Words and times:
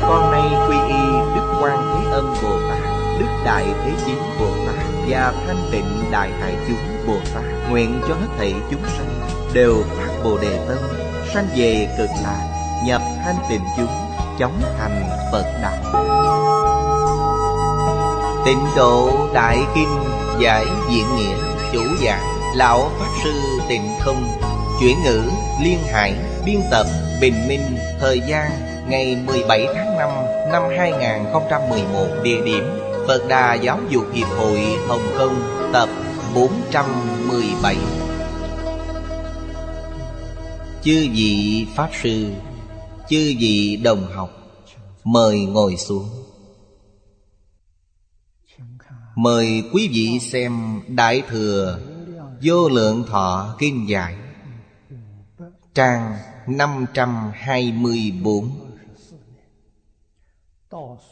con 0.00 0.30
nay 0.30 0.68
quy 0.68 0.76
y 0.88 1.02
Đức 1.34 1.58
Quan 1.62 1.78
Thế 1.94 2.10
Âm 2.10 2.34
Bồ 2.42 2.58
Tát, 2.68 2.82
Đức 3.18 3.26
Đại 3.44 3.64
Thế 3.84 3.92
chín 4.06 4.18
Bồ 4.40 4.46
Tát 4.66 4.86
Và 5.08 5.32
Thanh 5.46 5.68
Tịnh 5.72 6.10
Đại 6.10 6.30
Hải 6.40 6.56
Chúng 6.68 7.06
Bồ 7.06 7.16
Tát 7.34 7.44
Nguyện 7.70 8.00
cho 8.08 8.14
hết 8.14 8.28
thảy 8.38 8.54
chúng 8.70 8.82
sanh 8.98 9.20
Đều 9.52 9.74
phát 9.96 10.08
Bồ 10.24 10.38
Đề 10.38 10.58
Tâm, 10.68 10.78
Sanh 11.34 11.48
về 11.56 11.88
cực 11.98 12.10
lạc, 12.22 12.46
Nhập 12.84 13.02
thanh 13.24 13.36
tịnh 13.48 13.64
chúng, 13.76 13.86
Chóng 14.38 14.60
thành 14.78 15.08
Phật 15.32 15.44
Đạo. 15.62 16.04
Tịnh 18.46 18.66
độ 18.76 19.10
Đại 19.34 19.58
Kinh 19.74 19.88
Giải 20.40 20.66
Diện 20.90 21.16
Nghĩa 21.16 21.36
Chủ 21.72 21.82
giảng 22.04 22.22
Lão 22.54 22.90
Pháp 22.98 23.08
Sư 23.24 23.32
Tịnh 23.68 23.94
Không 24.00 24.28
Chuyển 24.80 25.02
ngữ 25.04 25.22
Liên 25.62 25.78
Hải 25.92 26.14
Biên 26.44 26.60
tập 26.70 26.86
Bình 27.20 27.48
Minh 27.48 27.78
Thời 28.00 28.20
gian 28.20 28.50
Ngày 28.88 29.16
17 29.26 29.66
tháng 29.74 29.85
năm 30.56 30.62
2011 30.78 32.06
Địa 32.22 32.42
điểm, 32.44 32.64
Phật 33.06 33.22
Đà 33.28 33.54
Giáo 33.54 33.80
dục 33.90 34.04
Hiệp 34.12 34.28
hội 34.28 34.60
Hồng 34.88 35.14
Kông, 35.18 35.34
Tập 35.72 35.88
417 36.34 37.76
Chư 40.82 41.08
vị 41.12 41.66
Pháp 41.74 41.90
Sư, 42.02 42.30
Chư 43.08 43.34
vị 43.38 43.80
đồng 43.84 44.12
học, 44.12 44.30
Mời 45.04 45.40
ngồi 45.40 45.76
xuống. 45.76 46.08
Mời 49.14 49.62
quý 49.72 49.88
vị 49.92 50.18
xem 50.20 50.80
Đại 50.88 51.22
Thừa 51.28 51.78
Vô 52.42 52.68
Lượng 52.68 53.04
Thọ 53.08 53.54
Kinh 53.58 53.88
Giải, 53.88 54.16
Trang 55.74 56.16
524 56.46 58.65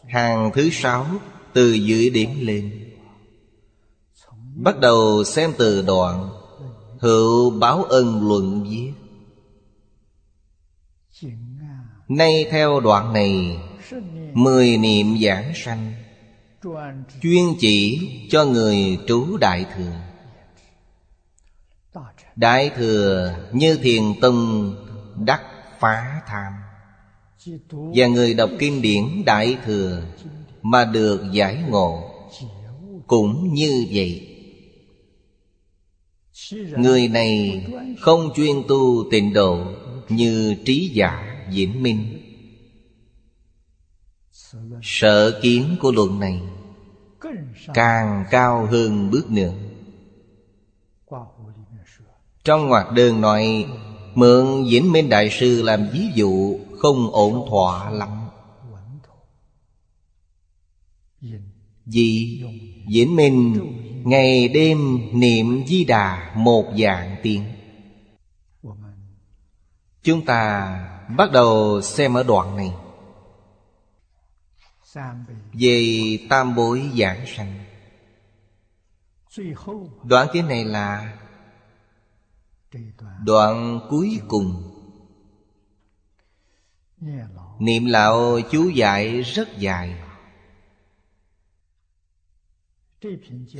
Hàng 0.08 0.50
thứ 0.54 0.70
sáu, 0.70 1.06
Từ 1.52 1.72
dưới 1.72 2.10
điểm 2.10 2.30
lên. 2.40 2.90
Bắt 4.54 4.78
đầu 4.78 5.24
xem 5.24 5.52
từ 5.58 5.82
đoạn, 5.82 6.30
Hữu 6.98 7.50
báo 7.50 7.84
ân 7.84 8.28
luận 8.28 8.64
viết. 8.70 8.92
Nay 12.08 12.46
theo 12.50 12.80
đoạn 12.80 13.12
này, 13.12 13.58
Mười 14.32 14.76
niệm 14.76 15.18
giảng 15.22 15.52
sanh, 15.54 15.92
Chuyên 17.22 17.44
chỉ 17.58 18.10
cho 18.30 18.44
người 18.44 18.98
trú 19.06 19.36
Đại 19.36 19.66
Thừa. 19.76 19.92
Đại 22.36 22.70
Thừa 22.76 23.34
như 23.52 23.76
thiền 23.76 24.02
tông 24.20 24.74
đắc 25.26 25.42
phá 25.80 26.20
tham. 26.26 26.52
Và 27.94 28.06
người 28.06 28.34
đọc 28.34 28.50
kinh 28.58 28.82
điển 28.82 29.04
Đại 29.26 29.56
Thừa 29.64 30.02
Mà 30.62 30.84
được 30.84 31.22
giải 31.32 31.62
ngộ 31.68 32.10
Cũng 33.06 33.54
như 33.54 33.86
vậy. 33.92 34.28
Người 36.76 37.08
này 37.08 37.66
không 38.00 38.30
chuyên 38.36 38.56
tu 38.68 39.10
tịnh 39.10 39.32
độ 39.32 39.64
Như 40.08 40.54
trí 40.64 40.90
giả 40.94 41.44
Diễn 41.50 41.82
Minh. 41.82 42.20
Sở 44.82 45.40
kiến 45.42 45.76
của 45.80 45.92
luận 45.92 46.20
này 46.20 46.40
Càng 47.74 48.24
cao 48.30 48.66
hơn 48.66 49.10
bước 49.10 49.30
nữa. 49.30 49.52
Trong 52.44 52.68
ngoặc 52.68 52.92
đơn 52.92 53.20
nói 53.20 53.66
Mượn 54.14 54.64
Diễn 54.64 54.92
Minh 54.92 55.08
Đại 55.08 55.30
Sư 55.30 55.62
làm 55.62 55.88
ví 55.92 56.00
dụ 56.14 56.58
không 56.78 57.10
ổn 57.12 57.46
thỏa 57.50 57.90
lắm. 57.90 58.28
Vì 61.86 62.42
Diễn 62.88 63.16
Minh, 63.16 63.70
Ngày 64.04 64.48
đêm 64.48 65.08
niệm 65.12 65.66
di 65.66 65.84
đà 65.84 66.34
Một 66.36 66.64
dạng 66.78 67.16
tiếng. 67.22 67.44
Chúng 70.02 70.24
ta 70.24 70.70
bắt 71.16 71.32
đầu 71.32 71.80
xem 71.82 72.14
ở 72.14 72.22
đoạn 72.22 72.56
này. 72.56 72.74
Về 75.52 76.18
tam 76.30 76.54
bối 76.54 76.90
giảng 76.98 77.26
sanh. 77.26 77.64
Đoạn 80.02 80.28
cái 80.32 80.42
này 80.42 80.64
là 80.64 81.18
Đoạn 83.24 83.80
cuối 83.90 84.20
cùng. 84.28 84.63
Niệm 87.58 87.84
lão 87.84 88.40
chú 88.50 88.68
dạy 88.68 89.22
rất 89.22 89.58
dài. 89.58 89.94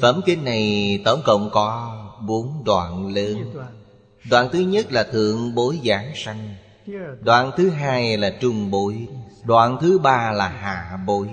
Phẩm 0.01 0.21
kinh 0.27 0.45
này 0.45 1.03
tổng 1.05 1.23
cộng 1.25 1.51
có 1.53 1.97
bốn 2.27 2.65
đoạn 2.65 3.07
lớn. 3.07 3.55
Đoạn 4.31 4.49
thứ 4.53 4.59
nhất 4.59 4.93
là 4.93 5.05
thượng 5.05 5.55
bối 5.55 5.81
giảng 5.85 6.13
sanh. 6.15 6.55
Đoạn 7.21 7.51
thứ 7.57 7.71
hai 7.71 8.17
là 8.17 8.31
trung 8.41 8.71
bối. 8.71 9.09
Đoạn 9.45 9.79
thứ 9.81 9.99
ba 9.99 10.33
là 10.33 10.49
hạ 10.49 10.99
bối. 11.07 11.29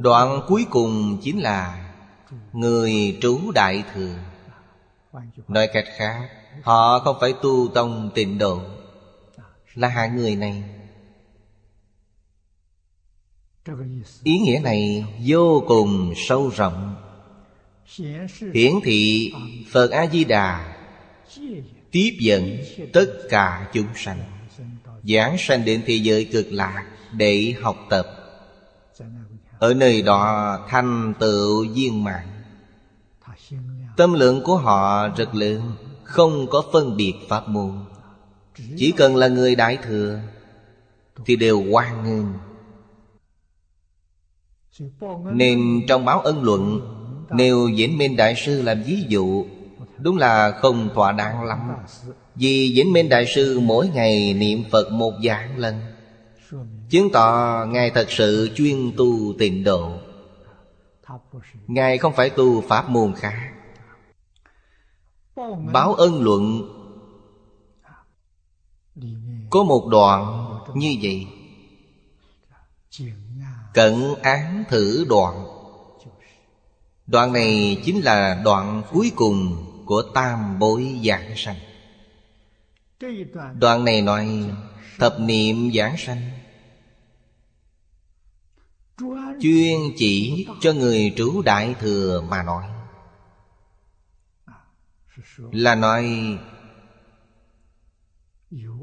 Đoạn 0.00 0.40
cuối 0.48 0.66
cùng 0.70 1.18
chính 1.22 1.40
là 1.40 1.82
Người 2.52 3.18
trú 3.20 3.50
đại 3.54 3.84
thừa. 3.94 4.14
Nói 5.48 5.68
cách 5.72 5.84
khác, 5.96 6.28
Họ 6.62 6.98
không 6.98 7.16
phải 7.20 7.34
tu 7.42 7.68
tông 7.74 8.10
tịnh 8.14 8.38
độ. 8.38 8.60
Là 9.76 9.88
hạ 9.88 10.06
người 10.06 10.36
này. 10.36 10.64
Ý 14.22 14.38
nghĩa 14.38 14.60
này 14.62 15.04
vô 15.26 15.64
cùng 15.66 16.12
sâu 16.16 16.50
rộng. 16.56 16.96
Hiển 18.54 18.72
thị 18.84 19.32
Phật 19.72 19.90
A-di-đà 19.90 20.76
Tiếp 21.90 22.16
dẫn 22.20 22.58
tất 22.92 23.06
cả 23.28 23.70
chúng 23.72 23.86
sanh 23.94 24.18
Giảng 25.02 25.36
sanh 25.38 25.64
đến 25.64 25.82
thế 25.86 25.94
giới 25.94 26.24
cực 26.24 26.46
lạc 26.50 26.86
Để 27.12 27.54
học 27.62 27.76
tập. 27.90 28.06
Ở 29.58 29.74
nơi 29.74 30.02
đó 30.02 30.58
thành 30.68 31.14
tựu 31.20 31.66
viên 31.74 32.04
mạng 32.04 32.42
Tâm 33.96 34.12
lượng 34.12 34.42
của 34.44 34.56
họ 34.56 35.08
rất 35.08 35.34
lớn 35.34 35.72
Không 36.02 36.46
có 36.50 36.62
phân 36.72 36.96
biệt 36.96 37.14
pháp 37.28 37.48
môn 37.48 37.84
chỉ 38.76 38.92
cần 38.96 39.16
là 39.16 39.28
người 39.28 39.54
đại 39.54 39.78
thừa 39.82 40.20
Thì 41.26 41.36
đều 41.36 41.64
hoan 41.72 42.04
nghênh. 42.04 42.26
Nên 45.32 45.80
trong 45.88 46.04
báo 46.04 46.20
ân 46.20 46.42
luận 46.42 46.80
Nêu 47.30 47.68
Diễn 47.68 47.98
Minh 47.98 48.16
Đại 48.16 48.34
Sư 48.36 48.62
làm 48.62 48.82
ví 48.82 49.04
dụ, 49.08 49.44
Đúng 49.98 50.16
là 50.16 50.50
không 50.50 50.88
thỏa 50.94 51.12
đáng 51.12 51.44
lắm. 51.44 51.58
Vì 52.34 52.72
diễn 52.74 52.92
Minh 52.92 53.08
Đại 53.08 53.26
Sư 53.26 53.60
mỗi 53.60 53.88
ngày 53.88 54.34
niệm 54.34 54.64
Phật 54.70 54.92
một 54.92 55.12
vạn 55.22 55.58
lần, 55.58 55.80
Chứng 56.90 57.10
tỏ 57.12 57.64
Ngài 57.68 57.90
thật 57.90 58.06
sự 58.10 58.50
chuyên 58.54 58.92
tu 58.96 59.32
tịnh 59.38 59.64
độ. 59.64 59.92
Ngài 61.66 61.98
không 61.98 62.12
phải 62.12 62.30
tu 62.30 62.60
pháp 62.60 62.90
môn 62.90 63.14
khác. 63.14 63.52
Báo 65.72 65.94
ân 65.94 66.22
luận 66.22 66.62
có 69.50 69.62
một 69.62 69.88
đoạn 69.90 70.46
như 70.74 70.96
vậy. 71.02 71.26
Cận 73.74 74.14
án 74.22 74.64
thử 74.68 75.06
đoạn. 75.08 75.46
Đoạn 77.06 77.32
này 77.32 77.82
chính 77.84 78.04
là 78.04 78.40
đoạn 78.44 78.82
cuối 78.92 79.12
cùng 79.16 79.66
của 79.86 80.02
tam 80.14 80.58
bối 80.58 81.00
giảng 81.04 81.32
sanh. 81.36 81.56
Đoạn 83.58 83.84
này 83.84 84.02
nói, 84.02 84.44
thập 84.98 85.20
niệm 85.20 85.72
giảng 85.74 85.96
sanh. 85.96 86.30
Chuyên 89.40 89.78
chỉ 89.96 90.46
cho 90.60 90.72
người 90.72 91.14
trú 91.16 91.42
đại 91.42 91.74
thừa 91.80 92.24
mà 92.28 92.42
nói. 92.42 92.64
Là 95.52 95.74
nói 95.74 96.38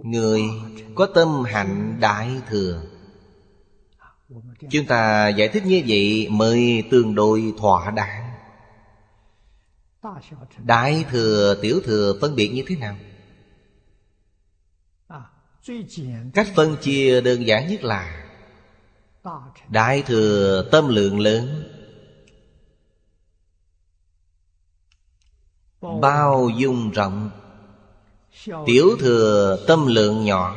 Người 0.04 0.42
có 0.96 1.06
tâm 1.16 1.44
hạnh 1.44 1.98
đại 2.00 2.32
thừa. 2.50 2.84
Chúng 4.70 4.86
ta 4.88 5.28
giải 5.28 5.48
thích 5.48 5.64
như 5.66 5.84
vậy 5.88 6.28
mới 6.30 6.84
tương 6.92 7.16
đối 7.16 7.54
thỏa 7.58 7.92
đáng. 7.92 8.30
Đại 10.58 11.06
thừa, 11.10 11.60
tiểu 11.62 11.82
thừa 11.84 12.14
phân 12.22 12.36
biệt 12.36 12.50
như 12.50 12.64
thế 12.68 12.76
nào? 12.76 12.96
Cách 16.34 16.48
phân 16.56 16.78
chia 16.82 17.22
đơn 17.22 17.48
giản 17.48 17.68
nhất 17.68 17.84
là 17.84 18.24
Đại 19.70 20.02
thừa 20.02 20.70
tâm 20.72 20.88
lượng 20.88 21.20
lớn. 21.20 21.70
Bao 26.02 26.50
dung 26.58 26.92
rộng 26.92 27.30
Tiểu 28.66 28.98
thừa 29.00 29.58
tâm 29.68 29.88
lượng 29.88 30.26
nhỏ, 30.26 30.56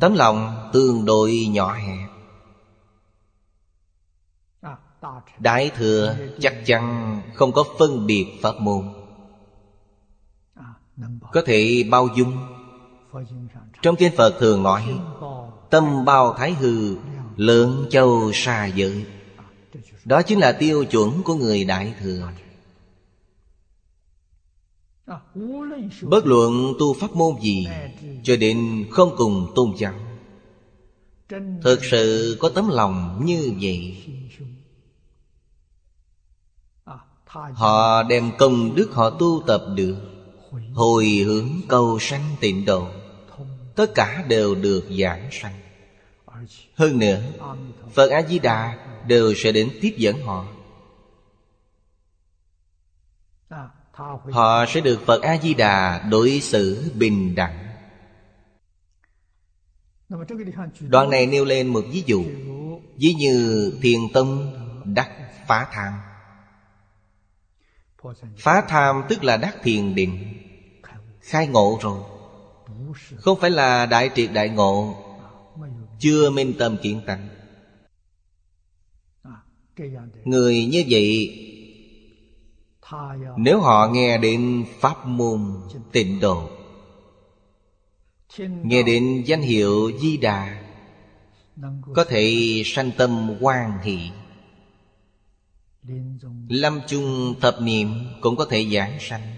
Tấm 0.00 0.14
lòng 0.14 0.70
tương 0.72 1.04
đối 1.04 1.46
nhỏ 1.50 1.72
hẹp. 1.72 2.08
Đại 5.38 5.70
thừa 5.76 6.16
chắc 6.40 6.54
chắn 6.66 7.20
không 7.34 7.52
có 7.52 7.64
phân 7.78 8.06
biệt 8.06 8.26
pháp 8.42 8.60
môn. 8.60 8.88
Có 11.32 11.42
thể 11.46 11.84
bao 11.90 12.08
dung. 12.16 12.38
Trong 13.82 13.96
kinh 13.96 14.16
Phật 14.16 14.34
thường 14.40 14.62
nói, 14.62 14.98
Tâm 15.70 16.04
bao 16.04 16.34
thái 16.38 16.52
hư 16.52 16.96
Lượng 17.36 17.86
châu 17.90 18.30
xa 18.34 18.66
giới. 18.66 19.06
Đó 20.04 20.22
chính 20.22 20.38
là 20.38 20.52
tiêu 20.52 20.84
chuẩn 20.84 21.22
của 21.22 21.34
người 21.34 21.64
Đại 21.64 21.94
Thừa. 22.00 22.28
Bất 26.02 26.26
luận 26.26 26.74
tu 26.78 26.94
pháp 26.94 27.14
môn 27.14 27.40
gì, 27.42 27.66
Cho 28.22 28.36
đến 28.36 28.86
không 28.90 29.14
cùng 29.16 29.52
tôn 29.54 29.72
giáo, 29.78 29.94
Thực 31.62 31.84
sự 31.84 32.36
có 32.40 32.48
tấm 32.48 32.68
lòng 32.68 33.22
như 33.24 33.52
vậy. 33.60 33.96
Họ 37.52 38.02
đem 38.02 38.30
công 38.38 38.74
đức 38.74 38.90
họ 38.92 39.10
tu 39.10 39.42
tập 39.46 39.64
được, 39.74 39.96
Hồi 40.72 41.06
hướng 41.06 41.48
cầu 41.68 41.98
sanh 42.00 42.36
tịnh 42.40 42.64
độ, 42.64 42.86
Tất 43.76 43.94
cả 43.94 44.24
đều 44.28 44.54
được 44.54 44.84
giảng 45.00 45.28
sanh. 45.32 45.54
Hơn 46.74 46.98
nữa, 46.98 47.22
Phật 47.94 48.10
A-di-đà 48.10 48.78
đều 49.06 49.34
sẽ 49.36 49.52
đến 49.52 49.70
tiếp 49.80 49.94
dẫn 49.96 50.22
họ. 50.22 50.46
Họ 54.32 54.64
sẽ 54.68 54.80
được 54.80 55.02
Phật 55.06 55.22
A-di-đà 55.22 56.08
đối 56.10 56.40
xử 56.40 56.92
bình 56.94 57.34
đẳng. 57.34 57.66
Đoạn 60.80 61.10
này 61.10 61.26
nêu 61.26 61.44
lên 61.44 61.66
một 61.66 61.84
ví 61.90 62.02
dụ, 62.06 62.24
Ví 62.96 63.14
như 63.18 63.72
thiền 63.82 64.00
tâm 64.14 64.50
đắc 64.84 65.10
phá 65.46 65.66
tham. 65.72 65.92
Phá 68.38 68.64
tham 68.68 69.02
tức 69.08 69.24
là 69.24 69.36
đắc 69.36 69.56
thiền 69.62 69.94
định, 69.94 70.32
Khai 71.20 71.46
ngộ 71.46 71.78
rồi. 71.82 72.00
Không 73.16 73.40
phải 73.40 73.50
là 73.50 73.86
đại 73.86 74.10
triệt 74.14 74.30
đại 74.32 74.48
ngộ, 74.48 74.96
Chưa 75.98 76.30
minh 76.30 76.54
tâm 76.58 76.76
kiện 76.82 77.06
tánh. 77.06 77.28
Người 80.24 80.66
như 80.66 80.84
vậy 80.88 81.30
nếu 83.36 83.60
họ 83.60 83.88
nghe 83.92 84.18
đến 84.18 84.64
pháp 84.80 85.06
môn 85.06 85.40
tịnh 85.92 86.20
độ, 86.20 86.50
Nghe 88.38 88.82
đến 88.82 89.22
danh 89.26 89.40
hiệu 89.40 89.90
Di 90.00 90.16
Đà, 90.16 90.62
Có 91.94 92.04
thể 92.08 92.32
sanh 92.64 92.90
tâm 92.98 93.36
quan 93.40 93.78
hỷ. 93.82 94.10
Lâm 96.48 96.80
chung 96.86 97.34
thập 97.40 97.54
niệm 97.60 97.88
cũng 98.20 98.36
có 98.36 98.46
thể 98.50 98.66
giảng 98.72 98.96
sanh. 99.00 99.36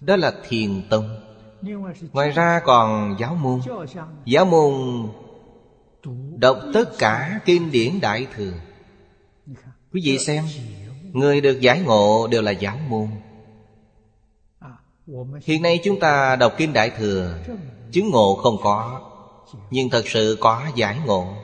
Đó 0.00 0.16
là 0.16 0.32
thiền 0.48 0.82
tông. 0.90 1.20
Ngoài 2.12 2.30
ra 2.30 2.60
còn 2.64 3.16
giáo 3.20 3.34
môn. 3.34 3.60
Giáo 4.24 4.44
môn 4.44 4.72
Đọc 6.38 6.58
tất 6.74 6.84
cả 6.98 7.40
kinh 7.44 7.70
điển 7.70 8.00
Đại 8.00 8.26
Thừa. 8.34 8.52
Quý 9.92 10.00
vị 10.04 10.18
xem 10.18 10.44
Người 11.12 11.40
được 11.40 11.60
giải 11.60 11.80
ngộ 11.80 12.26
đều 12.26 12.42
là 12.42 12.50
giáo 12.50 12.78
môn. 12.88 13.08
Hiện 15.42 15.62
nay 15.62 15.80
chúng 15.84 16.00
ta 16.00 16.36
đọc 16.36 16.54
kinh 16.58 16.72
Đại 16.72 16.90
Thừa 16.90 17.38
Chứng 17.92 18.10
ngộ 18.10 18.34
không 18.34 18.56
có 18.62 19.10
Nhưng 19.70 19.90
thật 19.90 20.02
sự 20.06 20.36
có 20.40 20.66
giải 20.76 20.98
ngộ. 21.06 21.34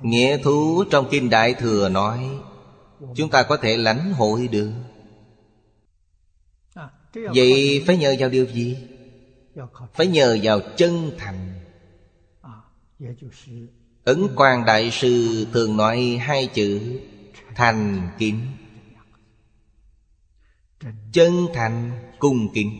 Nghĩa 0.00 0.38
thú 0.38 0.84
trong 0.90 1.08
Kinh 1.10 1.30
Đại 1.30 1.54
Thừa 1.54 1.88
nói 1.88 2.30
Chúng 3.14 3.30
ta 3.30 3.42
có 3.42 3.56
thể 3.56 3.76
lãnh 3.76 4.12
hội 4.12 4.48
được. 4.48 4.72
Vậy 7.14 7.82
phải 7.86 7.96
nhờ 7.96 8.14
vào 8.18 8.28
điều 8.28 8.46
gì? 8.46 8.76
Phải 9.94 10.06
nhờ 10.06 10.38
vào 10.42 10.60
chân 10.76 11.10
thành 11.18 11.60
Ấn 14.04 14.28
quan 14.36 14.64
Đại 14.64 14.90
Sư 14.90 15.46
thường 15.52 15.76
nói 15.76 16.18
hai 16.20 16.46
chữ, 16.46 17.00
Thành 17.54 18.08
kính. 18.18 18.40
Chân 21.12 21.46
thành 21.54 21.90
cung 22.18 22.48
kính. 22.54 22.78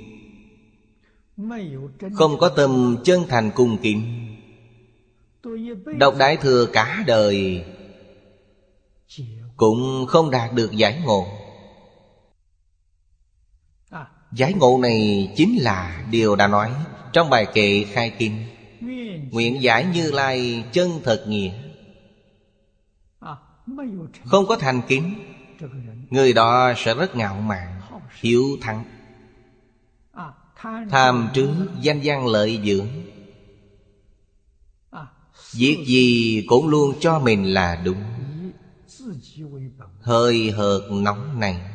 Không 2.14 2.38
có 2.38 2.48
tâm 2.48 2.96
chân 3.04 3.24
thành 3.28 3.50
cung 3.54 3.78
kính. 3.82 4.28
Đọc 5.98 6.14
Đại 6.19 6.36
Thừa 6.36 6.66
cả 6.72 7.04
đời 7.06 7.64
Cũng 9.56 10.06
không 10.08 10.30
đạt 10.30 10.52
được 10.52 10.72
giải 10.72 11.02
ngộ. 11.04 11.26
Giải 14.32 14.52
ngộ 14.52 14.78
này 14.82 15.32
chính 15.36 15.62
là 15.62 16.04
điều 16.10 16.36
đã 16.36 16.46
nói 16.46 16.72
Trong 17.12 17.30
bài 17.30 17.46
kệ 17.54 17.84
khai 17.84 18.12
kinh. 18.19 18.44
Nguyện 19.32 19.62
giải 19.62 19.87
như 19.94 20.11
lai 20.11 20.64
chân 20.73 21.00
thật 21.05 21.25
nghĩa. 21.29 21.52
Không 24.25 24.46
có 24.46 24.56
thành 24.56 24.82
kính, 24.88 25.14
Người 26.11 26.32
đó 26.32 26.73
sẽ 26.76 26.94
rất 26.94 27.17
ngạo 27.17 27.40
mạn, 27.40 27.81
hiểu 28.20 28.44
thắng. 28.61 28.84
Tham 30.90 31.29
trước 31.34 31.55
danh 31.81 32.00
gian 32.00 32.26
lợi 32.26 32.61
dưỡng. 32.64 32.89
Việc 35.53 35.84
gì 35.86 36.44
cũng 36.48 36.69
luôn 36.69 36.94
cho 37.01 37.19
mình 37.19 37.55
là 37.55 37.82
đúng. 37.84 38.03
Hơi 40.01 40.51
hợt 40.51 40.81
nóng 40.91 41.41
này 41.41 41.70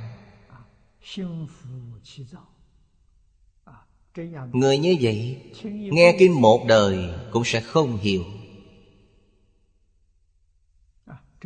Người 4.54 4.78
như 4.78 4.98
vậy, 5.02 5.38
Nghe 5.64 6.16
kinh 6.20 6.42
một 6.42 6.66
đời 6.68 6.98
Cũng 7.32 7.44
sẽ 7.46 7.60
không 7.60 7.98
hiểu 7.98 8.24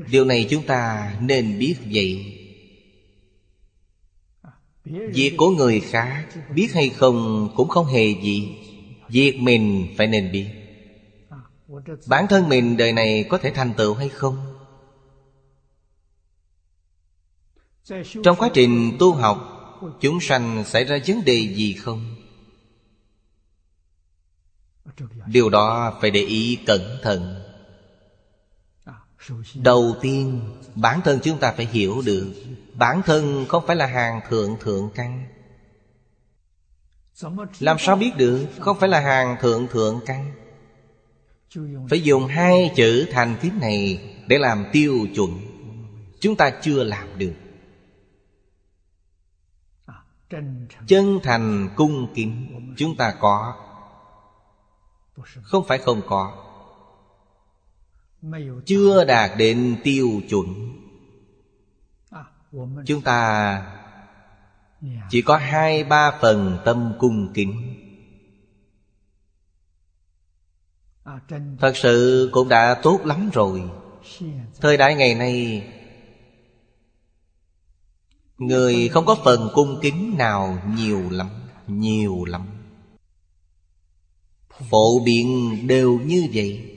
Điều 0.09 0.25
này 0.25 0.47
chúng 0.49 0.63
ta 0.63 1.13
nên 1.21 1.59
biết 1.59 1.75
vậy 1.93 2.37
Việc 4.85 5.33
của 5.37 5.49
người 5.49 5.79
khác 5.79 6.27
Biết 6.55 6.67
hay 6.73 6.89
không 6.89 7.49
cũng 7.55 7.67
không 7.67 7.85
hề 7.85 8.15
gì 8.21 8.49
Việc 9.09 9.39
mình 9.39 9.87
phải 9.97 10.07
nên 10.07 10.31
biết 10.31 10.47
Bản 12.07 12.25
thân 12.29 12.49
mình 12.49 12.77
đời 12.77 12.93
này 12.93 13.25
có 13.29 13.37
thể 13.37 13.51
thành 13.51 13.73
tựu 13.77 13.93
hay 13.93 14.09
không? 14.09 14.37
Trong 18.23 18.37
quá 18.37 18.49
trình 18.53 18.91
tu 18.99 19.13
học, 19.13 19.37
Chúng 20.01 20.19
sanh 20.21 20.63
xảy 20.65 20.83
ra 20.83 20.97
vấn 21.07 21.25
đề 21.25 21.53
gì 21.55 21.73
không? 21.73 22.20
Điều 25.25 25.49
đó 25.49 25.97
phải 26.01 26.11
để 26.11 26.19
ý 26.19 26.59
cẩn 26.65 26.81
thận. 27.01 27.43
Đầu 29.55 29.95
tiên, 30.01 30.41
Bản 30.75 31.01
thân 31.01 31.19
chúng 31.23 31.39
ta 31.39 31.51
phải 31.51 31.65
hiểu 31.65 32.01
được, 32.05 32.33
Bản 32.73 33.01
thân 33.05 33.45
không 33.49 33.63
phải 33.67 33.75
là 33.75 33.85
hàng 33.85 34.21
thượng 34.29 34.57
thượng 34.59 34.89
căn. 34.95 35.27
Làm 37.59 37.77
sao 37.79 37.95
biết 37.95 38.11
được 38.17 38.47
Không 38.59 38.79
phải 38.79 38.89
là 38.89 38.99
hàng 38.99 39.37
thượng 39.41 39.67
thượng 39.67 39.99
căn? 40.05 40.31
Phải 41.89 42.01
dùng 42.01 42.27
hai 42.27 42.71
chữ 42.75 43.07
thành 43.11 43.35
kính 43.41 43.59
này 43.59 44.09
Để 44.27 44.37
làm 44.37 44.65
tiêu 44.71 45.07
chuẩn. 45.15 45.39
Chúng 46.19 46.35
ta 46.35 46.49
chưa 46.61 46.83
làm 46.83 47.07
được. 47.17 47.33
Chân 50.87 51.19
thành 51.23 51.69
cung 51.75 52.13
kính, 52.15 52.47
Chúng 52.77 52.97
ta 52.97 53.13
có. 53.19 53.53
Không 55.43 55.65
phải 55.67 55.77
không 55.77 56.01
có. 56.07 56.47
Chưa 58.65 59.03
đạt 59.03 59.31
đến 59.37 59.77
tiêu 59.83 60.21
chuẩn. 60.29 60.77
Chúng 62.85 63.01
ta 63.01 63.61
Chỉ 65.09 65.21
có 65.21 65.37
hai 65.37 65.83
ba 65.83 66.11
phần 66.21 66.57
tâm 66.65 66.93
cung 66.99 67.33
kính. 67.33 67.75
Thật 71.59 71.73
sự 71.75 72.29
cũng 72.33 72.49
đã 72.49 72.79
tốt 72.83 72.99
lắm 73.05 73.29
rồi. 73.33 73.69
Thời 74.61 74.77
đại 74.77 74.95
ngày 74.95 75.15
nay 75.15 75.63
Người 78.37 78.89
không 78.89 79.05
có 79.05 79.15
phần 79.23 79.49
cung 79.53 79.79
kính 79.81 80.15
nào 80.17 80.57
nhiều 80.77 81.09
lắm 81.09 81.29
Nhiều 81.67 82.25
lắm 82.25 82.60
Phổ 84.69 84.99
biến 84.99 85.57
đều 85.67 85.99
như 86.05 86.27
vậy. 86.33 86.67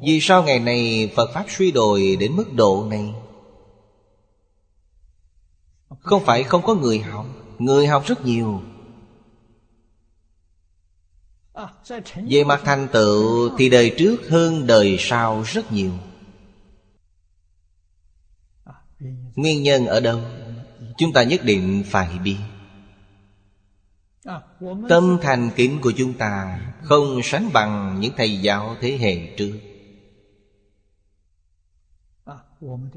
Vì 0.00 0.20
sao 0.20 0.42
ngày 0.42 0.58
nay 0.58 1.12
Phật 1.16 1.30
Pháp 1.34 1.46
suy 1.48 1.72
đồi 1.72 2.16
đến 2.20 2.32
mức 2.36 2.52
độ 2.52 2.86
này? 2.90 3.14
Không 6.00 6.24
phải 6.24 6.42
không 6.42 6.62
có 6.62 6.74
người 6.74 6.98
học 6.98 7.26
Người 7.58 7.86
học 7.86 8.04
rất 8.06 8.24
nhiều. 8.24 8.62
Về 12.14 12.44
mặt 12.44 12.60
thành 12.64 12.88
tựu 12.92 13.50
Thì 13.58 13.68
đời 13.68 13.94
trước 13.98 14.16
hơn 14.28 14.66
đời 14.66 14.96
sau 14.98 15.42
rất 15.42 15.72
nhiều. 15.72 15.92
Nguyên 19.34 19.62
nhân 19.62 19.86
ở 19.86 20.00
đâu? 20.00 20.20
Chúng 20.98 21.12
ta 21.12 21.22
nhất 21.22 21.44
định 21.44 21.82
phải 21.86 22.18
biết. 22.18 22.36
Tâm 24.88 25.18
thành 25.22 25.50
kính 25.56 25.80
của 25.82 25.92
chúng 25.96 26.14
ta 26.14 26.60
Không 26.82 27.20
sánh 27.24 27.50
bằng 27.52 28.00
những 28.00 28.12
thầy 28.16 28.40
giáo 28.40 28.76
thế 28.80 28.98
hệ 29.00 29.36
trước. 29.36 29.60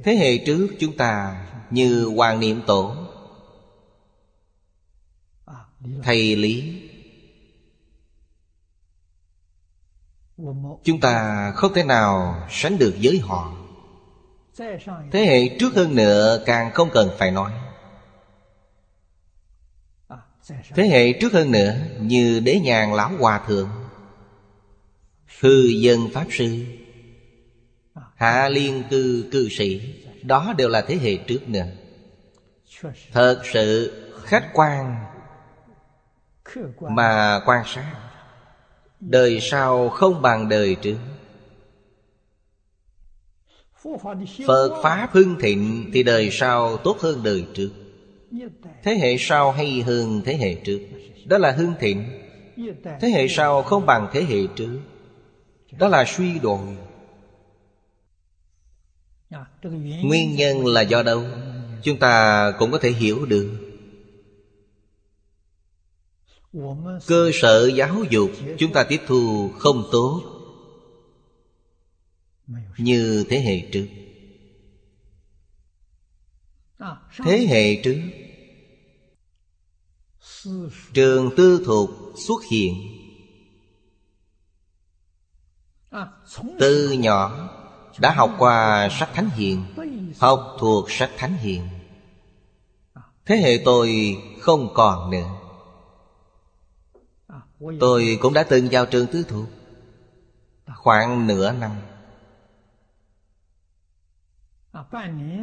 Thế 0.04 0.16
hệ 0.16 0.38
trước 0.46 0.68
chúng 0.80 0.98
ta 0.98 1.46
Như 1.70 2.06
Hoàng 2.06 2.40
Niệm 2.40 2.62
Tổ 2.68 2.96
Thầy 6.04 6.36
Lý. 6.36 6.90
Chúng 10.84 11.00
ta 11.02 11.52
không 11.56 11.74
thể 11.74 11.84
nào 11.84 12.36
sánh 12.50 12.78
được 12.78 12.96
với 13.02 13.20
họ. 13.20 13.58
Thế 15.12 15.26
hệ 15.26 15.58
trước 15.60 15.76
hơn 15.76 15.96
nữa 15.96 16.44
càng 16.46 16.72
không 16.74 16.90
cần 16.94 17.10
phải 17.18 17.32
nói 17.32 17.52
Thế 20.50 20.88
hệ 20.88 21.14
trước 21.14 21.34
hơn 21.34 21.52
nữa, 21.52 21.76
Như 22.00 22.40
Đế 22.40 22.60
Nhàn 22.60 22.94
Lão 22.94 23.12
Hòa 23.20 23.42
Thượng, 23.48 23.70
Hư 25.40 25.64
Dân 25.66 26.00
Pháp 26.14 26.26
Sư, 26.32 26.66
Hạ 28.16 28.50
Liên 28.50 28.84
Cư 28.90 29.30
Cư 29.32 29.50
Sĩ, 29.50 29.82
Đó 30.24 30.54
đều 30.58 30.70
là 30.70 30.82
thế 30.82 30.96
hệ 30.96 31.18
trước 31.18 31.50
nữa. 31.50 31.66
Thật 33.12 33.42
sự 33.54 33.94
khách 34.26 34.50
quan 34.54 35.06
Mà 36.82 37.42
quan 37.46 37.64
sát, 37.66 37.96
Đời 39.00 39.40
sau 39.42 39.90
không 39.90 40.22
bằng 40.22 40.50
đời 40.50 40.76
trước. 40.76 40.98
Phật 44.48 44.80
Pháp 44.84 45.10
hưng 45.12 45.40
thịnh 45.40 45.90
Thì 45.94 46.04
đời 46.04 46.30
sau 46.32 46.78
tốt 46.78 46.98
hơn 47.00 47.24
đời 47.24 47.46
trước. 47.54 47.70
Thế 48.84 48.96
hệ 48.96 49.16
sau 49.20 49.52
hay 49.52 49.82
hơn 49.82 50.22
thế 50.26 50.38
hệ 50.38 50.56
trước? 50.56 50.80
Đó 51.26 51.38
là 51.38 51.52
hương 51.52 51.74
thịnh. 51.80 52.10
Thế 53.02 53.10
hệ 53.10 53.28
sau 53.28 53.64
không 53.64 53.86
bằng 53.86 54.10
thế 54.14 54.24
hệ 54.24 54.48
trước. 54.56 54.80
Đó 55.72 55.88
là 55.88 56.06
suy 56.08 56.40
đồi 56.40 56.78
Nguyên 60.04 60.36
nhân 60.36 60.66
là 60.66 60.82
do 60.82 61.04
đâu? 61.04 61.24
Chúng 61.84 62.00
ta 62.00 62.52
cũng 62.60 62.72
có 62.72 62.78
thể 62.78 62.92
hiểu 62.92 63.26
được. 63.26 63.60
Cơ 67.08 67.32
sở 67.34 67.68
giáo 67.76 68.04
dục 68.10 68.32
Chúng 68.58 68.74
ta 68.74 68.84
tiếp 68.84 69.02
thu 69.08 69.50
không 69.58 69.84
tốt 69.92 70.22
Như 72.78 73.26
thế 73.30 73.40
hệ 73.40 73.70
trước. 73.72 73.86
Thế 77.26 77.48
hệ 77.50 77.76
trước 77.76 78.23
Trường 80.94 81.36
tư 81.38 81.64
thuộc 81.66 81.90
xuất 82.16 82.44
hiện. 82.52 82.74
Từ 86.60 86.92
nhỏ 86.92 87.50
đã 88.00 88.14
học 88.14 88.36
qua 88.38 88.90
sách 88.92 89.10
Thánh 89.14 89.30
Hiền, 89.30 89.64
Học 90.20 90.56
thuộc 90.60 90.92
sách 90.92 91.12
Thánh 91.18 91.34
Hiền. 91.34 91.68
Thế 93.26 93.36
hệ 93.36 93.62
tôi 93.66 94.18
không 94.42 94.74
còn 94.74 95.12
nữa. 95.12 95.30
Tôi 97.80 98.18
cũng 98.22 98.34
đã 98.34 98.44
từng 98.44 98.68
vào 98.72 98.86
trường 98.86 99.08
tư 99.08 99.26
thuộc 99.30 99.46
Khoảng 100.76 101.28
nửa 101.28 101.52
năm. 101.52 101.72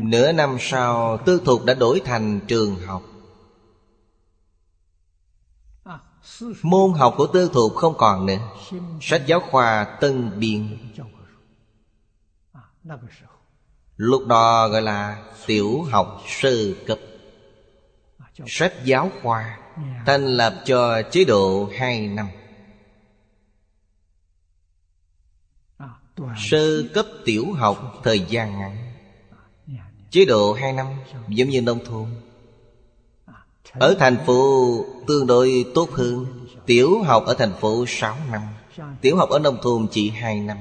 Nửa 0.02 0.32
năm 0.32 0.56
sau, 0.60 1.18
tư 1.26 1.42
thuộc 1.44 1.64
đã 1.64 1.74
đổi 1.74 2.00
thành 2.04 2.40
trường 2.48 2.76
học. 2.76 3.02
Môn 6.62 6.92
học 6.92 7.14
của 7.16 7.26
tư 7.26 7.50
thục 7.52 7.74
không 7.74 7.94
còn 7.98 8.26
nữa. 8.26 8.38
Sách 9.00 9.22
giáo 9.26 9.40
khoa 9.50 9.96
tân 10.00 10.40
biên. 10.40 10.78
Lúc 13.96 14.26
đó 14.26 14.68
gọi 14.68 14.82
là 14.82 15.24
tiểu 15.46 15.82
học 15.82 16.22
sơ 16.26 16.74
cấp. 16.86 16.98
Sách 18.46 18.74
giáo 18.84 19.10
khoa 19.22 19.58
Thành 20.06 20.26
lập 20.26 20.62
cho 20.64 21.02
chế 21.02 21.24
độ 21.24 21.70
hai 21.78 22.08
năm. 22.08 22.28
Sơ 26.36 26.82
cấp 26.94 27.06
tiểu 27.24 27.52
học 27.52 28.00
thời 28.04 28.20
gian 28.20 28.58
ngắn. 28.58 28.76
Chế 30.10 30.24
độ 30.24 30.52
2 30.52 30.72
năm, 30.72 30.86
giống 31.28 31.48
như 31.48 31.62
nông 31.62 31.84
thôn. 31.84 32.06
Ở 33.72 33.96
thành 33.98 34.16
phố 34.26 34.70
tương 35.06 35.26
đối 35.26 35.64
tốt 35.74 35.90
hơn. 35.90 36.26
Tiểu 36.66 37.02
học 37.02 37.24
ở 37.26 37.34
thành 37.34 37.52
phố 37.60 37.84
6 37.88 38.16
năm. 38.30 38.42
Tiểu 39.00 39.16
học 39.16 39.28
ở 39.28 39.38
nông 39.38 39.58
thôn 39.62 39.86
chỉ 39.90 40.10
2 40.10 40.40
năm. 40.40 40.56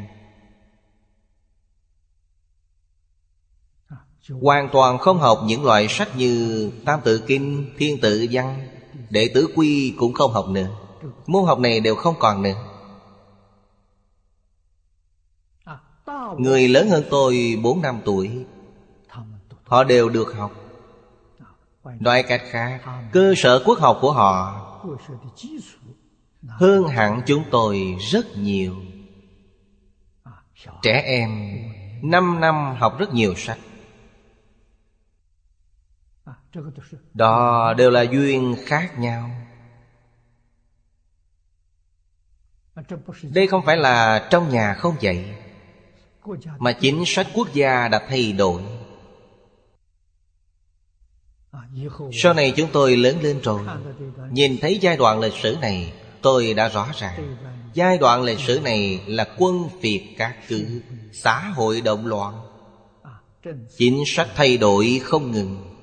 Hoàn 4.41 4.69
toàn 4.71 4.97
không 4.97 5.19
học 5.19 5.39
những 5.45 5.63
loại 5.63 5.87
sách 5.89 6.17
như 6.17 6.71
Tam 6.85 6.99
tự 7.03 7.23
kinh, 7.27 7.73
Thiên 7.77 8.01
tự 8.01 8.27
văn. 8.31 8.67
Đệ 9.09 9.31
tử 9.33 9.47
quy 9.55 9.93
cũng 9.97 10.13
không 10.13 10.31
học 10.31 10.45
nữa. 10.49 10.67
Môn 11.27 11.45
học 11.45 11.59
này 11.59 11.79
đều 11.79 11.95
không 11.95 12.15
còn 12.19 12.41
nữa. 12.41 12.55
Người 16.37 16.67
lớn 16.67 16.89
hơn 16.89 17.03
tôi 17.09 17.59
4 17.63 17.81
năm 17.81 18.01
tuổi. 18.05 18.45
Họ 19.63 19.83
đều 19.83 20.09
được 20.09 20.33
học. 20.33 20.68
Nói 21.83 22.23
cách 22.23 22.41
khác, 22.49 22.81
Cơ 23.11 23.33
sở 23.37 23.63
quốc 23.65 23.79
học 23.79 23.97
của 24.01 24.11
họ 24.11 24.65
Hơn 26.47 26.87
hẳn 26.87 27.21
chúng 27.25 27.43
tôi 27.51 27.95
rất 27.99 28.25
nhiều. 28.37 28.75
Trẻ 30.81 31.01
em, 31.05 31.57
năm 32.01 32.39
năm 32.39 32.75
học 32.79 32.99
rất 32.99 33.13
nhiều 33.13 33.35
sách. 33.35 33.59
Đó 37.13 37.73
đều 37.73 37.89
là 37.89 38.01
duyên 38.01 38.55
khác 38.65 38.99
nhau. 38.99 39.29
Đây 43.23 43.47
không 43.47 43.65
phải 43.65 43.77
là 43.77 44.27
trong 44.29 44.49
nhà 44.49 44.73
không 44.73 44.95
dạy, 44.99 45.35
Mà 46.59 46.71
chính 46.71 47.03
sách 47.05 47.27
quốc 47.33 47.47
gia 47.53 47.87
đã 47.87 48.05
thay 48.09 48.31
đổi 48.31 48.78
sau 52.13 52.33
này 52.33 52.53
chúng 52.57 52.69
tôi 52.73 52.97
lớn 52.97 53.17
lên 53.21 53.39
rồi. 53.43 53.61
Nhìn 54.31 54.57
thấy 54.61 54.77
giai 54.77 54.97
đoạn 54.97 55.19
lịch 55.19 55.33
sử 55.43 55.57
này, 55.61 55.93
Tôi 56.21 56.53
đã 56.53 56.67
rõ 56.69 56.87
ràng. 56.99 57.35
Giai 57.73 57.97
đoạn 57.97 58.23
lịch 58.23 58.39
sử 58.39 58.59
này 58.59 59.01
là 59.07 59.27
quân 59.37 59.69
phiệt 59.81 60.01
các 60.17 60.37
cử 60.47 60.81
Xã 61.13 61.39
hội 61.39 61.81
động 61.81 62.05
loạn. 62.05 62.41
Chính 63.77 64.03
sách 64.07 64.27
thay 64.35 64.57
đổi 64.57 65.01
không 65.03 65.31
ngừng. 65.31 65.75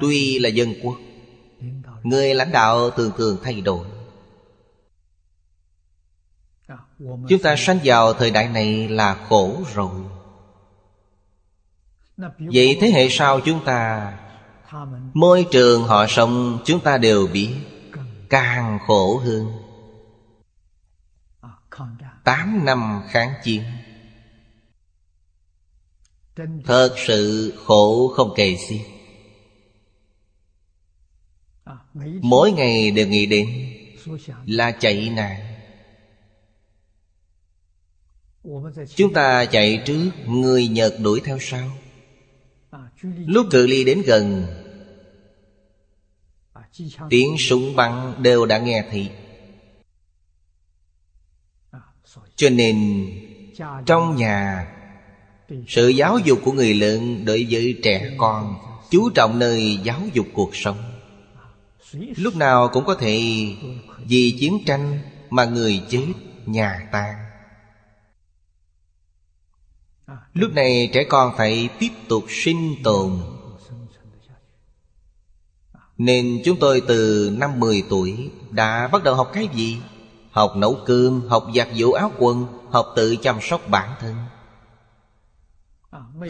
Tuy 0.00 0.38
là 0.38 0.48
dân 0.48 0.74
quốc, 0.82 0.96
Người 2.02 2.34
lãnh 2.34 2.52
đạo 2.52 2.90
thường 2.90 3.12
thường 3.16 3.36
thay 3.42 3.60
đổi. 3.60 3.86
Chúng 6.98 7.42
ta 7.42 7.56
sanh 7.58 7.78
vào 7.84 8.12
thời 8.12 8.30
đại 8.30 8.48
này 8.48 8.88
là 8.88 9.14
khổ 9.28 9.62
rồi. 9.74 9.90
Vậy 12.38 12.78
thế 12.80 12.90
hệ 12.90 13.08
sau 13.10 13.40
chúng 13.40 13.64
ta, 13.64 14.12
Môi 15.14 15.46
trường 15.50 15.82
họ 15.82 16.06
sống 16.08 16.58
chúng 16.64 16.80
ta 16.80 16.98
đều 16.98 17.26
biết, 17.26 17.54
Càng 18.28 18.78
khổ 18.86 19.18
hơn. 19.18 19.52
Tám 22.24 22.64
năm 22.64 23.02
kháng 23.10 23.32
chiến. 23.44 23.62
Thật 26.64 26.94
sự 27.06 27.52
khổ 27.64 28.08
không 28.08 28.32
kể 28.36 28.56
xiết. 28.68 28.80
Mỗi 32.22 32.52
ngày 32.52 32.90
đều 32.90 33.06
nghĩ 33.06 33.26
đến 33.26 33.48
Là 34.46 34.70
chạy 34.70 35.10
nạn. 35.10 35.40
Chúng 38.96 39.12
ta 39.12 39.44
chạy 39.44 39.82
trước, 39.86 40.10
Người 40.26 40.68
Nhật 40.68 40.94
đuổi 41.02 41.20
theo 41.24 41.38
sau. 41.40 41.70
Lúc 43.02 43.46
cự 43.50 43.66
ly 43.66 43.84
đến 43.84 44.02
gần 44.06 44.46
Tiếng 47.10 47.38
súng 47.38 47.76
bắn 47.76 48.22
đều 48.22 48.46
đã 48.46 48.58
nghe 48.58 48.84
thấy. 48.90 49.10
Cho 52.36 52.50
nên 52.50 53.06
Trong 53.86 54.16
nhà 54.16 54.68
Sự 55.66 55.88
giáo 55.88 56.18
dục 56.18 56.38
của 56.44 56.52
người 56.52 56.74
lớn 56.74 57.24
Đối 57.24 57.46
với 57.50 57.78
trẻ 57.82 58.14
con 58.18 58.54
Chú 58.90 59.10
trọng 59.10 59.38
nơi 59.38 59.78
giáo 59.82 60.00
dục 60.12 60.26
cuộc 60.34 60.56
sống. 60.56 60.78
Lúc 62.16 62.36
nào 62.36 62.70
cũng 62.72 62.84
có 62.84 62.94
thể 62.94 63.22
Vì 63.98 64.36
chiến 64.40 64.58
tranh 64.66 64.98
Mà 65.30 65.44
người 65.44 65.82
chết 65.88 66.06
nhà 66.46 66.88
tan 66.92 67.27
Lúc 70.34 70.52
này 70.52 70.90
trẻ 70.92 71.04
con 71.04 71.32
phải 71.36 71.68
tiếp 71.78 71.90
tục 72.08 72.24
sinh 72.28 72.74
tồn. 72.84 73.20
Nên 75.98 76.42
chúng 76.44 76.58
tôi 76.60 76.82
từ 76.88 77.30
năm 77.38 77.60
10 77.60 77.82
tuổi 77.90 78.30
Đã 78.50 78.88
bắt 78.88 79.04
đầu 79.04 79.14
học 79.14 79.30
cái 79.32 79.48
gì? 79.54 79.78
Học 80.30 80.56
nấu 80.56 80.76
cơm, 80.86 81.20
học 81.28 81.46
giặt 81.54 81.68
giũ 81.74 81.92
áo 81.92 82.12
quần 82.18 82.46
Học 82.70 82.92
tự 82.96 83.16
chăm 83.16 83.38
sóc 83.42 83.60
bản 83.68 83.90
thân. 84.00 84.16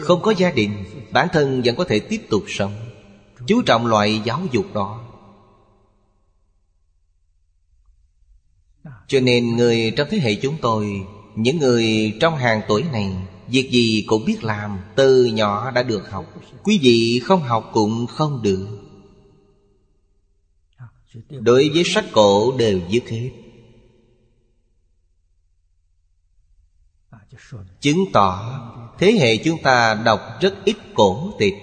Không 0.01 0.21
có 0.21 0.33
gia 0.37 0.51
đình 0.51 0.85
Bản 1.11 1.27
thân 1.33 1.61
vẫn 1.65 1.75
có 1.75 1.83
thể 1.83 1.99
tiếp 1.99 2.21
tục 2.29 2.43
sống 2.47 2.73
Chú 3.47 3.61
trọng 3.61 3.87
loại 3.87 4.21
giáo 4.25 4.41
dục 4.51 4.65
đó. 4.73 5.05
Cho 9.07 9.19
nên 9.19 9.55
người 9.55 9.93
trong 9.97 10.07
thế 10.11 10.17
hệ 10.17 10.35
chúng 10.35 10.55
tôi 10.61 11.05
Những 11.35 11.57
người 11.57 12.17
trong 12.21 12.35
hàng 12.37 12.61
tuổi 12.67 12.83
này 12.91 13.15
Việc 13.51 13.69
gì 13.71 14.03
cũng 14.07 14.25
biết 14.25 14.43
làm, 14.43 14.79
Từ 14.95 15.25
nhỏ 15.25 15.71
đã 15.71 15.83
được 15.83 16.09
học. 16.11 16.25
Quý 16.63 16.79
vị 16.81 17.21
không 17.23 17.41
học 17.41 17.69
cũng 17.73 18.07
không 18.07 18.41
được. 18.41 18.67
Đối 21.29 21.69
với 21.69 21.83
sách 21.85 22.05
cổ 22.11 22.57
đều 22.57 22.79
dứt 22.89 23.03
hết. 23.09 23.29
Chứng 27.79 28.05
tỏ, 28.13 28.59
Thế 28.99 29.11
hệ 29.11 29.37
chúng 29.37 29.61
ta 29.63 29.93
đọc 30.05 30.21
rất 30.41 30.55
ít 30.65 30.75
cổ 30.93 31.33
tịch. 31.39 31.53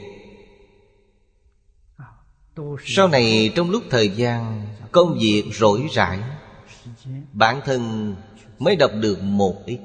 Sau 2.84 3.08
này, 3.08 3.52
trong 3.56 3.70
lúc 3.70 3.82
thời 3.90 4.08
gian, 4.08 4.66
Công 4.92 5.18
việc 5.20 5.44
rỗi 5.52 5.86
rãi, 5.92 6.20
Bản 7.32 7.60
thân 7.64 8.14
mới 8.58 8.76
đọc 8.76 8.90
được 9.00 9.22
một 9.22 9.62
ít. 9.66 9.78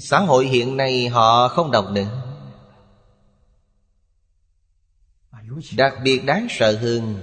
Xã 0.00 0.18
hội 0.18 0.46
hiện 0.46 0.76
nay 0.76 1.08
họ 1.08 1.48
không 1.48 1.70
đọc 1.70 1.90
nữa 1.90 2.34
Đặc 5.76 5.94
biệt 6.04 6.24
đáng 6.24 6.46
sợ 6.50 6.78
hơn, 6.82 7.18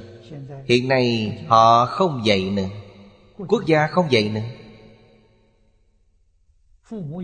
Hiện 0.66 0.88
nay 0.88 1.34
họ 1.48 1.86
không 1.86 2.22
dạy 2.26 2.50
nữa. 2.50 2.68
Quốc 3.48 3.66
gia 3.66 3.88
không 3.88 4.12
dạy 4.12 4.30
nữa. 4.30 4.42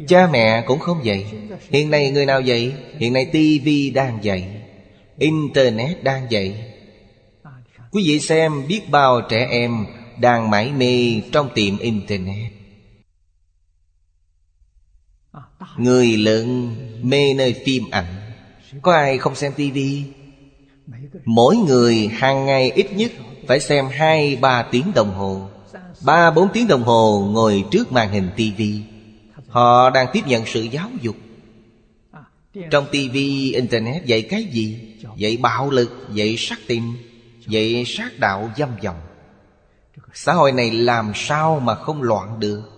Cha 0.08 0.28
mẹ 0.32 0.64
cũng 0.68 0.80
không 0.80 1.06
dạy. 1.06 1.26
Hiện 1.70 1.90
nay 1.90 2.12
người 2.12 2.26
nào 2.26 2.42
dạy? 2.42 2.74
Hiện 2.98 3.14
nay 3.14 3.30
tivi 3.32 3.90
đang 3.90 4.24
dạy. 4.24 4.62
Internet 5.18 6.04
đang 6.04 6.32
dạy. 6.32 6.74
Quý 7.92 8.04
vị 8.08 8.20
xem 8.20 8.68
biết 8.68 8.82
bao 8.92 9.22
trẻ 9.30 9.48
em 9.52 9.86
Đang 10.22 10.50
mải 10.50 10.72
mê 10.72 11.22
trong 11.32 11.50
tiệm 11.56 11.78
Internet. 11.78 12.57
Người 15.78 16.17
lớn 16.17 16.76
mê 17.02 17.34
nơi 17.34 17.56
phim 17.65 17.84
ảnh 17.91 18.32
Có 18.82 18.93
ai 18.93 19.17
không 19.17 19.36
xem 19.36 19.54
tivi 19.56 20.04
Mỗi 21.26 21.56
người 21.56 22.08
hàng 22.08 22.45
ngày 22.45 22.71
ít 22.71 22.93
nhất 22.93 23.12
Phải 23.47 23.60
xem 23.60 23.88
hai 23.91 24.36
ba 24.36 24.63
tiếng 24.71 24.91
đồng 24.95 25.13
hồ. 25.13 25.50
Ba 26.06 26.32
bốn 26.32 26.47
tiếng 26.54 26.67
đồng 26.67 26.84
hồ 26.84 27.30
ngồi 27.32 27.63
trước 27.71 27.91
màn 27.91 28.12
hình 28.12 28.30
tivi 28.36 28.82
Họ 29.47 29.89
đang 29.89 30.08
tiếp 30.13 30.21
nhận 30.28 30.45
sự 30.45 30.62
giáo 30.62 30.89
dục. 31.02 31.15
Trong 32.71 32.86
tivi 32.91 33.54
internet 33.54 34.06
dạy 34.06 34.21
cái 34.21 34.43
gì? 34.43 34.95
Dạy 35.17 35.38
bạo 35.38 35.69
lực, 35.69 36.08
dạy 36.13 36.36
sát 36.38 36.60
tình 36.67 36.93
Dạy 37.47 37.84
sát 37.88 38.19
đạo 38.19 38.52
dâm 38.58 38.69
vọng 38.84 39.02
Xã 40.13 40.34
hội 40.34 40.52
này 40.52 40.71
làm 40.71 41.12
sao 41.15 41.60
mà 41.60 41.76
không 41.76 42.02
loạn 42.02 42.39
được? 42.39 42.77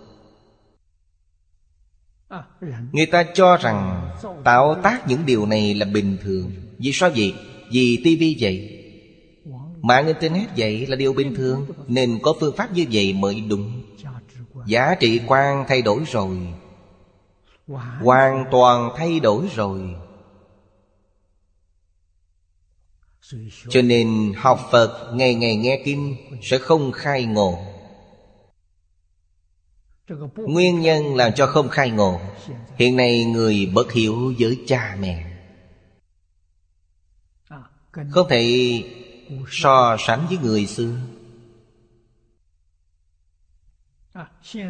Người 2.92 3.06
ta 3.06 3.24
cho 3.34 3.56
rằng 3.56 4.10
Tạo 4.44 4.74
tác 4.82 5.08
những 5.08 5.26
điều 5.26 5.46
này 5.46 5.74
là 5.74 5.86
bình 5.86 6.16
thường. 6.22 6.52
Vì 6.78 6.90
sao 6.92 7.10
vậy? 7.10 7.34
Vì 7.72 8.00
tivi 8.04 8.36
vậy. 8.40 8.76
Mạng 9.82 10.06
Internet 10.06 10.48
vậy 10.56 10.86
là 10.86 10.96
điều 10.96 11.12
bình 11.12 11.34
thường. 11.34 11.66
Nên 11.86 12.18
có 12.22 12.34
phương 12.40 12.56
pháp 12.56 12.72
như 12.72 12.86
vậy 12.92 13.12
mới 13.12 13.40
đúng. 13.40 13.82
Giá 14.66 14.94
trị 15.00 15.20
quan 15.26 15.64
thay 15.68 15.82
đổi 15.82 16.02
rồi. 16.12 16.36
Hoàn 18.00 18.44
toàn 18.50 18.90
thay 18.96 19.20
đổi 19.20 19.48
rồi. 19.56 19.80
Cho 23.68 23.82
nên 23.82 24.32
học 24.36 24.68
Phật 24.70 25.12
ngày 25.14 25.34
ngày 25.34 25.56
nghe 25.56 25.82
Kinh 25.84 26.16
Sẽ 26.42 26.58
không 26.58 26.92
khai 26.92 27.24
ngộ. 27.24 27.58
Nguyên 30.36 30.80
nhân 30.80 31.14
làm 31.16 31.32
cho 31.34 31.46
không 31.46 31.68
khai 31.68 31.90
ngộ. 31.90 32.20
Hiện 32.76 32.96
nay 32.96 33.24
người 33.24 33.70
bất 33.74 33.92
hiểu 33.92 34.34
với 34.38 34.58
cha 34.66 34.96
mẹ. 35.00 35.26
Không 38.10 38.28
thể 38.28 38.44
so 39.50 39.96
sánh 39.98 40.26
với 40.28 40.38
người 40.38 40.66
xưa. 40.66 40.92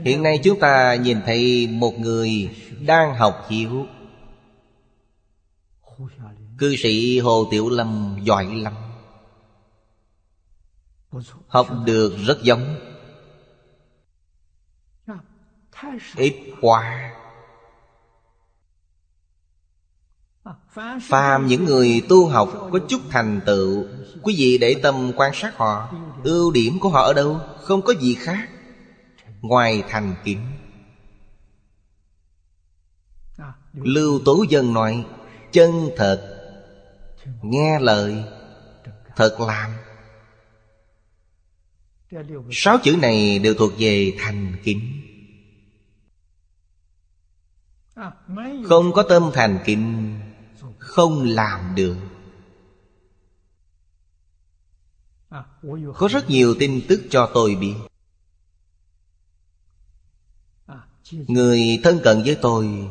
Hiện 0.05 0.22
nay 0.22 0.40
chúng 0.44 0.61
ta 0.61 0.94
nhìn 0.94 1.18
thấy 1.26 1.66
một 1.66 1.98
người 1.98 2.50
đang 2.81 3.14
học 3.14 3.46
hiểu 3.48 3.87
Cư 6.59 6.76
sĩ 6.76 7.18
Hồ 7.18 7.48
Tiểu 7.50 7.68
Lâm 7.68 8.18
giỏi 8.22 8.55
lắm. 8.55 8.74
Học 11.48 11.68
được 11.87 12.16
rất 12.26 12.42
giống. 12.42 12.89
Ít 16.16 16.35
quá 16.61 17.11
Phàm 21.03 21.47
những 21.47 21.64
người 21.64 22.03
tu 22.09 22.29
học 22.29 22.69
có 22.73 22.79
chút 22.88 23.01
thành 23.11 23.40
tựu, 23.47 23.85
Quý 24.23 24.35
vị 24.38 24.59
để 24.59 24.75
tâm 24.83 25.12
quan 25.16 25.33
sát 25.35 25.57
họ, 25.57 25.93
Ưu 26.25 26.53
điểm 26.53 26.79
của 26.81 26.88
họ 26.88 27.03
ở 27.03 27.12
đâu? 27.12 27.40
Không 27.62 27.83
có 27.83 27.95
gì 28.01 28.14
khác 28.14 28.49
Ngoài 29.40 29.83
thành 29.88 30.14
kính. 30.25 30.40
Lưu 33.73 34.21
Tố 34.25 34.45
Dân 34.49 34.75
nói, 34.75 35.05
Chân 35.53 35.90
thật, 35.97 36.37
Nghe 37.43 37.81
lời, 37.81 38.25
Thật 39.16 39.37
làm. 39.40 39.71
Sáu 42.51 42.79
chữ 42.83 42.97
này 43.03 43.38
đều 43.38 43.55
thuộc 43.55 43.73
về 43.79 44.12
thành 44.19 44.57
kính. 44.64 45.00
Không 48.69 48.93
có 48.93 49.03
tâm 49.09 49.31
thành 49.35 49.59
kính 49.65 50.19
Không 50.79 51.23
làm 51.23 51.75
được. 51.75 51.97
Có 55.95 56.09
rất 56.11 56.31
nhiều 56.31 56.55
tin 56.59 56.81
tức 56.89 57.01
cho 57.11 57.31
tôi 57.35 57.55
biết. 57.55 57.75
Người 61.11 61.81
thân 61.85 62.01
cận 62.05 62.23
với 62.23 62.39
tôi 62.43 62.89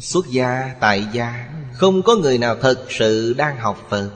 Xuất 0.00 0.26
gia, 0.26 0.76
tại 0.80 1.08
gia 1.12 1.54
Không 1.74 2.02
có 2.02 2.16
người 2.16 2.38
nào 2.38 2.56
thật 2.60 2.86
sự 2.88 3.34
đang 3.38 3.56
học 3.56 3.78
Phật. 3.88 4.10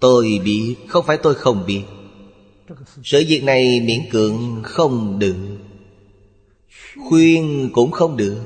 Tôi 0.00 0.40
biết, 0.44 0.76
không 0.88 1.06
phải 1.06 1.18
tôi 1.22 1.34
không 1.34 1.66
biết. 1.66 1.84
Sự 3.04 3.24
việc 3.28 3.44
này 3.44 3.80
miễn 3.84 4.10
cưỡng 4.10 4.62
không 4.62 5.18
được. 5.18 5.36
Khuyên 7.08 7.70
cũng 7.72 7.90
không 7.90 8.16
được. 8.16 8.42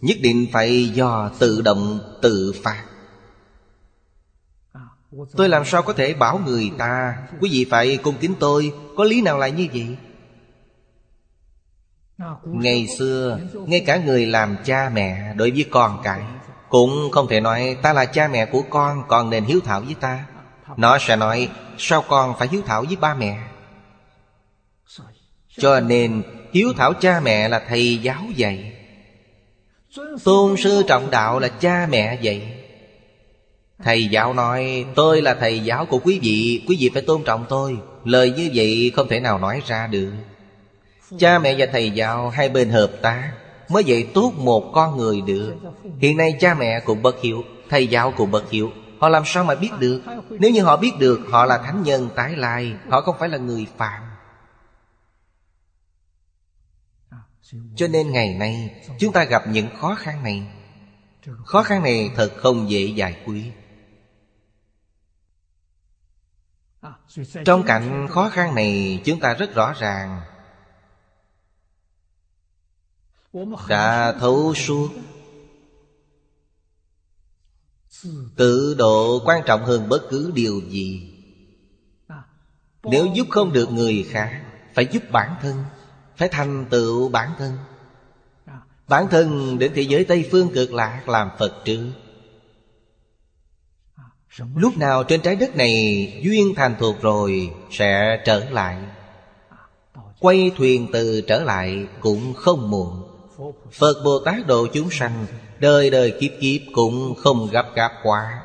Nhất 0.00 0.16
định 0.20 0.46
phải 0.52 0.88
do 0.88 1.30
tự 1.38 1.60
động 1.60 2.00
tự 2.22 2.52
phạt. 2.62 2.84
Tôi 5.36 5.48
làm 5.48 5.64
sao 5.64 5.82
có 5.82 5.92
thể 5.92 6.14
bảo 6.14 6.40
người 6.46 6.70
ta, 6.78 7.16
Quý 7.40 7.50
vị 7.52 7.66
phải 7.70 7.96
cung 7.96 8.14
kính 8.20 8.34
tôi, 8.40 8.72
Có 8.96 9.04
lý 9.04 9.22
nào 9.22 9.38
lại 9.38 9.52
như 9.52 9.66
vậy? 9.72 9.96
Ngày 12.44 12.86
xưa, 12.98 13.38
Ngay 13.66 13.80
cả 13.80 13.96
người 13.96 14.26
làm 14.26 14.56
cha 14.64 14.90
mẹ 14.94 15.34
Đối 15.34 15.50
với 15.50 15.64
con 15.70 16.00
cái 16.04 16.22
Cũng 16.68 17.10
không 17.12 17.28
thể 17.28 17.40
nói, 17.40 17.76
ta 17.82 17.92
là 17.92 18.04
cha 18.04 18.28
mẹ 18.28 18.46
của 18.46 18.62
con 18.70 19.02
Con 19.08 19.30
nên 19.30 19.44
hiếu 19.44 19.60
thảo 19.64 19.80
với 19.80 19.94
ta. 19.94 20.26
Nó 20.76 20.98
sẽ 20.98 21.16
nói, 21.16 21.48
Sao 21.78 22.04
con 22.08 22.34
phải 22.38 22.48
hiếu 22.48 22.62
thảo 22.66 22.84
với 22.86 22.96
ba 22.96 23.14
mẹ? 23.14 23.38
Cho 25.58 25.80
nên, 25.80 26.22
hiếu 26.52 26.72
thảo 26.76 26.92
cha 26.92 27.20
mẹ 27.20 27.48
là 27.48 27.62
thầy 27.68 27.98
giáo 27.98 28.22
dạy. 28.36 28.72
Tôn 30.24 30.56
sư 30.56 30.82
trọng 30.88 31.10
đạo 31.10 31.38
là 31.38 31.48
cha 31.48 31.86
mẹ 31.90 32.18
dạy. 32.20 32.52
Thầy 33.84 34.04
giáo 34.04 34.34
nói, 34.34 34.84
Tôi 34.94 35.22
là 35.22 35.34
thầy 35.34 35.60
giáo 35.60 35.86
của 35.86 35.98
quý 35.98 36.18
vị 36.22 36.64
Quý 36.68 36.76
vị 36.80 36.90
phải 36.94 37.02
tôn 37.02 37.22
trọng 37.24 37.44
tôi. 37.48 37.76
Lời 38.04 38.30
như 38.30 38.50
vậy 38.54 38.92
không 38.96 39.08
thể 39.08 39.20
nào 39.20 39.38
nói 39.38 39.62
ra 39.66 39.86
được. 39.86 40.12
Cha 41.18 41.38
mẹ 41.38 41.54
và 41.58 41.66
thầy 41.72 41.90
giáo 41.90 42.28
hai 42.28 42.48
bên 42.48 42.70
hợp 42.70 42.90
tác, 43.02 43.32
Mới 43.68 43.84
dạy 43.84 44.06
tốt 44.14 44.32
một 44.36 44.70
con 44.74 44.96
người 44.96 45.20
được. 45.20 45.54
Hiện 45.98 46.16
nay 46.16 46.36
cha 46.40 46.54
mẹ 46.54 46.80
cũng 46.80 47.02
bất 47.02 47.22
hiếu, 47.22 47.44
Thầy 47.70 47.86
giáo 47.86 48.12
cũng 48.16 48.30
bất 48.30 48.50
hiếu. 48.50 48.70
Họ 49.00 49.08
làm 49.08 49.22
sao 49.26 49.44
mà 49.44 49.54
biết 49.54 49.70
được? 49.78 50.02
Nếu 50.30 50.50
như 50.50 50.62
họ 50.62 50.76
biết 50.76 50.92
được, 50.98 51.20
Họ 51.30 51.44
là 51.44 51.58
thánh 51.58 51.82
nhân 51.82 52.10
tái 52.16 52.36
lai, 52.36 52.76
Họ 52.88 53.00
không 53.00 53.16
phải 53.18 53.28
là 53.28 53.38
người 53.38 53.66
phạm 53.76 54.02
Cho 57.76 57.88
nên 57.88 58.12
ngày 58.12 58.34
nay, 58.34 58.82
Chúng 58.98 59.12
ta 59.12 59.24
gặp 59.24 59.42
những 59.48 59.68
khó 59.80 59.94
khăn 59.94 60.22
này. 60.22 60.46
Khó 61.44 61.62
khăn 61.62 61.82
này 61.82 62.10
thật 62.16 62.32
không 62.36 62.70
dễ 62.70 62.80
giải 62.80 63.22
quyết. 63.24 63.52
Trong 67.44 67.62
cảnh 67.62 68.06
khó 68.10 68.28
khăn 68.28 68.54
này, 68.54 69.02
Chúng 69.04 69.20
ta 69.20 69.34
rất 69.34 69.54
rõ 69.54 69.72
ràng. 69.72 70.20
Đã 73.68 74.12
thấu 74.20 74.54
suốt 74.54 74.88
Tự 78.36 78.74
độ 78.78 79.20
quan 79.24 79.42
trọng 79.46 79.64
hơn 79.64 79.88
bất 79.88 80.02
cứ 80.10 80.32
điều 80.34 80.60
gì. 80.68 81.12
Nếu 82.82 83.06
giúp 83.14 83.26
không 83.30 83.52
được 83.52 83.72
người 83.72 84.06
khác, 84.10 84.42
Phải 84.74 84.86
giúp 84.92 85.02
bản 85.12 85.36
thân, 85.42 85.64
Phải 86.16 86.28
thành 86.28 86.66
tựu 86.70 87.08
bản 87.08 87.30
thân. 87.38 87.52
Bản 88.88 89.06
thân 89.10 89.58
đến 89.58 89.72
thế 89.74 89.82
giới 89.82 90.04
Tây 90.04 90.28
Phương 90.30 90.48
cực 90.54 90.72
lạc 90.72 91.08
làm 91.08 91.28
Phật 91.38 91.64
trước 91.64 91.90
Lúc 94.56 94.78
nào 94.78 95.04
trên 95.04 95.20
trái 95.20 95.36
đất 95.36 95.56
này 95.56 95.72
Duyên 96.24 96.54
thành 96.56 96.74
thuộc 96.78 97.02
rồi, 97.02 97.50
Sẽ 97.70 98.22
trở 98.24 98.50
lại. 98.50 98.76
Quay 100.20 100.50
thuyền 100.56 100.88
từ 100.92 101.20
trở 101.20 101.44
lại 101.44 101.86
Cũng 102.00 102.34
không 102.34 102.70
muộn. 102.70 103.02
Phật 103.72 103.94
Bồ 104.04 104.18
Tát 104.24 104.46
độ 104.46 104.66
chúng 104.72 104.90
sanh 104.90 105.26
Đời 105.60 105.90
đời 105.90 106.16
kiếp 106.20 106.30
kiếp 106.40 106.60
cũng 106.72 107.14
không 107.14 107.48
gấp 107.52 107.66
gáp 107.74 107.92
quá. 108.02 108.42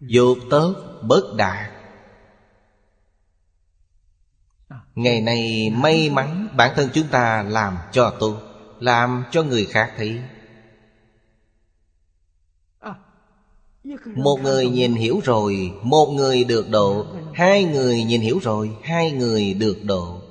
Dục 0.00 0.38
tốt 0.50 0.74
bất 1.02 1.34
đạt 1.36 1.70
Ngày 4.94 5.20
nay 5.20 5.70
may 5.74 6.10
mắn 6.10 6.48
bản 6.56 6.72
thân 6.76 6.88
chúng 6.94 7.06
ta 7.08 7.42
làm 7.42 7.78
cho 7.92 8.10
tu, 8.20 8.36
Làm 8.80 9.24
cho 9.30 9.42
người 9.42 9.64
khác 9.64 9.92
thấy. 9.96 10.20
Một 14.04 14.38
người 14.42 14.68
nhìn 14.68 14.94
hiểu 14.94 15.20
rồi 15.24 15.72
Một 15.82 16.06
người 16.06 16.44
được 16.44 16.70
độ 16.70 17.06
Hai 17.34 17.64
người 17.64 18.04
nhìn 18.04 18.20
hiểu 18.20 18.38
rồi 18.42 18.70
Hai 18.82 19.10
người 19.10 19.54
được 19.54 19.78
độ. 19.84 20.21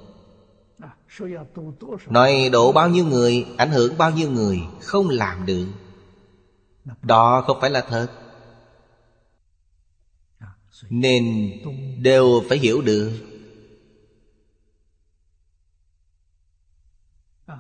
Nói 2.09 2.49
độ 2.51 2.71
bao 2.71 2.89
nhiêu 2.89 3.05
người 3.05 3.45
Ảnh 3.57 3.71
hưởng 3.71 3.97
bao 3.97 4.11
nhiêu 4.11 4.31
người 4.31 4.59
Không 4.81 5.09
làm 5.09 5.45
được. 5.45 5.67
Đó 7.01 7.43
không 7.47 7.57
phải 7.61 7.69
là 7.69 7.81
thật. 7.81 8.07
Nên 10.89 11.51
đều 12.01 12.43
phải 12.49 12.57
hiểu 12.57 12.81
được. 12.81 13.11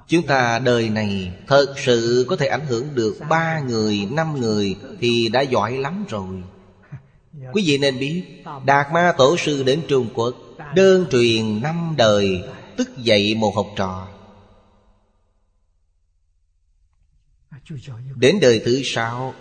Chúng 0.07 0.27
ta 0.27 0.59
đời 0.59 0.89
này 0.89 1.33
Thật 1.47 1.75
sự 1.77 2.25
có 2.29 2.35
thể 2.35 2.47
ảnh 2.47 2.65
hưởng 2.65 2.95
được 2.95 3.17
Ba 3.29 3.59
người, 3.59 4.07
năm 4.11 4.39
người 4.39 4.75
Thì 4.99 5.29
đã 5.29 5.41
giỏi 5.41 5.77
lắm 5.77 6.05
rồi. 6.09 6.43
Quý 7.53 7.63
vị 7.65 7.77
nên 7.77 7.99
biết 7.99 8.43
Đạt 8.65 8.87
Ma 8.93 9.13
Tổ 9.17 9.37
Sư 9.37 9.63
đến 9.63 9.81
Trung 9.87 10.09
Quốc 10.13 10.35
Đơn 10.75 11.05
truyền 11.11 11.61
năm 11.61 11.93
đời 11.97 12.43
Tức 12.81 12.97
dạy 12.97 13.35
một 13.35 13.55
học 13.55 13.67
trò. 13.75 14.07
Đến 18.15 18.39
đời 18.41 18.61
thứ 18.65 18.81
sáu, 18.83 19.33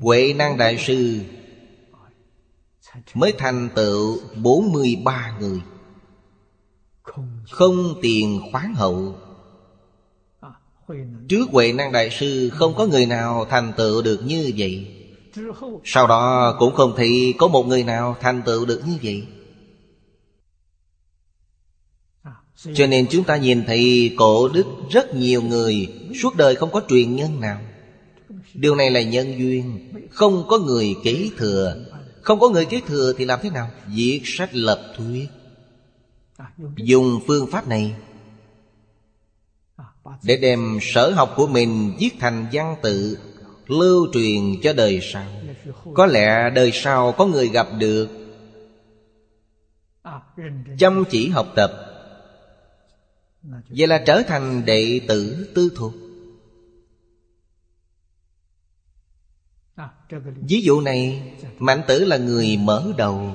Huệ 0.00 0.32
năng 0.32 0.56
đại 0.56 0.78
sư 0.78 1.20
Mới 3.14 3.32
thành 3.38 3.68
tựu 3.74 4.18
43 4.42 5.36
người. 5.40 5.60
Không 7.50 7.94
tiền 8.02 8.40
khoáng 8.52 8.74
hậu. 8.74 9.14
Trước 11.28 11.50
Huệ 11.52 11.72
năng 11.72 11.92
đại 11.92 12.10
sư 12.10 12.50
Không 12.50 12.74
có 12.74 12.86
người 12.86 13.06
nào 13.06 13.46
thành 13.50 13.72
tựu 13.76 14.02
được 14.02 14.20
như 14.24 14.52
vậy. 14.56 14.96
Sau 15.84 16.06
đó 16.06 16.56
cũng 16.58 16.74
không 16.74 16.92
thấy 16.96 17.34
Có 17.38 17.48
một 17.48 17.66
người 17.66 17.84
nào 17.84 18.16
thành 18.20 18.42
tựu 18.46 18.66
được 18.66 18.82
như 18.86 18.98
vậy. 19.02 19.26
Cho 22.74 22.86
nên 22.86 23.06
chúng 23.10 23.24
ta 23.24 23.36
nhìn 23.36 23.64
thấy 23.66 24.14
cổ 24.18 24.48
đức 24.48 24.64
rất 24.90 25.14
nhiều 25.14 25.42
người 25.42 25.88
Suốt 26.22 26.36
đời 26.36 26.54
không 26.54 26.70
có 26.72 26.82
truyền 26.88 27.16
nhân 27.16 27.40
nào. 27.40 27.60
Điều 28.54 28.74
này 28.74 28.90
là 28.90 29.02
nhân 29.02 29.38
duyên. 29.38 29.92
Không 30.10 30.44
có 30.48 30.58
người 30.58 30.96
kế 31.04 31.30
thừa. 31.36 31.76
Không 32.22 32.40
có 32.40 32.48
người 32.48 32.64
kế 32.64 32.80
thừa 32.86 33.12
thì 33.18 33.24
làm 33.24 33.38
thế 33.42 33.50
nào? 33.50 33.70
Viết 33.86 34.20
sách 34.24 34.54
lập 34.54 34.92
thuyết. 34.96 35.26
Dùng 36.76 37.20
phương 37.26 37.46
pháp 37.50 37.68
này 37.68 37.94
Để 40.22 40.36
đem 40.36 40.78
sở 40.82 41.10
học 41.10 41.32
của 41.36 41.46
mình 41.46 41.92
viết 41.98 42.10
thành 42.20 42.46
văn 42.52 42.76
tự, 42.82 43.18
Lưu 43.66 44.06
truyền 44.12 44.60
cho 44.62 44.72
đời 44.72 45.00
sau. 45.02 45.26
Có 45.94 46.06
lẽ 46.06 46.50
đời 46.54 46.70
sau 46.74 47.12
có 47.12 47.26
người 47.26 47.48
gặp 47.48 47.66
được. 47.78 48.08
Chăm 50.78 51.04
chỉ 51.10 51.28
học 51.28 51.46
tập 51.56 51.89
Vậy 53.42 53.86
là 53.86 54.02
trở 54.06 54.22
thành 54.22 54.64
đệ 54.64 55.00
tử 55.08 55.48
tư 55.54 55.72
thuộc. 55.76 55.92
Ví 60.48 60.60
dụ 60.62 60.80
này 60.80 61.32
Mạnh 61.58 61.82
tử 61.88 62.04
là 62.04 62.16
người 62.16 62.56
mở 62.56 62.92
đầu. 62.96 63.32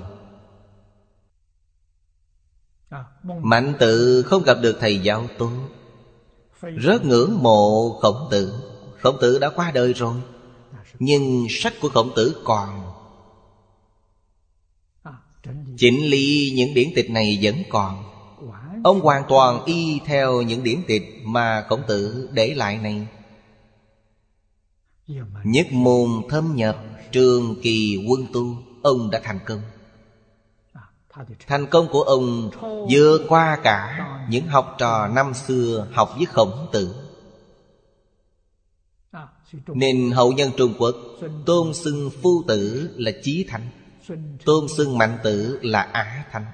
Mạnh 3.23 3.73
tử 3.79 4.23
không 4.25 4.43
gặp 4.43 4.57
được 4.61 4.77
thầy 4.79 4.99
giáo 4.99 5.27
tốt 5.37 5.51
Rất 6.61 7.05
ngưỡng 7.05 7.43
mộ 7.43 7.89
khổng 8.01 8.27
tử. 8.31 8.53
Khổng 8.99 9.17
tử 9.21 9.39
đã 9.39 9.49
qua 9.55 9.71
đời 9.71 9.93
rồi 9.93 10.15
Nhưng 10.99 11.47
sách 11.49 11.73
của 11.81 11.89
khổng 11.89 12.11
tử 12.15 12.41
còn. 12.43 12.91
Chỉnh 15.77 16.05
lý 16.05 16.53
những 16.55 16.73
điển 16.73 16.89
tịch 16.95 17.09
này 17.09 17.39
vẫn 17.41 17.55
còn 17.69 18.14
Ông 18.83 19.01
hoàn 19.01 19.23
toàn 19.29 19.65
y 19.65 19.99
theo 20.05 20.41
những 20.41 20.63
điển 20.63 20.81
tịch 20.87 21.03
mà 21.23 21.65
khổng 21.69 21.81
tử 21.87 22.29
để 22.33 22.53
lại 22.55 22.77
này. 22.77 23.07
Nhất 25.43 25.67
môn 25.71 26.09
thâm 26.29 26.55
nhập 26.55 26.77
trường 27.11 27.55
kỳ 27.61 28.05
quân 28.09 28.25
tu, 28.33 28.55
Ông 28.83 29.09
đã 29.11 29.21
thành 29.23 29.39
công. 29.45 29.61
Thành 31.47 31.67
công 31.67 31.87
của 31.91 32.01
ông 32.01 32.49
vượt 32.91 33.21
qua 33.29 33.57
cả 33.63 34.07
những 34.29 34.47
học 34.47 34.75
trò 34.77 35.07
năm 35.07 35.33
xưa 35.33 35.87
học 35.93 36.13
với 36.17 36.25
khổng 36.25 36.67
tử. 36.71 36.95
Nên 39.67 40.11
hậu 40.11 40.31
nhân 40.31 40.51
Trung 40.57 40.73
Quốc, 40.79 40.95
Tôn 41.45 41.73
xưng 41.73 42.09
phu 42.23 42.43
tử 42.47 42.89
là 42.95 43.11
chí 43.23 43.45
thánh, 43.49 43.69
Tôn 44.45 44.67
xưng 44.77 44.97
mạnh 44.97 45.17
tử 45.23 45.59
là 45.61 45.81
á 45.81 46.25
thánh. 46.31 46.45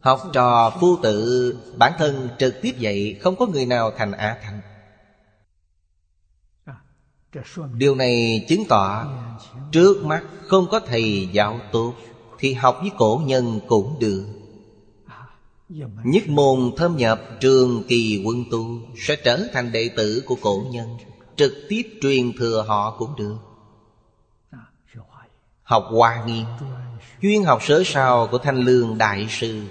Học 0.00 0.20
trò 0.32 0.70
phu 0.80 0.96
tự, 1.02 1.56
Bản 1.76 1.92
thân 1.98 2.28
trực 2.38 2.54
tiếp 2.62 2.74
dạy, 2.78 3.18
Không 3.20 3.36
có 3.36 3.46
người 3.46 3.66
nào 3.66 3.90
thành 3.96 4.12
á 4.12 4.38
thành. 4.42 4.60
Điều 7.74 7.94
này 7.94 8.44
chứng 8.48 8.64
tỏ, 8.68 9.06
Trước 9.72 10.04
mắt 10.04 10.24
không 10.46 10.66
có 10.70 10.80
thầy 10.80 11.28
giáo 11.32 11.60
tốt, 11.72 11.94
Thì 12.38 12.52
học 12.52 12.78
với 12.80 12.90
cổ 12.98 13.22
nhân 13.24 13.60
cũng 13.68 13.96
được. 14.00 14.26
Nhất 16.04 16.28
môn 16.28 16.72
thâm 16.76 16.96
nhập 16.96 17.20
trường 17.40 17.82
kỳ 17.88 18.22
quân 18.26 18.44
tu, 18.50 18.66
Sẽ 18.96 19.16
trở 19.16 19.40
thành 19.52 19.72
đệ 19.72 19.90
tử 19.96 20.22
của 20.26 20.36
cổ 20.40 20.64
nhân, 20.70 20.88
Trực 21.36 21.52
tiếp 21.68 21.82
truyền 22.02 22.32
thừa 22.38 22.64
họ 22.68 22.96
cũng 22.98 23.16
được. 23.16 23.36
Học 25.64 25.86
hoa 25.90 26.24
nghiêm 26.24 26.46
Chuyên 27.22 27.42
học 27.42 27.62
sớ 27.62 27.82
sao 27.86 28.28
của 28.30 28.38
Thanh 28.38 28.56
Lương 28.56 28.98
Đại 28.98 29.26
Sư. 29.30 29.62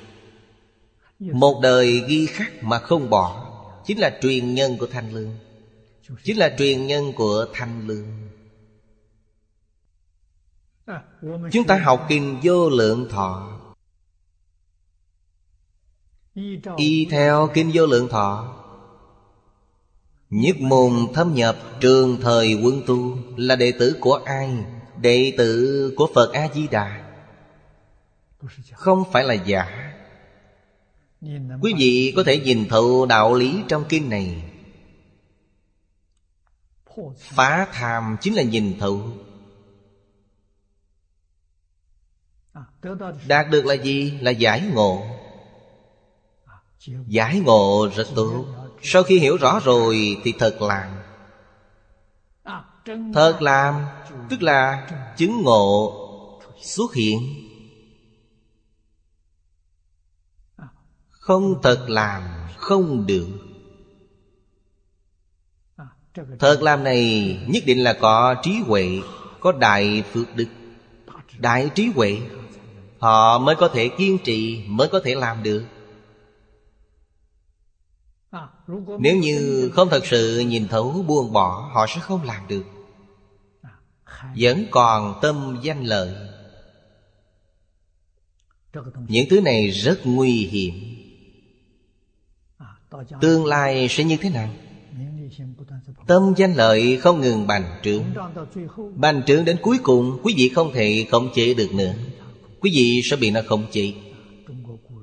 Một 1.19 1.59
đời 1.63 2.03
ghi 2.07 2.25
khắc 2.25 2.63
mà 2.63 2.79
không 2.79 3.09
bỏ, 3.09 3.49
Chính 3.85 3.99
là 3.99 4.17
truyền 4.21 4.53
nhân 4.53 4.77
của 4.77 4.87
thanh 4.87 5.13
lương. 5.13 5.29
Chính 6.23 6.37
là 6.37 6.55
truyền 6.57 6.87
nhân 6.87 7.13
của 7.15 7.45
thanh 7.53 7.87
lương. 7.87 8.07
Chúng 11.51 11.63
ta 11.67 11.77
học 11.77 12.05
kinh 12.09 12.39
vô 12.43 12.69
lượng 12.69 13.09
thọ. 13.09 13.59
Y 16.77 17.05
theo 17.05 17.49
kinh 17.53 17.71
vô 17.73 17.85
lượng 17.85 18.07
thọ. 18.09 18.59
Nhất 20.29 20.55
môn 20.59 20.93
thâm 21.13 21.33
nhập 21.33 21.57
trường 21.79 22.17
thời 22.21 22.59
quân 22.63 22.81
tu 22.87 23.17
Là 23.37 23.55
đệ 23.55 23.73
tử 23.79 23.97
của 24.01 24.19
ai? 24.25 24.49
Đệ 25.01 25.33
tử 25.37 25.93
của 25.97 26.09
Phật 26.15 26.33
A-di-đà 26.33 27.03
Không 28.73 29.03
phải 29.11 29.23
là 29.23 29.33
giả. 29.33 29.93
Quý 31.61 31.73
vị 31.77 32.13
có 32.15 32.23
thể 32.23 32.39
nhìn 32.39 32.67
thấu 32.69 33.05
đạo 33.05 33.33
lý 33.33 33.59
trong 33.67 33.85
kinh 33.89 34.09
này. 34.09 34.43
Phá 37.17 37.67
tham 37.71 38.17
chính 38.21 38.35
là 38.35 38.43
nhìn 38.43 38.79
thấu. 38.79 39.01
Đạt 43.27 43.49
được 43.49 43.65
là 43.65 43.73
gì? 43.73 44.17
Là 44.21 44.31
giải 44.31 44.61
ngộ. 44.73 45.05
Giải 47.07 47.39
ngộ 47.39 47.89
rất 47.95 48.07
tốt. 48.15 48.45
Sau 48.81 49.03
khi 49.03 49.19
hiểu 49.19 49.37
rõ 49.37 49.59
rồi 49.65 50.17
thì 50.23 50.33
thật 50.39 50.61
làm 50.61 51.02
Thật 53.13 53.37
làm 53.41 53.85
Tức 54.29 54.41
là 54.41 54.87
chứng 55.17 55.41
ngộ 55.43 55.99
xuất 56.61 56.93
hiện. 56.93 57.19
Không 61.09 61.61
thật 61.61 61.85
làm 61.87 62.23
không 62.57 63.05
được. 63.05 63.27
Thật 66.39 66.61
làm 66.61 66.83
này 66.83 67.37
nhất 67.47 67.63
định 67.65 67.83
là 67.83 67.93
có 68.01 68.35
trí 68.43 68.59
huệ, 68.65 69.01
Có 69.39 69.51
đại 69.51 70.03
phước 70.11 70.35
đức. 70.35 70.47
Đại 71.39 71.69
trí 71.75 71.91
huệ, 71.95 72.21
Họ 72.99 73.39
mới 73.39 73.55
có 73.55 73.67
thể 73.67 73.89
kiên 73.97 74.17
trì, 74.23 74.63
Mới 74.67 74.87
có 74.91 75.01
thể 75.03 75.15
làm 75.15 75.43
được. 75.43 75.65
Nếu 78.99 79.17
như 79.17 79.69
không 79.73 79.89
thật 79.89 80.05
sự 80.05 80.39
nhìn 80.39 80.67
thấu 80.67 81.05
buông 81.07 81.33
bỏ, 81.33 81.69
Họ 81.73 81.87
sẽ 81.87 81.99
không 81.99 82.23
làm 82.23 82.47
được. 82.47 82.63
Vẫn 84.37 84.65
còn 84.71 85.19
tâm 85.21 85.59
danh 85.63 85.83
lợi. 85.83 86.09
Những 89.07 89.29
thứ 89.29 89.41
này 89.41 89.69
rất 89.69 89.99
nguy 90.03 90.45
hiểm. 90.45 90.73
Tương 93.21 93.45
lai 93.45 93.87
sẽ 93.89 94.03
như 94.03 94.17
thế 94.17 94.29
nào? 94.29 94.49
Tâm 96.07 96.33
danh 96.37 96.53
lợi 96.53 96.97
không 96.97 97.21
ngừng 97.21 97.47
bành 97.47 97.79
trướng. 97.83 98.03
Bành 98.95 99.23
trướng 99.23 99.45
đến 99.45 99.57
cuối 99.61 99.77
cùng 99.83 100.19
Quý 100.23 100.33
vị 100.37 100.49
không 100.49 100.71
thể 100.73 101.07
khống 101.11 101.29
chế 101.35 101.53
được 101.53 101.73
nữa. 101.73 101.93
Quý 102.59 102.71
vị 102.75 103.01
sẽ 103.03 103.15
bị 103.15 103.31
nó 103.31 103.41
khống 103.47 103.65
chế. 103.71 103.93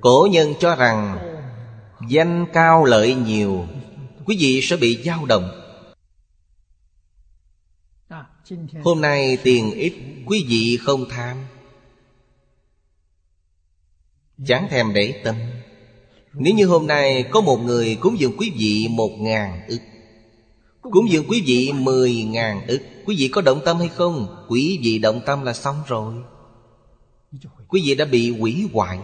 Cổ 0.00 0.28
nhân 0.32 0.54
cho 0.60 0.76
rằng 0.76 1.18
Danh 2.08 2.46
cao 2.52 2.84
lợi 2.84 3.14
nhiều. 3.14 3.66
Quý 4.24 4.36
vị 4.40 4.60
sẽ 4.62 4.76
bị 4.76 5.02
dao 5.04 5.26
động 5.26 5.59
Hôm 8.84 9.00
nay 9.00 9.38
tiền 9.42 9.70
ít, 9.70 9.92
Quý 10.26 10.44
vị 10.48 10.78
không 10.82 11.04
tham. 11.10 11.36
Chẳng 14.46 14.68
thèm 14.70 14.92
để 14.92 15.20
tâm. 15.24 15.36
Nếu 16.32 16.54
như 16.54 16.66
hôm 16.66 16.86
nay 16.86 17.24
có 17.30 17.40
một 17.40 17.56
người 17.56 17.96
cúng 18.00 18.20
dường 18.20 18.36
quý 18.36 18.52
vị 18.56 18.88
một 18.90 19.10
ngàn 19.18 19.60
ức, 19.68 19.78
Cúng 20.80 21.10
dường 21.10 21.24
quý 21.28 21.42
vị 21.46 21.72
mười 21.72 22.22
ngàn 22.22 22.66
ức, 22.66 22.80
Quý 23.06 23.16
vị 23.18 23.28
có 23.28 23.40
động 23.40 23.60
tâm 23.64 23.78
hay 23.78 23.88
không? 23.88 24.44
Quý 24.48 24.78
vị 24.82 24.98
động 24.98 25.20
tâm 25.26 25.42
là 25.42 25.52
xong 25.52 25.76
rồi. 25.86 26.14
Quý 27.68 27.82
vị 27.84 27.94
đã 27.94 28.04
bị 28.04 28.30
hủy 28.30 28.68
hoại. 28.72 28.98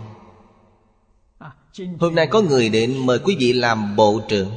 Hôm 2.00 2.14
nay 2.14 2.26
có 2.26 2.40
người 2.40 2.68
định 2.68 3.06
mời 3.06 3.18
quý 3.18 3.36
vị 3.38 3.52
làm 3.52 3.96
bộ 3.96 4.20
trưởng, 4.28 4.50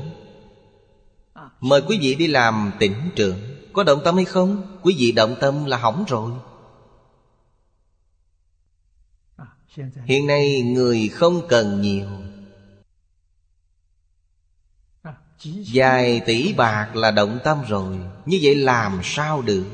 Mời 1.60 1.82
quý 1.88 1.97
vị 2.02 2.15
đi 2.15 2.28
làm 2.28 2.71
tỉnh 2.80 2.93
trưởng. 3.15 3.59
Có 3.79 3.83
động 3.83 4.01
tâm 4.03 4.15
hay 4.15 4.25
không? 4.25 4.79
Quý 4.81 4.95
vị 4.97 5.11
động 5.11 5.35
tâm 5.41 5.65
là 5.65 5.77
hỏng 5.77 6.05
rồi. 6.07 6.31
Hiện 10.05 10.27
nay 10.27 10.61
người 10.61 11.09
không 11.09 11.47
cần 11.47 11.81
nhiều. 11.81 12.07
Vài 15.73 16.21
tỷ 16.25 16.53
bạc 16.53 16.95
là 16.95 17.11
động 17.11 17.39
tâm 17.43 17.61
rồi. 17.67 17.97
Như 18.25 18.39
vậy 18.41 18.55
làm 18.55 18.99
sao 19.03 19.41
được? 19.41 19.65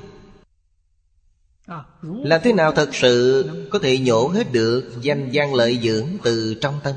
Làm 2.01 2.41
thế 2.43 2.53
nào 2.53 2.71
thật 2.71 2.89
sự 2.93 3.49
Có 3.71 3.79
thể 3.79 3.97
nhổ 3.97 4.27
hết 4.27 4.51
được 4.51 4.93
Danh 5.01 5.29
gian 5.31 5.53
lợi 5.53 5.79
dưỡng 5.83 6.07
từ 6.23 6.55
trong 6.61 6.79
tâm? 6.83 6.95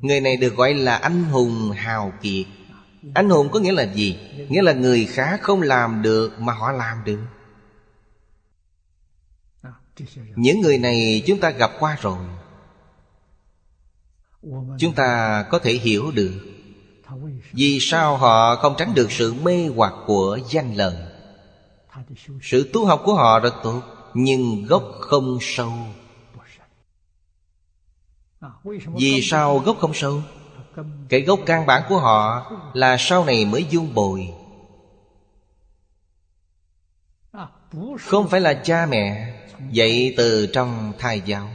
Người 0.00 0.20
này 0.20 0.36
được 0.36 0.56
gọi 0.56 0.74
là 0.74 0.96
anh 0.96 1.24
hùng 1.24 1.70
hào 1.70 2.12
kiệt. 2.22 2.46
Anh 3.14 3.30
hùng 3.30 3.48
có 3.52 3.60
nghĩa 3.60 3.72
là 3.72 3.82
gì? 3.82 4.18
Nghĩa 4.48 4.62
là 4.62 4.72
người 4.72 5.06
khác 5.06 5.40
không 5.42 5.62
làm 5.62 6.02
được 6.02 6.32
Mà 6.38 6.52
họ 6.52 6.72
làm 6.72 7.04
được. 7.04 7.20
Những 10.36 10.60
người 10.60 10.78
này 10.78 11.22
chúng 11.26 11.40
ta 11.40 11.50
gặp 11.50 11.70
qua 11.80 11.96
rồi. 12.00 12.18
Chúng 14.78 14.94
ta 14.94 15.42
có 15.50 15.58
thể 15.58 15.72
hiểu 15.72 16.10
được 16.10 16.40
vì 17.52 17.78
sao 17.80 18.16
họ 18.16 18.56
không 18.56 18.74
tránh 18.78 18.94
được 18.94 19.12
sự 19.12 19.34
mê 19.34 19.68
hoặc 19.76 19.94
của 20.06 20.38
danh 20.50 20.74
lợi. 20.74 20.96
Sự 22.42 22.70
tu 22.72 22.86
học 22.86 23.02
của 23.04 23.14
họ 23.14 23.40
rất 23.40 23.54
tốt, 23.62 23.82
nhưng 24.14 24.64
gốc 24.64 24.84
không 25.00 25.38
sâu. 25.40 25.72
Vì 28.94 29.22
sao 29.22 29.58
gốc 29.58 29.76
không 29.80 29.94
sâu? 29.94 30.22
Cái 31.08 31.20
gốc 31.20 31.40
căn 31.46 31.66
bản 31.66 31.82
của 31.88 31.98
họ 31.98 32.52
là 32.74 32.96
sau 32.98 33.24
này 33.24 33.44
mới 33.44 33.66
dung 33.70 33.94
bồi. 33.94 34.34
Không 38.00 38.28
phải 38.28 38.40
là 38.40 38.54
cha 38.54 38.86
mẹ 38.86 39.34
dạy 39.70 40.14
từ 40.16 40.46
trong 40.46 40.92
thai 40.98 41.22
giáo. 41.26 41.48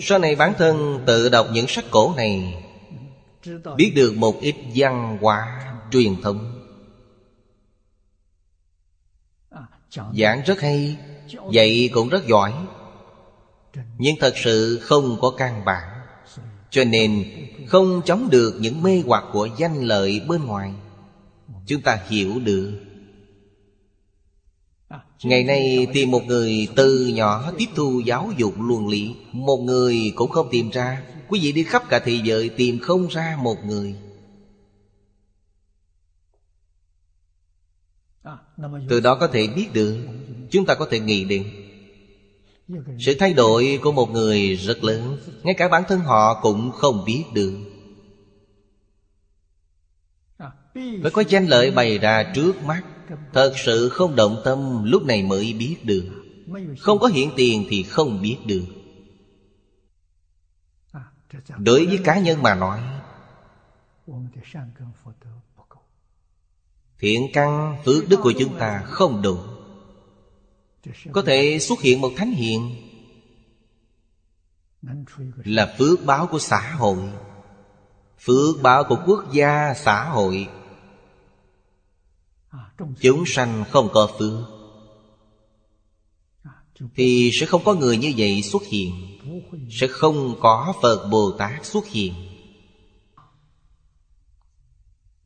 Sau 0.00 0.18
này 0.18 0.36
bản 0.36 0.54
thân 0.58 1.04
tự 1.06 1.28
đọc 1.28 1.46
những 1.52 1.66
sách 1.68 1.84
cổ 1.90 2.14
này, 2.16 2.64
Biết 3.76 3.92
được 3.96 4.14
một 4.16 4.40
ít 4.40 4.56
văn 4.74 5.18
hóa 5.20 5.74
truyền 5.90 6.22
thống. 6.22 6.60
Giảng 10.14 10.42
rất 10.46 10.60
hay, 10.60 10.98
Dạy 11.50 11.90
cũng 11.92 12.08
rất 12.08 12.26
giỏi. 12.26 12.54
Nhưng 13.98 14.16
thật 14.20 14.34
sự 14.36 14.78
không 14.82 15.16
có 15.20 15.30
căn 15.38 15.64
bản. 15.64 16.00
Cho 16.70 16.84
nên 16.84 17.24
không 17.68 18.02
chống 18.04 18.28
được 18.30 18.54
những 18.60 18.82
mê 18.82 19.02
hoặc 19.06 19.24
của 19.32 19.48
danh 19.58 19.82
lợi 19.82 20.20
bên 20.28 20.44
ngoài. 20.44 20.72
Chúng 21.66 21.82
ta 21.82 21.98
hiểu 22.08 22.40
được. 22.40 22.72
Ngày 25.22 25.44
nay 25.44 25.86
tìm 25.92 26.10
một 26.10 26.22
người 26.26 26.68
từ 26.76 27.06
nhỏ 27.06 27.52
tiếp 27.58 27.66
thu 27.74 28.00
giáo 28.04 28.30
dục 28.36 28.54
luân 28.60 28.88
lý, 28.88 29.14
Một 29.32 29.56
người 29.56 30.12
cũng 30.14 30.30
không 30.30 30.48
tìm 30.50 30.70
ra. 30.70 31.02
Quý 31.28 31.40
vị 31.42 31.52
đi 31.52 31.64
khắp 31.64 31.82
cả 31.88 31.98
thế 32.04 32.20
giới 32.24 32.48
tìm 32.48 32.78
không 32.78 33.06
ra 33.06 33.38
một 33.42 33.56
người. 33.64 33.94
Từ 38.88 39.00
đó 39.00 39.14
có 39.20 39.26
thể 39.26 39.46
biết 39.56 39.66
được, 39.72 39.96
Chúng 40.50 40.66
ta 40.66 40.74
có 40.74 40.86
thể 40.90 41.00
nghĩ 41.00 41.24
đến. 41.24 41.63
Sự 42.98 43.14
thay 43.18 43.32
đổi 43.32 43.78
của 43.82 43.92
một 43.92 44.10
người 44.10 44.54
rất 44.54 44.84
lớn, 44.84 45.18
Ngay 45.42 45.54
cả 45.54 45.68
bản 45.68 45.82
thân 45.88 46.00
họ 46.00 46.40
cũng 46.42 46.70
không 46.70 47.04
biết 47.04 47.24
được. 47.34 47.58
Phải 50.74 51.10
có 51.12 51.22
danh 51.28 51.46
lợi 51.46 51.70
bày 51.70 51.98
ra 51.98 52.32
trước 52.34 52.62
mắt. 52.64 52.84
Thật 53.32 53.52
sự 53.56 53.88
không 53.88 54.16
động 54.16 54.40
tâm, 54.44 54.84
lúc 54.84 55.04
này 55.04 55.22
mới 55.22 55.52
biết 55.52 55.76
được. 55.82 56.04
Không 56.78 56.98
có 56.98 57.06
hiện 57.06 57.30
tiền 57.36 57.66
thì 57.68 57.82
không 57.82 58.22
biết 58.22 58.36
được. 58.46 58.64
Đối 61.58 61.86
với 61.86 61.98
cá 62.04 62.18
nhân 62.18 62.42
mà 62.42 62.54
nói, 62.54 62.80
Thiện 66.98 67.26
căn 67.32 67.76
phước 67.84 68.08
đức 68.08 68.20
của 68.22 68.32
chúng 68.38 68.58
ta 68.58 68.82
không 68.86 69.22
đủ. 69.22 69.38
Có 71.12 71.22
thể 71.26 71.58
xuất 71.58 71.80
hiện 71.80 72.00
một 72.00 72.12
thánh 72.16 72.32
hiện 72.32 72.84
Là 75.44 75.74
phước 75.78 76.04
báo 76.04 76.26
của 76.26 76.38
xã 76.38 76.74
hội. 76.78 76.98
Phước 78.18 78.62
báo 78.62 78.84
của 78.88 78.98
quốc 79.06 79.32
gia, 79.32 79.74
xã 79.76 80.04
hội. 80.04 80.48
Chúng 83.00 83.24
sanh 83.26 83.64
không 83.70 83.88
có 83.92 84.10
phước. 84.18 84.48
Thì 86.94 87.30
sẽ 87.32 87.46
không 87.46 87.64
có 87.64 87.74
người 87.74 87.96
như 87.96 88.12
vậy 88.16 88.42
xuất 88.42 88.62
hiện. 88.62 89.18
Sẽ 89.70 89.86
không 89.86 90.36
có 90.40 90.74
Phật 90.82 91.08
Bồ 91.10 91.30
Tát 91.38 91.66
xuất 91.66 91.86
hiện. 91.86 92.14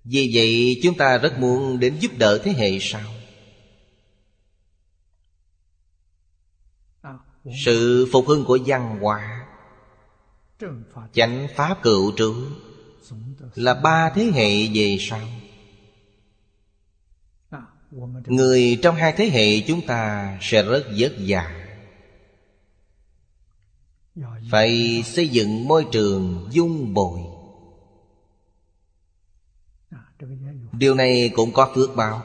Vì 0.04 0.30
vậy, 0.34 0.80
chúng 0.82 0.96
ta 0.96 1.18
rất 1.18 1.38
muốn 1.38 1.80
đến 1.80 1.98
giúp 2.00 2.12
đỡ 2.18 2.38
thế 2.44 2.52
hệ 2.52 2.78
sau. 2.80 3.17
Sự 7.64 8.08
phục 8.12 8.26
hưng 8.28 8.44
của 8.44 8.58
văn 8.66 8.98
hóa. 9.00 9.46
Chánh 11.12 11.48
Pháp 11.56 11.82
cựu 11.82 12.12
trú 12.16 12.34
Là 13.54 13.74
ba 13.74 14.10
thế 14.14 14.24
hệ 14.24 14.66
về 14.74 14.96
sau. 15.00 15.20
Người 18.26 18.78
trong 18.82 18.96
hai 18.96 19.12
thế 19.16 19.30
hệ 19.30 19.60
chúng 19.60 19.86
ta 19.86 20.38
sẽ 20.40 20.62
rất 20.62 20.84
vất 20.98 21.12
vả. 21.26 21.64
Phải 24.50 25.02
xây 25.06 25.28
dựng 25.28 25.68
môi 25.68 25.86
trường 25.92 26.48
dung 26.50 26.94
bồi. 26.94 27.20
Điều 30.72 30.94
này 30.94 31.30
cũng 31.34 31.52
có 31.52 31.72
phước 31.74 31.96
báo. 31.96 32.22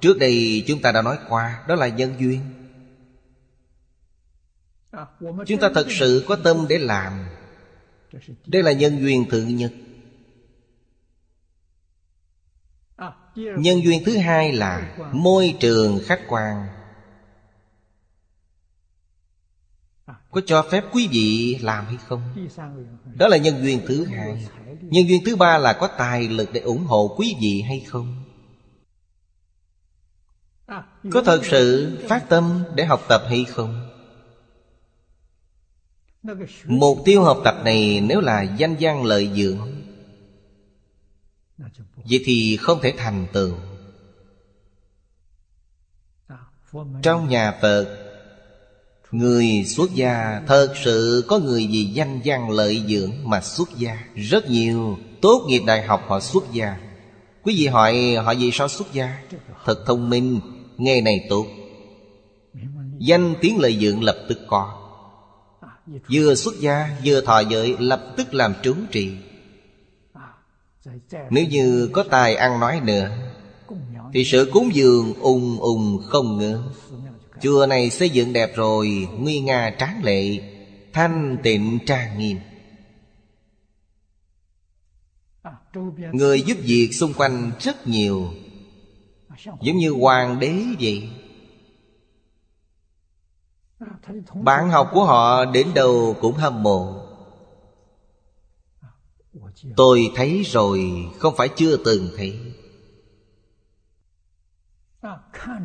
Trước 0.00 0.18
đây 0.18 0.64
chúng 0.66 0.80
ta 0.82 0.92
đã 0.92 1.02
nói 1.02 1.18
qua 1.28 1.64
Đó 1.68 1.74
là 1.74 1.88
nhân 1.88 2.14
duyên 2.18 2.40
À, 4.96 5.06
Chúng 5.46 5.60
ta 5.60 5.70
thật 5.74 5.86
sự 5.90 6.24
có 6.28 6.36
tâm 6.36 6.66
để 6.68 6.78
làm 6.78 7.26
Đây 8.46 8.62
là 8.62 8.72
nhân 8.72 9.00
duyên 9.00 9.24
thứ 9.30 9.42
nhất 9.42 9.72
Nhân 13.36 13.84
duyên 13.84 14.02
thứ 14.06 14.16
hai 14.16 14.52
là 14.52 14.96
Môi 15.12 15.54
trường 15.60 16.00
khách 16.04 16.20
quan 16.28 16.66
Có 20.30 20.40
cho 20.46 20.62
phép 20.70 20.84
quý 20.92 21.08
vị 21.10 21.58
làm 21.62 21.84
hay 21.86 21.96
không? 22.06 22.22
Đó 23.14 23.28
là 23.28 23.36
nhân 23.36 23.54
duyên 23.62 23.80
thứ 23.86 24.04
hai 24.04 24.46
Nhân 24.80 25.08
duyên 25.08 25.22
thứ 25.24 25.36
ba 25.36 25.58
là 25.58 25.72
có 25.72 25.86
tài 25.86 26.28
lực 26.28 26.48
để 26.52 26.60
ủng 26.60 26.84
hộ 26.84 27.14
quý 27.18 27.34
vị 27.40 27.62
hay 27.68 27.80
không? 27.88 28.24
Có 31.12 31.22
thật 31.24 31.40
sự 31.44 31.96
phát 32.08 32.28
tâm 32.28 32.64
để 32.74 32.84
học 32.84 33.00
tập 33.08 33.22
hay 33.28 33.44
không? 33.44 33.83
Mục 36.66 36.98
tiêu 37.04 37.22
học 37.22 37.40
tập 37.44 37.54
này 37.64 38.00
nếu 38.00 38.20
là 38.20 38.42
danh 38.42 38.76
gian 38.78 39.04
lợi 39.04 39.30
dưỡng, 39.36 39.58
Vậy 41.96 42.20
thì 42.24 42.56
không 42.56 42.80
thể 42.82 42.94
thành 42.96 43.26
tựu. 43.32 43.54
Trong 47.02 47.28
nhà 47.28 47.58
Phật, 47.62 48.00
Người 49.10 49.64
xuất 49.66 49.94
gia 49.94 50.42
Thật 50.46 50.74
sự 50.84 51.24
có 51.28 51.38
người 51.38 51.68
vì 51.70 51.84
danh 51.84 52.20
gian 52.24 52.50
lợi 52.50 52.84
dưỡng 52.88 53.12
mà 53.24 53.40
xuất 53.40 53.68
gia. 53.78 53.98
Rất 54.14 54.50
nhiều 54.50 54.98
Tốt 55.20 55.44
nghiệp 55.48 55.62
đại 55.66 55.82
học 55.82 56.02
họ 56.06 56.20
xuất 56.20 56.44
gia. 56.52 56.76
Quý 57.42 57.54
vị 57.58 57.66
hỏi 57.66 58.14
họ 58.14 58.34
vì 58.38 58.50
sao 58.52 58.68
xuất 58.68 58.92
gia? 58.92 59.18
Thật 59.64 59.84
thông 59.86 60.10
minh, 60.10 60.40
Nghề 60.76 61.00
này 61.00 61.26
tốt. 61.28 61.46
Danh 62.98 63.34
tiếng 63.40 63.58
lợi 63.58 63.78
dưỡng 63.80 64.02
lập 64.02 64.16
tức 64.28 64.38
có. 64.46 64.83
Vừa 65.86 66.34
xuất 66.34 66.54
gia 66.60 66.96
vừa 67.04 67.20
thọ 67.20 67.40
giới 67.40 67.76
Lập 67.78 68.14
tức 68.16 68.34
làm 68.34 68.54
trú 68.62 68.74
trì. 68.90 69.16
Nếu 71.30 71.46
như 71.46 71.90
có 71.92 72.04
tài 72.10 72.36
ăn 72.36 72.60
nói 72.60 72.80
nữa 72.84 73.10
Thì 74.12 74.24
sự 74.24 74.50
cúng 74.52 74.70
dường 74.74 75.14
ùng 75.14 75.60
ùng 75.60 76.00
không 76.06 76.38
ngớt 76.38 76.60
Chùa 77.40 77.66
này 77.66 77.90
xây 77.90 78.10
dựng 78.10 78.32
đẹp 78.32 78.56
rồi 78.56 79.08
Nguy 79.18 79.40
nga 79.40 79.74
tráng 79.78 80.04
lệ 80.04 80.38
Thanh 80.92 81.36
tịnh 81.42 81.78
trang 81.86 82.18
nghiêm. 82.18 82.38
Người 86.12 86.42
giúp 86.42 86.56
việc 86.60 86.90
xung 86.92 87.12
quanh 87.14 87.52
rất 87.60 87.86
nhiều 87.86 88.28
Giống 89.62 89.76
như 89.76 89.90
hoàng 89.90 90.40
đế 90.40 90.54
vậy 90.80 91.08
bạn 94.34 94.70
học 94.70 94.90
của 94.92 95.04
họ 95.04 95.44
đến 95.44 95.74
đâu 95.74 96.16
cũng 96.20 96.34
hâm 96.34 96.62
mộ. 96.62 97.00
Tôi 99.76 100.10
thấy 100.14 100.42
rồi, 100.42 101.10
Không 101.18 101.34
phải 101.36 101.48
chưa 101.48 101.76
từng 101.76 102.08
thấy. 102.16 102.54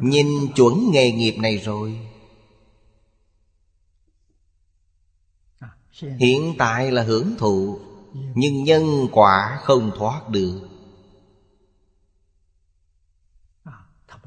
Nhìn 0.02 0.28
chuẩn 0.56 0.92
nghề 0.92 1.12
nghiệp 1.12 1.36
này 1.38 1.58
rồi. 1.58 2.00
Hiện 6.02 6.56
tại 6.58 6.92
là 6.92 7.04
hưởng 7.04 7.36
thụ, 7.38 7.80
Nhưng 8.14 8.64
nhân 8.64 9.08
quả 9.12 9.60
không 9.64 9.92
thoát 9.98 10.30
được. 10.30 10.62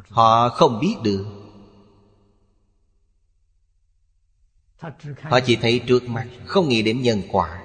Họ 0.09 0.49
không 0.49 0.81
biết 0.81 0.97
được. 1.03 1.42
Họ 5.23 5.41
chỉ 5.41 5.57
thấy 5.57 5.83
trước 5.87 6.09
mặt, 6.09 6.27
Không 6.47 6.69
nghĩ 6.69 6.83
đến 6.83 7.03
nhân 7.03 7.23
quả. 7.31 7.63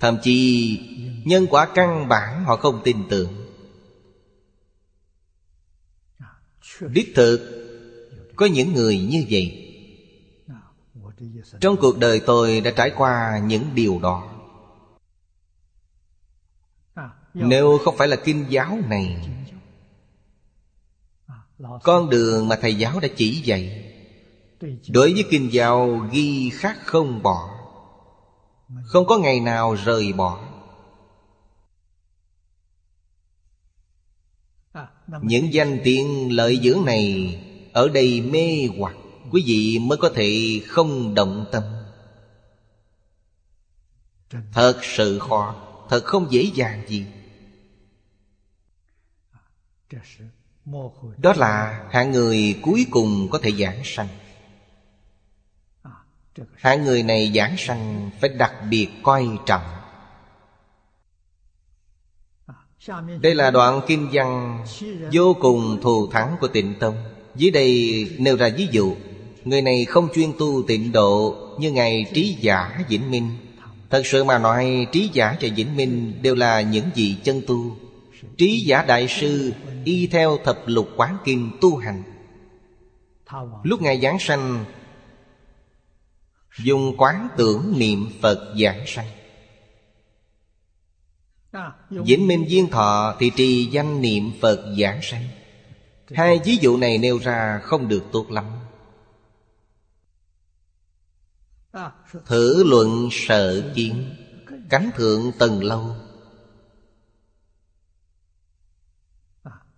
Thậm 0.00 0.18
chí, 0.22 0.78
Nhân 1.24 1.46
quả 1.50 1.68
căn 1.74 2.08
bản 2.08 2.44
họ 2.44 2.56
không 2.56 2.80
tin 2.84 2.96
tưởng. 3.10 3.46
Đích 6.80 7.12
thực, 7.14 7.60
Có 8.36 8.46
những 8.46 8.72
người 8.72 8.98
như 8.98 9.24
vậy. 9.30 9.60
Trong 11.60 11.76
cuộc 11.80 11.98
đời 11.98 12.20
tôi 12.26 12.60
đã 12.60 12.70
trải 12.76 12.90
qua 12.96 13.42
những 13.46 13.74
điều 13.74 13.98
đó. 14.02 14.30
Nếu 17.34 17.78
không 17.84 17.96
phải 17.96 18.08
là 18.08 18.16
kinh 18.16 18.44
giáo 18.48 18.78
này, 18.88 19.28
Con 21.82 22.10
đường 22.10 22.48
mà 22.48 22.56
thầy 22.56 22.74
giáo 22.74 23.00
đã 23.00 23.08
chỉ 23.16 23.30
dạy 23.30 23.83
Đối 24.88 25.12
với 25.12 25.24
kinh 25.30 25.52
giáo 25.52 26.06
ghi 26.12 26.50
khắc 26.50 26.78
không 26.84 27.22
bỏ. 27.22 27.50
Không 28.84 29.06
có 29.06 29.18
ngày 29.18 29.40
nào 29.40 29.74
rời 29.74 30.12
bỏ. 30.12 30.40
Những 35.22 35.52
danh 35.52 35.80
tiện 35.84 36.32
lợi 36.36 36.60
dưỡng 36.62 36.84
này 36.84 37.40
Ở 37.72 37.88
đây 37.88 38.20
mê 38.20 38.68
hoặc, 38.78 38.94
Quý 39.30 39.42
vị 39.46 39.78
mới 39.78 39.98
có 39.98 40.10
thể 40.14 40.60
không 40.66 41.14
động 41.14 41.46
tâm. 41.52 41.62
Thật 44.52 44.78
sự 44.82 45.18
khó, 45.18 45.54
Thật 45.88 46.04
không 46.04 46.32
dễ 46.32 46.50
dàng 46.54 46.84
gì. 46.88 47.06
Đó 51.18 51.32
là 51.36 51.84
hạng 51.90 52.12
người 52.12 52.58
cuối 52.62 52.86
cùng 52.90 53.28
có 53.30 53.38
thể 53.42 53.52
giảng 53.52 53.80
sanh. 53.84 54.08
Hạng 56.54 56.84
người 56.84 57.02
này 57.02 57.32
giảng 57.34 57.56
sanh 57.58 58.10
Phải 58.20 58.30
đặc 58.30 58.52
biệt 58.70 58.88
coi 59.02 59.28
trọng. 59.46 59.62
Đây 63.20 63.34
là 63.34 63.50
đoạn 63.50 63.80
kinh 63.86 64.08
văn 64.12 64.58
Vô 65.12 65.36
cùng 65.40 65.78
thù 65.82 66.06
thắng 66.06 66.36
của 66.40 66.48
tịnh 66.48 66.74
tông. 66.80 66.94
Dưới 67.34 67.50
đây 67.50 68.08
nêu 68.18 68.36
ra 68.36 68.50
ví 68.56 68.68
dụ, 68.70 68.94
Người 69.44 69.62
này 69.62 69.84
không 69.84 70.08
chuyên 70.14 70.32
tu 70.38 70.62
tịnh 70.62 70.92
độ 70.92 71.36
Như 71.58 71.72
Ngài 71.72 72.10
Trí 72.14 72.36
Giả 72.40 72.80
Vĩnh 72.88 73.10
Minh. 73.10 73.30
Thật 73.90 74.06
sự 74.06 74.24
mà 74.24 74.38
nói, 74.38 74.86
Trí 74.92 75.10
Giả 75.12 75.36
và 75.40 75.48
Vĩnh 75.56 75.76
Minh 75.76 76.12
Đều 76.22 76.34
là 76.34 76.60
những 76.60 76.84
vị 76.94 77.16
chân 77.24 77.42
tu. 77.46 77.76
Trí 78.36 78.60
Giả 78.60 78.82
Đại 78.82 79.08
Sư 79.08 79.52
Y 79.84 80.06
theo 80.06 80.38
thập 80.44 80.58
lục 80.66 80.88
quán 80.96 81.16
kinh 81.24 81.50
tu 81.60 81.76
hành. 81.76 82.02
Lúc 83.62 83.82
Ngài 83.82 84.00
Giáng 84.00 84.18
sanh 84.18 84.64
Dùng 86.58 86.94
quán 86.98 87.28
tưởng 87.36 87.74
niệm 87.78 88.10
Phật 88.22 88.54
giảng 88.60 88.84
sanh. 88.86 89.08
Vĩnh 91.90 92.26
Minh 92.26 92.44
Duyên 92.48 92.70
Thọ 92.70 93.16
thì 93.18 93.30
trì 93.36 93.64
danh 93.64 94.00
niệm 94.00 94.32
Phật 94.40 94.74
giảng 94.80 95.02
sanh. 95.02 95.28
Hai 96.10 96.40
ví 96.44 96.56
dụ 96.56 96.76
này 96.76 96.98
nêu 96.98 97.18
ra 97.18 97.60
không 97.62 97.88
được 97.88 98.04
tốt 98.12 98.30
lắm. 98.30 98.44
Thử 102.26 102.64
luận 102.64 103.08
sợ 103.12 103.72
kiến 103.74 104.14
Cánh 104.70 104.90
thượng 104.96 105.32
tầng 105.38 105.64
lâu. 105.64 105.96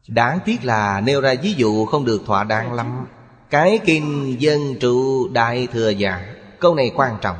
Đáng 0.09 0.39
tiếc 0.45 0.65
là 0.65 1.01
nêu 1.01 1.21
ra 1.21 1.35
ví 1.43 1.53
dụ 1.53 1.87
không 1.87 2.05
được 2.05 2.23
thỏa 2.27 2.45
đáng 2.45 2.73
lắm. 2.73 3.07
Cái 3.51 3.79
kinh 3.85 4.37
dân 4.39 4.61
trụ 4.81 5.29
đại 5.29 5.67
thừa 5.67 5.91
giả 5.91 6.36
Câu 6.67 6.75
này 6.75 6.91
quan 6.95 7.17
trọng. 7.23 7.37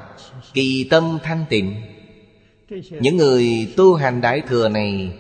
Kỳ 0.55 0.87
tâm 0.91 1.19
thanh 1.23 1.45
tịnh. 1.49 1.83
Những 3.01 3.17
người 3.17 3.73
tu 3.77 3.95
hành 3.95 4.21
đại 4.21 4.41
thừa 4.49 4.69
này 4.69 5.19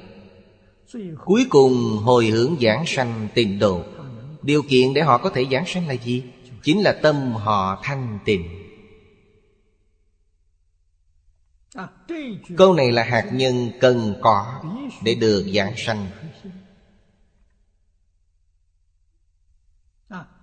Cuối 1.24 1.46
cùng 1.50 1.72
hồi 2.02 2.26
hướng 2.26 2.56
giảng 2.60 2.86
sanh 2.86 3.28
tịnh 3.34 3.58
độ. 3.58 3.82
Điều 4.42 4.62
kiện 4.62 4.94
để 4.94 5.02
họ 5.02 5.18
có 5.18 5.30
thể 5.30 5.46
giảng 5.50 5.66
sanh 5.66 5.88
là 5.88 5.94
gì? 5.94 6.22
Chính 6.62 6.82
là 6.82 6.92
tâm 7.02 7.32
họ 7.32 7.80
thanh 7.82 8.18
tịnh. 8.24 8.48
Câu 12.56 12.74
này 12.74 12.92
là 12.92 13.02
hạt 13.02 13.30
nhân 13.32 13.70
cần 13.80 14.14
có 14.20 14.62
Để 15.04 15.14
được 15.14 15.46
giảng 15.54 15.72
sanh. 15.76 16.06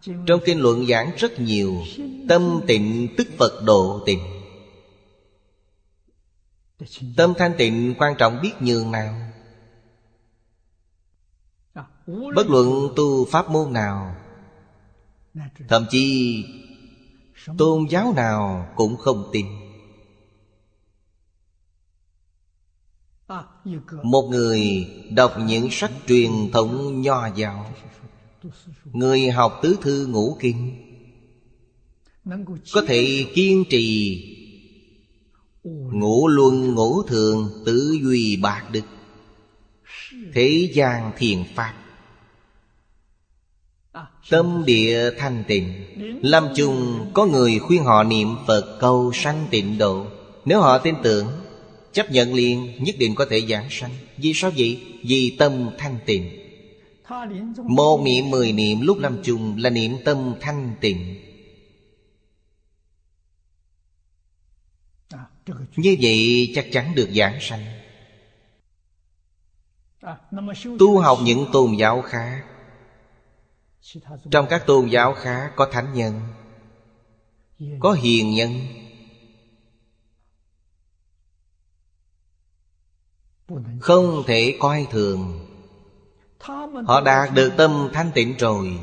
Trong 0.06 0.40
kinh 0.46 0.60
luận 0.60 0.86
giảng 0.86 1.12
rất 1.18 1.40
nhiều 1.40 1.82
Tâm 2.30 2.62
tịnh 2.68 3.08
tức 3.18 3.28
Phật 3.38 3.64
độ 3.66 4.04
tịnh. 4.06 4.20
Tâm 7.18 7.34
thanh 7.38 7.54
tịnh 7.58 7.96
quan 7.98 8.16
trọng 8.18 8.42
biết 8.42 8.52
nhường 8.60 8.92
nào? 8.92 9.34
Bất 12.36 12.50
luận 12.50 12.94
tu 12.96 13.26
pháp 13.26 13.50
môn 13.50 13.74
nào, 13.74 14.16
Thậm 15.68 15.86
chí 15.90 16.46
Tôn 17.58 17.86
giáo 17.90 18.14
nào 18.16 18.68
cũng 18.76 18.98
không 18.98 19.30
tin. 19.34 19.46
Một 24.04 24.28
người 24.30 24.88
đọc 25.12 25.34
những 25.40 25.68
sách 25.72 25.92
truyền 26.08 26.32
thống 26.54 27.02
nho 27.02 27.28
giáo 27.36 27.66
Người 28.94 29.30
học 29.30 29.60
tứ 29.64 29.78
thư 29.82 30.08
ngũ 30.08 30.38
kinh. 30.40 30.76
Có 32.74 32.82
thể 32.88 33.26
kiên 33.34 33.64
trì 33.70 34.20
Ngũ 35.92 36.28
luân 36.28 36.76
ngũ 36.76 37.04
thường 37.04 37.64
tứ 37.66 37.98
duy 38.04 38.38
bạc 38.38 38.64
đức. 38.72 38.82
Thế 40.34 40.72
gian 40.74 41.12
thiền 41.18 41.44
pháp. 41.56 41.74
Tâm 44.30 44.64
địa 44.66 45.12
thanh 45.18 45.44
tịnh. 45.48 45.74
Lâm 46.22 46.48
chung 46.56 47.06
có 47.14 47.26
người 47.26 47.60
khuyên 47.60 47.84
họ 47.84 48.04
niệm 48.04 48.28
Phật 48.48 48.78
cầu 48.80 49.12
sanh 49.14 49.48
tịnh 49.52 49.78
độ. 49.78 50.06
Nếu 50.46 50.62
họ 50.62 50.78
tin 50.78 50.96
tưởng, 51.04 51.28
Chấp 51.94 52.12
nhận 52.12 52.34
liền, 52.34 52.84
nhất 52.84 52.96
định 53.00 53.16
có 53.16 53.26
thể 53.30 53.42
giảng 53.42 53.68
sanh. 53.70 53.92
Vì 54.18 54.34
sao 54.36 54.52
vậy? 54.58 54.82
Vì 55.04 55.36
tâm 55.40 55.70
thanh 55.78 55.98
tịnh. 56.06 56.43
Một 57.64 58.02
niệm 58.06 58.30
mười 58.30 58.52
niệm 58.52 58.82
lúc 58.82 58.98
lâm 59.00 59.22
chung 59.24 59.58
là 59.58 59.70
niệm 59.70 59.98
tâm 60.06 60.36
thanh 60.42 60.76
tịnh. 60.82 61.16
Như 65.76 65.98
vậy 66.02 66.52
chắc 66.56 66.66
chắn 66.72 66.96
được 66.96 67.10
giảng 67.16 67.38
sanh. 67.42 67.66
Tu 70.80 71.00
học 71.00 71.18
những 71.24 71.46
tôn 71.54 71.76
giáo 71.80 72.02
khác 72.02 72.46
Trong 74.32 74.48
các 74.50 74.64
tôn 74.68 74.90
giáo 74.90 75.14
khác 75.14 75.54
có 75.56 75.70
thánh 75.72 75.94
nhân, 75.94 76.20
Có 77.80 77.92
hiền 77.92 78.32
nhân. 78.34 78.52
Không 83.80 84.24
thể 84.28 84.58
coi 84.60 84.88
thường. 84.92 85.43
Họ 86.86 87.02
đạt 87.06 87.34
được 87.34 87.52
tâm 87.58 87.90
thanh 87.94 88.12
tịnh 88.14 88.36
rồi. 88.38 88.80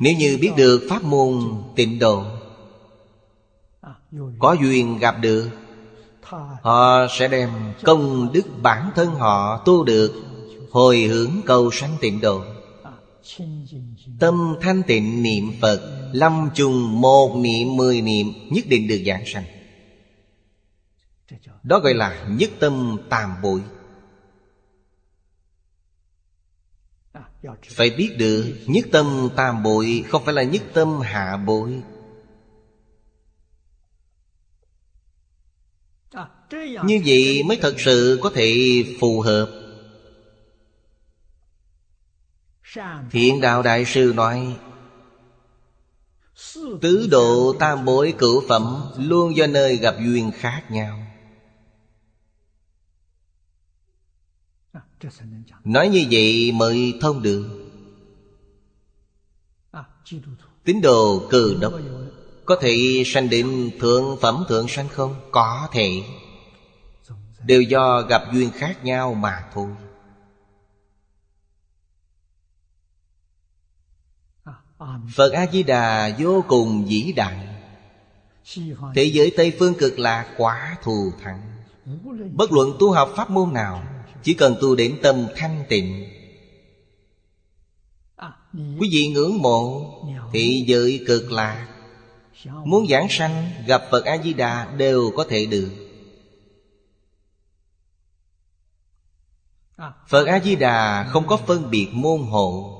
Nếu 0.00 0.14
như 0.18 0.38
biết 0.40 0.52
được 0.56 0.86
pháp 0.90 1.02
môn 1.02 1.62
tịnh 1.76 1.98
độ, 1.98 2.24
Có 4.38 4.56
duyên 4.60 4.98
gặp 4.98 5.16
được, 5.20 5.50
Họ 6.62 7.06
sẽ 7.18 7.28
đem 7.28 7.50
công 7.82 8.32
đức 8.32 8.42
bản 8.62 8.90
thân 8.94 9.14
họ 9.14 9.62
tu 9.64 9.84
được, 9.84 10.22
Hồi 10.70 10.98
hướng 11.02 11.30
cầu 11.46 11.70
sanh 11.70 11.96
tịnh 12.00 12.20
độ. 12.20 12.42
Tâm 14.20 14.56
thanh 14.60 14.82
tịnh 14.82 15.22
niệm 15.22 15.52
Phật, 15.60 16.10
Lâm 16.12 16.50
chung 16.54 17.00
một 17.00 17.36
niệm, 17.36 17.76
mười 17.76 18.00
niệm, 18.00 18.32
Nhất 18.50 18.64
định 18.68 18.88
được 18.88 19.02
giảng 19.06 19.24
sanh. 19.26 19.44
Đó 21.62 21.78
gọi 21.78 21.94
là 21.94 22.26
nhất 22.28 22.50
tâm 22.60 22.98
tam 23.08 23.34
bội 23.42 23.60
Phải 27.68 27.90
biết 27.90 28.14
được, 28.18 28.54
Nhất 28.66 28.84
tâm 28.92 29.28
tam 29.36 29.62
bội 29.62 30.04
Không 30.08 30.24
phải 30.24 30.34
là 30.34 30.42
nhất 30.42 30.62
tâm 30.74 31.00
hạ 31.00 31.36
bội. 31.36 31.82
Như 36.84 37.02
vậy 37.06 37.42
mới 37.42 37.58
thật 37.60 37.74
sự 37.78 38.18
có 38.22 38.30
thể 38.34 38.84
phù 39.00 39.20
hợp. 39.20 39.50
Thiện 43.10 43.40
đạo 43.40 43.62
đại 43.62 43.84
sư 43.84 44.12
nói, 44.16 44.56
Tứ 46.80 47.08
độ 47.10 47.54
tam 47.58 47.84
bối 47.84 48.14
cửu 48.18 48.48
phẩm 48.48 48.82
Luôn 48.98 49.36
do 49.36 49.46
nơi 49.46 49.76
gặp 49.76 49.94
duyên 49.98 50.30
khác 50.34 50.62
nhau. 50.70 51.11
Nói 55.64 55.88
như 55.88 56.06
vậy 56.10 56.52
mới 56.52 56.98
thông 57.00 57.22
được. 57.22 57.68
Tín 60.64 60.80
đồ 60.80 61.26
cừ 61.30 61.58
đốc 61.60 61.72
Có 62.44 62.56
thể 62.60 63.02
sanh 63.06 63.30
đến 63.30 63.70
thượng 63.80 64.16
phẩm 64.20 64.44
thượng 64.48 64.68
sanh 64.68 64.88
không? 64.88 65.14
Có 65.30 65.68
thể. 65.72 66.02
Đều 67.44 67.62
do 67.62 68.00
gặp 68.00 68.22
duyên 68.32 68.50
khác 68.54 68.84
nhau 68.84 69.14
mà 69.14 69.44
thôi. 69.54 69.68
Phật 75.14 75.32
A-di-đà 75.32 76.16
vô 76.18 76.44
cùng 76.48 76.84
vĩ 76.84 77.12
đại. 77.16 77.48
Thế 78.94 79.04
giới 79.04 79.32
Tây 79.36 79.56
Phương 79.58 79.74
cực 79.74 79.98
lạc 79.98 80.34
quả 80.36 80.76
thù 80.82 81.12
thắng. 81.22 81.62
Bất 82.32 82.52
luận 82.52 82.76
tu 82.80 82.92
học 82.92 83.10
pháp 83.16 83.30
môn 83.30 83.52
nào 83.52 83.91
chỉ 84.22 84.34
cần 84.34 84.56
tu 84.60 84.74
đến 84.74 84.98
tâm 85.02 85.26
thanh 85.36 85.64
tịnh. 85.68 86.08
Quý 88.52 88.88
vị 88.92 89.08
ngưỡng 89.08 89.42
mộ 89.42 89.88
Thị 90.32 90.64
giới 90.66 91.04
cực 91.06 91.32
lạc. 91.32 91.68
Muốn 92.64 92.86
giảng 92.88 93.06
sanh, 93.10 93.50
Gặp 93.66 93.82
Phật 93.90 94.04
A-di-đà 94.04 94.74
đều 94.76 95.12
có 95.16 95.24
thể 95.28 95.46
được. 95.46 95.70
Phật 100.08 100.26
A-di-đà 100.26 101.04
không 101.04 101.26
có 101.26 101.36
phân 101.36 101.70
biệt 101.70 101.88
môn 101.92 102.20
hộ. 102.20 102.78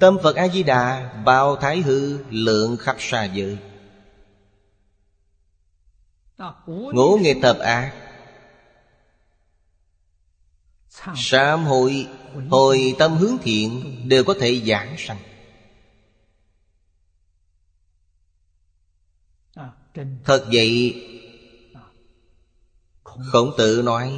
Tâm 0.00 0.18
Phật 0.22 0.36
A-di-đà 0.36 1.12
Bao 1.24 1.56
thái 1.56 1.80
hư, 1.80 2.18
lượng 2.30 2.76
khắp 2.76 2.96
xa 2.98 3.24
giới. 3.24 3.58
Ngũ 6.66 7.18
nghệ 7.22 7.34
tập 7.42 7.58
ác 7.58 8.07
Sám 11.16 11.64
hội 11.64 12.06
Hồi 12.50 12.94
tâm 12.98 13.16
hướng 13.16 13.38
thiện 13.42 13.84
Đều 14.08 14.24
có 14.24 14.34
thể 14.40 14.60
giảng 14.66 14.96
sanh. 14.98 15.18
Thật 20.24 20.46
vậy 20.52 21.02
Khổng 23.02 23.54
tử 23.58 23.82
nói 23.84 24.12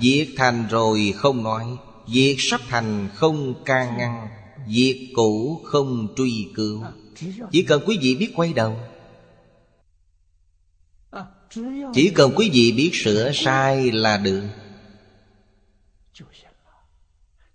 Việc 0.00 0.34
thành 0.36 0.66
rồi 0.70 1.14
không 1.16 1.42
nói 1.42 1.66
Việc 2.08 2.36
sắp 2.38 2.60
thành 2.68 3.08
không 3.14 3.64
can 3.64 3.96
ngăn 3.98 4.28
Việc 4.68 5.12
cũ 5.16 5.60
không 5.64 6.14
truy 6.16 6.48
cứu. 6.54 6.82
Chỉ 7.52 7.62
cần 7.62 7.82
quý 7.86 7.98
vị 8.02 8.16
biết 8.16 8.32
quay 8.34 8.52
đầu. 8.52 8.76
Chỉ 11.94 12.10
cần 12.14 12.32
quý 12.36 12.50
vị 12.52 12.72
biết 12.72 12.90
sửa 12.94 13.30
sai 13.34 13.90
là 13.92 14.16
được 14.16 14.42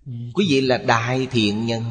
Quý 0.06 0.46
vị 0.50 0.62
là 0.62 0.78
đại 0.78 1.28
thiện 1.32 1.66
nhân. 1.66 1.84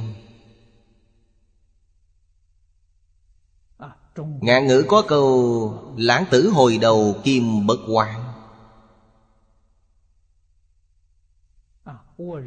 Ngạn 4.41 4.67
ngữ 4.67 4.85
có 4.89 5.03
câu, 5.09 5.95
Lãng 5.97 6.25
tử 6.31 6.51
hồi 6.51 6.79
đầu 6.79 7.17
kim 7.25 7.67
bất 7.67 7.79
quan 7.89 8.25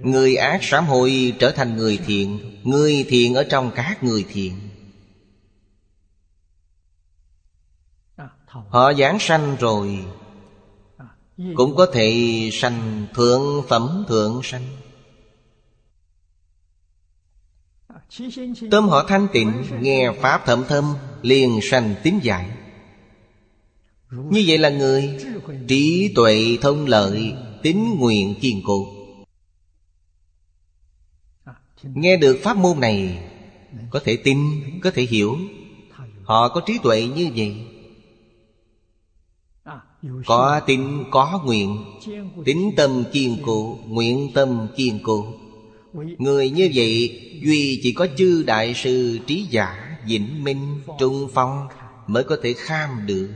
Người 0.03 0.35
ác 0.35 0.59
sám 0.61 0.85
hội 0.85 1.35
trở 1.39 1.51
thành 1.51 1.77
người 1.77 1.97
thiện 2.05 2.59
Người 2.63 3.05
thiện 3.09 3.35
ở 3.35 3.43
trong 3.43 3.71
các 3.75 4.03
người 4.03 4.25
thiện. 4.29 4.69
Họ 8.45 8.93
giảng 8.93 9.19
sanh 9.19 9.55
rồi, 9.59 10.05
Cũng 11.55 11.75
có 11.75 11.87
thể 11.93 12.49
sanh 12.53 13.07
thượng 13.13 13.67
phẩm 13.67 14.05
thượng 14.07 14.41
sanh. 14.43 14.80
Tâm 18.71 18.89
họ 18.89 19.05
thanh 19.07 19.27
tịnh 19.33 19.63
Nghe 19.81 20.11
Pháp 20.21 20.45
thẩm 20.45 20.63
thâm 20.67 20.93
Liền 21.21 21.59
sanh 21.61 21.95
tín 22.03 22.19
giải. 22.21 22.49
Như 24.11 24.43
vậy 24.47 24.57
là 24.57 24.69
người 24.69 25.19
Trí 25.67 26.11
tuệ 26.15 26.57
thông 26.61 26.85
lợi 26.85 27.33
Tính 27.63 27.95
nguyện 27.99 28.35
kiên 28.41 28.61
cố. 28.65 28.87
Nghe 31.83 32.17
được 32.17 32.39
pháp 32.43 32.57
môn 32.57 32.79
này 32.79 33.23
Có 33.89 33.99
thể 34.03 34.17
tin, 34.17 34.37
có 34.83 34.91
thể 34.91 35.03
hiểu. 35.03 35.37
Họ 36.23 36.49
có 36.49 36.61
trí 36.65 36.77
tuệ 36.83 37.07
như 37.15 37.29
vậy. 37.35 37.55
Có 40.25 40.61
tin 40.65 41.03
có 41.11 41.41
nguyện. 41.45 41.83
Tính 42.45 42.71
tâm 42.77 43.03
kiên 43.11 43.37
cố 43.45 43.79
Nguyện 43.87 44.31
tâm 44.33 44.67
kiên 44.75 44.99
cố. 45.03 45.33
Người 45.93 46.49
như 46.49 46.71
vậy, 46.73 47.19
Duy 47.43 47.79
chỉ 47.83 47.93
có 47.93 48.07
chư 48.17 48.43
đại 48.43 48.73
sư 48.73 49.19
trí 49.27 49.43
giả, 49.49 49.97
Vĩnh 50.05 50.43
Minh, 50.43 50.81
Trung 50.99 51.27
Phong 51.33 51.67
Mới 52.07 52.23
có 52.23 52.37
thể 52.43 52.53
kham 52.53 53.05
được. 53.05 53.29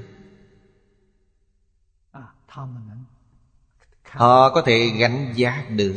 Họ 4.03 4.49
có 4.49 4.61
thể 4.65 4.91
gánh 4.97 5.33
giác 5.35 5.65
được. 5.69 5.95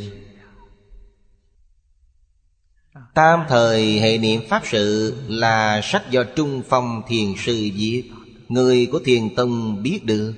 Tam 3.14 3.40
thời 3.48 4.00
hệ 4.00 4.18
niệm 4.18 4.40
Pháp 4.48 4.62
sự 4.64 5.14
Là 5.28 5.80
sách 5.82 6.10
do 6.10 6.24
Trung 6.36 6.62
Phong 6.68 7.02
Thiền 7.08 7.34
Sư 7.38 7.70
viết. 7.74 8.10
Người 8.48 8.88
của 8.92 9.00
Thiền 9.04 9.34
Tông 9.34 9.82
biết 9.82 10.04
được. 10.04 10.34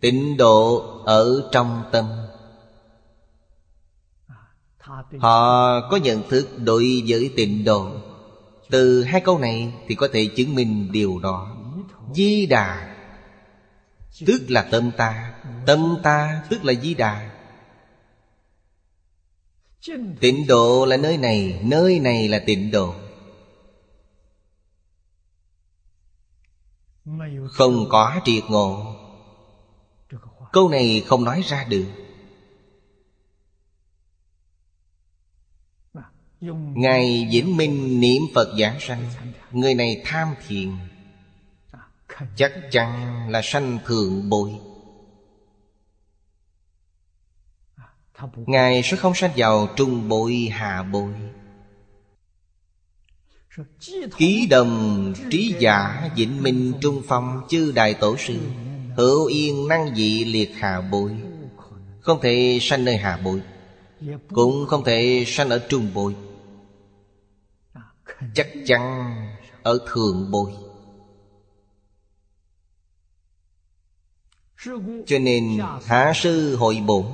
Tịnh 0.00 0.36
độ 0.36 0.78
ở 1.04 1.48
trong 1.52 1.82
tâm. 1.92 2.06
Họ 5.18 5.80
có 5.90 5.96
nhận 5.96 6.28
thức 6.28 6.48
đối 6.58 7.02
với 7.06 7.32
tịnh 7.36 7.64
độ 7.64 7.90
Từ 8.70 9.02
hai 9.02 9.20
câu 9.20 9.38
này 9.38 9.72
thì 9.88 9.94
có 9.94 10.08
thể 10.12 10.26
chứng 10.36 10.54
minh 10.54 10.92
điều 10.92 11.18
đó. 11.18 11.56
Di 12.14 12.46
Đà, 12.46 12.96
Tức 14.26 14.42
là 14.48 14.68
tâm 14.70 14.90
ta. 14.96 15.34
Tâm 15.66 15.96
ta, 16.02 16.42
tức 16.50 16.64
là 16.64 16.72
Di 16.82 16.94
Đà. 16.94 17.30
Tịnh 20.20 20.46
độ 20.46 20.86
là 20.86 20.96
nơi 20.96 21.16
này 21.16 21.60
Nơi 21.64 22.00
này 22.00 22.28
là 22.28 22.38
tịnh 22.46 22.70
độ. 22.70 22.94
Không 27.50 27.86
có 27.90 28.20
triệt 28.24 28.44
ngộ. 28.48 28.96
Câu 30.52 30.68
này 30.68 31.02
không 31.06 31.24
nói 31.24 31.42
ra 31.46 31.64
được. 31.64 31.86
Ngài 36.74 37.28
Vĩnh 37.32 37.56
Minh 37.56 38.00
niệm 38.00 38.22
Phật 38.34 38.48
giảng 38.58 38.80
sanh. 38.80 39.10
Người 39.52 39.74
này 39.74 40.02
tham 40.04 40.34
thiền. 40.48 40.70
Chắc 42.36 42.52
chắn 42.70 43.30
là 43.30 43.40
sanh 43.42 43.78
thượng 43.86 44.28
bội 44.28 44.50
Ngài 48.36 48.82
sẽ 48.82 48.96
không 48.96 49.14
sanh 49.14 49.30
vào 49.36 49.68
trung 49.76 50.08
bội 50.08 50.48
hạ 50.52 50.82
bội 50.82 51.12
Ký 54.16 54.46
đồng 54.50 55.14
trí 55.30 55.54
giả 55.58 56.10
Vĩnh 56.16 56.42
Minh 56.42 56.72
Trung 56.80 57.02
Phong 57.08 57.40
Chư 57.48 57.72
Đại 57.72 57.94
Tổ 57.94 58.16
Sư, 58.16 58.38
Hữu 58.96 59.26
yên 59.26 59.68
năng 59.68 59.94
dị 59.94 60.24
liệt 60.24 60.54
hạ 60.54 60.80
bội 60.80 61.10
Không 62.00 62.20
thể 62.22 62.58
sanh 62.60 62.84
nơi 62.84 62.96
hạ 62.96 63.20
bội 63.24 63.42
Cũng 64.32 64.66
không 64.66 64.84
thể 64.84 65.24
sanh 65.26 65.48
ở 65.48 65.58
trung 65.68 65.88
bội 65.94 66.14
Chắc 68.34 68.48
chắn 68.66 69.14
ở 69.62 69.78
thượng 69.92 70.30
bồi 70.30 70.52
Cho 75.06 75.18
nên 75.20 75.60
Hạ 75.86 76.12
Sư 76.14 76.56
Hội 76.56 76.82
Bổn, 76.86 77.04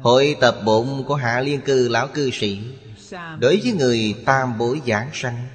Hội 0.00 0.36
tập 0.40 0.56
bổn 0.64 0.86
của 1.06 1.14
Hạ 1.14 1.40
Liên 1.40 1.60
Cư 1.60 1.88
Lão 1.88 2.08
Cư 2.08 2.30
Sĩ, 2.30 2.60
Đối 3.38 3.60
với 3.62 3.72
người 3.72 4.14
tam 4.24 4.58
bối 4.58 4.80
giảng 4.86 5.10
sanh, 5.12 5.46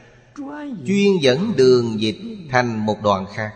Chuyên 0.87 1.17
dẫn 1.21 1.53
đường 1.57 2.01
dịch 2.01 2.19
thành 2.51 2.85
một 2.85 2.97
đoạn 3.03 3.25
khác. 3.33 3.53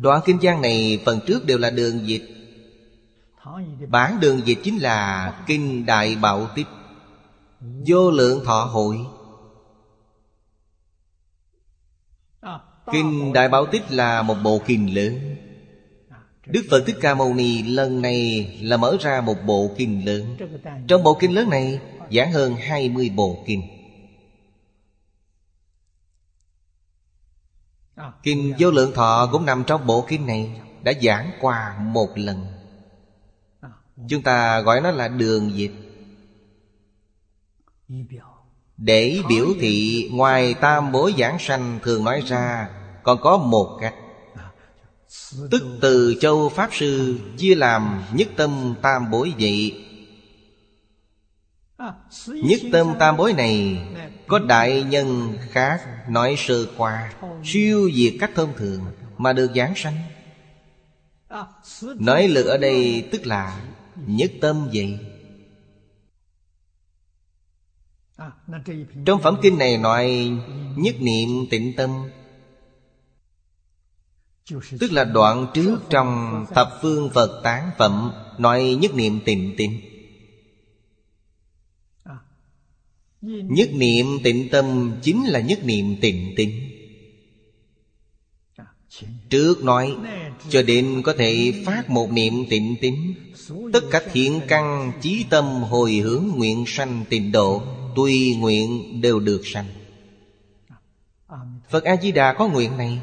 Đoạn 0.00 0.20
kinh 0.24 0.40
giang 0.42 0.62
này 0.62 1.02
phần 1.04 1.20
trước 1.26 1.46
đều 1.46 1.58
là 1.58 1.70
đường 1.70 2.08
dịch. 2.08 2.28
Bản 3.88 4.20
đường 4.20 4.40
dịch 4.44 4.58
chính 4.62 4.78
là 4.78 5.32
Kinh 5.46 5.86
Đại 5.86 6.16
Bảo 6.16 6.46
Tích. 6.54 6.66
Vô 7.86 8.10
lượng 8.10 8.44
thọ 8.44 8.64
hội. 8.64 8.98
Kinh 12.92 13.32
Đại 13.32 13.48
Bảo 13.48 13.66
Tích 13.66 13.90
là 13.90 14.22
một 14.22 14.36
bộ 14.44 14.60
kinh 14.66 14.94
lớn. 14.94 15.36
Đức 16.46 16.66
Phật 16.70 16.82
Thích 16.86 16.96
Ca 17.00 17.14
Mâu 17.14 17.34
Ni 17.34 17.62
lần 17.62 18.02
này 18.02 18.50
là 18.62 18.76
mở 18.76 18.96
ra 19.00 19.20
một 19.20 19.36
bộ 19.46 19.70
kinh 19.76 20.06
lớn. 20.06 20.36
Trong 20.88 21.02
bộ 21.02 21.16
kinh 21.20 21.34
lớn 21.34 21.50
này, 21.50 21.80
giảng 22.12 22.32
hơn 22.32 22.54
20 22.54 23.10
bộ 23.16 23.44
kinh. 23.46 23.62
Kinh 28.22 28.54
Vô 28.58 28.70
Lượng 28.70 28.92
Thọ 28.94 29.28
cũng 29.32 29.46
nằm 29.46 29.64
trong 29.66 29.86
bộ 29.86 30.04
kinh 30.08 30.26
này, 30.26 30.60
Đã 30.82 30.92
giảng 31.02 31.30
qua 31.40 31.78
một 31.78 32.08
lần. 32.14 32.46
Chúng 34.08 34.22
ta 34.22 34.60
gọi 34.60 34.80
nó 34.80 34.90
là 34.90 35.08
đường 35.08 35.50
dịch. 35.54 35.85
Để 38.76 39.20
biểu 39.28 39.46
thị 39.60 40.08
ngoài 40.12 40.54
tam 40.54 40.92
bối 40.92 41.14
giảng 41.18 41.38
sanh 41.38 41.78
thường 41.82 42.04
nói 42.04 42.22
ra, 42.26 42.68
Còn 43.02 43.18
có 43.20 43.36
một 43.36 43.78
cách. 43.80 43.94
Tức 45.50 45.78
từ 45.80 46.14
châu 46.20 46.48
Pháp 46.48 46.70
Sư 46.72 47.18
chia 47.36 47.54
làm 47.54 48.04
nhất 48.12 48.28
tâm 48.36 48.74
tam 48.82 49.10
bối 49.10 49.32
vậy 49.38 49.84
Nhất 52.26 52.60
tâm 52.72 52.94
tam 52.98 53.16
bối 53.16 53.32
này 53.32 53.78
Có 54.26 54.38
đại 54.38 54.82
nhân 54.82 55.38
khác 55.50 55.80
nói 56.08 56.34
sơ 56.38 56.66
qua, 56.76 57.12
Siêu 57.44 57.90
diệt 57.94 58.14
cách 58.20 58.30
thông 58.34 58.52
thường 58.56 58.80
Mà 59.18 59.32
được 59.32 59.50
giảng 59.54 59.72
sanh. 59.76 59.98
Nói 61.82 62.28
lực 62.28 62.46
ở 62.46 62.58
đây 62.58 63.08
tức 63.12 63.26
là 63.26 63.60
Nhất 64.06 64.30
tâm 64.40 64.68
vậy 64.72 64.98
trong 69.06 69.22
phẩm 69.22 69.36
kinh 69.42 69.58
này 69.58 69.78
nói, 69.78 70.30
Nhất 70.76 70.94
niệm 71.00 71.28
tịnh 71.50 71.72
tâm. 71.76 71.90
Tức 74.80 74.92
là 74.92 75.04
đoạn 75.04 75.46
trước 75.54 75.78
trong 75.90 76.44
Thập 76.54 76.68
phương 76.82 77.10
Phật 77.14 77.40
tán 77.44 77.70
phẩm 77.78 78.12
Nói 78.38 78.76
nhất 78.80 78.94
niệm 78.94 79.20
tịnh 79.24 79.54
tịnh 79.56 79.80
Nhất 83.22 83.68
niệm 83.72 84.06
tịnh 84.24 84.48
tâm 84.48 84.92
chính 85.02 85.24
là 85.24 85.40
nhất 85.40 85.64
niệm 85.64 85.96
tịnh 86.00 86.34
tịnh 86.36 86.70
Trước 89.30 89.64
nói, 89.64 89.96
Cho 90.48 90.62
đến 90.62 91.02
có 91.04 91.14
thể 91.18 91.62
phát 91.66 91.90
một 91.90 92.10
niệm 92.12 92.34
tịnh 92.50 92.76
tịnh 92.80 93.14
Tất 93.72 93.84
cả 93.90 94.02
thiện 94.12 94.40
căn 94.48 94.92
chí 95.00 95.24
tâm 95.30 95.44
hồi 95.44 95.92
hướng 95.92 96.24
nguyện 96.36 96.64
sanh 96.66 97.04
tịnh 97.08 97.32
độ. 97.32 97.62
Tùy 97.96 98.36
nguyện 98.38 99.00
đều 99.00 99.20
được 99.20 99.42
sanh. 99.44 99.66
Phật 101.70 101.84
A-di-đà 101.84 102.32
có 102.32 102.48
nguyện 102.48 102.76
này. 102.78 103.00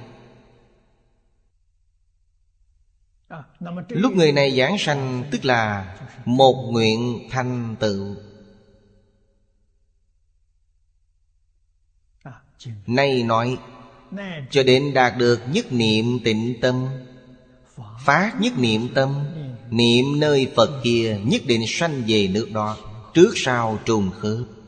Lúc 3.90 4.14
người 4.14 4.32
này 4.32 4.58
giảng 4.58 4.78
sanh, 4.78 5.24
Tức 5.32 5.46
là 5.46 5.96
một 6.26 6.70
nguyện 6.72 7.28
thành 7.32 7.76
tựu. 7.80 8.16
Nay 12.88 13.24
nói, 13.24 13.58
Cho 14.52 14.64
đến 14.64 14.94
đạt 14.94 15.18
được 15.18 15.42
nhất 15.52 15.66
niệm 15.74 16.20
tịnh 16.24 16.56
tâm, 16.62 16.88
Phát 18.06 18.34
nhất 18.42 18.54
niệm 18.58 18.90
tâm, 18.96 19.26
Niệm 19.70 20.20
nơi 20.20 20.52
Phật 20.56 20.82
kia 20.84 21.20
Nhất 21.24 21.42
định 21.48 21.62
sanh 21.68 22.04
về 22.08 22.28
nước 22.28 22.50
đó, 22.54 22.78
Trước 23.14 23.32
sau 23.36 23.80
trùng 23.86 24.12
khớp. 24.12 24.63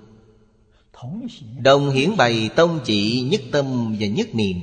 Đồng 1.62 1.90
hiển 1.92 2.18
bày 2.18 2.50
tông 2.56 2.80
chỉ 2.86 3.22
nhất 3.22 3.42
tâm 3.52 3.96
và 4.00 4.08
nhất 4.08 4.36
niệm. 4.36 4.58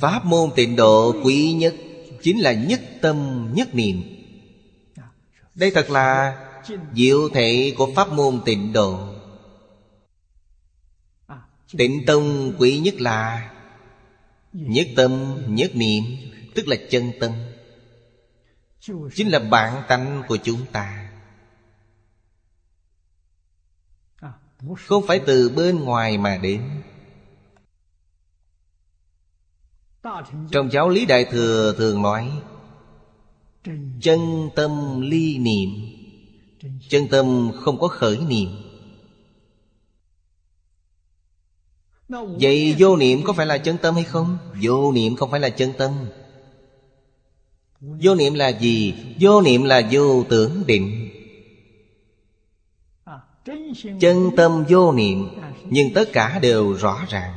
Pháp 0.00 0.24
môn 0.24 0.50
tịnh 0.56 0.76
độ 0.76 1.14
quý 1.24 1.52
nhất 1.52 1.74
Chính 2.22 2.40
là 2.40 2.52
nhất 2.52 2.80
tâm, 3.00 3.48
nhất 3.54 3.74
niệm. 3.74 4.02
Đây 5.54 5.70
thật 5.70 5.90
là 5.90 6.36
Diệu 6.94 7.28
thể 7.28 7.74
của 7.78 7.92
pháp 7.96 8.12
môn 8.12 8.40
tịnh 8.44 8.72
độ. 8.72 9.08
Tịnh 11.76 12.06
tông 12.06 12.52
quý 12.58 12.78
nhất 12.78 13.00
là 13.00 13.50
Nhất 14.52 14.86
tâm, 14.96 15.42
nhất 15.48 15.70
niệm, 15.76 16.04
Tức 16.54 16.68
là 16.68 16.76
chân 16.90 17.12
tâm. 17.20 17.32
Chính 19.14 19.28
là 19.28 19.38
bản 19.38 19.82
tánh 19.88 20.22
của 20.28 20.36
chúng 20.36 20.60
ta. 20.72 21.05
Không 24.74 25.06
phải 25.06 25.20
từ 25.26 25.48
bên 25.48 25.80
ngoài 25.80 26.18
mà 26.18 26.38
đến 26.42 26.62
Trong 30.50 30.70
giáo 30.72 30.88
lý 30.88 31.06
Đại 31.06 31.24
Thừa 31.24 31.74
thường 31.78 32.02
nói, 32.02 32.30
Chân 34.00 34.50
tâm 34.56 35.00
ly 35.00 35.38
niệm, 35.38 35.70
Chân 36.88 37.08
tâm 37.08 37.50
không 37.60 37.78
có 37.78 37.88
khởi 37.88 38.18
niệm 38.18 38.48
Vậy 42.08 42.74
vô 42.78 42.96
niệm 42.96 43.20
có 43.24 43.32
phải 43.32 43.46
là 43.46 43.58
chân 43.58 43.76
tâm 43.78 43.94
hay 43.94 44.04
không? 44.04 44.38
Vô 44.62 44.92
niệm 44.92 45.16
không 45.16 45.30
phải 45.30 45.40
là 45.40 45.48
chân 45.48 45.72
tâm 45.78 45.92
Vô 47.80 48.14
niệm 48.14 48.34
là 48.34 48.48
gì? 48.48 48.94
Vô 49.20 49.40
niệm 49.40 49.64
là 49.64 49.88
vô 49.90 50.24
tưởng 50.28 50.62
định 50.66 51.05
Chân 54.00 54.30
tâm 54.36 54.64
vô 54.68 54.92
niệm 54.92 55.28
Nhưng 55.64 55.94
tất 55.94 56.04
cả 56.12 56.38
đều 56.38 56.72
rõ 56.72 57.04
ràng. 57.08 57.34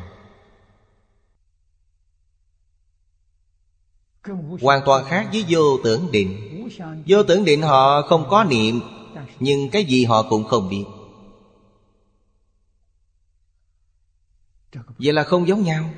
Hoàn 4.62 4.82
toàn 4.86 5.06
khác 5.06 5.30
với 5.32 5.46
vô 5.50 5.78
tưởng 5.84 6.12
định. 6.12 6.70
Vô 7.08 7.24
tưởng 7.24 7.46
định 7.46 7.62
họ 7.62 8.02
không 8.02 8.26
có 8.30 8.44
niệm 8.44 8.82
Nhưng 9.40 9.70
cái 9.70 9.86
gì 9.86 10.06
họ 10.06 10.24
cũng 10.30 10.44
không 10.44 10.70
biết. 10.70 10.86
Vậy 14.98 15.14
là 15.14 15.24
không 15.24 15.48
giống 15.48 15.64
nhau. 15.64 15.90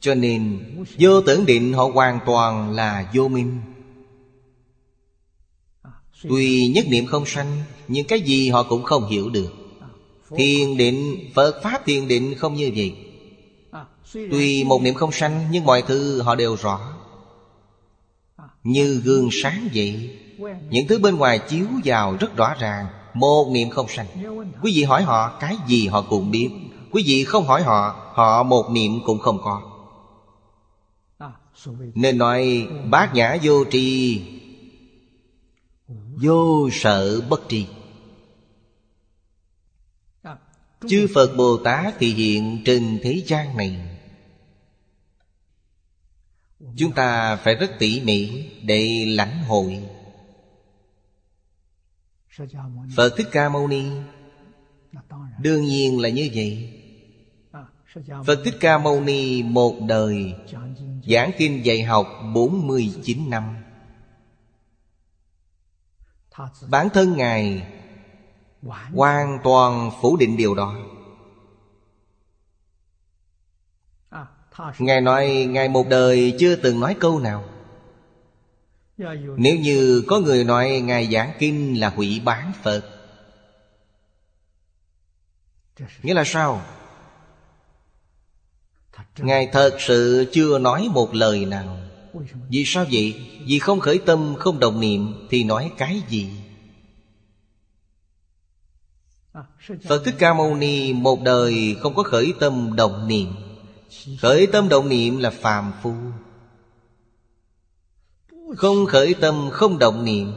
Cho 0.00 0.14
nên 0.14 0.64
vô 0.98 1.20
tưởng 1.20 1.46
định 1.46 1.72
họ 1.72 1.84
hoàn 1.94 2.18
toàn 2.26 2.70
là 2.70 3.10
vô 3.14 3.28
minh 3.28 3.60
Tuy 6.22 6.66
nhất 6.66 6.84
niệm 6.88 7.06
không 7.06 7.26
sanh 7.26 7.62
Nhưng 7.88 8.06
cái 8.06 8.20
gì 8.20 8.50
họ 8.50 8.62
cũng 8.62 8.82
không 8.82 9.06
hiểu 9.06 9.30
được. 9.30 9.52
Thiền 10.36 10.76
định, 10.76 11.30
Phật 11.34 11.62
Pháp 11.62 11.86
thiền 11.86 12.08
định 12.08 12.34
không 12.34 12.54
như 12.54 12.70
vậy. 12.76 12.94
Tuy 14.12 14.64
một 14.64 14.82
niệm 14.82 14.94
không 14.94 15.12
sanh 15.12 15.46
Nhưng 15.50 15.64
mọi 15.64 15.82
thứ 15.82 16.22
họ 16.22 16.34
đều 16.34 16.56
rõ. 16.56 16.80
Như 18.64 19.00
gương 19.04 19.28
sáng 19.32 19.68
vậy. 19.74 20.18
Những 20.70 20.86
thứ 20.88 20.98
bên 20.98 21.16
ngoài 21.16 21.38
chiếu 21.38 21.66
vào 21.84 22.16
rất 22.20 22.36
rõ 22.36 22.54
ràng. 22.60 22.86
Một 23.14 23.50
niệm 23.52 23.70
không 23.70 23.86
sanh. 23.88 24.06
Quý 24.62 24.72
vị 24.74 24.82
hỏi 24.82 25.02
họ 25.02 25.38
cái 25.40 25.56
gì 25.66 25.86
họ 25.86 26.02
cũng 26.02 26.30
biết. 26.30 26.50
Quý 26.90 27.02
vị 27.06 27.24
không 27.24 27.46
hỏi 27.46 27.62
họ 27.62 28.04
Họ 28.14 28.42
một 28.42 28.70
niệm 28.70 29.00
cũng 29.06 29.18
không 29.18 29.38
có. 29.42 29.62
Nên 31.94 32.18
nói 32.18 32.68
bát 32.90 33.14
nhã 33.14 33.36
vô 33.42 33.64
tri 33.70 34.20
Vô 35.88 36.68
sợ 36.72 37.20
bất 37.20 37.40
tri. 37.48 37.66
Chư 40.88 41.06
Phật 41.14 41.34
Bồ 41.36 41.56
Tát 41.64 41.94
thì 41.98 42.14
hiện 42.14 42.62
trên 42.64 42.98
thế 43.02 43.22
gian 43.26 43.56
này. 43.56 43.98
Chúng 46.76 46.92
ta 46.92 47.36
phải 47.36 47.54
rất 47.54 47.70
tỉ 47.78 48.00
mỉ 48.00 48.50
để 48.62 49.04
lãnh 49.08 49.44
hội. 49.44 49.82
Phật 52.96 53.14
Thích 53.16 53.28
Ca 53.32 53.48
Mâu 53.48 53.68
Ni 53.68 53.84
Đương 55.40 55.64
nhiên 55.64 56.00
là 56.00 56.08
như 56.08 56.30
vậy. 56.34 56.80
Phật 58.26 58.42
Thích 58.44 58.56
Ca 58.60 58.78
Mâu 58.78 59.00
Ni 59.00 59.42
một 59.42 59.76
đời 59.88 60.34
Giảng 61.06 61.30
kinh 61.38 61.64
dạy 61.64 61.82
học 61.82 62.06
49 62.34 63.30
năm. 63.30 63.63
Bản 66.68 66.88
thân 66.90 67.16
Ngài 67.16 67.66
Hoàn 68.94 69.38
toàn 69.44 69.90
phủ 70.02 70.16
định 70.16 70.36
điều 70.36 70.54
đó. 70.54 70.74
Ngài 74.78 75.00
nói 75.00 75.46
Ngài 75.50 75.68
một 75.68 75.88
đời 75.88 76.36
chưa 76.38 76.56
từng 76.56 76.80
nói 76.80 76.96
câu 77.00 77.18
nào. 77.18 77.44
Nếu 79.36 79.56
như 79.56 80.04
có 80.08 80.20
người 80.20 80.44
nói 80.44 80.80
Ngài 80.84 81.12
giảng 81.12 81.32
kinh 81.38 81.80
là 81.80 81.88
hủy 81.88 82.20
bán 82.24 82.52
Phật. 82.62 82.82
Nghĩa 86.02 86.14
là 86.14 86.24
sao? 86.26 86.62
Ngài 89.18 89.48
thật 89.52 89.76
sự 89.78 90.30
chưa 90.32 90.58
nói 90.58 90.88
một 90.90 91.14
lời 91.14 91.44
nào 91.44 91.83
Vì 92.48 92.64
sao 92.66 92.84
vậy? 92.92 93.14
Vì 93.46 93.58
không 93.58 93.80
khởi 93.80 93.98
tâm, 93.98 94.34
không 94.38 94.58
đồng 94.58 94.80
niệm 94.80 95.14
Thì 95.30 95.44
nói 95.44 95.72
cái 95.78 96.02
gì? 96.08 96.28
Phật 99.88 100.02
Thích 100.04 100.14
Ca 100.18 100.34
Mâu 100.34 100.54
Ni 100.54 100.92
một 100.92 101.22
đời 101.22 101.76
không 101.80 101.94
có 101.94 102.02
khởi 102.02 102.32
tâm 102.40 102.76
đồng 102.76 103.08
niệm. 103.08 103.28
Khởi 104.20 104.46
tâm 104.46 104.68
động 104.68 104.88
niệm 104.88 105.18
là 105.18 105.30
phàm 105.30 105.72
phu. 105.82 105.94
Không 108.56 108.86
khởi 108.86 109.14
tâm 109.14 109.48
không 109.52 109.78
động 109.78 110.04
niệm. 110.04 110.32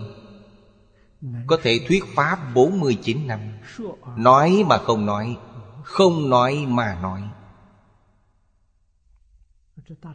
Có 1.47 1.57
thể 1.63 1.79
thuyết 1.87 2.03
pháp 2.15 2.39
49 2.53 3.27
năm. 3.27 3.39
Nói 4.17 4.63
mà 4.67 4.77
không 4.77 5.05
nói 5.05 5.37
Không 5.83 6.29
nói 6.29 6.65
mà 6.67 6.99
nói 7.01 7.21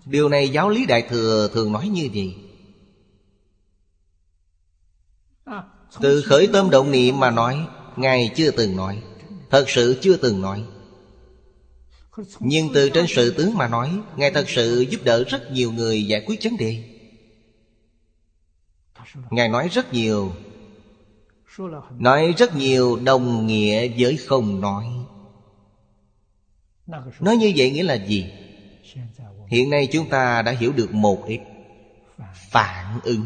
Điều 0.07 0.29
này 0.29 0.49
giáo 0.49 0.68
lý 0.68 0.87
Đại 0.87 1.03
Thừa 1.03 1.49
thường 1.55 1.73
nói 1.73 1.89
như 1.89 2.09
vậy. 2.14 2.35
Từ 6.01 6.23
khởi 6.23 6.49
tâm 6.53 6.70
động 6.70 6.91
niệm 6.91 7.20
mà 7.20 7.31
nói 7.31 7.66
Ngài 7.97 8.31
chưa 8.37 8.51
từng 8.51 8.77
nói. 8.77 9.03
Thật 9.51 9.64
sự 9.68 9.99
chưa 10.01 10.16
từng 10.16 10.41
nói. 10.41 10.64
Nhưng 12.41 12.68
từ 12.75 12.89
trên 12.89 13.07
sự 13.09 13.31
tướng 13.31 13.55
mà 13.55 13.68
nói 13.68 14.01
Ngài 14.16 14.31
thật 14.31 14.45
sự 14.49 14.81
giúp 14.81 15.01
đỡ 15.05 15.25
rất 15.25 15.51
nhiều 15.51 15.73
người 15.73 16.07
giải 16.07 16.23
quyết 16.27 16.41
vấn 16.45 16.57
đề. 16.57 16.85
Ngài 19.31 19.49
nói 19.49 19.68
rất 19.68 19.93
nhiều. 19.93 20.33
Nói 21.99 22.35
rất 22.39 22.57
nhiều 22.57 22.97
đồng 22.97 23.47
nghĩa 23.47 23.89
với 23.99 24.16
không 24.16 24.61
nói. 24.61 24.87
Nói 27.20 27.37
như 27.37 27.53
vậy 27.57 27.70
nghĩa 27.70 27.83
là 27.83 27.95
gì? 27.95 28.41
Hiện 29.49 29.70
nay 29.70 29.89
chúng 29.93 30.09
ta 30.09 30.43
đã 30.43 30.53
hiểu 30.53 30.72
được 30.72 30.95
một 30.95 31.24
ít 31.26 31.41
Phản 32.51 33.01
ứng. 33.03 33.24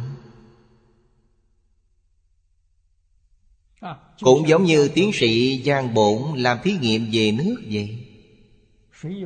Cũng 4.20 4.48
giống 4.48 4.64
như 4.64 4.88
tiến 4.88 5.10
sĩ 5.14 5.62
Giang 5.66 5.94
Bổn 5.94 6.22
làm 6.36 6.58
thí 6.62 6.72
nghiệm 6.80 7.08
về 7.12 7.32
nước 7.32 7.56
vậy. 7.70 8.06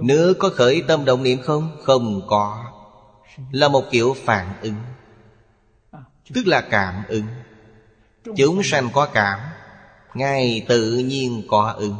Nước 0.02 0.36
có 0.38 0.50
khởi 0.50 0.82
tâm 0.88 1.04
động 1.04 1.22
niệm 1.22 1.38
không? 1.42 1.76
Không 1.82 2.22
có. 2.26 2.64
Là 3.50 3.68
một 3.68 3.84
kiểu 3.90 4.16
phản 4.24 4.60
ứng. 4.62 4.74
Tức 6.34 6.46
là 6.46 6.60
cảm 6.60 7.02
ứng. 7.08 7.26
Chúng 8.36 8.62
sanh 8.62 8.88
có 8.92 9.06
cảm, 9.06 9.38
ngay 10.14 10.64
tự 10.68 10.98
nhiên 10.98 11.42
có 11.48 11.74
ứng. 11.78 11.96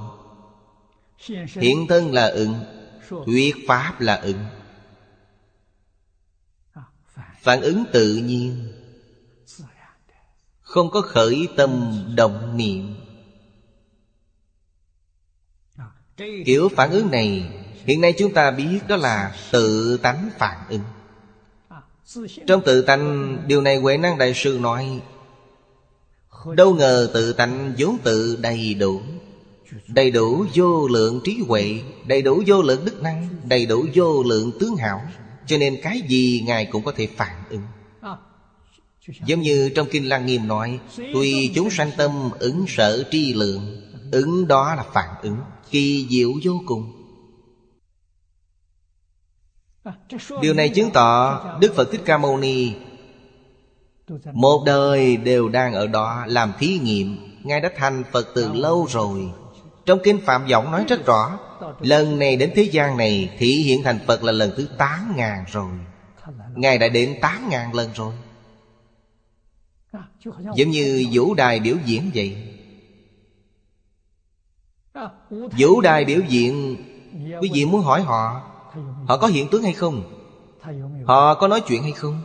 Hiện 1.47 1.87
thân 1.89 2.13
là 2.13 2.27
ứng. 2.27 2.55
Thuyết 3.11 3.57
pháp 3.67 4.01
là 4.01 4.17
ứng. 4.17 4.45
Phản 7.41 7.61
ứng 7.61 7.85
tự 7.93 8.17
nhiên. 8.17 8.73
Không 10.61 10.91
có 10.91 11.01
khởi 11.01 11.49
tâm 11.57 12.03
động 12.17 12.57
niệm. 12.57 12.95
Kiểu 16.47 16.69
phản 16.77 16.91
ứng 16.91 17.11
này, 17.11 17.57
Hiện 17.85 18.01
nay 18.01 18.15
chúng 18.19 18.35
ta 18.35 18.51
biết 18.51 18.81
đó 18.89 18.97
là 18.97 19.37
tự 19.51 19.97
tánh 19.97 20.31
phản 20.39 20.59
ứng. 20.69 20.83
Trong 22.47 22.63
tự 22.65 22.83
tánh, 22.83 23.37
Điều 23.47 23.61
này 23.61 23.77
Huệ 23.77 23.97
Năng 23.97 24.19
Đại 24.19 24.35
Sư 24.35 24.59
nói, 24.63 25.03
Đâu 26.57 26.75
ngờ 26.75 27.11
tự 27.15 27.33
tánh 27.33 27.75
vốn 27.79 27.99
tự 28.05 28.39
đầy 28.41 28.75
đủ. 28.75 29.03
Đầy 29.89 30.11
đủ 30.11 30.47
vô 30.55 30.89
lượng 30.89 31.21
trí 31.25 31.39
huệ, 31.49 31.81
Đầy 32.07 32.23
đủ 32.23 32.43
vô 32.47 32.63
lượng 32.63 32.85
đức 32.85 33.03
năng, 33.03 33.29
Đầy 33.45 33.67
đủ 33.67 33.87
vô 33.95 34.23
lượng 34.23 34.53
tướng 34.61 34.77
hảo. 34.77 35.03
Cho 35.47 35.59
nên 35.59 35.81
cái 35.83 36.01
gì 36.09 36.43
Ngài 36.47 36.67
cũng 36.67 36.85
có 36.85 36.93
thể 36.97 37.07
phản 37.17 37.43
ứng. 37.51 37.63
Giống 39.27 39.41
như 39.41 39.71
trong 39.75 39.87
Kinh 39.91 40.09
Lăng 40.09 40.27
Nghiêm 40.27 40.49
nói 40.49 40.79
Tùy 40.97 41.53
chúng 41.55 41.71
sanh 41.71 41.91
tâm 41.97 42.31
ứng 42.39 42.65
sở 42.69 43.05
tri 43.11 43.35
lượng, 43.35 43.83
Ứng 44.13 44.49
đó 44.49 44.75
là 44.75 44.85
phản 44.93 45.09
ứng, 45.23 45.37
Kỳ 45.71 46.07
diệu 46.11 46.33
vô 46.43 46.61
cùng. 46.67 46.93
Điều 50.43 50.55
này 50.55 50.69
chứng 50.69 50.91
tỏ 50.91 51.41
Đức 51.61 51.75
Phật 51.75 51.93
Thích 51.93 52.01
Ca 52.05 52.19
Mâu 52.19 52.39
Ni 52.39 52.73
Một 54.33 54.63
đời 54.67 55.17
đều 55.17 55.49
đang 55.49 55.75
ở 55.75 55.87
đó 55.87 56.25
làm 56.27 56.53
thí 56.59 56.79
nghiệm. 56.79 57.17
Ngài 57.45 57.61
đã 57.61 57.71
thành 57.77 58.05
Phật 58.13 58.29
từ 58.35 58.53
lâu 58.53 58.87
rồi. 58.91 59.31
Trong 59.91 60.01
Kinh 60.05 60.21
Phạm 60.21 60.47
Giọng 60.47 60.71
nói 60.71 60.85
rất 60.89 61.07
rõ, 61.07 61.39
Lần 61.81 62.19
này 62.19 62.37
đến 62.37 62.53
thế 62.55 62.63
gian 62.63 62.97
này 62.97 63.37
Thị 63.39 63.47
hiện 63.47 63.83
thành 63.83 63.99
Phật 64.07 64.23
là 64.23 64.33
lần 64.33 64.53
thứ 64.57 64.69
8 64.79 65.13
ngàn 65.17 65.45
rồi. 65.53 65.71
Ngài 66.55 66.79
đã 66.79 66.89
đến 66.89 67.19
8 67.21 67.49
ngàn 67.49 67.75
lần 67.75 67.91
rồi. 67.95 68.15
Giống 70.55 70.71
như 70.71 71.07
vũ 71.13 71.35
đài 71.35 71.61
biểu 71.61 71.77
diễn 71.85 72.11
vậy. 72.15 72.59
Vũ 75.31 75.81
đài 75.81 76.05
biểu 76.05 76.21
diễn, 76.29 76.77
Quý 77.41 77.51
vị 77.53 77.65
muốn 77.65 77.81
hỏi 77.81 78.03
họ 78.03 78.43
Họ 79.09 79.17
có 79.17 79.27
hiện 79.27 79.49
tướng 79.51 79.63
hay 79.63 79.73
không? 79.73 80.03
Họ 81.07 81.35
có 81.35 81.49
nói 81.49 81.61
chuyện 81.61 81.83
hay 81.83 81.93
không? 81.93 82.21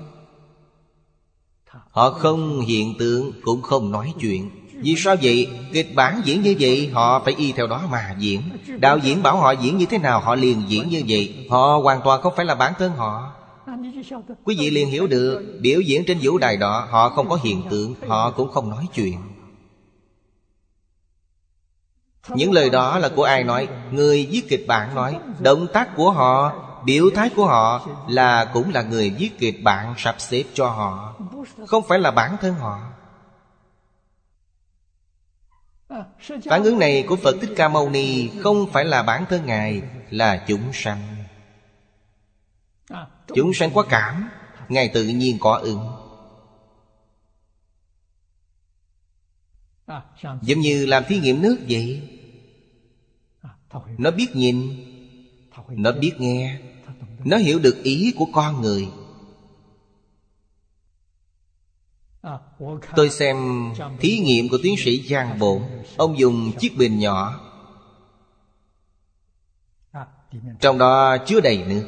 Họ 1.90 2.12
không 2.12 2.62
hiện 2.62 2.94
tượng, 3.00 3.32
cũng 3.44 3.62
không 3.62 3.92
nói 3.92 4.14
chuyện. 4.20 4.65
Vì 4.82 4.96
sao 4.98 5.16
vậy? 5.22 5.50
Kịch 5.74 5.96
bản 5.96 6.22
diễn 6.24 6.42
như 6.42 6.56
vậy, 6.60 6.90
Họ 6.94 7.20
phải 7.20 7.34
y 7.38 7.52
theo 7.52 7.68
đó 7.68 7.82
mà 7.92 8.16
diễn. 8.20 8.42
Đạo 8.80 8.98
diễn 8.98 9.24
bảo 9.24 9.38
họ 9.38 9.52
diễn 9.52 9.78
như 9.78 9.86
thế 9.86 9.98
nào, 9.98 10.20
Họ 10.20 10.36
liền 10.36 10.64
diễn 10.68 10.90
như 10.90 11.04
vậy. 11.08 11.48
Họ 11.50 11.78
hoàn 11.84 12.02
toàn 12.04 12.22
không 12.22 12.34
phải 12.36 12.46
là 12.46 12.56
bản 12.56 12.74
thân 12.80 12.92
họ. 12.92 13.32
Quý 14.44 14.56
vị 14.60 14.70
liền 14.70 14.90
hiểu 14.90 15.08
được, 15.08 15.58
Biểu 15.62 15.80
diễn 15.80 16.06
trên 16.06 16.18
vũ 16.22 16.38
đài 16.38 16.58
đó, 16.58 16.88
Họ 16.90 17.10
không 17.10 17.30
có 17.30 17.40
hiện 17.44 17.62
tượng, 17.70 17.96
Họ 18.08 18.32
cũng 18.32 18.52
không 18.52 18.70
nói 18.70 18.86
chuyện. 18.94 19.18
Những 22.30 22.52
lời 22.52 22.70
đó 22.70 23.00
là 23.00 23.10
của 23.10 23.24
ai 23.24 23.44
nói? 23.44 23.68
Người 23.92 24.28
viết 24.32 24.50
kịch 24.50 24.66
bản 24.68 24.96
nói. 24.96 25.20
Động 25.40 25.68
tác 25.74 25.96
của 25.96 26.12
họ, 26.12 26.54
Biểu 26.86 27.10
thái 27.16 27.30
của 27.30 27.46
họ 27.46 27.88
Là 28.08 28.46
cũng 28.46 28.74
là 28.74 28.82
người 28.82 29.10
viết 29.10 29.40
kịch 29.40 29.64
bản 29.64 29.94
sắp 29.98 30.16
xếp 30.20 30.44
cho 30.54 30.68
họ. 30.68 31.14
Không 31.68 31.84
phải 31.88 32.00
là 32.00 32.12
bản 32.12 32.38
thân 32.42 32.54
họ. 32.54 32.80
Phản 36.50 36.64
ứng 36.64 36.80
này 36.80 37.06
của 37.08 37.16
Phật 37.16 37.36
Thích 37.42 37.50
Ca 37.56 37.70
Mâu 37.70 37.90
Ni 37.90 38.30
Không 38.40 38.72
phải 38.72 38.86
là 38.86 39.04
bản 39.04 39.26
thân 39.30 39.46
Ngài, 39.46 39.82
Là 40.10 40.46
chúng 40.48 40.74
sanh. 40.74 41.16
Chúng 43.28 43.54
sanh 43.54 43.70
có 43.74 43.84
cảm, 43.90 44.30
Ngài 44.70 44.88
tự 44.94 45.04
nhiên 45.04 45.38
có 45.40 45.56
ứng. 45.56 45.92
Giống 50.42 50.60
như 50.60 50.86
làm 50.86 51.04
thí 51.08 51.20
nghiệm 51.20 51.42
nước 51.42 51.58
vậy. 51.70 52.10
Nó 53.98 54.12
biết 54.12 54.36
nhìn, 54.36 54.86
Nó 55.68 55.92
biết 55.92 56.14
nghe, 56.18 56.60
Nó 57.26 57.38
hiểu 57.38 57.60
được 57.60 57.84
ý 57.84 58.14
của 58.18 58.28
con 58.34 58.62
người. 58.62 58.88
Tôi 62.96 63.10
xem 63.10 63.38
thí 64.00 64.18
nghiệm 64.18 64.50
của 64.50 64.58
tiến 64.64 64.76
sĩ 64.78 65.08
Giang 65.10 65.40
Bổn 65.40 65.62
Ông 65.98 66.20
dùng 66.20 66.52
chiếc 66.60 66.78
bình 66.78 67.00
nhỏ. 67.00 67.40
Trong 70.60 70.78
đó 70.78 71.18
chứa 71.18 71.40
đầy 71.40 71.64
nước. 71.68 71.84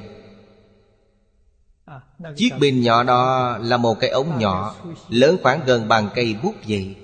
Chiếc 2.36 2.50
bình 2.60 2.82
nhỏ 2.82 3.04
đó 3.04 3.58
là 3.58 3.78
một 3.78 4.00
cái 4.00 4.10
ống 4.10 4.40
nhỏ, 4.40 4.76
Lớn 5.10 5.38
khoảng 5.44 5.62
gần 5.66 5.88
bằng 5.88 6.10
cây 6.16 6.36
bút 6.44 6.54
vậy. 6.68 6.96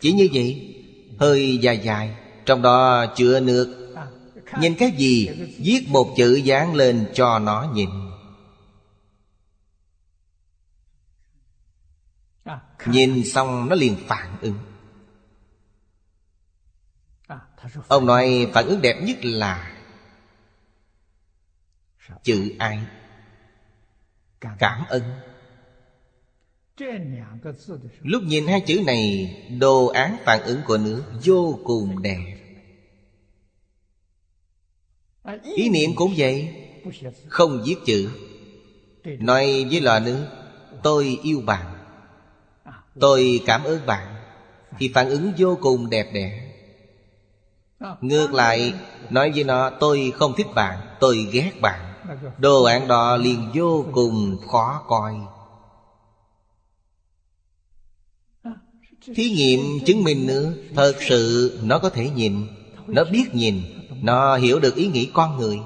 Chỉ 0.00 0.12
như 0.12 0.28
vậy, 0.32 0.74
Hơi 1.18 1.58
dài 1.58 1.78
dài, 1.78 2.16
Trong 2.46 2.62
đó 2.62 3.06
chứa 3.16 3.40
nước. 3.40 3.94
Nhìn 4.60 4.74
cái 4.74 4.90
gì, 4.90 5.28
Viết 5.58 5.88
một 5.88 6.08
chữ 6.16 6.34
dán 6.34 6.74
lên 6.74 7.06
cho 7.14 7.38
nó 7.38 7.66
nhìn. 7.74 7.88
Nhìn 12.86 13.24
xong 13.24 13.68
nó 13.68 13.74
liền 13.74 13.96
phản 14.06 14.36
ứng. 14.40 14.58
Ông 17.88 18.06
nói 18.06 18.50
phản 18.54 18.66
ứng 18.66 18.82
đẹp 18.82 19.00
nhất 19.02 19.16
là 19.22 19.78
Chữ 22.22 22.52
ai? 22.58 22.78
Cảm 24.40 24.84
ơn. 24.88 25.02
Lúc 28.02 28.22
nhìn 28.22 28.46
hai 28.46 28.60
chữ 28.60 28.82
này 28.86 29.34
Đồ 29.60 29.86
án 29.86 30.16
phản 30.24 30.42
ứng 30.42 30.60
của 30.66 30.78
nước 30.78 31.04
Vô 31.24 31.58
cùng 31.64 32.02
đẹp. 32.02 32.38
Ý 35.56 35.68
niệm 35.68 35.90
cũng 35.96 36.14
vậy. 36.16 36.54
Không 37.28 37.62
viết 37.66 37.76
chữ. 37.86 38.10
Nói 39.04 39.66
với 39.70 39.80
lò 39.80 40.00
nước 40.00 40.26
Tôi 40.82 41.18
yêu 41.22 41.40
bạn 41.40 41.77
Tôi 43.00 43.40
cảm 43.46 43.64
ơn 43.64 43.86
bạn 43.86 44.14
Thì 44.78 44.90
phản 44.94 45.08
ứng 45.08 45.32
vô 45.38 45.58
cùng 45.60 45.90
đẹp 45.90 46.06
đẽ. 46.12 46.54
Ngược 48.00 48.32
lại, 48.32 48.74
Nói 49.10 49.32
với 49.34 49.44
nó, 49.44 49.70
tôi 49.70 50.12
không 50.16 50.32
thích 50.36 50.46
bạn, 50.54 50.96
Tôi 51.00 51.26
ghét 51.32 51.52
bạn. 51.60 51.80
Đồ 52.38 52.64
án 52.64 52.88
đó 52.88 53.16
liền 53.16 53.50
vô 53.54 53.84
cùng 53.92 54.36
khó 54.48 54.82
coi. 54.88 55.14
Thí 59.14 59.30
nghiệm 59.30 59.60
chứng 59.86 60.04
minh 60.04 60.26
nữa, 60.26 60.52
Thật 60.74 60.94
sự 61.00 61.58
nó 61.62 61.78
có 61.78 61.90
thể 61.90 62.10
nhìn. 62.10 62.46
Nó 62.86 63.04
biết 63.12 63.34
nhìn, 63.34 63.62
Nó 64.02 64.36
hiểu 64.36 64.58
được 64.58 64.74
ý 64.74 64.86
nghĩ 64.86 65.10
con 65.14 65.36
người. 65.36 65.58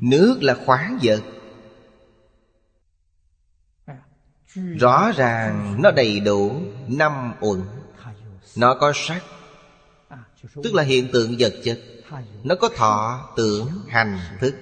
Nước 0.00 0.38
là 0.40 0.56
khoáng 0.66 0.98
vật 1.02 1.20
Rõ 4.54 5.12
ràng 5.16 5.76
nó 5.82 5.90
đầy 5.90 6.20
đủ 6.20 6.62
năm 6.88 7.34
uẩn. 7.40 7.62
Nó 8.56 8.74
có 8.74 8.92
sắc 8.94 9.22
Tức 10.62 10.74
là 10.74 10.82
hiện 10.82 11.08
tượng 11.12 11.36
vật 11.38 11.52
chất. 11.64 11.80
Nó 12.42 12.54
có 12.60 12.68
thọ, 12.76 13.28
tưởng, 13.36 13.68
hành, 13.88 14.18
thức. 14.40 14.54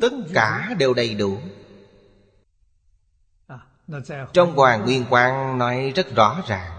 Tất 0.00 0.12
cả 0.34 0.74
đều 0.78 0.94
đầy 0.94 1.14
đủ. 1.14 1.38
Trong 4.32 4.56
Hoàng 4.56 4.84
Nguyên 4.84 5.04
Quang 5.10 5.58
nói 5.58 5.92
rất 5.96 6.14
rõ 6.16 6.42
ràng. 6.46 6.72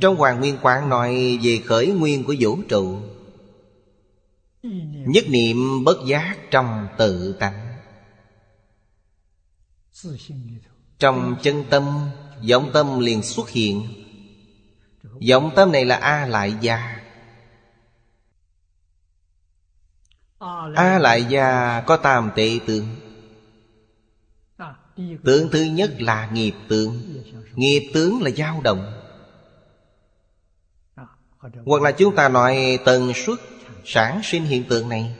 Trong 0.00 0.16
Hoàng 0.16 0.40
Nguyên 0.40 0.58
Quang 0.58 0.88
nói 0.88 1.38
về 1.42 1.62
khởi 1.66 1.86
nguyên 1.86 2.24
của 2.24 2.34
vũ 2.40 2.58
trụ 2.68 3.00
Nhất 5.06 5.24
niệm 5.28 5.84
bất 5.84 5.96
giác 6.06 6.36
trong 6.50 6.88
tự 6.98 7.36
tánh. 7.40 7.76
Trong 10.98 11.36
chân 11.42 11.64
tâm, 11.70 12.10
Vọng 12.50 12.70
tâm 12.72 13.00
liền 13.00 13.22
xuất 13.22 13.50
hiện. 13.50 13.88
Vọng 15.30 15.52
tâm 15.56 15.72
này 15.72 15.84
là 15.84 15.96
A 15.96 16.26
lại 16.26 16.54
gia. 16.60 17.00
A 20.76 20.98
lại 20.98 21.24
gia 21.28 21.80
có 21.80 21.96
tam 21.96 22.30
tệ 22.36 22.58
tướng. 22.66 22.96
Tượng 25.24 25.48
thứ 25.52 25.62
nhất 25.62 25.90
là 25.98 26.30
nghiệp 26.30 26.54
tướng. 26.68 27.22
Nghiệp 27.54 27.90
tướng 27.94 28.22
là 28.22 28.30
dao 28.30 28.60
động. 28.60 28.92
Hoặc 31.66 31.82
là 31.82 31.92
chúng 31.92 32.14
ta 32.16 32.28
nói 32.28 32.78
tần 32.84 33.12
suất 33.14 33.38
sản 33.84 34.20
sinh 34.24 34.44
hiện 34.44 34.64
tượng 34.64 34.88
này. 34.88 35.16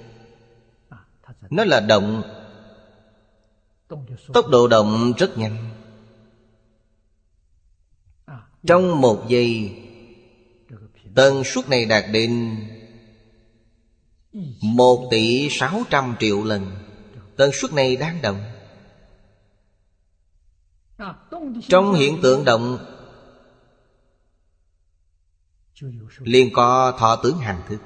Nó 1.51 1.65
là 1.65 1.81
động. 1.81 2.23
Tốc 4.33 4.49
độ 4.49 4.69
động 4.69 5.13
rất 5.19 5.39
nhanh. 5.39 5.71
Trong 8.67 9.01
một 9.01 9.25
giây, 9.29 9.77
Tần 11.15 11.45
suất 11.45 11.69
này 11.69 11.85
đạt 11.85 12.05
đến 12.13 12.57
một 14.63 15.09
tỷ 15.11 15.49
sáu 15.51 15.83
trăm 15.91 16.17
triệu 16.21 16.45
lần. 16.45 16.73
Tần 17.37 17.51
suất 17.53 17.73
này 17.73 17.97
đang 17.97 18.23
động. 18.23 18.43
Trong 21.69 21.95
hiện 21.95 22.19
tượng 22.23 22.45
động, 22.45 22.79
liền 26.19 26.51
có 26.53 26.97
thọ 26.99 27.17
tướng 27.23 27.39
hành 27.39 27.63
thức 27.69 27.79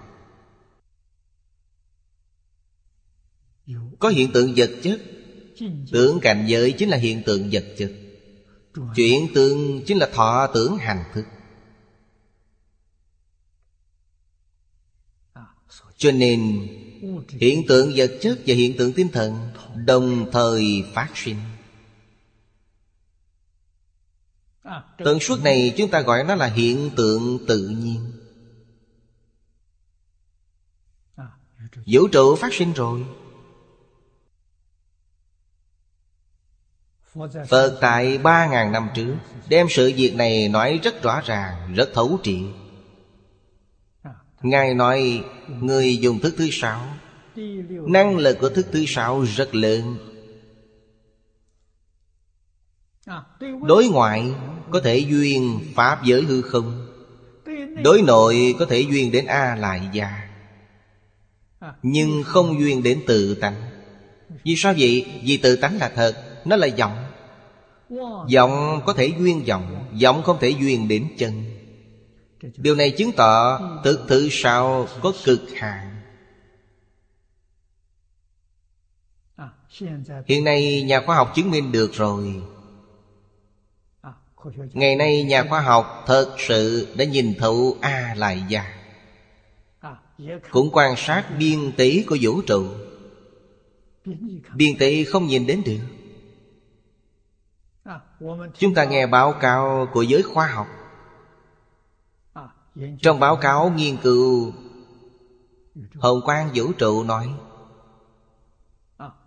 Có 3.99 4.09
hiện 4.09 4.33
tượng 4.33 4.55
vật 4.57 4.71
chất. 4.83 5.01
Tưởng 5.93 6.21
cảnh 6.23 6.45
giới 6.49 6.73
chính 6.73 6.89
là 6.89 6.97
hiện 6.97 7.23
tượng 7.27 7.49
vật 7.53 7.65
chất. 7.79 7.93
Chuyện 8.97 9.29
tương 9.35 9.85
chính 9.87 9.99
là 9.99 10.09
thọ 10.13 10.47
tưởng 10.55 10.77
hành 10.77 11.05
thức. 11.15 11.25
Cho 15.97 16.11
nên, 16.13 16.69
Hiện 17.29 17.67
tượng 17.69 17.93
vật 17.97 18.19
chất 18.21 18.39
và 18.47 18.55
hiện 18.55 18.77
tượng 18.79 18.93
tinh 18.93 19.09
thần 19.09 19.51
Đồng 19.87 20.31
thời 20.33 20.85
phát 20.95 21.09
sinh. 21.15 21.37
Tần 25.05 25.19
suất 25.21 25.43
này 25.43 25.75
chúng 25.77 25.91
ta 25.91 26.01
gọi 26.01 26.25
nó 26.25 26.35
là 26.35 26.47
hiện 26.47 26.91
tượng 26.97 27.39
tự 27.49 27.69
nhiên. 27.69 28.13
Vũ 31.87 32.09
trụ 32.09 32.37
phát 32.37 32.55
sinh 32.55 32.73
rồi 32.73 33.05
Phật 37.49 37.79
tại 37.81 38.19
ba 38.19 38.47
ngàn 38.47 38.73
năm 38.73 38.89
trước, 38.95 39.15
Đem 39.49 39.67
sự 39.71 39.93
việc 39.97 40.15
này 40.15 40.49
nói 40.49 40.81
rất 40.83 41.03
rõ 41.03 41.21
ràng, 41.27 41.75
Rất 41.75 41.91
thấu 41.95 42.19
triệt. 42.23 42.43
Ngài 44.43 44.75
nói, 44.75 45.25
Người 45.61 45.97
dùng 45.97 46.21
thức 46.21 46.35
thứ 46.39 46.49
sáu, 46.53 46.87
Năng 47.87 48.17
lực 48.17 48.39
của 48.41 48.49
thức 48.49 48.67
thứ 48.73 48.85
sáu 48.87 49.23
rất 49.23 49.55
lớn. 49.55 49.99
Đối 53.63 53.89
ngoại 53.89 54.35
có 54.71 54.81
thể 54.81 54.99
duyên 54.99 55.61
Pháp 55.75 56.05
giới 56.05 56.23
hư 56.23 56.43
không? 56.43 56.87
Đối 57.85 58.03
nội 58.03 58.55
có 58.59 58.67
thể 58.67 58.81
duyên 58.81 59.13
đến 59.13 59.27
A 59.27 59.57
lại 59.57 59.89
gia 59.93 60.29
Nhưng 61.83 62.23
không 62.23 62.61
duyên 62.61 62.83
đến 62.83 63.03
tự 63.07 63.35
tánh. 63.35 63.63
Vì 64.45 64.57
sao 64.57 64.75
vậy? 64.79 65.21
Vì 65.25 65.37
tự 65.37 65.57
tánh 65.57 65.79
là 65.79 65.89
thật, 65.89 66.23
Nó 66.45 66.57
là 66.57 66.69
vọng 66.79 67.06
Giọng 68.29 68.81
có 68.87 68.93
thể 68.93 69.13
duyên 69.19 69.47
giọng 69.47 69.87
Giọng 69.95 70.23
không 70.23 70.39
thể 70.41 70.49
duyên 70.49 70.89
đến 70.89 71.09
chân. 71.19 71.45
Điều 72.57 72.75
này 72.75 72.91
chứng 72.91 73.13
tỏ 73.17 73.61
Thực 73.85 74.07
thử 74.09 74.29
sao 74.31 74.89
có 75.03 75.13
cực 75.25 75.41
hạn. 75.57 75.97
Hiện 80.27 80.45
nay 80.45 80.83
nhà 80.83 81.01
khoa 81.07 81.17
học 81.17 81.33
chứng 81.35 81.51
minh 81.51 81.73
được 81.73 81.93
rồi. 81.93 82.43
Ngày 84.73 84.97
nay 84.97 85.23
nhà 85.23 85.45
khoa 85.49 85.61
học 85.61 86.05
thật 86.07 86.37
sự 86.39 86.95
đã 86.97 87.05
nhìn 87.05 87.35
thấu 87.39 87.77
A 87.81 88.15
Lại 88.17 88.43
già 88.49 88.75
Cũng 90.51 90.71
quan 90.73 90.95
sát 90.97 91.27
biên 91.39 91.73
tỷ 91.77 92.03
của 92.03 92.17
vũ 92.21 92.43
trụ. 92.43 92.67
Biên 94.55 94.79
tỷ 94.79 95.05
không 95.05 95.27
nhìn 95.27 95.47
đến 95.47 95.63
được. 95.65 95.96
Chúng 98.59 98.75
ta 98.75 98.85
nghe 98.85 99.07
báo 99.07 99.33
cáo 99.41 99.89
của 99.93 100.03
giới 100.03 100.23
khoa 100.23 100.47
học. 100.47 100.67
Trong 103.03 103.21
báo 103.21 103.37
cáo 103.37 103.71
nghiên 103.77 103.97
cứu, 103.97 104.53
Hồng 105.95 106.21
quang 106.25 106.51
vũ 106.55 106.73
trụ 106.73 107.03
nói, 107.03 107.35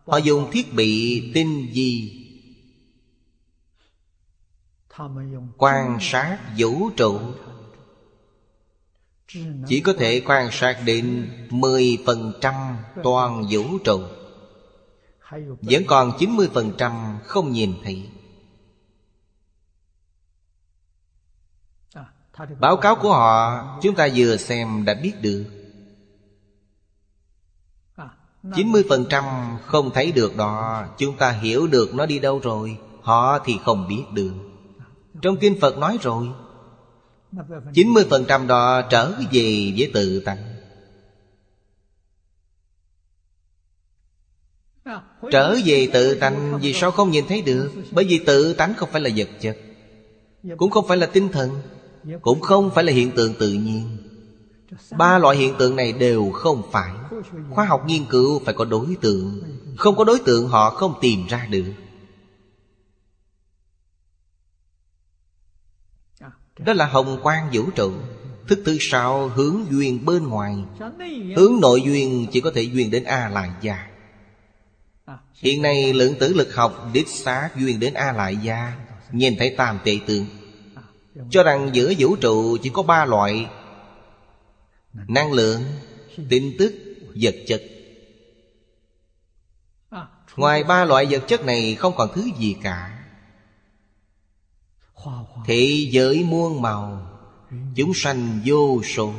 Họ 0.06 0.18
dùng 0.24 0.52
thiết 0.52 0.74
bị 0.74 1.22
tinh 1.34 1.70
vi, 1.74 2.16
Quan 5.58 5.98
sát 6.02 6.40
vũ 6.58 6.90
trụ. 6.90 7.20
Chỉ 9.68 9.82
có 9.82 9.94
thể 9.94 10.22
quan 10.26 10.50
sát 10.52 10.82
đến 10.86 11.30
10% 11.50 12.76
toàn 13.04 13.46
vũ 13.50 13.64
trụ. 13.84 14.02
Vẫn 15.62 15.84
còn 15.88 16.12
90% 16.18 17.18
không 17.24 17.52
nhìn 17.52 17.74
thấy. 17.84 18.10
Báo 22.60 22.78
cáo 22.78 22.96
của 22.96 23.14
họ, 23.14 23.64
chúng 23.82 23.96
ta 23.96 24.10
vừa 24.16 24.38
xem 24.38 24.86
đã 24.86 24.94
biết 24.94 25.14
được. 25.22 25.46
90% 28.44 29.58
không 29.66 29.92
thấy 29.94 30.12
được 30.12 30.38
đó, 30.38 30.86
Chúng 30.98 31.18
ta 31.18 31.32
hiểu 31.32 31.68
được 31.68 31.96
nó 31.96 32.06
đi 32.06 32.20
đâu 32.20 32.40
rồi, 32.40 32.78
Họ 33.02 33.40
thì 33.46 33.60
không 33.64 33.88
biết 33.88 34.04
được. 34.14 34.34
Trong 35.22 35.38
Kinh 35.38 35.60
Phật 35.62 35.78
nói 35.78 35.98
rồi 36.02 36.28
90% 37.74 38.48
đó 38.48 38.82
trở 38.82 39.12
về 39.32 39.74
với 39.78 39.92
tự 39.94 40.20
tánh 40.26 40.56
Trở 45.32 45.56
về 45.66 45.90
tự 45.94 46.16
tánh 46.16 46.60
Vì 46.62 46.74
sao 46.74 46.92
không 46.92 47.12
nhìn 47.12 47.26
thấy 47.28 47.42
được? 47.42 47.72
Bởi 47.92 48.06
vì 48.06 48.20
tự 48.26 48.54
tánh 48.54 48.74
không 48.74 48.90
phải 48.92 49.02
là 49.02 49.10
vật 49.16 49.30
chất, 49.40 49.58
Cũng 50.58 50.72
không 50.72 50.88
phải 50.88 50.98
là 50.98 51.06
tinh 51.06 51.30
thần. 51.30 51.62
Cũng 52.22 52.42
không 52.42 52.72
phải 52.76 52.84
là 52.84 52.94
hiện 52.94 53.12
tượng 53.16 53.34
tự 53.40 53.54
nhiên. 53.54 53.98
Ba 54.98 55.18
loại 55.18 55.38
hiện 55.38 55.54
tượng 55.60 55.76
này 55.76 55.92
đều 55.92 56.32
không 56.32 56.64
phải. 56.72 56.92
Khoa 57.50 57.66
học 57.66 57.86
nghiên 57.86 58.06
cứu 58.06 58.42
phải 58.46 58.54
có 58.54 58.66
đối 58.66 58.96
tượng. 59.02 59.42
Không 59.78 59.96
có 59.96 60.04
đối 60.04 60.20
tượng, 60.20 60.48
họ 60.48 60.70
không 60.70 60.94
tìm 61.02 61.28
ra 61.28 61.48
được. 61.50 61.74
Đó 66.58 66.74
là 66.74 66.86
hồng 66.86 67.20
quang 67.24 67.50
vũ 67.54 67.64
trụ. 67.76 67.92
Thức 68.48 68.60
thứ 68.66 68.78
sáu, 68.80 69.28
hướng 69.28 69.66
duyên 69.70 70.06
bên 70.06 70.28
ngoài. 70.28 70.56
Hướng 71.36 71.60
nội 71.62 71.82
duyên 71.86 72.28
chỉ 72.32 72.42
có 72.42 72.52
thể 72.56 72.62
duyên 72.62 72.92
đến 72.92 73.04
A 73.04 73.30
lại 73.30 73.50
gia 73.62 73.88
Hiện 75.34 75.62
nay, 75.62 75.94
lượng 75.94 76.14
tử 76.20 76.34
lực 76.34 76.56
học 76.56 76.90
đích 76.94 77.08
xác 77.08 77.50
duyên 77.58 77.80
đến 77.80 77.94
A 77.94 78.12
lại 78.12 78.38
gia 78.44 78.74
Nhìn 79.12 79.36
thấy 79.38 79.56
tam 79.58 79.80
tệ 79.84 80.00
tượng. 80.08 80.26
Cho 81.30 81.44
rằng 81.44 81.70
giữa 81.74 81.94
vũ 81.98 82.16
trụ 82.16 82.58
chỉ 82.64 82.70
có 82.70 82.84
ba 82.84 83.06
loại 83.06 83.48
Năng 84.94 85.32
lượng, 85.32 85.64
Tin 86.30 86.56
tức, 86.60 86.74
Vật 87.22 87.36
chất. 87.48 87.62
Ngoài 90.36 90.64
ba 90.64 90.86
loại 90.86 91.06
vật 91.06 91.24
chất 91.28 91.46
này, 91.46 91.76
không 91.76 91.94
còn 91.98 92.10
thứ 92.16 92.30
gì 92.38 92.56
cả. 92.64 93.00
Thị 95.46 95.90
giới 95.92 96.24
muôn 96.24 96.62
màu, 96.62 97.08
Chúng 97.76 97.92
sanh 97.96 98.42
vô 98.46 98.82
số. 98.84 99.14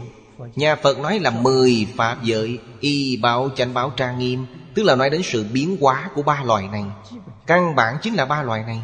Nhà 0.55 0.76
Phật 0.76 0.98
nói 0.98 1.18
là 1.18 1.30
mười 1.30 1.86
Pháp 1.96 2.22
giới, 2.22 2.59
Y 2.80 3.16
bảo 3.16 3.51
chánh 3.57 3.74
bảo 3.74 3.92
trang 3.96 4.18
nghiêm, 4.18 4.46
Tức 4.74 4.82
là 4.82 4.96
nói 4.96 5.11
đến 5.11 5.22
sự 5.24 5.46
biến 5.53 5.76
hóa 5.80 6.11
của 6.14 6.22
ba 6.22 6.42
loại 6.42 6.68
này. 6.68 6.84
Căn 7.46 7.74
bản 7.76 7.96
chính 8.03 8.14
là 8.14 8.26
ba 8.26 8.42
loại 8.42 8.62
này. 8.62 8.82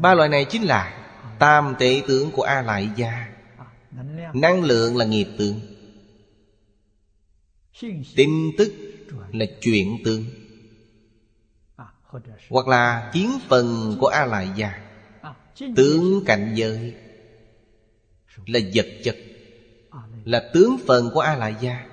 Ba 0.00 0.14
loại 0.14 0.28
này 0.28 0.44
chính 0.44 0.62
là 0.62 1.05
Tam 1.38 1.74
tế 1.78 2.02
tướng 2.08 2.30
của 2.30 2.42
A 2.42 2.62
Lại 2.62 2.90
Gia 2.96 3.28
Năng 4.34 4.64
lượng 4.64 4.96
là 4.96 5.04
nghiệp 5.04 5.28
tướng. 5.38 5.60
Tin 8.16 8.30
tức 8.58 8.72
là 9.32 9.46
chuyện 9.60 9.96
tướng. 10.04 10.24
Hoặc 12.50 12.68
là 12.68 13.10
chiến 13.12 13.30
phần 13.48 13.96
của 14.00 14.06
A 14.06 14.26
Lại 14.26 14.50
Gia 14.56 14.82
Tướng 15.76 16.24
cảnh 16.26 16.52
giới 16.54 16.94
Là 18.46 18.60
vật 18.74 18.86
chất, 19.04 19.16
Là 20.24 20.50
tướng 20.54 20.76
phần 20.86 21.10
của 21.14 21.20
A 21.20 21.36
Lại 21.36 21.54
Gia 21.60 21.86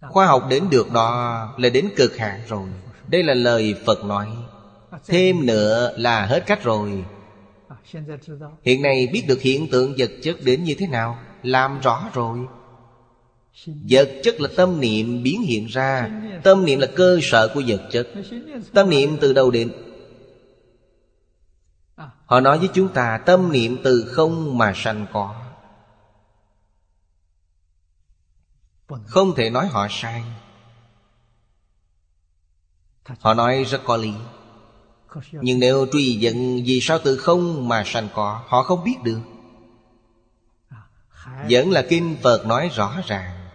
Khoa 0.00 0.26
học 0.26 0.46
đến 0.50 0.70
được 0.70 0.92
đó 0.92 1.54
là 1.58 1.68
đến 1.68 1.88
cực 1.96 2.16
hạn 2.16 2.40
rồi. 2.48 2.68
Đây 3.08 3.22
là 3.22 3.34
lời 3.34 3.74
Phật 3.86 4.04
nói. 4.04 4.28
Thêm 5.06 5.46
nữa 5.46 5.94
là 5.96 6.26
hết 6.26 6.46
cách 6.46 6.62
rồi. 6.62 7.04
Hiện 8.64 8.82
nay 8.82 9.08
biết 9.12 9.24
được 9.28 9.40
hiện 9.40 9.68
tượng 9.70 9.94
vật 9.98 10.10
chất 10.22 10.36
đến 10.44 10.64
như 10.64 10.74
thế 10.78 10.86
nào, 10.86 11.18
Làm 11.42 11.80
rõ 11.80 12.10
rồi. 12.14 12.38
Vật 13.66 14.08
chất 14.22 14.40
là 14.40 14.48
tâm 14.56 14.80
niệm 14.80 15.22
biến 15.22 15.42
hiện 15.42 15.66
ra. 15.66 16.10
Tâm 16.42 16.64
niệm 16.64 16.78
là 16.80 16.86
cơ 16.96 17.18
sở 17.22 17.48
của 17.54 17.62
vật 17.66 17.82
chất. 17.92 18.08
Tâm 18.72 18.90
niệm 18.90 19.16
từ 19.20 19.32
đâu 19.32 19.50
đến? 19.50 19.72
Họ 22.24 22.40
nói 22.40 22.58
với 22.58 22.68
chúng 22.74 22.88
ta, 22.88 23.18
Tâm 23.26 23.52
niệm 23.52 23.78
từ 23.84 24.12
không 24.12 24.58
mà 24.58 24.72
sanh 24.76 25.06
có. 25.12 25.34
Không 29.06 29.34
thể 29.34 29.50
nói 29.50 29.66
họ 29.66 29.86
sai. 29.90 30.22
Họ 33.20 33.34
nói 33.34 33.64
rất 33.64 33.80
có 33.84 33.96
lý. 33.96 34.12
Nhưng 35.32 35.60
nếu 35.60 35.86
truy 35.92 36.18
vấn 36.20 36.62
Vì 36.64 36.78
sao 36.82 36.98
từ 37.04 37.16
không 37.16 37.68
mà 37.68 37.82
sanh 37.86 38.08
có 38.14 38.42
Họ 38.46 38.62
không 38.62 38.84
biết 38.84 38.96
được. 39.04 39.20
Vẫn 41.50 41.70
là 41.70 41.86
Kinh 41.88 42.16
Phật 42.22 42.46
nói 42.46 42.68
rõ 42.68 43.00
ràng. 43.06 43.48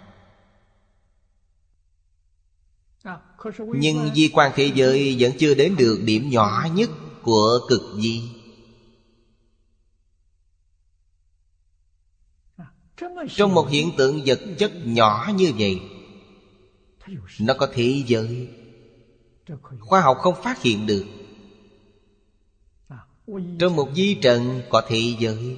Nhưng 3.57 4.13
di 4.15 4.29
quan 4.33 4.51
thế 4.55 4.71
giới 4.75 5.15
Vẫn 5.19 5.31
chưa 5.39 5.53
đến 5.53 5.75
được 5.75 6.01
điểm 6.05 6.29
nhỏ 6.29 6.67
nhất 6.73 6.89
Của 7.21 7.59
cực 7.69 7.81
di. 8.01 8.21
Trong 13.29 13.53
một 13.53 13.69
hiện 13.69 13.91
tượng 13.97 14.21
vật 14.25 14.39
chất 14.57 14.71
nhỏ 14.85 15.29
như 15.35 15.51
vậy, 15.57 15.81
Nó 17.39 17.53
có 17.53 17.67
thế 17.73 18.03
giới. 18.05 18.49
Khoa 19.79 20.01
học 20.01 20.17
không 20.21 20.35
phát 20.43 20.61
hiện 20.61 20.85
được. 20.85 21.22
Trong 23.59 23.75
một 23.75 23.89
di 23.95 24.13
trần 24.21 24.61
có 24.69 24.83
thị 24.87 25.15
giới. 25.19 25.57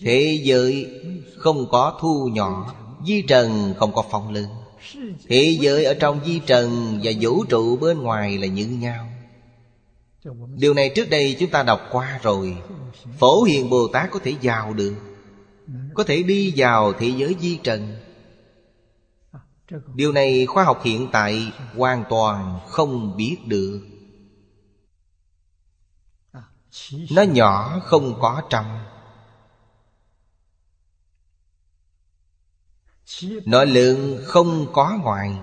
Thế 0.00 0.40
giới 0.42 1.00
không 1.36 1.68
có 1.70 1.98
thu 2.00 2.28
nhỏ, 2.32 2.74
Di 3.06 3.22
trần 3.22 3.74
không 3.78 3.92
có 3.92 4.04
phong 4.10 4.32
lớn 4.32 4.46
Thế 5.28 5.58
giới 5.60 5.84
ở 5.84 5.94
trong 5.94 6.20
di 6.24 6.40
trần 6.46 6.98
và 7.02 7.12
vũ 7.20 7.44
trụ 7.44 7.76
bên 7.76 8.02
ngoài 8.02 8.38
là 8.38 8.46
như 8.46 8.66
nhau. 8.66 9.08
Điều 10.56 10.74
này 10.74 10.92
trước 10.94 11.10
đây 11.10 11.36
chúng 11.40 11.50
ta 11.50 11.62
đọc 11.62 11.80
qua 11.92 12.20
rồi. 12.22 12.56
Phổ 13.18 13.42
Hiền 13.42 13.70
Bồ 13.70 13.88
Tát 13.88 14.10
có 14.10 14.18
thể 14.24 14.34
vào 14.42 14.74
được, 14.74 14.94
Có 15.94 16.04
thể 16.04 16.22
đi 16.22 16.52
vào 16.56 16.92
thế 16.92 17.12
giới 17.16 17.36
di 17.40 17.56
trần. 17.56 17.96
Điều 19.94 20.12
này 20.12 20.46
khoa 20.46 20.64
học 20.64 20.80
hiện 20.84 21.08
tại 21.12 21.52
hoàn 21.76 22.04
toàn 22.10 22.58
không 22.68 23.16
biết 23.16 23.36
được. 23.46 23.80
Nó 27.10 27.22
nhỏ, 27.22 27.80
không 27.84 28.20
có 28.20 28.42
trong 28.50 28.84
Nó 33.44 33.64
lượng 33.64 34.18
không 34.24 34.66
có 34.72 34.98
ngoài. 35.02 35.36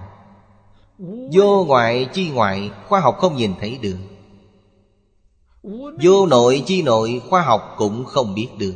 Vô 1.33 1.65
ngoại, 1.65 2.09
chi 2.13 2.29
ngoại, 2.29 2.71
Khoa 2.87 2.99
học 2.99 3.17
không 3.19 3.35
nhìn 3.35 3.53
thấy 3.59 3.77
được. 3.77 3.97
Vô 6.01 6.25
nội, 6.25 6.63
chi 6.65 6.81
nội, 6.81 7.21
khoa 7.29 7.41
học 7.41 7.75
cũng 7.77 8.05
không 8.05 8.35
biết 8.35 8.49
được. 8.57 8.75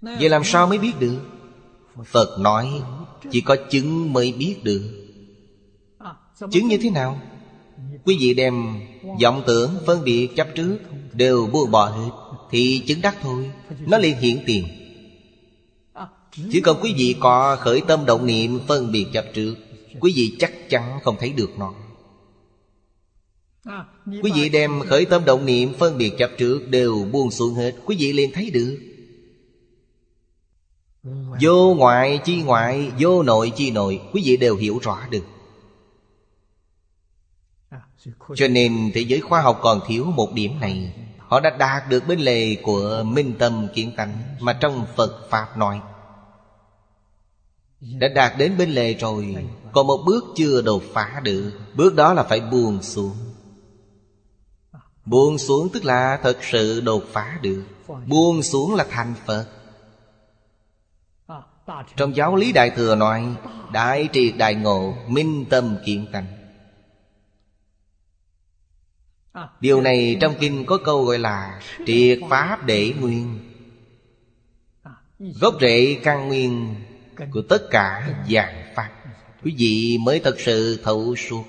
Vậy 0.00 0.28
làm 0.28 0.44
sao 0.44 0.66
mới 0.66 0.78
biết 0.78 0.92
được? 0.98 1.20
Phật 2.04 2.38
nói, 2.38 2.82
Chỉ 3.30 3.40
có 3.40 3.56
chứng 3.70 4.12
mới 4.12 4.32
biết 4.32 4.60
được. 4.64 5.08
Chứng 6.50 6.68
như 6.68 6.78
thế 6.82 6.90
nào? 6.90 7.20
Quý 8.04 8.16
vị 8.20 8.34
đem 8.34 8.80
vọng 9.22 9.42
tưởng 9.46 9.70
phân 9.86 10.04
biệt 10.04 10.28
chấp 10.36 10.48
trước 10.54 10.78
Đều 11.12 11.46
buông 11.52 11.70
bỏ 11.70 11.86
hết 11.86 12.10
Thì 12.50 12.82
chứng 12.86 13.00
đắc 13.00 13.16
thôi, 13.22 13.50
Nó 13.86 13.98
liền 13.98 14.16
hiện 14.16 14.42
tiền. 14.46 14.64
Chỉ 16.52 16.60
cần 16.60 16.78
quý 16.82 16.94
vị 16.96 17.16
có 17.20 17.56
khởi 17.60 17.80
tâm 17.80 18.06
động 18.06 18.26
niệm 18.26 18.60
phân 18.68 18.92
biệt 18.92 19.06
chấp 19.12 19.24
trước, 19.34 19.54
Quý 20.00 20.12
vị 20.16 20.36
chắc 20.38 20.70
chắn 20.70 20.98
không 21.02 21.16
thấy 21.20 21.32
được 21.32 21.50
nó. 21.58 21.74
Quý 24.22 24.30
vị 24.34 24.48
đem 24.48 24.80
khởi 24.80 25.04
tâm 25.04 25.24
động 25.24 25.46
niệm 25.46 25.72
phân 25.78 25.98
biệt 25.98 26.12
chấp 26.18 26.30
trước 26.38 26.68
Đều 26.68 27.06
buông 27.12 27.30
xuống 27.30 27.54
hết, 27.54 27.72
Quý 27.84 27.96
vị 27.98 28.12
liền 28.12 28.32
thấy 28.32 28.50
được. 28.50 28.78
Vô 31.42 31.74
ngoại 31.74 32.20
chi 32.24 32.42
ngoại, 32.42 32.90
Vô 33.00 33.22
nội 33.22 33.52
chi 33.56 33.70
nội, 33.70 34.00
Quý 34.12 34.22
vị 34.24 34.36
đều 34.36 34.56
hiểu 34.56 34.78
rõ 34.82 34.98
được. 35.10 35.24
Cho 38.36 38.48
nên 38.48 38.90
thế 38.94 39.00
giới 39.00 39.20
khoa 39.20 39.40
học 39.40 39.58
còn 39.62 39.80
thiếu 39.86 40.04
một 40.04 40.32
điểm 40.34 40.60
này. 40.60 40.92
Họ 41.18 41.40
đã 41.40 41.50
đạt 41.50 41.88
được 41.88 42.06
bên 42.08 42.20
lề 42.20 42.54
của 42.62 43.02
minh 43.06 43.34
tâm 43.38 43.68
kiến 43.74 43.92
tánh 43.96 44.36
Mà 44.40 44.52
trong 44.52 44.86
Phật 44.96 45.28
Pháp 45.30 45.56
nói. 45.56 45.80
Đã 47.80 48.08
đạt 48.08 48.32
đến 48.38 48.58
bên 48.58 48.70
lề 48.70 48.94
rồi, 48.94 49.36
Còn 49.72 49.86
một 49.86 50.02
bước 50.06 50.24
chưa 50.36 50.62
đột 50.62 50.82
phá 50.92 51.20
được. 51.24 51.52
Bước 51.74 51.94
đó 51.94 52.12
là 52.12 52.22
phải 52.22 52.40
buông 52.40 52.82
xuống. 52.82 53.16
Buông 55.04 55.38
xuống 55.38 55.68
tức 55.68 55.84
là 55.84 56.18
thật 56.22 56.36
sự 56.42 56.80
đột 56.80 57.04
phá 57.12 57.38
được. 57.42 57.64
Buông 58.06 58.42
xuống 58.42 58.74
là 58.74 58.86
thành 58.90 59.14
Phật. 59.26 59.46
Trong 61.96 62.16
giáo 62.16 62.36
lý 62.36 62.52
Đại 62.52 62.70
Thừa 62.70 62.94
nói, 62.94 63.36
Đại 63.72 64.08
triệt 64.12 64.34
đại 64.38 64.54
ngộ, 64.54 64.94
Minh 65.08 65.44
tâm 65.50 65.76
kiện 65.86 66.12
tánh. 66.12 66.37
Điều 69.60 69.80
này 69.80 70.16
trong 70.20 70.34
kinh 70.40 70.64
có 70.66 70.78
câu 70.84 71.04
gọi 71.04 71.18
là 71.18 71.60
Triệt 71.86 72.18
pháp 72.30 72.66
để 72.66 72.94
nguyên. 73.00 73.38
Gốc 75.18 75.54
rễ 75.60 76.00
căn 76.02 76.28
nguyên 76.28 76.74
Của 77.32 77.42
tất 77.48 77.62
cả 77.70 78.14
dạng 78.30 78.72
pháp, 78.74 78.90
Quý 79.42 79.54
vị 79.58 79.98
mới 80.02 80.20
thật 80.20 80.34
sự 80.38 80.80
thấu 80.84 81.14
suốt. 81.16 81.44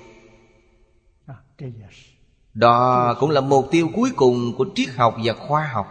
Đó 2.54 3.14
cũng 3.20 3.30
là 3.30 3.40
mục 3.40 3.68
tiêu 3.70 3.88
cuối 3.94 4.10
cùng 4.16 4.54
của 4.58 4.66
triết 4.74 4.88
học 4.96 5.16
và 5.24 5.32
khoa 5.32 5.66
học. 5.66 5.86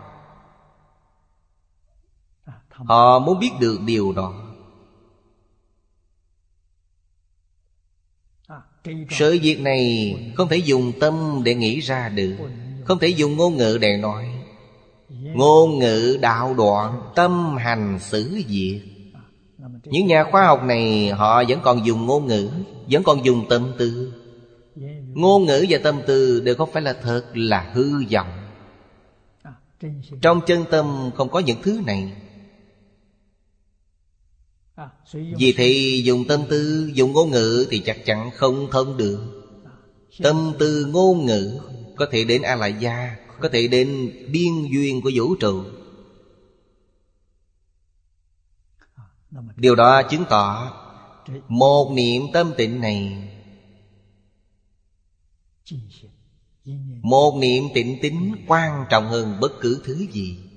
Họ 2.70 3.20
muốn 3.20 3.39
biết 3.39 3.52
được 3.60 3.80
điều 3.86 4.14
đó. 4.14 4.49
Sự 9.09 9.39
việc 9.41 9.61
này 9.61 10.15
không 10.38 10.47
thể 10.49 10.57
dùng 10.57 10.91
tâm 10.99 11.41
để 11.45 11.55
nghĩ 11.55 11.80
ra 11.80 12.09
được, 12.09 12.36
Không 12.86 12.99
thể 12.99 13.07
dùng 13.07 13.38
ngôn 13.38 13.57
ngữ 13.57 13.77
để 13.82 13.97
nói. 13.97 14.25
Ngôn 15.09 15.80
ngữ 15.80 16.17
đạo 16.21 16.53
đoạn, 16.53 17.01
Tâm 17.15 17.57
hành 17.57 17.99
xử 18.01 18.41
việc. 18.47 18.82
Những 19.84 20.07
nhà 20.07 20.23
khoa 20.32 20.45
học 20.45 20.63
này, 20.63 21.09
Họ 21.09 21.43
vẫn 21.47 21.59
còn 21.63 21.86
dùng 21.86 22.05
ngôn 22.05 22.27
ngữ, 22.27 22.49
Vẫn 22.89 23.03
còn 23.03 23.25
dùng 23.25 23.45
tâm 23.49 23.73
tư. 23.77 24.13
Ngôn 25.13 25.45
ngữ 25.45 25.65
và 25.69 25.77
tâm 25.84 26.01
tư 26.07 26.41
đều 26.45 26.55
không 26.55 26.69
phải 26.73 26.82
là 26.82 26.93
thật, 26.93 27.23
Là 27.34 27.71
hư 27.73 28.03
vọng. 28.11 28.27
Trong 30.21 30.41
chân 30.47 30.65
tâm 30.71 31.11
không 31.15 31.30
có 31.30 31.39
những 31.39 31.61
thứ 31.63 31.82
này 31.86 32.11
vì 35.13 35.53
thì 35.57 36.01
dùng 36.05 36.27
tâm 36.27 36.41
tư, 36.49 36.91
dùng 36.93 37.11
ngôn 37.11 37.32
ngữ 37.32 37.67
Thì 37.71 37.80
chắc 37.86 38.05
chắn 38.05 38.30
không 38.36 38.67
thông 38.71 38.97
được. 38.97 39.19
Tâm 40.23 40.53
tư 40.59 40.86
ngôn 40.86 41.25
ngữ 41.25 41.59
Có 41.95 42.07
thể 42.11 42.23
đến 42.23 42.41
A 42.41 42.55
Lại 42.55 42.75
Gia 42.80 43.15
Có 43.41 43.49
thể 43.49 43.67
đến 43.67 44.11
biên 44.32 44.71
duyên 44.71 45.01
của 45.01 45.11
vũ 45.15 45.36
trụ. 45.36 45.63
Điều 49.55 49.75
đó 49.75 50.01
chứng 50.03 50.23
tỏ 50.30 50.71
Một 51.47 51.91
niệm 51.95 52.23
tâm 52.34 52.53
tịnh 52.57 52.82
này 52.82 53.30
Một 57.01 57.38
niệm 57.41 57.63
tịnh 57.73 57.99
tính 58.01 58.36
quan 58.47 58.86
trọng 58.89 59.07
hơn 59.07 59.38
bất 59.39 59.51
cứ 59.61 59.82
thứ 59.86 60.05
gì 60.11 60.49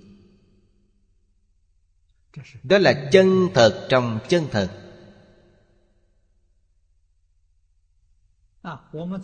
đó 2.62 2.78
là 2.78 3.08
chân 3.12 3.48
thật 3.54 3.86
trong 3.88 4.18
chân 4.28 4.46
thật. 4.50 4.68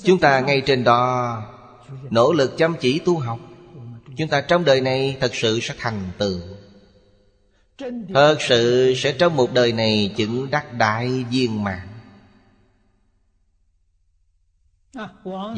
Chúng 0.04 0.20
ta 0.20 0.40
ngay 0.40 0.62
trên 0.66 0.84
đó 0.84 1.42
Nỗ 2.10 2.32
lực 2.32 2.54
chăm 2.58 2.74
chỉ 2.80 2.98
tu 2.98 3.18
học. 3.18 3.38
Chúng 4.16 4.28
ta 4.28 4.40
trong 4.40 4.64
đời 4.64 4.80
này 4.80 5.16
thật 5.20 5.34
sự 5.34 5.60
sẽ 5.62 5.74
thành 5.78 6.10
tựu. 6.18 6.40
Thật 8.14 8.36
sự 8.40 8.94
sẽ 8.96 9.12
trong 9.12 9.36
một 9.36 9.52
đời 9.52 9.72
này 9.72 10.14
chứng 10.16 10.50
đắc 10.50 10.72
đại 10.72 11.24
viên 11.30 11.64
mạng 11.64 11.88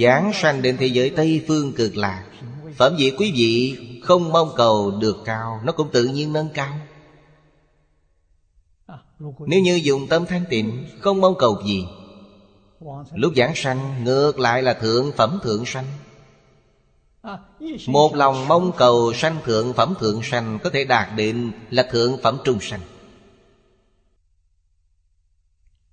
Giảng 0.00 0.32
sanh 0.34 0.62
đến 0.62 0.76
thế 0.76 0.86
giới 0.86 1.10
Tây 1.10 1.44
Phương 1.48 1.72
cực 1.72 1.96
lạc. 1.96 2.24
Phẩm 2.76 2.96
vị 2.98 3.12
quý 3.18 3.32
vị 3.34 3.78
không 4.02 4.32
mong 4.32 4.48
cầu 4.56 4.90
được 4.90 5.16
cao 5.24 5.60
Nó 5.64 5.72
cũng 5.72 5.90
tự 5.92 6.04
nhiên 6.04 6.32
nâng 6.32 6.48
cao 6.54 6.80
nếu 9.46 9.60
như 9.60 9.80
dùng 9.82 10.06
tâm 10.06 10.26
thanh 10.26 10.44
tịnh, 10.50 10.86
Không 11.00 11.20
mong 11.20 11.34
cầu 11.38 11.62
gì. 11.64 11.86
Lúc 13.14 13.32
giảng 13.36 13.52
sanh, 13.54 14.04
Ngược 14.04 14.38
lại 14.38 14.62
là 14.62 14.74
thượng 14.74 15.12
phẩm 15.16 15.38
thượng 15.42 15.64
sanh. 15.66 15.84
Một 17.86 18.14
lòng 18.14 18.48
mong 18.48 18.72
cầu 18.76 19.12
sanh 19.12 19.36
thượng 19.44 19.72
phẩm 19.72 19.94
thượng 20.00 20.22
sanh 20.22 20.58
Có 20.64 20.70
thể 20.70 20.84
đạt 20.84 21.08
đến 21.16 21.52
là 21.70 21.82
thượng 21.82 22.18
phẩm 22.22 22.38
trung 22.44 22.58
sanh. 22.60 22.80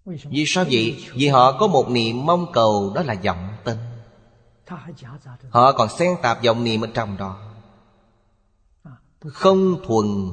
Vì 0.05 0.45
sao 0.47 0.65
vậy? 0.71 1.05
Vì 1.13 1.28
họ 1.28 1.59
có 1.59 1.67
một 1.67 1.89
niệm 1.89 2.25
mong 2.25 2.45
cầu, 2.53 2.91
Đó 2.95 3.01
là 3.03 3.15
vọng 3.23 3.47
tâm. 3.63 3.78
Họ 5.49 5.71
còn 5.71 5.89
xen 5.89 6.09
tạp 6.21 6.43
vọng 6.43 6.63
niệm 6.63 6.82
ở 6.82 6.88
trong 6.93 7.17
đó. 7.17 7.38
Không 9.19 9.86
thuần 9.88 10.32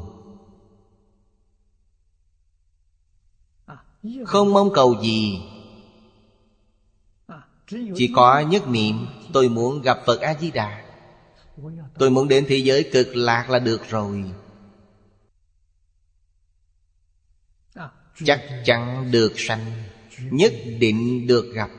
Không 4.27 4.53
mong 4.53 4.71
cầu 4.75 5.03
gì. 5.03 5.41
Chỉ 7.69 8.13
có 8.15 8.41
nhất 8.41 8.69
niệm, 8.69 9.07
Tôi 9.33 9.49
muốn 9.49 9.83
gặp 9.83 9.99
Phật 10.07 10.21
A-di-đà. 10.21 10.85
Tôi 11.99 12.11
muốn 12.11 12.29
đến 12.29 12.45
thế 12.49 12.57
giới 12.57 12.91
cực 12.93 13.17
lạc 13.17 13.51
là 13.51 13.59
được 13.59 13.89
rồi. 13.89 14.25
Chắc 18.25 18.41
chắn 18.65 19.11
được 19.11 19.33
sanh, 19.37 19.73
Nhất 20.31 20.53
định 20.79 21.27
được 21.27 21.53
gặp. 21.55 21.71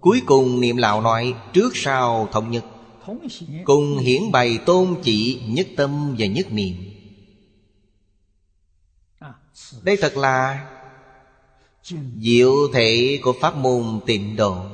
Cuối 0.00 0.22
cùng 0.26 0.60
niệm 0.60 0.76
lão 0.76 1.00
nói, 1.00 1.34
Trước 1.52 1.76
sau 1.76 2.28
thống 2.32 2.50
nhất. 2.50 2.64
Cùng 3.64 3.98
hiển 3.98 4.32
bày 4.32 4.58
tôn 4.66 4.96
chỉ 5.02 5.42
Nhất 5.48 5.66
tâm 5.76 6.14
và 6.18 6.26
nhất 6.26 6.46
niệm 6.50 6.93
đây 9.82 9.96
thật 10.00 10.16
là 10.16 10.66
Diệu 12.20 12.52
thể 12.72 13.20
của 13.22 13.34
pháp 13.40 13.56
môn 13.56 14.00
tịnh 14.06 14.36
độ. 14.36 14.66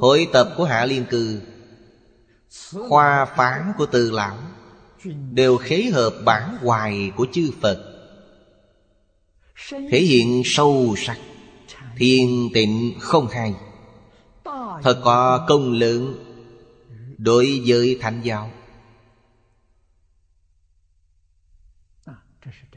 Hội 0.00 0.28
tập 0.32 0.54
của 0.56 0.64
Hạ 0.64 0.84
Liên 0.84 1.04
Cư, 1.10 1.40
Khoa 2.88 3.24
phán 3.24 3.72
của 3.78 3.86
Từ 3.86 4.10
Lão, 4.10 4.38
Đều 5.32 5.56
khế 5.56 5.82
hợp 5.82 6.14
bản 6.24 6.56
hoài 6.60 7.12
của 7.16 7.26
chư 7.32 7.50
Phật. 7.60 7.88
Thể 9.70 10.00
hiện 10.00 10.42
sâu 10.44 10.94
sắc 10.98 11.18
Thiên 11.96 12.50
tịnh 12.54 12.94
không 13.00 13.28
hay. 13.28 13.54
Thật 14.82 15.00
có 15.04 15.46
công 15.48 15.72
lượng 15.72 16.24
Đối 17.18 17.62
với 17.66 17.98
thánh 18.00 18.20
giáo. 18.24 18.50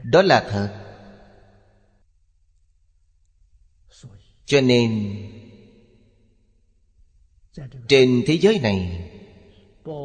Đó 0.02 0.22
là 0.22 0.46
thật. 0.50 0.85
cho 4.46 4.60
nên, 4.60 5.22
trên 7.88 8.24
thế 8.26 8.38
giới 8.40 8.58
này, 8.58 9.10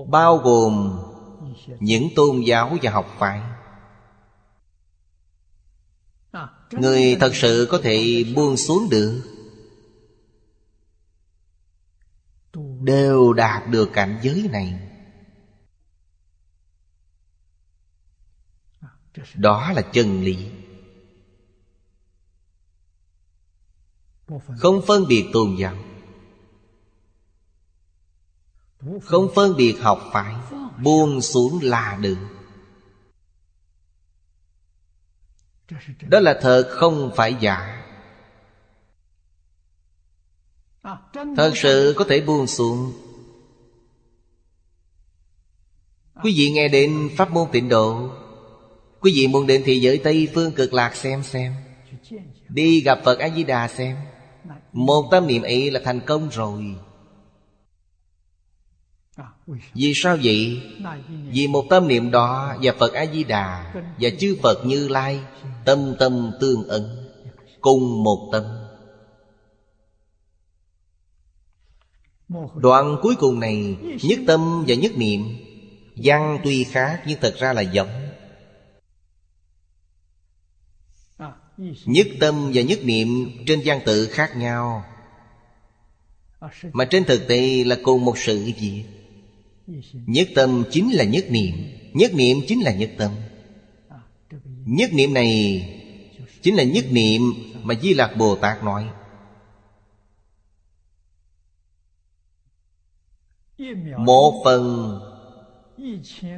bao 0.07 0.37
gồm 0.37 0.99
những 1.79 2.09
tôn 2.15 2.41
giáo 2.41 2.77
và 2.81 2.91
học 2.91 3.15
phái, 3.17 3.41
người 6.71 7.17
thật 7.19 7.35
sự 7.35 7.67
có 7.71 7.79
thể 7.83 8.23
buông 8.35 8.57
xuống 8.57 8.89
được, 8.89 9.23
đều 12.81 13.33
đạt 13.33 13.69
được 13.69 13.89
cảnh 13.93 14.19
giới 14.21 14.49
này. 14.51 14.87
Đó 19.35 19.71
là 19.71 19.81
chân 19.81 20.23
lý. 20.23 20.60
Không 24.57 24.81
phân 24.87 25.07
biệt 25.07 25.25
tôn 25.33 25.55
giáo. 25.59 25.75
Không 29.01 29.29
phân 29.35 29.55
biệt 29.55 29.75
học 29.81 30.09
phái. 30.13 30.35
Buông 30.83 31.21
xuống 31.21 31.59
là 31.61 31.97
được. 32.01 32.17
Đó 36.07 36.19
là 36.19 36.39
thật, 36.41 36.67
không 36.71 37.11
phải 37.15 37.35
giả. 37.39 37.83
Thật 41.13 41.51
sự 41.55 41.93
có 41.97 42.05
thể 42.09 42.21
buông 42.21 42.47
xuống. 42.47 42.93
Quý 46.23 46.33
vị 46.37 46.51
nghe 46.51 46.67
đến 46.67 47.09
Pháp 47.17 47.31
môn 47.31 47.47
tịnh 47.51 47.69
độ. 47.69 48.09
Quý 48.99 49.11
vị 49.15 49.27
muốn 49.27 49.47
đến 49.47 49.61
thì 49.65 49.79
giới 49.79 49.97
Tây 49.97 50.27
Phương 50.33 50.51
cực 50.51 50.73
lạc 50.73 50.95
xem 50.95 51.23
xem. 51.23 51.55
Đi 52.49 52.81
gặp 52.81 52.99
Phật 53.05 53.19
A-di-đà 53.19 53.67
xem. 53.67 53.97
Một 54.73 55.07
tâm 55.11 55.27
niệm 55.27 55.41
ấy 55.41 55.71
là 55.71 55.79
thành 55.83 55.99
công 56.05 56.29
rồi. 56.29 56.75
Vì 59.73 59.93
sao 59.95 60.17
vậy? 60.23 60.61
Vì 61.31 61.47
một 61.47 61.65
tâm 61.69 61.87
niệm 61.87 62.11
đó 62.11 62.55
Và 62.61 62.73
Phật 62.79 62.93
A-di-đà 62.93 63.73
Và 63.99 64.09
chư 64.19 64.37
Phật 64.43 64.65
Như 64.65 64.87
Lai 64.87 65.19
Tâm 65.65 65.95
tâm 65.99 66.31
tương 66.39 66.67
ấn 66.67 66.83
Cùng 67.61 68.03
một 68.03 68.29
tâm 68.31 68.43
Đoạn 72.55 72.97
cuối 73.01 73.15
cùng 73.15 73.39
này 73.39 73.77
Nhất 74.03 74.19
tâm 74.27 74.65
và 74.67 74.75
nhất 74.75 74.91
niệm 74.95 75.21
Văn 75.95 76.39
tuy 76.43 76.63
khác 76.63 77.03
nhưng 77.07 77.19
thật 77.21 77.35
ra 77.37 77.53
là 77.53 77.61
giống 77.61 78.10
Nhất 81.85 82.07
tâm 82.19 82.51
và 82.53 82.61
nhất 82.61 82.79
niệm 82.83 83.31
trên 83.47 83.61
văn 83.65 83.79
tự 83.85 84.07
khác 84.07 84.37
nhau. 84.37 84.85
Mà 86.73 86.85
trên 86.85 87.03
thực 87.05 87.27
tế 87.27 87.63
là 87.63 87.77
cùng 87.83 88.05
một 88.05 88.17
sự 88.17 88.51
việc. 88.59 88.83
Nhất 89.93 90.27
tâm 90.35 90.63
chính 90.71 90.91
là 90.91 91.03
nhất 91.03 91.25
niệm 91.29 91.55
Nhất 91.93 92.13
niệm 92.13 92.37
chính 92.47 92.61
là 92.61 92.73
nhất 92.73 92.89
tâm. 92.97 93.11
Nhất 94.65 94.93
niệm 94.93 95.13
này 95.13 95.61
Chính 96.41 96.55
là 96.55 96.63
nhất 96.63 96.85
niệm 96.91 97.21
mà 97.63 97.75
Di 97.81 97.93
Lạc 97.93 98.15
Bồ 98.17 98.35
Tát 98.35 98.63
nói. 98.63 98.89
Một 103.97 104.41
phần 104.45 104.99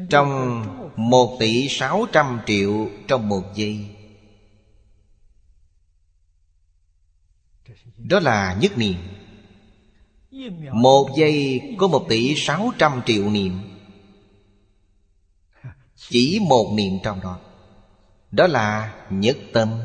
Trong 0.10 0.64
một 0.96 1.38
tỷ 1.40 1.68
sáu 1.70 2.06
trăm 2.12 2.40
triệu 2.46 2.88
trong 3.08 3.30
một 3.30 3.44
giây. 3.56 3.93
Đó 8.04 8.20
là 8.20 8.58
nhất 8.62 8.78
niệm. 8.78 8.96
Một 10.72 11.10
giây 11.18 11.62
có 11.78 11.88
một 11.88 12.06
tỷ 12.10 12.36
sáu 12.36 12.72
trăm 12.78 13.02
triệu 13.06 13.30
niệm. 13.30 13.60
Chỉ 15.96 16.40
một 16.42 16.74
niệm 16.74 16.94
trong 17.04 17.22
đó. 17.22 17.40
Đó 18.32 18.48
là 18.48 18.96
nhất 19.10 19.38
tâm. 19.54 19.80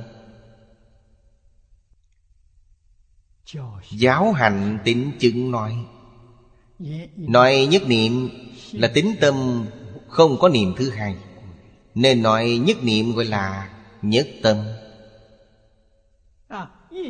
Giáo 3.90 4.32
hành 4.32 4.78
tính 4.84 5.12
chứng 5.18 5.50
nói. 5.50 5.76
Nói 7.16 7.68
nhất 7.70 7.82
niệm 7.86 8.28
là 8.72 8.88
tính 8.94 9.14
tâm 9.20 9.66
Không 10.08 10.38
có 10.38 10.48
niệm 10.48 10.74
thứ 10.76 10.90
hai. 10.90 11.16
Nên 11.94 12.22
nói 12.22 12.60
nhất 12.64 12.76
niệm 12.82 13.12
gọi 13.12 13.24
là 13.24 13.70
nhất 14.02 14.28
tâm. 14.42 14.56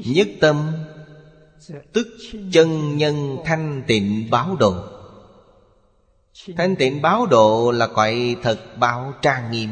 Nhất 0.04 0.28
tâm 0.40 0.72
Tức 1.92 2.08
chân 2.52 2.96
nhân 2.96 3.38
thanh 3.44 3.82
tịnh 3.86 4.30
báo 4.30 4.56
độ. 4.56 4.84
Thanh 6.56 6.76
tịnh 6.76 7.02
báo 7.02 7.26
độ 7.26 7.70
là 7.70 7.86
cõi 7.86 8.36
thật 8.42 8.76
báo 8.78 9.14
trang 9.22 9.50
nghiêm. 9.50 9.70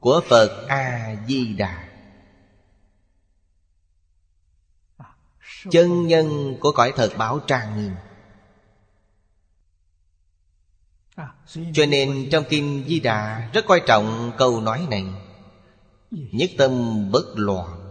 Của 0.00 0.20
Phật 0.28 0.66
A-di-đà. 0.68 1.88
Chân 5.70 6.06
nhân 6.06 6.56
của 6.60 6.72
cõi 6.72 6.92
thật 6.96 7.12
báo 7.18 7.40
trang 7.46 7.76
nghiêm. 7.76 7.92
Cho 11.72 11.86
nên 11.86 12.28
trong 12.30 12.44
Kinh 12.48 12.84
Di 12.86 13.00
Đà 13.00 13.50
Rất 13.52 13.64
coi 13.68 13.82
trọng 13.86 14.32
câu 14.38 14.60
nói 14.60 14.86
này. 14.90 15.04
Nhất 16.10 16.50
tâm 16.58 16.72
bất 17.10 17.24
loạn. 17.34 17.83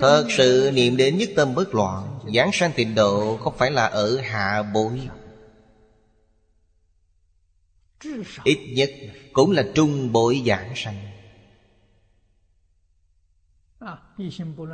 Thật 0.00 0.26
sự 0.30 0.70
niệm 0.74 0.96
đến 0.96 1.18
nhất 1.18 1.28
tâm 1.36 1.54
bất 1.54 1.74
loạn, 1.74 2.18
Giảng 2.34 2.50
sanh 2.52 2.72
tịnh 2.76 2.94
độ 2.94 3.36
không 3.36 3.54
phải 3.56 3.70
là 3.70 3.86
ở 3.86 4.20
hạ 4.20 4.62
bối 4.74 5.08
Ít 8.44 8.58
nhất 8.76 8.90
cũng 9.32 9.50
là 9.50 9.64
trung 9.74 10.12
bội 10.12 10.42
giảng 10.46 10.72
sanh. 10.76 10.96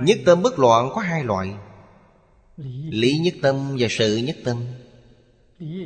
Nhất 0.03 0.19
tâm 0.27 0.43
bất 0.43 0.59
loạn 0.59 0.91
có 0.95 1.01
hai 1.01 1.25
loại. 1.25 1.55
Lý 2.91 3.19
nhất 3.19 3.35
tâm 3.43 3.77
và 3.79 3.87
sự 3.91 4.17
nhất 4.17 4.37
tâm. 4.45 4.65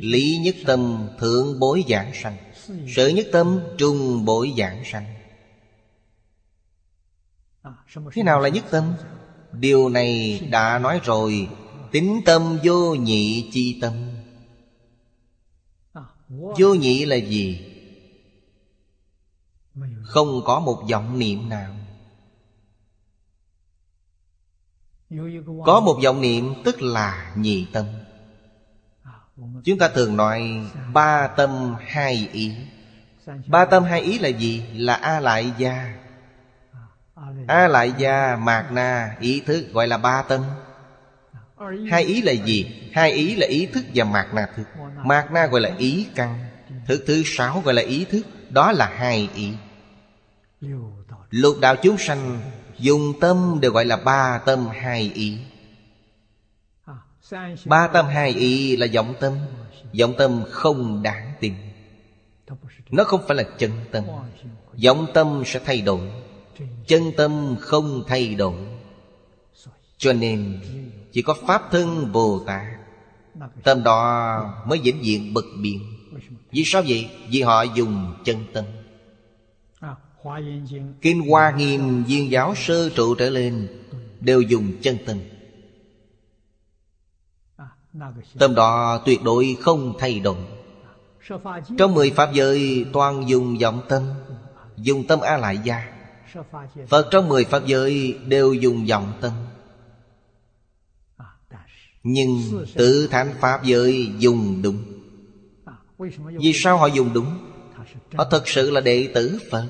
Lý 0.01 0.37
nhất 0.37 0.55
tâm 0.65 1.09
thượng 1.19 1.59
bối 1.59 1.83
giảng 1.89 2.11
sanh, 2.13 2.37
Sự 2.95 3.07
nhất 3.07 3.27
tâm 3.31 3.59
trung 3.77 4.25
bối 4.25 4.53
giảng 4.57 4.83
sanh. 4.85 5.22
À, 7.63 7.71
Thế 8.11 8.23
nào 8.23 8.39
là 8.39 8.49
nhất 8.49 8.63
tâm? 8.71 8.93
Điều 9.51 9.89
này 9.89 10.39
đã 10.51 10.79
nói 10.79 10.99
rồi 11.03 11.49
Tính 11.91 12.21
tâm 12.25 12.59
vô 12.63 12.95
nhị 12.95 13.49
chi 13.53 13.79
tâm 13.81 13.93
Vô 16.29 16.73
nhị 16.73 17.05
là 17.05 17.15
gì? 17.15 17.69
Không 20.03 20.41
có 20.45 20.59
một 20.59 20.83
vọng 20.91 21.19
niệm 21.19 21.49
nào 21.49 21.75
Có 25.65 25.79
một 25.79 25.99
vọng 26.03 26.21
niệm 26.21 26.53
tức 26.65 26.81
là 26.81 27.33
nhị 27.37 27.67
tâm 27.73 27.85
Chúng 29.63 29.77
ta 29.79 29.89
thường 29.89 30.17
nói 30.17 30.69
Ba 30.93 31.27
tâm 31.27 31.75
hai 31.79 32.29
ý 32.33 32.51
Ba 33.47 33.65
tâm 33.65 33.83
hai 33.83 34.01
ý 34.01 34.19
là 34.19 34.29
gì? 34.29 34.63
Là 34.73 34.93
A 34.93 35.19
Lại 35.19 35.53
Gia 35.57 36.02
A 37.47 37.67
Lại 37.67 37.93
Gia 37.97 38.35
Mạc 38.35 38.71
Na 38.71 39.15
Ý 39.19 39.39
thức 39.39 39.65
gọi 39.73 39.87
là 39.87 39.97
ba 39.97 40.21
tâm. 40.21 40.41
Hai 41.91 42.03
ý 42.03 42.21
là 42.21 42.31
gì? 42.31 42.89
Hai 42.93 43.11
ý 43.11 43.35
là 43.35 43.47
ý 43.47 43.65
thức 43.65 43.85
và 43.95 44.05
mạc 44.05 44.33
na 44.33 44.47
thức. 44.55 44.63
Mạc 45.05 45.31
na. 45.31 45.45
Gọi 45.45 45.61
là 45.61 45.71
ý 45.77 46.07
căn. 46.15 46.45
Thức 46.87 47.03
thứ 47.07 47.23
sáu 47.25 47.61
gọi 47.65 47.73
là 47.73 47.81
ý 47.81 48.05
thức. 48.05 48.21
Đó 48.49 48.71
là 48.71 48.91
hai 48.95 49.29
ý. 49.35 49.53
Lục 51.29 51.55
đạo 51.61 51.75
chúng 51.75 51.97
sanh 51.97 52.41
Dùng 52.79 53.13
tâm 53.21 53.57
đều 53.61 53.71
gọi 53.71 53.85
là 53.85 53.97
ba 53.97 54.41
tâm 54.45 54.67
hai 54.67 55.11
ý. 55.15 55.37
Ba 57.65 57.87
tâm 57.87 58.05
hai 58.05 58.29
ý 58.29 58.77
là 58.77 58.87
vọng 58.93 59.13
tâm. 59.19 59.33
Vọng 59.99 60.13
tâm 60.17 60.43
không 60.49 61.03
đáng 61.03 61.33
tin. 61.39 61.53
Nó 62.89 63.03
không 63.03 63.21
phải 63.27 63.37
là 63.37 63.43
chân 63.57 63.71
tâm. 63.91 64.03
Vọng 64.85 65.07
tâm 65.13 65.43
sẽ 65.45 65.59
thay 65.65 65.81
đổi 65.81 66.09
Chân 66.87 67.11
tâm 67.17 67.55
không 67.59 68.03
thay 68.07 68.35
đổi. 68.35 68.55
Cho 69.97 70.13
nên 70.13 70.59
Chỉ 71.11 71.21
có 71.21 71.35
Pháp 71.47 71.71
thân 71.71 72.11
Bồ 72.11 72.39
Tát. 72.45 72.65
Tâm 73.63 73.83
đó 73.83 74.63
mới 74.67 74.79
vĩnh 74.79 75.05
diện 75.05 75.33
bực 75.33 75.45
biện 75.61 75.79
Vì 76.51 76.63
sao 76.65 76.83
vậy? 76.87 77.09
Vì 77.29 77.41
họ 77.41 77.63
dùng 77.63 78.13
chân 78.25 78.37
tâm. 78.53 78.65
Kinh 81.01 81.29
Hoa 81.29 81.51
Nghiêm 81.51 82.03
viên 82.03 82.31
giáo 82.31 82.55
sơ 82.55 82.89
trụ 82.89 83.15
trở 83.15 83.29
lên 83.29 83.67
Đều 84.19 84.41
dùng 84.41 84.71
chân 84.81 84.97
tâm. 85.05 85.17
Tâm 88.39 88.55
đó 88.55 89.01
tuyệt 89.05 89.23
đối 89.23 89.57
không 89.61 89.93
thay 89.99 90.19
đổi. 90.19 90.37
Trong 91.77 91.93
mười 91.93 92.11
Pháp 92.11 92.33
giới 92.33 92.85
toàn 92.93 93.29
dùng 93.29 93.57
vọng 93.57 93.81
tâm, 93.89 94.03
Dùng 94.77 95.07
tâm 95.07 95.19
A 95.19 95.37
Lại 95.37 95.57
Gia. 95.63 95.92
Phật 96.87 97.07
trong 97.11 97.29
mười 97.29 97.45
Pháp 97.45 97.65
giới 97.65 98.19
đều 98.27 98.53
dùng 98.53 98.85
vọng 98.85 99.13
tâm. 99.21 99.31
Nhưng 102.03 102.65
tự 102.75 103.07
thánh 103.07 103.33
Pháp 103.39 103.63
giới 103.63 104.11
dùng 104.17 104.61
đúng. 104.61 104.83
Vì 106.39 106.51
sao 106.53 106.77
họ 106.77 106.87
dùng 106.87 107.13
đúng? 107.13 107.51
Họ 108.13 108.25
thật 108.31 108.47
sự 108.47 108.71
là 108.71 108.81
đệ 108.81 109.11
tử 109.15 109.39
Phật. 109.51 109.67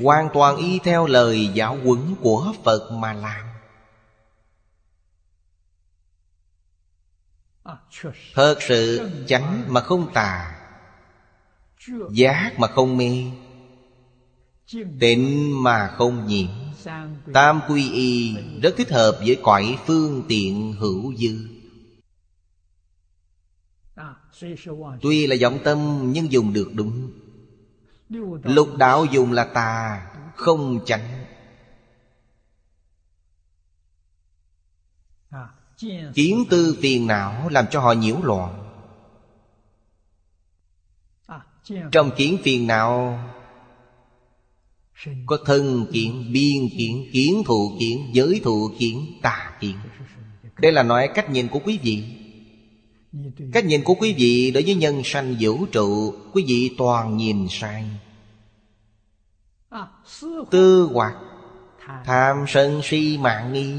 Hoàn 0.00 0.28
toàn 0.34 0.56
y 0.56 0.78
theo 0.78 1.06
lời 1.06 1.50
giáo 1.54 1.78
huấn 1.84 2.14
của 2.20 2.54
Phật 2.64 2.90
mà 2.92 3.12
làm. 3.12 3.46
Thật 8.34 8.56
sự 8.60 9.10
chánh 9.26 9.64
mà 9.68 9.80
không 9.80 10.12
tà. 10.14 10.58
Giác 12.10 12.52
mà 12.58 12.68
không 12.68 12.96
mê 12.96 13.24
Tịnh 15.00 15.62
mà 15.62 15.88
không 15.88 16.26
nhiễm 16.26 16.48
Tam 17.34 17.60
quy 17.68 17.92
y 17.92 18.36
rất 18.62 18.74
thích 18.76 18.90
hợp 18.90 19.18
với 19.20 19.40
cõi 19.42 19.78
phương 19.86 20.22
tiện 20.28 20.72
hữu 20.72 21.14
dư. 21.14 21.48
Tuy 25.02 25.26
là 25.26 25.36
vọng 25.40 25.58
tâm 25.64 26.12
nhưng 26.12 26.32
dùng 26.32 26.52
được 26.52 26.70
đúng. 26.74 27.10
Lục 28.42 28.76
đạo 28.76 29.04
dùng 29.04 29.32
là 29.32 29.44
tà, 29.44 30.06
Không 30.36 30.80
chánh. 30.84 31.24
Kiến 36.14 36.44
tư 36.50 36.76
phiền 36.82 37.06
não 37.06 37.48
làm 37.48 37.64
cho 37.70 37.80
họ 37.80 37.92
nhiễu 37.92 38.16
loạn. 38.22 38.58
Trong 41.92 42.10
kiến 42.16 42.38
phiền 42.44 42.66
não 42.66 43.18
có 45.26 45.38
thân 45.44 45.86
kiến, 45.92 46.30
biên 46.32 46.68
kiến, 46.78 47.06
kiến 47.12 47.42
thụ 47.46 47.76
kiến, 47.80 48.10
giới 48.12 48.40
thụ 48.44 48.70
kiến, 48.78 49.06
tà 49.22 49.56
kiến 49.60 49.76
Đây 50.58 50.72
là 50.72 50.82
nói 50.82 51.08
cách 51.14 51.30
nhìn 51.30 51.48
của 51.48 51.58
quý 51.64 51.78
vị. 51.82 52.04
Cách 53.52 53.64
nhìn 53.64 53.82
của 53.84 53.94
quý 53.94 54.14
vị 54.18 54.50
đối 54.50 54.62
với 54.62 54.74
nhân 54.74 55.02
sanh 55.04 55.36
vũ 55.40 55.66
trụ 55.66 56.14
Quý 56.32 56.44
vị 56.46 56.74
toàn 56.78 57.16
nhìn 57.16 57.46
sai. 57.50 57.84
Tư 60.50 60.88
hoặc 60.92 61.14
Tham 62.04 62.44
sân 62.48 62.80
si 62.84 63.18
mạng 63.18 63.52
nghi. 63.52 63.74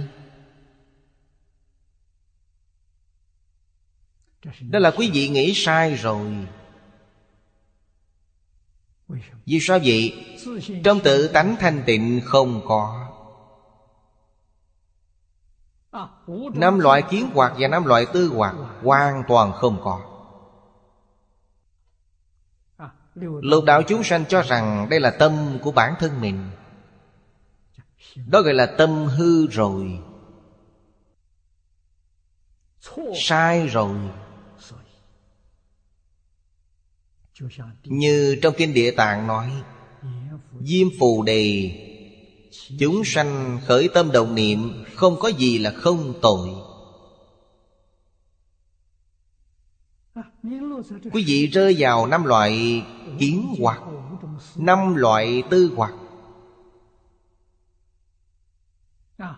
Đó 4.70 4.80
là 4.80 4.92
quý 4.98 5.12
vị 5.14 5.30
nghĩ 5.30 5.54
sai 5.56 5.96
rồi. 5.96 6.32
Vì 9.46 9.60
sao? 9.62 9.80
Vậy? 9.84 10.26
Trong 10.84 11.00
tự 11.00 11.28
tánh 11.28 11.56
thanh 11.60 11.84
tịnh 11.86 12.22
không 12.26 12.62
có. 12.66 13.10
Năm 16.54 16.80
loại 16.80 17.04
kiến 17.10 17.30
hoạt 17.34 17.54
và 17.60 17.68
năm 17.68 17.86
loại 17.86 18.06
tư 18.14 18.28
hoạt 18.28 18.56
Hoàn 18.82 19.24
toàn 19.28 19.54
không 19.54 19.82
có. 19.84 20.02
Lục 23.42 23.64
đạo 23.64 23.82
chúng 23.88 24.04
sanh 24.04 24.26
cho 24.26 24.42
rằng 24.42 24.88
Đây 24.90 25.00
là 25.00 25.12
tâm 25.12 25.58
của 25.62 25.72
bản 25.72 25.94
thân 26.00 26.22
mình. 26.22 26.50
Đó 28.16 28.42
gọi 28.42 28.54
là 28.54 28.66
tâm 28.66 29.06
hư 29.06 29.48
rồi. 29.48 30.00
Sai 33.16 33.68
rồi. 33.68 33.96
Như 37.84 38.36
trong 38.42 38.54
Kinh 38.58 38.74
Địa 38.74 38.92
Tạng 38.92 39.28
nói, 39.28 39.52
Diêm 40.62 40.88
phù 41.00 41.24
đề, 41.24 41.72
Chúng 42.80 43.04
sanh 43.06 43.60
khởi 43.66 43.90
tâm 43.94 44.12
đồng 44.12 44.36
niệm, 44.36 44.86
Không 44.96 45.20
có 45.20 45.28
gì 45.28 45.58
là 45.58 45.72
không 45.72 46.14
tội. 46.22 46.50
Quý 51.14 51.24
vị 51.28 51.48
rơi 51.48 51.76
vào 51.78 52.08
năm 52.08 52.24
loại 52.24 52.84
kiến 53.20 53.56
hoặc, 53.60 53.82
Năm 54.56 54.96
loại 54.96 55.44
tư 55.50 55.74
hoặc. 55.76 55.94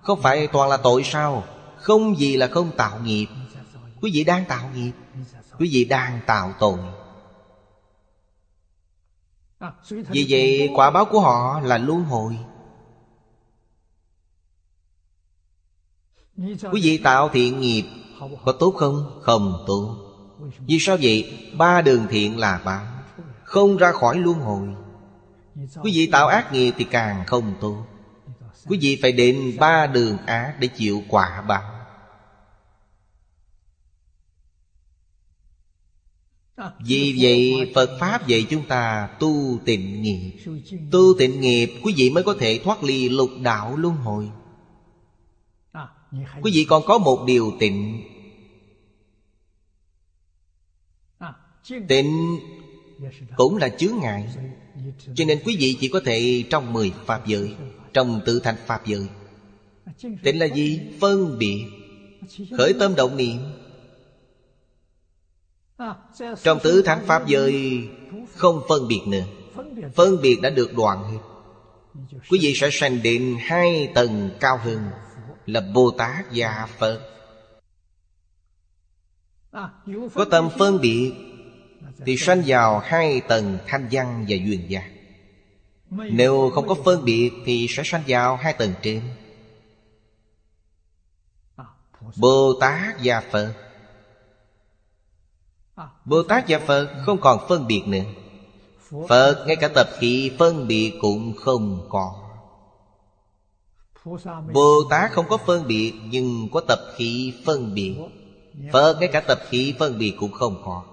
Không 0.04 0.22
phải 0.22 0.48
toàn 0.48 0.70
là 0.70 0.78
tội 0.78 1.04
sao? 1.04 1.44
Không 1.78 2.20
gì 2.20 2.38
là 2.38 2.48
không 2.48 2.72
tạo 2.78 3.00
nghiệp. 3.04 3.28
Quý 4.02 4.12
vị 4.14 4.24
đang 4.24 4.46
tạo 4.46 4.70
nghiệp. 4.76 4.92
Quý 5.60 5.70
vị 5.72 5.86
đang 5.86 6.20
tạo 6.26 6.54
tội. 6.60 6.80
Vì 10.10 10.26
vậy 10.30 10.70
quả 10.76 10.92
báo 10.92 11.06
của 11.06 11.20
họ 11.20 11.60
là 11.60 11.78
luân 11.78 12.04
hồi. 12.04 12.38
Quý 16.72 16.82
vị 16.82 16.98
tạo 16.98 17.30
thiện 17.30 17.60
nghiệp 17.60 17.84
Có 18.46 18.52
tốt 18.52 18.72
không? 18.72 19.20
Không 19.22 19.64
tốt. 19.68 19.96
Vì 20.60 20.78
sao 20.80 20.98
vậy? 21.02 21.50
Ba 21.58 21.82
đường 21.82 22.08
thiện 22.10 22.40
là 22.40 22.62
báo 22.66 22.86
Không 23.44 23.78
ra 23.78 23.92
khỏi 23.92 24.18
luân 24.18 24.40
hồi. 24.40 24.68
Quý 25.56 25.92
vị 25.94 26.10
tạo 26.12 26.28
ác 26.28 26.54
nghiệp 26.54 26.72
thì 26.78 26.84
càng 26.84 27.24
không 27.28 27.54
tốt. 27.62 27.86
Quý 28.68 28.78
vị 28.82 29.00
phải 29.02 29.12
đến 29.12 29.58
ba 29.60 29.88
đường 29.88 30.18
ác 30.18 30.56
để 30.60 30.68
chịu 30.68 31.02
quả 31.10 31.42
báo 31.42 31.75
Vì 36.80 37.16
vậy, 37.20 37.72
Phật 37.76 37.98
Pháp 38.00 38.28
dạy 38.28 38.46
chúng 38.50 38.68
ta 38.68 39.10
tu 39.20 39.60
tịnh 39.66 40.02
nghiệp. 40.02 40.32
Tu 40.92 41.00
tịnh 41.20 41.42
nghiệp, 41.42 41.70
quý 41.84 41.94
vị 41.98 42.10
mới 42.10 42.24
có 42.24 42.36
thể 42.40 42.60
thoát 42.64 42.84
ly 42.84 43.10
lục 43.10 43.30
đạo 43.42 43.78
luân 43.78 43.96
hồi. 43.96 44.30
Quý 46.42 46.52
vị 46.54 46.66
còn 46.70 46.84
có 46.86 46.98
một 46.98 47.24
điều 47.28 47.54
tịnh. 47.60 48.04
Tịnh 51.88 52.40
cũng 53.36 53.58
là 53.58 53.70
chướng 53.70 53.96
ngại. 54.02 54.28
Cho 55.16 55.26
nên 55.26 55.42
quý 55.46 55.58
vị 55.60 55.78
chỉ 55.80 55.88
có 55.88 56.02
thể 56.06 56.44
trong 56.50 56.74
mười 56.74 56.92
Pháp 57.06 57.28
giới, 57.28 57.56
Trong 57.94 58.22
tự 58.26 58.40
thành 58.40 58.56
Pháp 58.66 58.86
giới. 58.86 59.08
Tịnh 60.24 60.40
là 60.40 60.46
gì? 60.46 60.82
Phân 61.02 61.38
biệt. 61.38 61.66
Khởi 62.58 62.74
tâm 62.80 62.96
động 62.96 63.18
niệm. 63.18 63.38
Trong 66.44 66.60
tứ 66.64 66.82
thắng 66.82 67.06
Pháp 67.06 67.28
giới, 67.28 67.88
Không 68.36 68.62
phân 68.70 68.88
biệt 68.88 69.02
nữa. 69.08 69.24
Phân 69.96 70.22
biệt 70.22 70.40
đã 70.42 70.50
được 70.50 70.74
đoạn 70.74 71.04
hết. 71.04 71.20
Quý 72.30 72.40
vị 72.42 72.54
sẽ 72.56 72.70
sanh 72.72 73.04
đến 73.04 73.38
hai 73.40 73.92
tầng 73.96 74.30
cao 74.40 74.58
hơn 74.58 74.90
Là 75.46 75.62
Bồ 75.74 75.92
Tát 75.92 76.26
và 76.32 76.68
Phật. 76.78 77.02
Có 80.14 80.26
tâm 80.32 80.50
phân 80.58 80.82
biệt 80.82 81.14
Thì 82.06 82.18
sanh 82.18 82.44
vào 82.46 82.80
hai 82.80 83.22
tầng 83.22 83.58
thanh 83.68 83.88
văn 83.92 84.26
và 84.30 84.36
duyên 84.36 84.70
giác 84.70 84.90
Nếu 85.90 86.52
không 86.56 86.68
có 86.68 86.76
phân 86.86 87.06
biệt 87.06 87.32
Thì 87.46 87.68
sẽ 87.70 87.84
sanh 87.86 88.04
vào 88.08 88.36
hai 88.36 88.54
tầng 88.54 88.74
trên. 88.82 89.02
Bồ 92.16 92.54
Tát 92.60 92.96
và 93.04 93.22
Phật. 93.22 93.65
Bồ 96.06 96.24
Tát 96.24 96.46
và 96.48 96.60
Phật 96.60 96.88
không 97.06 97.18
còn 97.22 97.40
phân 97.50 97.68
biệt 97.68 97.84
nữa. 97.88 98.04
Phật, 99.10 99.44
ngay 99.48 99.56
cả 99.56 99.68
tập 99.68 99.90
khí 100.00 100.32
phân 100.40 100.68
biệt 100.68 100.94
cũng 101.02 101.34
không 101.38 101.88
có 101.90 102.16
Bồ 104.54 104.84
Tát 104.90 105.12
không 105.12 105.26
có 105.30 105.38
phân 105.38 105.68
biệt, 105.68 105.94
Nhưng 106.10 106.50
có 106.52 106.62
tập 106.68 106.80
khí 106.96 107.34
phân 107.46 107.74
biệt. 107.74 107.96
Phật, 108.74 108.98
ngay 109.00 109.10
cả 109.14 109.20
tập 109.20 109.40
khí 109.50 109.74
phân 109.80 109.98
biệt 109.98 110.16
cũng 110.20 110.32
không 110.32 110.62
có 110.66 110.84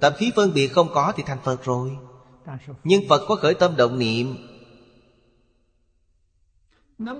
Tập 0.00 0.14
khí 0.18 0.32
phân 0.36 0.54
biệt 0.54 0.68
không 0.68 0.88
có 0.94 1.12
thì 1.16 1.22
thành 1.26 1.38
Phật 1.44 1.64
rồi. 1.64 1.96
Nhưng 2.84 3.08
Phật 3.08 3.22
có 3.28 3.36
khởi 3.36 3.54
tâm 3.54 3.76
động 3.76 3.98
niệm 3.98 4.36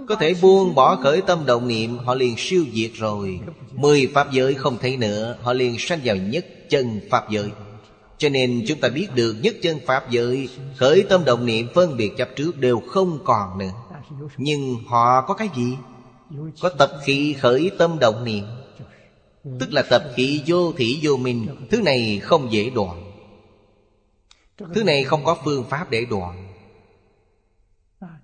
có 0.08 0.14
thể 0.14 0.34
buông 0.42 0.74
bỏ 0.74 0.96
khởi 0.96 1.20
tâm 1.20 1.46
động 1.46 1.68
niệm 1.68 1.98
Họ 1.98 2.14
liền 2.14 2.34
siêu 2.38 2.64
diệt 2.72 2.90
rồi. 2.94 3.40
Mười 3.72 4.06
Pháp 4.14 4.32
giới 4.32 4.54
không 4.54 4.78
thấy 4.80 4.96
nữa 4.96 5.36
Họ 5.42 5.52
liền 5.52 5.78
sanh 5.78 6.00
vào 6.04 6.16
nhất 6.16 6.46
chân 6.68 7.00
Pháp 7.10 7.30
giới. 7.30 7.50
Cho 8.18 8.28
nên 8.28 8.64
chúng 8.68 8.80
ta 8.80 8.88
biết 8.88 9.06
được 9.14 9.36
nhất 9.42 9.56
chân 9.62 9.78
Pháp 9.86 10.10
giới 10.10 10.48
Khởi 10.76 11.04
tâm 11.08 11.24
động 11.24 11.46
niệm 11.46 11.68
phân 11.74 11.96
biệt 11.96 12.12
chấp 12.16 12.28
trước 12.36 12.58
đều 12.58 12.80
không 12.80 13.18
còn 13.24 13.58
nữa. 13.58 13.72
Nhưng 14.36 14.76
họ 14.86 15.20
có 15.20 15.34
cái 15.34 15.48
gì? 15.56 15.76
Có 16.60 16.68
tập 16.68 16.90
khí 17.04 17.34
khởi 17.40 17.70
tâm 17.78 17.98
động 17.98 18.24
niệm. 18.24 18.44
Tức 19.60 19.72
là 19.72 19.82
tập 19.82 20.02
khí 20.14 20.42
vô 20.46 20.72
thị 20.72 21.00
vô 21.02 21.16
minh. 21.16 21.46
Thứ 21.70 21.80
này 21.80 22.20
không 22.22 22.52
dễ 22.52 22.70
đoạn. 22.70 23.12
Thứ 24.74 24.84
này 24.84 25.04
không 25.04 25.24
có 25.24 25.36
phương 25.44 25.64
pháp 25.70 25.90
để 25.90 26.04
đoạn 26.10 26.51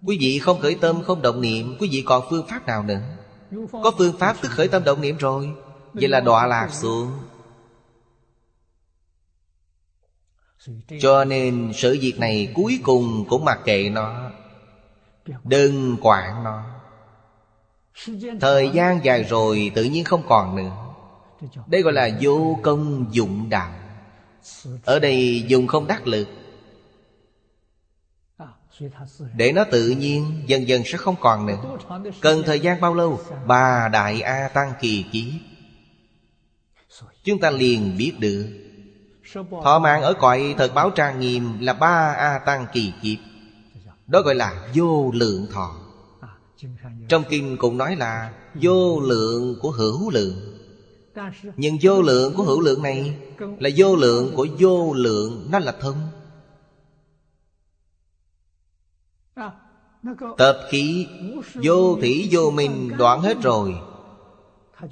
Quý 0.05 0.19
vị 0.21 0.39
không 0.39 0.61
khởi 0.61 0.75
tâm, 0.75 1.03
không 1.03 1.23
động 1.23 1.41
niệm, 1.41 1.77
Quý 1.81 1.89
vị 1.93 2.03
còn 2.07 2.25
phương 2.31 2.47
pháp 2.49 2.67
nào 2.67 2.83
nữa? 2.83 3.01
Có 3.73 3.93
phương 3.99 4.19
pháp 4.19 4.37
tức 4.43 4.49
khởi 4.49 4.69
tâm 4.69 4.85
động 4.85 5.01
niệm 5.01 5.17
rồi, 5.17 5.51
Vậy 5.93 6.09
là 6.09 6.21
đọa 6.21 6.47
lạc 6.47 6.69
xuống. 6.73 7.11
Cho 11.01 11.25
nên 11.25 11.73
sự 11.75 11.99
việc 12.01 12.19
này 12.19 12.53
cuối 12.55 12.81
cùng 12.83 13.25
cũng 13.29 13.45
mặc 13.45 13.59
kệ 13.65 13.89
nó, 13.89 14.31
Đừng 15.45 15.97
quản 16.01 16.45
nó. 16.45 16.63
Thời 18.41 18.71
gian 18.75 19.05
dài 19.05 19.25
rồi 19.25 19.73
tự 19.75 19.85
nhiên 19.85 20.05
không 20.05 20.23
còn 20.29 20.57
nữa. 20.57 20.73
Đây 21.67 21.83
gọi 21.83 21.93
là 21.93 22.11
vô 22.21 22.59
công 22.63 23.07
dụng 23.11 23.49
đạo. 23.49 23.73
Ở 24.85 24.99
đây 24.99 25.45
dùng 25.49 25.67
không 25.67 25.87
đắc 25.87 26.07
lực 26.07 26.29
để 29.35 29.53
nó 29.53 29.65
tự 29.65 29.89
nhiên, 29.89 30.43
dần 30.47 30.69
dần 30.69 30.83
sẽ 30.85 30.99
không 30.99 31.15
còn 31.21 31.47
nữa. 31.47 31.57
Cần 32.21 32.43
thời 32.47 32.61
gian 32.61 32.81
bao 32.81 32.95
lâu? 32.95 33.21
Ba 33.47 33.89
đại 33.89 34.21
A 34.21 34.49
Tăng 34.49 34.73
kỳ 34.81 35.05
ký. 35.13 35.33
Chúng 37.25 37.41
ta 37.41 37.51
liền 37.51 37.97
biết 37.97 38.13
được. 38.19 38.47
Thọ 39.65 39.79
mạng 39.79 40.03
ở 40.03 40.15
cõi 40.15 40.55
thật 40.59 40.75
báo 40.75 40.91
trang 40.91 41.21
nghiêm 41.21 41.61
Là 41.61 41.73
ba 41.73 42.15
A 42.19 42.39
Tăng 42.39 42.67
kỳ 42.73 42.93
kiếp. 43.03 43.19
Đó 44.07 44.21
gọi 44.21 44.35
là 44.35 44.69
vô 44.75 45.11
lượng 45.15 45.47
thọ. 45.53 45.77
Trong 47.09 47.25
kinh 47.31 47.57
cũng 47.57 47.79
nói 47.79 47.97
là 47.97 48.33
Vô 48.55 49.01
lượng 49.01 49.59
của 49.61 49.71
hữu 49.71 50.11
lượng. 50.11 50.59
Nhưng 51.57 51.79
vô 51.83 52.03
lượng 52.03 52.35
của 52.35 52.43
hữu 52.43 52.61
lượng 52.61 52.83
này 52.83 53.17
Là 53.59 53.71
vô 53.77 53.97
lượng 53.97 54.33
của 54.37 54.47
vô 54.59 54.93
lượng, 54.93 55.47
Nó 55.51 55.59
là 55.59 55.73
thông. 55.81 55.97
Tập 60.39 60.61
khí, 60.71 61.07
vô 61.55 61.97
thủy 61.97 62.29
vô 62.31 62.51
minh 62.51 62.91
đoạn 62.99 63.21
hết 63.21 63.37
rồi. 63.43 63.75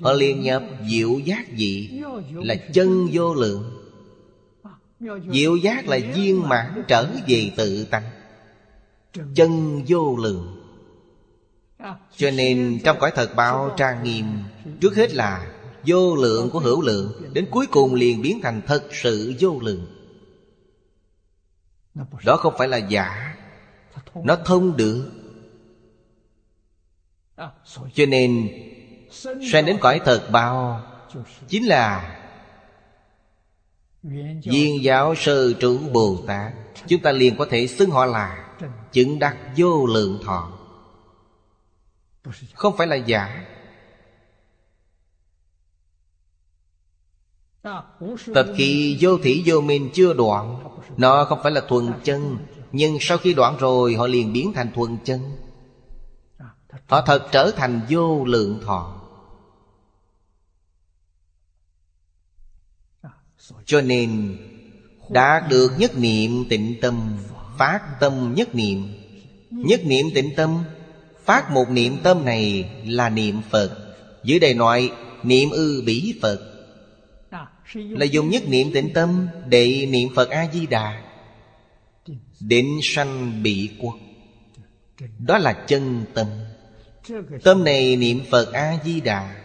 Họ 0.01 0.13
liền 0.13 0.41
nhập 0.41 0.63
diệu 0.91 1.19
giác 1.19 1.47
dị, 1.57 2.03
Là 2.33 2.55
chân 2.73 3.09
vô 3.13 3.35
lượng. 3.35 3.73
Diệu 5.33 5.57
giác 5.57 5.89
là 5.89 5.99
viên 6.15 6.49
mãn 6.49 6.83
trở 6.89 7.07
về 7.29 7.51
tự 7.57 7.85
tánh. 7.85 8.11
Chân 9.35 9.83
vô 9.89 10.17
lượng. 10.17 10.63
Cho 12.17 12.31
nên 12.31 12.79
trong 12.85 12.97
cõi 13.01 13.13
thật 13.15 13.35
bao 13.37 13.75
trang 13.77 14.05
nghiêm, 14.05 14.27
Trước 14.81 14.97
hết 14.97 15.15
là 15.15 15.53
vô 15.87 16.17
lượng 16.17 16.51
của 16.51 16.59
hữu 16.59 16.83
lượng, 16.83 17.13
Đến 17.33 17.47
cuối 17.51 17.67
cùng 17.67 17.95
liền 17.95 18.23
biến 18.23 18.41
thành 18.43 18.61
thật 18.67 18.85
sự 18.93 19.35
vô 19.41 19.59
lượng. 19.63 19.87
Đó 22.25 22.37
không 22.37 22.55
phải 22.59 22.69
là 22.69 22.77
giả 22.77 23.36
nó 24.15 24.37
thông 24.45 24.77
được. 24.77 25.13
Cho 27.95 28.07
nên 28.09 28.49
Sanh 29.53 29.67
đến 29.67 29.79
cõi 29.81 30.01
thật 30.05 30.29
bao? 30.33 30.83
Chính 31.49 31.67
là 31.67 32.13
Viên 34.45 34.83
giáo 34.83 35.15
sư 35.15 35.57
trụ 35.61 35.79
Bồ 35.79 36.19
Tát. 36.27 36.53
Chúng 36.87 37.03
ta 37.03 37.13
liền 37.13 37.37
có 37.37 37.47
thể 37.51 37.67
xưng 37.67 37.91
họ 37.91 38.05
là 38.05 38.55
Chứng 38.93 39.19
đắc 39.19 39.37
vô 39.57 39.87
lượng 39.87 40.21
thọ. 40.25 40.53
Không 42.55 42.77
phải 42.77 42.87
là 42.87 42.97
giả. 42.97 43.47
Tập 48.35 48.47
kỳ 48.57 48.99
vô 49.01 49.19
thủy 49.19 49.43
vô 49.47 49.61
minh 49.61 49.91
chưa 49.95 50.15
đoạn. 50.15 50.65
Nó 50.97 51.25
không 51.25 51.41
phải 51.43 51.53
là 51.53 51.61
thuần 51.69 51.93
chân. 52.05 52.39
Nhưng 52.73 52.99
sau 53.01 53.19
khi 53.19 53.35
đoạn 53.35 53.57
rồi, 53.57 53.95
Họ 53.95 54.07
liền 54.07 54.33
biến 54.33 54.53
thành 54.53 54.73
thuần 54.73 54.97
chân. 55.05 55.21
Họ 56.87 57.03
thật 57.07 57.29
trở 57.33 57.51
thành 57.57 57.81
vô 57.91 58.25
lượng 58.25 58.61
thọ. 58.65 59.03
Cho 63.65 63.81
nên, 63.81 64.37
đã 65.09 65.47
được 65.51 65.73
nhất 65.79 65.99
niệm 65.99 66.45
tịnh 66.49 66.75
tâm, 66.81 67.17
Phát 67.59 67.81
tâm 68.01 68.35
nhất 68.35 68.55
niệm. 68.55 68.93
Nhất 69.51 69.81
niệm 69.85 70.07
tịnh 70.15 70.31
tâm, 70.37 70.65
Phát 71.25 71.51
một 71.51 71.71
niệm 71.71 71.97
tâm 72.03 72.25
này 72.25 72.71
là 72.85 73.09
niệm 73.09 73.41
Phật. 73.51 73.95
Dưới 74.25 74.39
đây 74.39 74.55
nói, 74.55 74.93
niệm 75.23 75.51
ư 75.51 75.83
bỉ 75.87 76.19
Phật. 76.23 76.41
Là 77.75 78.05
dùng 78.05 78.31
nhất 78.31 78.43
niệm 78.49 78.73
tịnh 78.75 78.93
tâm 78.95 79.29
Để 79.49 79.87
niệm 79.91 80.09
Phật 80.15 80.31
A-di-đà 80.31 81.06
Định 82.41 82.81
sanh 82.83 83.43
bị 83.43 83.71
quốc 83.81 83.95
Đó 85.19 85.39
là 85.39 85.53
chân 85.53 86.05
tâm. 86.15 86.27
Tâm 87.43 87.65
này 87.65 87.97
niệm 87.97 88.21
Phật 88.31 88.53
A-di-đà. 88.53 89.37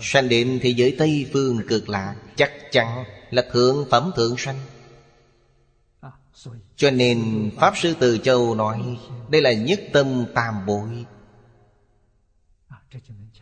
Sanh 0.00 0.28
đến 0.28 0.58
thế 0.62 0.70
giới 0.70 0.96
Tây 0.98 1.26
Phương 1.32 1.60
cực 1.68 1.88
lạc 1.88 2.14
Chắc 2.36 2.52
chắn 2.72 3.04
là 3.30 3.44
thượng 3.52 3.86
phẩm 3.90 4.10
thượng 4.16 4.36
sanh. 4.36 4.58
Cho 6.76 6.90
nên 6.90 7.50
Pháp 7.56 7.74
Sư 7.76 7.94
Từ 8.00 8.18
Châu 8.18 8.54
nói, 8.54 8.98
Đây 9.30 9.42
là 9.42 9.52
nhất 9.52 9.80
tâm 9.92 10.24
tam 10.34 10.66
bội 10.66 10.88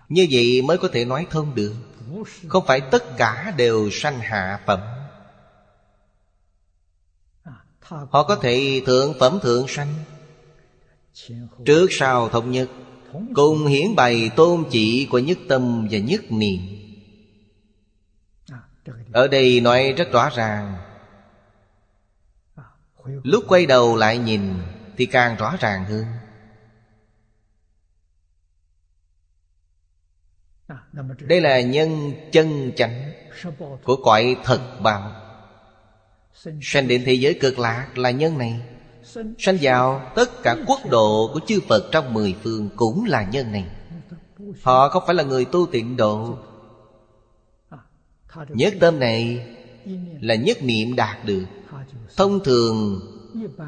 Như 0.08 0.26
vậy 0.30 0.62
mới 0.62 0.78
có 0.78 0.88
thể 0.92 1.04
nói 1.04 1.26
thông 1.30 1.54
được. 1.54 1.74
Không 2.48 2.64
phải 2.66 2.80
tất 2.80 3.16
cả 3.16 3.54
đều 3.56 3.90
sanh 3.92 4.18
hạ 4.20 4.60
phẩm. 4.66 4.80
Họ 7.90 8.22
có 8.22 8.36
thể 8.42 8.82
thượng 8.86 9.14
phẩm 9.20 9.38
thượng 9.42 9.68
sanh. 9.68 9.94
Trước 11.64 11.86
sau 11.90 12.28
thống 12.28 12.50
nhất, 12.50 12.68
Cùng 13.34 13.66
hiển 13.66 13.94
bày 13.96 14.30
tôn 14.36 14.64
chỉ 14.70 15.08
của 15.10 15.18
nhất 15.18 15.38
tâm 15.48 15.88
và 15.90 15.98
nhất 15.98 16.20
niệm. 16.30 16.60
Ở 19.12 19.28
đây 19.28 19.60
nói 19.60 19.94
rất 19.96 20.12
rõ 20.12 20.30
ràng. 20.34 20.76
Lúc 23.04 23.44
quay 23.48 23.66
đầu 23.66 23.96
lại 23.96 24.18
nhìn 24.18 24.54
Thì 24.96 25.06
càng 25.06 25.36
rõ 25.36 25.56
ràng 25.60 25.84
hơn. 25.84 26.04
Đây 31.20 31.40
là 31.40 31.60
nhân 31.60 32.12
chân 32.32 32.72
chánh 32.76 33.12
Của 33.84 33.96
cõi 34.04 34.36
thật 34.44 34.80
bằng 34.82 35.19
Sanh 36.62 36.88
đến 36.88 37.02
thế 37.06 37.12
giới 37.12 37.34
cực 37.34 37.58
lạc 37.58 37.98
là 37.98 38.10
nhân 38.10 38.38
này. 38.38 38.60
Sanh 39.38 39.56
vào 39.60 40.12
tất 40.14 40.42
cả 40.42 40.56
quốc 40.66 40.80
độ 40.90 41.30
của 41.34 41.40
chư 41.46 41.60
Phật 41.68 41.88
trong 41.92 42.14
mười 42.14 42.34
phương 42.42 42.68
cũng 42.76 43.04
là 43.04 43.28
nhân 43.32 43.52
này. 43.52 43.64
Họ 44.62 44.88
không 44.88 45.02
phải 45.06 45.14
là 45.14 45.22
người 45.22 45.44
tu 45.44 45.66
tịnh 45.66 45.96
độ. 45.96 46.38
Nhất 48.48 48.74
tâm 48.80 48.98
này 48.98 49.46
là 50.20 50.34
nhất 50.34 50.62
niệm 50.62 50.96
đạt 50.96 51.24
được. 51.24 51.44
Thông 52.16 52.44
thường 52.44 53.00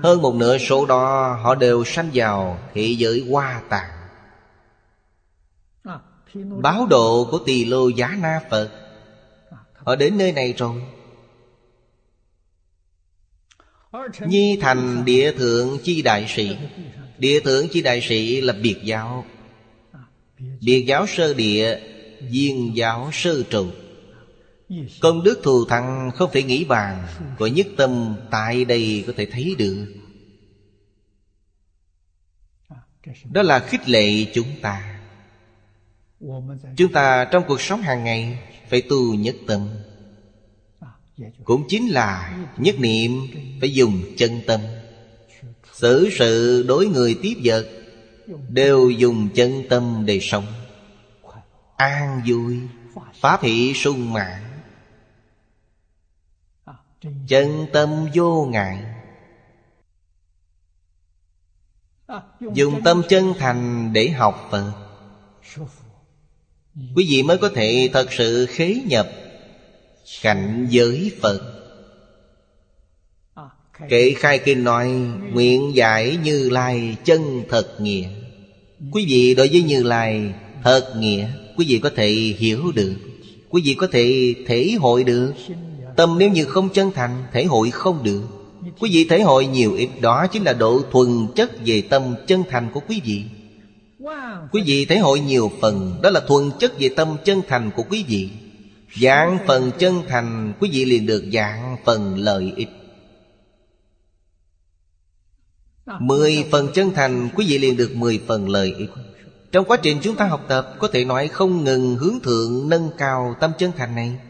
hơn 0.02 0.22
một 0.22 0.34
nửa 0.34 0.58
số 0.58 0.86
đó 0.86 1.34
họ 1.42 1.54
đều 1.54 1.84
sanh 1.84 2.10
vào 2.14 2.58
thế 2.74 2.94
giới 2.98 3.26
hoa 3.30 3.62
tạng. 3.68 3.90
Báo 6.62 6.86
độ 6.86 7.28
của 7.30 7.38
tỳ 7.38 7.64
lô 7.64 7.88
giá 7.88 8.16
na 8.20 8.40
Phật. 8.50 8.70
Họ 9.74 9.96
đến 9.96 10.18
nơi 10.18 10.32
này 10.32 10.52
rồi 10.52 10.82
Nhi 14.26 14.58
thành 14.60 15.04
địa 15.04 15.32
thượng 15.32 15.78
chi 15.82 16.02
đại 16.02 16.26
sĩ. 16.28 16.56
Địa 17.18 17.40
thượng 17.40 17.68
chi 17.68 17.82
đại 17.82 18.00
sĩ 18.00 18.40
là 18.40 18.52
biệt 18.52 18.76
giáo. 18.84 19.24
Biệt 20.60 20.84
giáo 20.86 21.06
sơ 21.06 21.34
địa, 21.34 21.80
Viên 22.30 22.76
giáo 22.76 23.10
sơ 23.12 23.42
trụ. 23.42 23.66
Công 25.00 25.22
đức 25.22 25.40
thù 25.42 25.64
thắng 25.64 26.10
không 26.14 26.30
thể 26.32 26.42
nghĩ 26.42 26.64
bàn, 26.64 27.06
Của 27.38 27.46
nhất 27.46 27.66
tâm 27.76 28.16
tại 28.30 28.64
đây 28.64 29.04
có 29.06 29.12
thể 29.16 29.26
thấy 29.26 29.54
được. 29.58 29.86
Đó 33.32 33.42
là 33.42 33.58
khích 33.58 33.88
lệ 33.88 34.24
chúng 34.34 34.48
ta. 34.62 35.00
Chúng 36.76 36.92
ta 36.92 37.24
trong 37.24 37.42
cuộc 37.48 37.60
sống 37.60 37.82
hàng 37.82 38.04
ngày 38.04 38.38
Phải 38.68 38.82
tu 38.82 39.14
nhất 39.14 39.36
tâm. 39.46 39.68
Dạ, 41.16 41.26
cũng 41.44 41.64
chính 41.68 41.88
là 41.88 42.38
nhất 42.56 42.74
niệm 42.78 43.26
phải 43.60 43.72
dùng 43.72 44.02
chân 44.16 44.40
tâm. 44.46 44.60
Xử 45.72 46.08
sự 46.12 46.64
đối 46.68 46.86
người 46.86 47.18
tiếp 47.22 47.34
vật 47.44 47.66
đều 48.48 48.90
dùng 48.90 49.28
chân 49.34 49.62
tâm 49.70 50.02
để 50.06 50.18
sống. 50.22 50.46
An 51.76 52.22
vui 52.26 52.58
pháp 53.20 53.42
hỷ 53.42 53.72
sung 53.74 54.12
mãn. 54.12 54.42
Chân 57.28 57.66
tâm 57.72 58.08
vô 58.14 58.44
ngại. 58.44 58.84
Dùng 62.40 62.82
tâm 62.84 63.02
chân 63.08 63.32
thành 63.38 63.92
để 63.92 64.08
học 64.08 64.48
phật. 64.50 64.72
Quý 66.74 67.06
vị 67.10 67.22
mới 67.22 67.38
có 67.38 67.50
thể 67.54 67.90
thật 67.92 68.12
sự 68.12 68.46
khế 68.50 68.82
nhập 68.86 69.08
cảnh 70.22 70.66
giới 70.70 71.12
phật. 71.20 71.40
Kể 73.88 74.14
khai 74.16 74.38
kinh 74.38 74.64
nói, 74.64 74.88
nguyện 75.32 75.74
giải 75.74 76.18
như 76.24 76.50
lai 76.50 76.96
chân 77.04 77.42
thật 77.48 77.80
nghĩa. 77.80 78.08
Quý 78.92 79.04
vị 79.08 79.34
đối 79.34 79.48
với 79.48 79.62
như 79.62 79.82
lai 79.82 80.32
thật 80.64 80.94
nghĩa, 80.98 81.28
quý 81.56 81.66
vị 81.68 81.78
có 81.78 81.90
thể 81.96 82.08
hiểu 82.38 82.72
được. 82.74 82.94
Quý 83.50 83.62
vị 83.64 83.74
có 83.74 83.86
thể 83.92 84.34
thể 84.46 84.70
hội 84.80 85.04
được. 85.04 85.32
Tâm 85.96 86.18
nếu 86.18 86.30
như 86.30 86.44
không 86.44 86.68
chân 86.68 86.90
thành, 86.94 87.24
thể 87.32 87.44
hội 87.44 87.70
không 87.70 88.04
được. 88.04 88.22
Quý 88.80 88.90
vị 88.92 89.04
thể 89.04 89.20
hội 89.20 89.46
nhiều 89.46 89.74
ít 89.74 89.88
đó 90.00 90.26
chính 90.26 90.44
là 90.44 90.52
độ 90.52 90.82
thuần 90.90 91.26
chất 91.34 91.50
về 91.66 91.82
tâm 91.82 92.02
chân 92.26 92.42
thành 92.50 92.70
của 92.74 92.80
quý 92.88 93.00
vị. 93.04 93.24
Quý 94.52 94.62
vị 94.66 94.84
thể 94.84 94.98
hội 94.98 95.20
nhiều 95.20 95.52
phần, 95.60 96.00
đó 96.02 96.10
là 96.10 96.20
thuần 96.20 96.50
chất 96.58 96.78
về 96.78 96.88
tâm 96.96 97.16
chân 97.24 97.42
thành 97.48 97.70
của 97.76 97.82
quý 97.90 98.04
vị. 98.08 98.28
Dạng 99.00 99.38
phần 99.46 99.70
chân 99.78 100.02
thành, 100.08 100.52
Quý 100.60 100.70
vị 100.72 100.84
liền 100.84 101.06
được 101.06 101.24
dạng 101.32 101.76
phần 101.84 102.18
lợi 102.18 102.52
ích. 102.56 102.68
Mười 106.00 106.46
phần 106.50 106.68
chân 106.74 106.90
thành, 106.94 107.28
Quý 107.34 107.46
vị 107.48 107.58
liền 107.58 107.76
được 107.76 107.90
mười 107.94 108.22
phần 108.26 108.48
lợi 108.48 108.74
ích. 108.78 108.90
Trong 109.52 109.64
quá 109.64 109.76
trình 109.82 109.98
chúng 110.02 110.16
ta 110.16 110.26
học 110.26 110.44
tập, 110.48 110.74
Có 110.78 110.88
thể 110.92 111.04
nói 111.04 111.28
không 111.28 111.64
ngừng 111.64 111.96
hướng 111.96 112.20
thượng, 112.20 112.68
Nâng 112.68 112.90
cao 112.98 113.34
tâm 113.40 113.52
chân 113.58 113.72
thành 113.76 113.94
này. 113.94 114.20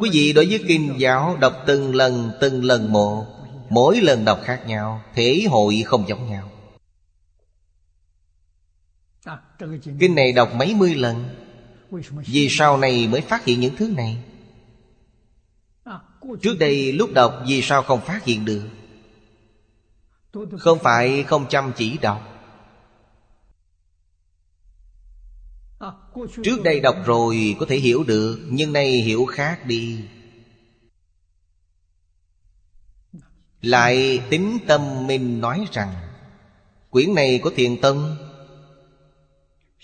Quý 0.00 0.10
vị 0.12 0.32
đối 0.32 0.46
với 0.46 0.64
kinh 0.68 0.94
giáo 0.98 1.36
đọc 1.40 1.62
từng 1.66 1.94
lần 1.94 2.30
từng 2.40 2.64
lần 2.64 2.92
một, 2.92 3.26
Mỗi 3.68 4.00
lần 4.00 4.24
đọc 4.24 4.40
khác 4.44 4.66
nhau, 4.66 5.02
Thể 5.14 5.44
hội 5.50 5.82
không 5.86 6.08
giống 6.08 6.30
nhau. 6.30 6.50
Kinh 10.00 10.14
này 10.14 10.32
đọc 10.32 10.54
mấy 10.54 10.74
mươi 10.74 10.94
lần 10.94 11.45
vì 12.26 12.48
sau 12.50 12.76
này 12.76 13.08
mới 13.08 13.20
phát 13.20 13.44
hiện 13.44 13.60
những 13.60 13.76
thứ 13.76 13.88
này? 13.88 14.18
Trước 16.42 16.56
đây, 16.58 16.92
lúc 16.92 17.10
đọc, 17.14 17.42
vì 17.46 17.62
sao 17.62 17.82
không 17.82 18.00
phát 18.00 18.24
hiện 18.24 18.44
được? 18.44 18.68
Không 20.58 20.78
phải 20.82 21.22
không 21.22 21.46
chăm 21.48 21.72
chỉ 21.76 21.98
đọc. 21.98 22.32
Trước 26.44 26.62
đây 26.64 26.80
đọc 26.80 26.96
rồi, 27.06 27.56
có 27.60 27.66
thể 27.68 27.76
hiểu 27.76 28.04
được, 28.04 28.40
Nhưng 28.48 28.72
nay 28.72 28.90
hiểu 28.90 29.26
khác 29.26 29.66
đi. 29.66 30.00
Lại 33.62 34.22
tính 34.30 34.58
tâm 34.66 35.06
mình 35.06 35.40
nói 35.40 35.66
rằng, 35.72 35.94
Quyển 36.90 37.14
này 37.14 37.40
có 37.44 37.50
thiền 37.56 37.80
tâm 37.80 38.16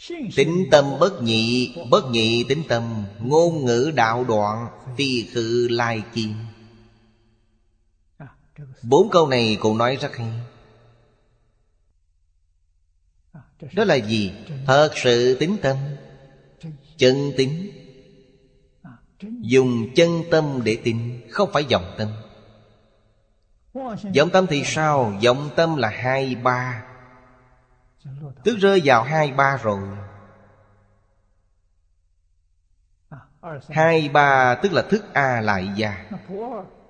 Tính 0.08 0.68
tâm 0.70 0.84
bất 1.00 1.22
nhị 1.22 1.74
Bất 1.90 2.10
nhị 2.10 2.44
tính 2.48 2.62
tâm, 2.68 3.04
Ngôn 3.20 3.64
ngữ 3.64 3.92
đạo 3.94 4.24
đoạn, 4.24 4.68
Phi 4.96 5.26
khự 5.32 5.68
lai 5.68 6.02
kim. 6.14 6.34
Bốn 8.82 9.10
câu 9.10 9.28
này 9.28 9.56
cũng 9.60 9.78
nói 9.78 9.96
rất 9.96 10.16
hay. 10.16 10.28
Đó 13.72 13.84
là 13.84 13.94
gì? 13.94 14.32
Thật 14.66 14.90
sự 14.96 15.36
tính 15.40 15.56
tâm. 15.62 15.76
Chân 16.96 17.32
tính. 17.36 17.70
Dùng 19.40 19.94
chân 19.94 20.22
tâm 20.30 20.60
để 20.64 20.78
tin, 20.84 21.20
Không 21.30 21.50
phải 21.52 21.64
vọng 21.70 21.94
tâm. 21.98 22.08
Vọng 24.16 24.30
tâm 24.32 24.46
thì 24.46 24.62
sao? 24.64 25.12
Vọng 25.24 25.50
tâm 25.56 25.76
là 25.76 25.88
hai, 25.88 26.34
ba. 26.34 26.91
Tức 28.44 28.56
rơi 28.60 28.80
vào 28.84 29.02
hai 29.02 29.32
ba 29.32 29.58
rồi. 29.62 29.82
Hai 33.70 34.08
ba 34.08 34.54
tức 34.54 34.72
là 34.72 34.82
thức 34.82 35.04
A 35.12 35.40
lại 35.40 35.68
gia 35.76 36.04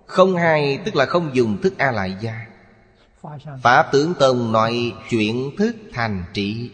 Không 0.07 0.37
hai 0.37 0.81
tức 0.85 0.97
là 0.97 1.07
không 1.07 1.35
dùng 1.35 1.63
thức 1.63 1.79
A 1.79 1.91
lại 1.91 2.17
gia 2.21 2.47
Pháp 3.63 3.93
tướng 3.93 4.15
Tông 4.15 4.53
nói 4.53 4.95
chuyển 5.11 5.51
thức 5.59 5.77
thành 5.93 6.25
trị. 6.33 6.71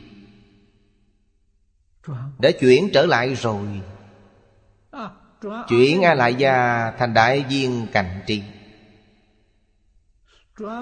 Đã 2.39 2.51
chuyển 2.60 2.90
trở 2.93 3.06
lại 3.06 3.35
rồi. 3.35 3.66
Chuyển 5.69 6.02
A 6.02 6.15
Lại 6.15 6.35
Gia 6.35 6.90
thành 6.98 7.15
đại 7.15 7.44
viên 7.48 7.86
cạnh 7.93 8.20
trị. 8.27 8.43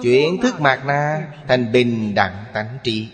Chuyển 0.01 0.41
thức 0.41 0.61
Mạc 0.61 0.85
Na 0.85 1.31
thành 1.47 1.71
bình 1.71 2.15
đẳng 2.15 2.45
tánh 2.53 2.77
trị 2.83 3.09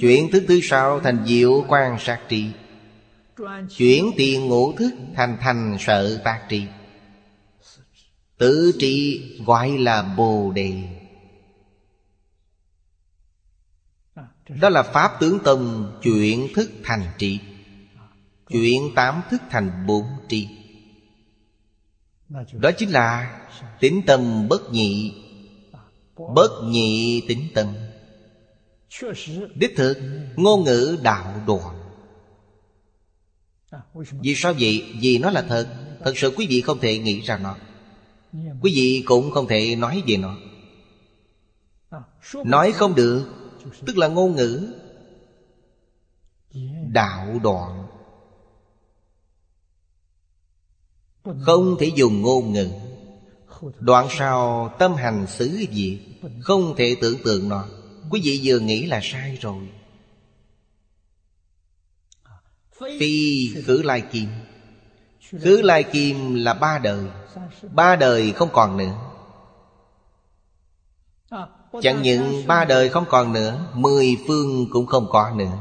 Chuyển 0.00 0.30
thức 0.32 0.44
thứ 0.48 0.60
sáu 0.62 1.00
thành 1.00 1.24
diệu 1.26 1.64
quan 1.68 1.98
sát 1.98 2.20
trị 2.28 2.50
Chuyển 3.76 4.10
tiền 4.16 4.48
ngũ 4.48 4.72
thức 4.72 4.90
thành 5.14 5.36
thành 5.40 5.76
sợ 5.80 6.20
tác 6.24 6.46
trị 6.48 6.66
Tự 8.38 8.72
trị 8.78 9.22
gọi 9.46 9.70
là 9.78 10.02
Bồ 10.02 10.52
Đề. 10.54 10.82
Đó 14.48 14.68
là 14.68 14.82
Pháp 14.82 15.20
tướng 15.20 15.38
Tông 15.44 15.92
chuyển 16.02 16.48
thức 16.54 16.70
thành 16.84 17.02
trị 17.18 17.40
Chuyển 18.48 18.94
tám 18.94 19.22
thức 19.30 19.40
thành 19.50 19.86
bốn 19.86 20.04
trị 20.28 20.48
Đó 22.52 22.70
chính 22.78 22.90
là 22.90 23.40
tính 23.80 24.02
tâm 24.06 24.48
bất 24.48 24.72
nhị. 24.72 25.14
Bất 26.34 26.50
nhị 26.64 27.22
tính 27.28 27.48
tâm. 27.54 27.66
Đích 29.54 29.76
thực 29.76 29.98
ngôn 30.36 30.64
ngữ 30.64 30.98
đạo 31.02 31.42
đoạn 31.46 31.76
Vì 33.94 34.34
sao 34.36 34.52
vậy? 34.60 34.92
Vì 35.00 35.18
nó 35.18 35.30
là 35.30 35.42
thật. 35.42 35.66
Thật 36.04 36.12
sự 36.16 36.34
quý 36.36 36.46
vị 36.50 36.60
không 36.60 36.78
thể 36.78 36.98
nghĩ 36.98 37.20
ra 37.20 37.38
nó. 37.38 37.56
Quý 38.60 38.72
vị 38.74 39.02
cũng 39.06 39.30
không 39.30 39.46
thể 39.48 39.76
nói 39.76 40.02
về 40.06 40.16
nó. 40.16 40.36
Nói 42.44 42.72
không 42.72 42.94
được 42.94 43.26
Tức 43.86 43.96
là 43.96 44.08
ngôn 44.08 44.36
ngữ 44.36 44.72
Đạo 46.92 47.40
đoạn 47.42 47.86
Không 51.40 51.76
thể 51.80 51.90
dùng 51.96 52.22
ngôn 52.22 52.52
ngữ. 52.52 52.68
Đoạn 53.78 54.06
sau 54.10 54.68
tâm 54.78 54.94
hành 54.94 55.26
xứ 55.26 55.64
diệt 55.72 55.98
Không 56.40 56.74
thể 56.76 56.96
tưởng 57.00 57.18
tượng 57.24 57.48
nó 57.48 57.66
Quý 58.10 58.20
vị 58.24 58.40
vừa 58.44 58.58
nghĩ 58.58 58.86
là 58.86 59.00
sai 59.02 59.38
rồi. 59.40 59.68
Phi 63.00 63.48
khử 63.66 63.82
lai 63.82 64.00
kim. 64.00 64.28
Khứ 65.30 65.62
lai 65.62 65.82
kim 65.82 66.34
là 66.34 66.54
ba 66.54 66.78
đời. 66.78 67.04
Ba 67.72 67.96
đời 67.96 68.32
không 68.32 68.48
còn 68.52 68.76
nữa. 68.76 68.94
Chẳng 71.82 72.02
những 72.02 72.46
ba 72.46 72.64
đời 72.64 72.88
không 72.88 73.04
còn 73.08 73.32
nữa, 73.32 73.70
Mười 73.74 74.16
phương 74.26 74.66
cũng 74.70 74.86
không 74.86 75.06
còn 75.10 75.38
nữa. 75.38 75.58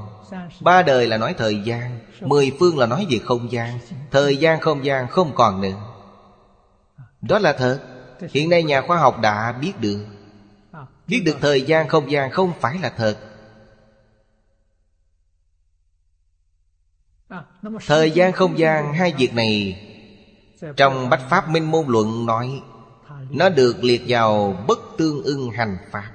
Ba 0.61 0.81
đời 0.81 1.07
là 1.07 1.17
nói 1.17 1.35
thời 1.37 1.61
gian, 1.65 1.99
Mười 2.21 2.51
phương 2.59 2.77
là 2.77 2.85
nói 2.85 3.07
về 3.09 3.19
không 3.19 3.51
gian. 3.51 3.79
Thời 4.11 4.37
gian 4.37 4.59
không 4.59 4.85
gian 4.85 5.07
không 5.07 5.31
còn 5.35 5.61
nữa. 5.61 5.81
Đó 7.21 7.39
là 7.39 7.53
thật. 7.53 7.79
Hiện 8.31 8.49
nay 8.49 8.63
nhà 8.63 8.81
khoa 8.81 8.97
học 8.97 9.19
đã 9.21 9.51
biết 9.51 9.73
được. 9.79 10.05
Biết 11.09 11.21
được 11.25 11.37
thời 11.41 11.61
gian 11.61 11.87
không 11.87 12.11
gian 12.11 12.31
không 12.31 12.53
phải 12.59 12.79
là 12.79 12.89
thật. 12.89 13.17
Thời 17.87 18.11
gian 18.11 18.33
không 18.33 18.59
gian 18.59 18.93
hai 18.93 19.13
việc 19.17 19.33
này 19.33 19.85
Trong 20.77 21.09
Bách 21.09 21.29
Pháp 21.29 21.49
Minh 21.49 21.71
Môn 21.71 21.87
Luận 21.87 22.25
nói 22.25 22.61
Nó 23.29 23.49
được 23.49 23.83
liệt 23.83 24.01
vào 24.07 24.63
bất 24.67 24.79
tương 24.97 25.23
ưng 25.23 25.51
hành 25.51 25.77
Pháp. 25.91 26.11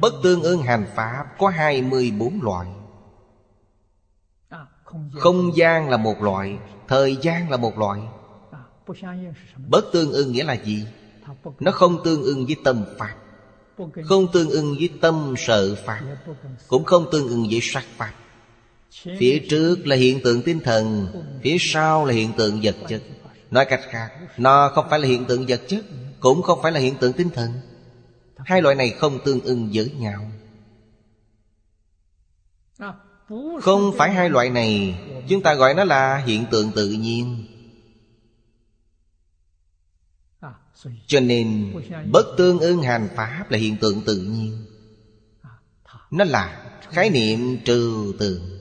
Bất 0.00 0.12
tương 0.22 0.42
ưng 0.42 0.62
hành 0.62 0.86
Pháp 0.94 1.26
có 1.38 1.48
24 1.48 2.42
loại. 2.42 2.66
Không 5.12 5.56
gian 5.56 5.88
là 5.88 5.96
một 5.96 6.22
loại 6.22 6.58
Thời 6.88 7.16
gian 7.16 7.50
là 7.50 7.56
một 7.56 7.78
loại. 7.78 8.00
Bất 9.68 9.84
tương 9.92 10.12
ưng 10.12 10.32
nghĩa 10.32 10.44
là 10.44 10.54
gì? 10.54 10.86
Nó 11.60 11.70
không 11.70 12.04
tương 12.04 12.22
ưng 12.22 12.46
với 12.46 12.56
tâm 12.64 12.84
Pháp. 12.98 13.14
Không 14.04 14.32
tương 14.32 14.50
ưng 14.50 14.74
với 14.78 14.90
tâm 15.00 15.34
sợ 15.38 15.74
Pháp. 15.84 16.00
Cũng 16.68 16.84
không 16.84 17.06
tương 17.12 17.28
ưng 17.28 17.46
với 17.50 17.60
sắc 17.62 17.84
Pháp. 17.96 18.12
Phía 19.18 19.38
trước 19.50 19.86
là 19.86 19.96
hiện 19.96 20.20
tượng 20.24 20.42
tinh 20.42 20.60
thần, 20.60 21.06
Phía 21.42 21.56
sau 21.60 22.04
là 22.04 22.12
hiện 22.12 22.32
tượng 22.36 22.60
vật 22.62 22.76
chất. 22.88 23.02
Nói 23.50 23.64
cách 23.64 23.80
khác, 23.90 24.10
Nó 24.36 24.70
không 24.74 24.86
phải 24.90 24.98
là 24.98 25.08
hiện 25.08 25.24
tượng 25.24 25.44
vật 25.48 25.60
chất, 25.68 25.84
Cũng 26.20 26.42
không 26.42 26.62
phải 26.62 26.72
là 26.72 26.80
hiện 26.80 26.94
tượng 27.00 27.12
tinh 27.12 27.30
thần. 27.30 27.50
Hai 28.36 28.62
loại 28.62 28.74
này 28.74 28.90
không 28.90 29.18
tương 29.24 29.40
ưng 29.40 29.70
với 29.72 29.92
nhau. 29.98 30.30
Không 33.62 33.92
phải 33.98 34.12
hai 34.12 34.30
loại 34.30 34.50
này, 34.50 34.98
Chúng 35.28 35.42
ta 35.42 35.54
gọi 35.54 35.74
nó 35.74 35.84
là 35.84 36.16
hiện 36.26 36.44
tượng 36.50 36.70
tự 36.72 36.88
nhiên. 36.88 37.53
Cho 41.06 41.20
nên 41.20 41.74
Bất 42.12 42.26
tương 42.36 42.58
ưng 42.58 42.82
hành 42.82 43.08
Pháp 43.16 43.50
là 43.50 43.58
hiện 43.58 43.76
tượng 43.76 44.00
tự 44.06 44.16
nhiên. 44.16 44.66
Nó 46.10 46.24
là 46.24 46.70
khái 46.90 47.10
niệm 47.10 47.58
trừ 47.64 48.14
tượng, 48.18 48.60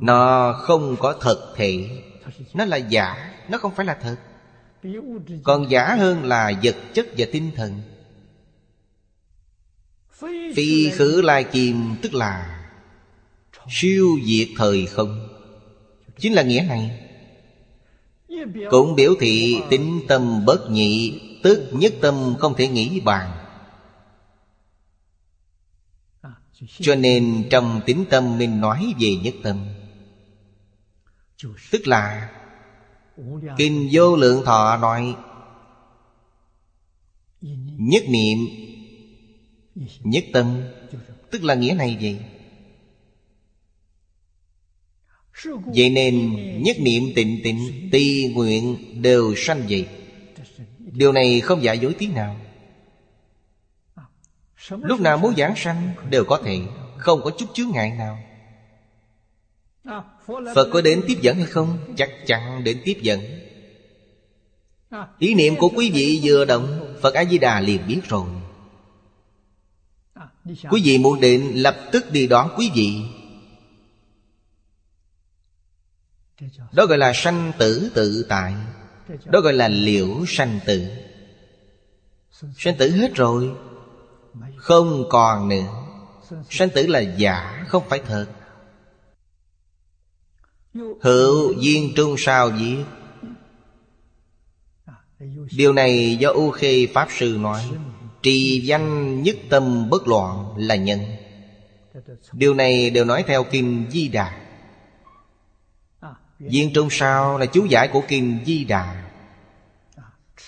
Nó 0.00 0.52
không 0.62 0.96
có 0.98 1.18
thật 1.20 1.54
thể. 1.56 2.02
Nó 2.54 2.64
là 2.64 2.76
giả 2.76 3.34
Nó 3.48 3.58
không 3.58 3.74
phải 3.74 3.86
là 3.86 3.98
thật 4.02 4.16
Còn 5.44 5.70
giả 5.70 5.94
hơn 5.94 6.24
là 6.24 6.52
vật 6.62 6.76
chất 6.94 7.06
và 7.16 7.26
tinh 7.32 7.50
thần. 7.56 7.82
Phi 10.54 10.90
khử 10.90 11.22
lai 11.22 11.44
kim 11.44 11.96
tức 12.02 12.14
là 12.14 12.62
Siêu 13.68 14.18
diệt 14.26 14.48
thời 14.56 14.86
không. 14.86 15.28
Chính 16.18 16.32
là 16.32 16.42
nghĩa 16.42 16.64
này 16.68 17.05
cũng 18.70 18.94
biểu 18.94 19.14
thị 19.20 19.56
tính 19.70 20.00
tâm 20.08 20.44
bất 20.44 20.70
nhị, 20.70 21.20
Tức 21.42 21.70
nhất 21.72 21.94
tâm 22.00 22.34
không 22.38 22.54
thể 22.54 22.68
nghĩ 22.68 23.00
bàn. 23.00 23.30
Cho 26.80 26.94
nên 26.94 27.48
trong 27.50 27.80
tính 27.86 28.04
tâm 28.10 28.38
mình 28.38 28.60
nói 28.60 28.94
về 29.00 29.16
nhất 29.22 29.34
tâm. 29.42 29.66
Tức 31.70 31.86
là, 31.86 32.32
Kinh 33.56 33.88
vô 33.92 34.16
lượng 34.16 34.44
thọ 34.44 34.76
nói, 34.76 35.16
Nhất 37.78 38.02
niệm, 38.08 38.38
Nhất 40.00 40.24
tâm. 40.32 40.62
Tức 41.30 41.44
là 41.44 41.54
nghĩa 41.54 41.74
này 41.74 41.98
vậy. 42.00 42.35
Vậy 45.66 45.90
nên 45.90 46.36
nhất 46.62 46.76
niệm 46.80 47.02
tịnh 47.14 47.40
tịnh 47.44 47.88
Tì 47.92 48.32
nguyện 48.34 48.76
đều 49.02 49.34
sanh 49.36 49.62
vậy 49.68 49.86
Điều 50.78 51.12
này 51.12 51.40
không 51.40 51.62
giả 51.62 51.72
dối 51.72 51.94
tí 51.98 52.06
nào. 52.06 52.36
Lúc 54.70 55.00
nào 55.00 55.18
muốn 55.18 55.34
giảng 55.36 55.56
sanh 55.56 55.90
Đều 56.10 56.24
có 56.24 56.40
thể, 56.44 56.58
Không 56.98 57.20
có 57.24 57.30
chút 57.30 57.46
chướng 57.54 57.70
ngại 57.72 57.90
nào. 57.98 58.18
Phật 60.54 60.68
có 60.72 60.80
đến 60.80 61.04
tiếp 61.08 61.18
dẫn 61.20 61.36
hay 61.36 61.46
không? 61.46 61.78
Chắc 61.96 62.10
chắn 62.26 62.64
đến 62.64 62.80
tiếp 62.84 62.98
dẫn. 63.02 63.20
Ý 65.18 65.34
niệm 65.34 65.56
của 65.56 65.68
quý 65.68 65.90
vị 65.90 66.20
vừa 66.22 66.44
động, 66.44 66.96
Phật 67.02 67.14
A-di-đà 67.14 67.60
liền 67.60 67.80
biết 67.88 68.00
rồi. 68.08 68.26
Quý 70.70 70.82
vị 70.84 70.98
muốn 70.98 71.20
định 71.20 71.62
lập 71.62 71.76
tức 71.92 72.12
đi 72.12 72.26
đón 72.26 72.50
quý 72.56 72.70
vị 72.74 73.02
Đó 76.72 76.86
gọi 76.86 76.98
là 76.98 77.12
sanh 77.14 77.52
tử 77.58 77.90
tự 77.94 78.26
tại. 78.28 78.54
Đó 79.24 79.40
gọi 79.40 79.52
là 79.52 79.68
liễu 79.68 80.08
sanh 80.28 80.60
tử. 80.66 80.86
Sanh 82.58 82.76
tử 82.78 82.90
hết 82.90 83.14
rồi, 83.14 83.50
Không 84.56 85.04
còn 85.10 85.48
nữa. 85.48 85.66
Sanh 86.50 86.70
tử 86.70 86.86
là 86.86 87.00
giả, 87.00 87.64
không 87.68 87.82
phải 87.88 88.00
thật. 88.06 88.26
Hữu 91.00 91.52
duyên 91.52 91.92
trung 91.96 92.14
sao 92.18 92.58
gì? 92.58 92.76
Điều 95.56 95.72
này 95.72 96.16
do 96.20 96.30
U 96.30 96.50
Khê 96.50 96.86
Pháp 96.94 97.08
Sư 97.18 97.36
nói. 97.40 97.62
Trì 98.22 98.60
danh 98.60 99.22
nhất 99.22 99.36
tâm 99.50 99.90
bất 99.90 100.08
loạn 100.08 100.54
là 100.56 100.76
nhân. 100.76 101.00
Điều 102.32 102.54
này 102.54 102.90
đều 102.90 103.04
nói 103.04 103.24
theo 103.26 103.44
Kinh 103.44 103.86
Di 103.90 104.08
Đà. 104.08 104.45
Viên 106.38 106.72
trung 106.74 106.88
sao 106.90 107.38
là 107.38 107.46
chú 107.46 107.64
giải 107.64 107.88
của 107.92 108.02
Kinh 108.08 108.44
Di 108.46 108.64
Đà. 108.64 109.02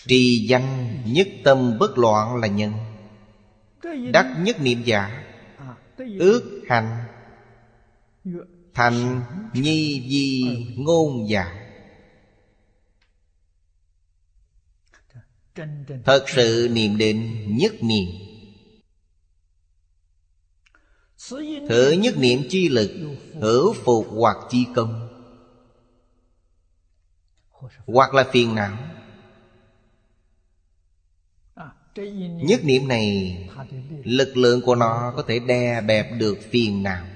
Trì 0.07 0.47
danh 0.49 0.99
nhất 1.07 1.29
tâm 1.45 1.79
bất 1.79 1.99
loạn 1.99 2.37
là 2.37 2.49
nhân, 2.49 2.73
Đắc 4.13 4.27
nhất 4.39 4.61
niệm 4.61 4.83
giả, 4.85 5.25
Ước 6.19 6.63
hành, 6.69 7.05
Thành 8.75 9.23
nhi 9.55 10.07
di 10.11 10.45
ngôn 10.77 11.29
giả. 11.29 11.69
Thật 16.05 16.25
sự 16.27 16.69
niệm 16.73 16.99
định 16.99 17.47
nhất 17.57 17.73
niệm. 17.83 18.09
Thử 21.69 21.91
nhất 21.91 22.17
niệm 22.17 22.43
chi 22.49 22.69
lực, 22.69 22.91
Hữu 23.41 23.75
phục 23.85 24.07
hoặc 24.11 24.37
chi 24.51 24.67
công. 24.75 25.08
Hoặc 27.87 28.15
là 28.15 28.25
phiền 28.33 28.55
não. 28.55 28.79
Nhất 32.43 32.61
niệm 32.65 32.89
này, 32.89 33.37
Lực 34.05 34.37
lượng 34.37 34.61
của 34.67 34.75
nó 34.75 35.13
có 35.17 35.23
thể 35.29 35.39
đè 35.39 35.81
bẹp 35.81 36.13
được 36.19 36.39
phiền 36.51 36.83
não. 36.83 37.07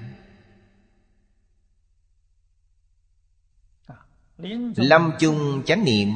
Lâm 4.75 5.11
chung 5.19 5.63
chánh 5.65 5.83
niệm, 5.83 6.09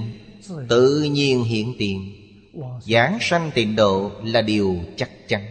Tự 0.69 1.03
nhiên 1.03 1.43
hiện 1.43 1.75
tiền. 1.79 2.13
Giảng 2.81 3.17
sanh 3.21 3.51
tịnh 3.55 3.75
độ 3.75 4.11
là 4.23 4.41
điều 4.41 4.75
chắc 4.97 5.09
chắn. 5.27 5.43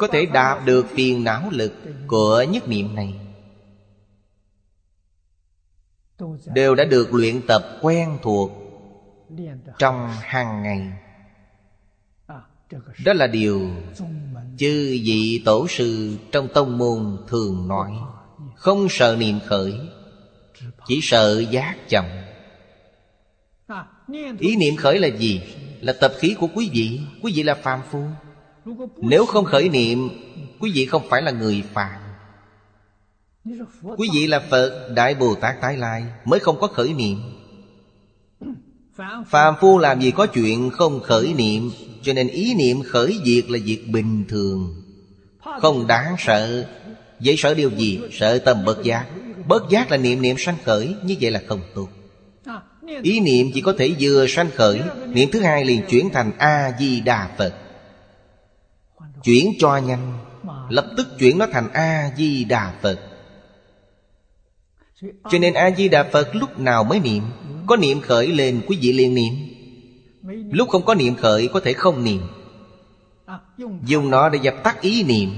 Có 0.00 0.08
thể 0.12 0.26
đạt 0.26 0.66
được 0.66 0.86
phiền 0.94 1.24
não 1.24 1.50
lực 1.50 1.72
của 2.06 2.44
nhất 2.48 2.68
niệm 2.68 2.94
này. 2.94 3.21
Đều 6.54 6.74
đã 6.74 6.84
được 6.84 7.14
luyện 7.14 7.40
tập 7.46 7.78
quen 7.80 8.18
thuộc 8.22 8.50
Trong 9.78 10.08
hàng 10.20 10.62
ngày. 10.62 10.92
Đó 13.04 13.12
là 13.12 13.26
điều 13.26 13.70
Chư 14.58 14.98
vị 15.04 15.42
tổ 15.44 15.68
sư 15.68 16.16
trong 16.32 16.48
tông 16.54 16.78
môn 16.78 17.16
thường 17.28 17.68
nói. 17.68 17.92
Không 18.54 18.86
sợ 18.90 19.16
niệm 19.18 19.38
khởi, 19.46 19.74
Chỉ 20.86 21.00
sợ 21.02 21.44
giác 21.50 21.76
chậm. 21.88 22.04
Ý 24.38 24.56
niệm 24.56 24.76
khởi 24.76 24.98
là 24.98 25.08
gì? 25.08 25.42
Là 25.80 25.92
tập 26.00 26.12
khí 26.18 26.34
của 26.38 26.48
quý 26.54 26.70
vị. 26.72 27.00
Quý 27.22 27.32
vị 27.36 27.42
là 27.42 27.54
phàm 27.54 27.80
phu. 27.90 28.04
Nếu 28.96 29.26
không 29.26 29.44
khởi 29.44 29.68
niệm, 29.68 30.08
Quý 30.60 30.72
vị 30.74 30.86
không 30.86 31.02
phải 31.08 31.22
là 31.22 31.30
người 31.30 31.62
phàm. 31.72 32.01
Quý 33.96 34.08
vị 34.14 34.26
là 34.26 34.40
Phật 34.50 34.88
Đại 34.94 35.14
Bồ 35.14 35.34
Tát 35.34 35.60
Tái 35.60 35.76
Lai 35.76 36.04
Mới 36.24 36.40
không 36.40 36.60
có 36.60 36.66
khởi 36.66 36.94
niệm. 36.94 37.18
Phàm 39.26 39.54
phu 39.60 39.78
làm 39.78 40.00
gì 40.00 40.10
có 40.10 40.26
chuyện 40.26 40.70
không 40.70 41.00
khởi 41.00 41.34
niệm 41.34 41.70
Cho 42.02 42.12
nên 42.12 42.28
ý 42.28 42.54
niệm 42.54 42.82
khởi 42.82 43.20
diệt 43.24 43.50
là 43.50 43.58
việc 43.64 43.88
bình 43.88 44.24
thường. 44.28 44.82
Không 45.60 45.86
đáng 45.86 46.16
sợ. 46.18 46.66
Vậy 47.20 47.34
sợ 47.38 47.54
điều 47.54 47.70
gì? 47.70 48.00
Sợ 48.12 48.38
tâm 48.38 48.64
bất 48.64 48.82
giác. 48.82 49.06
Bất 49.48 49.70
giác 49.70 49.90
là 49.90 49.96
niệm 49.96 50.22
niệm 50.22 50.36
sanh 50.38 50.56
khởi 50.64 50.94
Như 51.04 51.16
vậy 51.20 51.30
là 51.30 51.42
không 51.46 51.60
tốt. 51.74 51.88
Ý 53.02 53.20
niệm 53.20 53.50
chỉ 53.54 53.60
có 53.60 53.74
thể 53.78 53.94
vừa 54.00 54.26
sanh 54.26 54.50
khởi 54.54 54.80
Niệm 55.06 55.30
thứ 55.32 55.40
hai 55.40 55.64
liền 55.64 55.82
chuyển 55.88 56.10
thành 56.12 56.32
A-di-đà 56.38 57.30
Phật. 57.38 57.54
Chuyển 59.24 59.52
cho 59.58 59.76
nhanh 59.76 60.18
Lập 60.68 60.86
tức 60.96 61.06
chuyển 61.18 61.38
nó 61.38 61.46
thành 61.52 61.72
A-di-đà 61.72 62.74
Phật 62.82 63.11
cho 65.02 65.38
nên 65.38 65.54
A-di-đà 65.54 66.10
Phật 66.12 66.34
lúc 66.34 66.58
nào 66.58 66.84
mới 66.84 67.00
niệm, 67.00 67.22
Có 67.66 67.76
niệm 67.76 68.00
khởi 68.00 68.26
lên 68.26 68.62
quý 68.66 68.78
vị 68.80 68.92
liền 68.92 69.14
niệm. 69.14 69.34
Lúc 70.52 70.68
không 70.68 70.84
có 70.84 70.94
niệm 70.94 71.14
khởi, 71.14 71.48
có 71.52 71.60
thể 71.60 71.72
không 71.72 72.04
niệm. 72.04 72.20
Dùng 73.84 74.10
nó 74.10 74.28
để 74.28 74.38
dập 74.42 74.54
tắt 74.64 74.80
ý 74.80 75.02
niệm. 75.02 75.30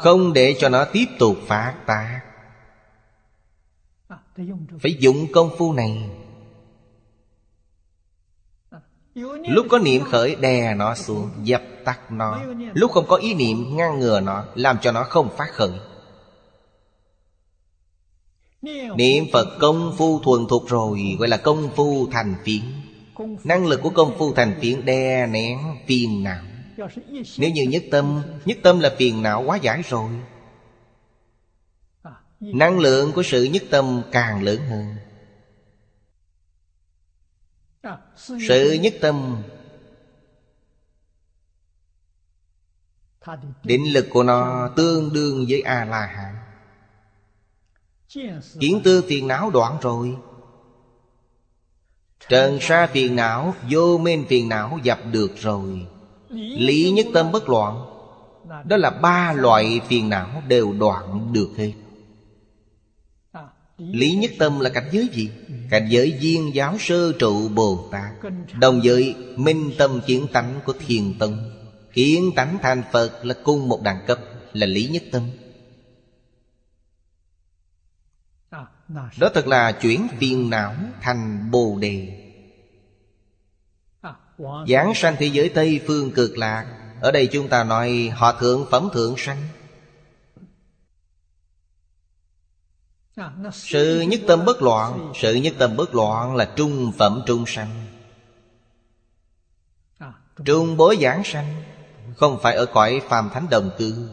Không 0.00 0.32
để 0.32 0.56
cho 0.58 0.68
nó 0.68 0.84
tiếp 0.84 1.04
tục 1.18 1.36
phát 1.46 1.74
tác. 1.86 2.20
Phải 4.82 4.96
dụng 4.98 5.26
công 5.32 5.50
phu 5.58 5.72
này. 5.72 6.10
Lúc 9.48 9.66
có 9.70 9.78
niệm 9.78 10.04
khởi, 10.04 10.34
đè 10.34 10.74
nó 10.74 10.94
xuống, 10.94 11.30
Dập 11.42 11.62
tắt 11.84 12.12
nó. 12.12 12.40
Lúc 12.74 12.90
không 12.90 13.06
có 13.08 13.16
ý 13.16 13.34
niệm, 13.34 13.76
ngăn 13.76 13.98
ngừa 13.98 14.20
nó, 14.20 14.44
Làm 14.54 14.78
cho 14.78 14.92
nó 14.92 15.04
không 15.04 15.28
phát 15.36 15.48
khởi. 15.52 15.72
Niệm 18.62 19.24
Phật 19.32 19.58
công 19.60 19.94
phu 19.98 20.20
thuần 20.20 20.46
thục 20.48 20.68
rồi 20.68 21.16
Gọi 21.18 21.28
là 21.28 21.36
công 21.36 21.70
phu 21.76 22.08
thành 22.12 22.34
phiến 22.44 22.62
Năng 23.44 23.66
lực 23.66 23.80
của 23.82 23.90
công 23.90 24.18
phu 24.18 24.32
thành 24.34 24.58
phiến 24.60 24.84
đè 24.84 25.26
nén 25.26 25.58
phiền 25.86 26.24
não. 26.24 26.44
Nếu 27.38 27.50
như 27.50 27.62
nhất 27.62 27.82
tâm 27.90 28.22
Nhất 28.44 28.58
tâm 28.62 28.80
là 28.80 28.94
phiền 28.98 29.22
não 29.22 29.42
quá 29.42 29.56
giải 29.56 29.82
rồi. 29.88 30.10
Năng 32.40 32.78
lượng 32.78 33.12
của 33.12 33.22
sự 33.22 33.44
nhất 33.44 33.62
tâm 33.70 34.02
càng 34.12 34.42
lớn 34.42 34.60
hơn. 34.68 34.96
Sự 38.48 38.72
nhất 38.72 38.94
tâm 39.00 39.42
Định 43.64 43.92
lực 43.92 44.06
của 44.10 44.22
nó 44.22 44.70
tương 44.76 45.12
đương 45.12 45.46
với 45.48 45.60
A-la-hán 45.60 46.37
Kiến 48.60 48.80
tư 48.84 49.04
phiền 49.08 49.28
não 49.28 49.50
đoạn 49.50 49.78
rồi. 49.82 50.16
Trần 52.28 52.58
sa 52.60 52.86
phiền 52.86 53.16
não, 53.16 53.54
Vô 53.70 53.98
minh 53.98 54.24
phiền 54.28 54.48
não 54.48 54.78
dập 54.82 54.98
được 55.12 55.36
rồi. 55.36 55.86
Lý 56.30 56.90
nhất 56.90 57.06
tâm 57.14 57.32
bất 57.32 57.48
loạn. 57.48 57.84
Đó 58.64 58.76
là 58.76 58.90
ba 58.90 59.32
loại 59.32 59.80
phiền 59.88 60.08
não 60.08 60.42
đều 60.48 60.72
đoạn 60.72 61.32
được 61.32 61.50
hết. 61.56 61.72
Lý 63.78 64.14
nhất 64.14 64.30
tâm 64.38 64.60
là 64.60 64.70
cảnh 64.70 64.88
giới 64.92 65.08
gì? 65.12 65.30
Cảnh 65.70 65.86
giới 65.90 66.18
viên 66.20 66.54
giáo 66.54 66.76
sơ 66.80 67.12
trụ 67.12 67.48
Bồ 67.48 67.88
Tát. 67.92 68.32
Đồng 68.60 68.80
với 68.84 69.14
minh 69.36 69.70
tâm 69.78 70.00
kiến 70.06 70.26
tánh 70.32 70.60
của 70.64 70.72
thiền 70.86 71.18
tông. 71.18 71.50
Kiến 71.92 72.30
tánh 72.36 72.58
thành 72.62 72.82
Phật 72.92 73.24
là 73.24 73.34
cùng 73.44 73.68
một 73.68 73.82
đẳng 73.82 74.00
cấp, 74.06 74.18
Là 74.52 74.66
lý 74.66 74.88
nhất 74.88 75.02
tâm. 75.12 75.22
Đó 78.88 79.30
thật 79.34 79.46
là 79.46 79.72
chuyển 79.72 80.08
phiền 80.18 80.50
não 80.50 80.74
thành 81.00 81.50
Bồ 81.50 81.78
Đề. 81.80 82.24
Giảng 84.68 84.92
sanh 84.94 85.16
thế 85.18 85.26
giới 85.26 85.48
Tây 85.48 85.80
phương 85.86 86.10
cực 86.10 86.38
lạc. 86.38 86.66
Ở 87.00 87.10
đây 87.10 87.26
chúng 87.26 87.48
ta 87.48 87.64
nói 87.64 88.12
họ 88.14 88.32
thượng 88.32 88.66
phẩm 88.70 88.88
thượng 88.92 89.14
sanh. 89.18 89.42
Sự 93.52 94.00
nhất 94.00 94.20
tâm 94.26 94.44
bất 94.44 94.62
loạn 94.62 95.12
Sự 95.14 95.34
nhất 95.34 95.54
tâm 95.58 95.76
bất 95.76 95.94
loạn 95.94 96.36
là 96.36 96.52
trung 96.56 96.92
phẩm 96.98 97.22
trung 97.26 97.44
sanh. 97.46 97.86
Trung 100.44 100.76
bối 100.76 100.98
giảng 101.00 101.24
sanh. 101.24 101.62
Không 102.16 102.38
phải 102.42 102.56
ở 102.56 102.66
cõi 102.66 103.00
phàm 103.08 103.30
thánh 103.30 103.46
đồng 103.50 103.70
cư. 103.78 104.08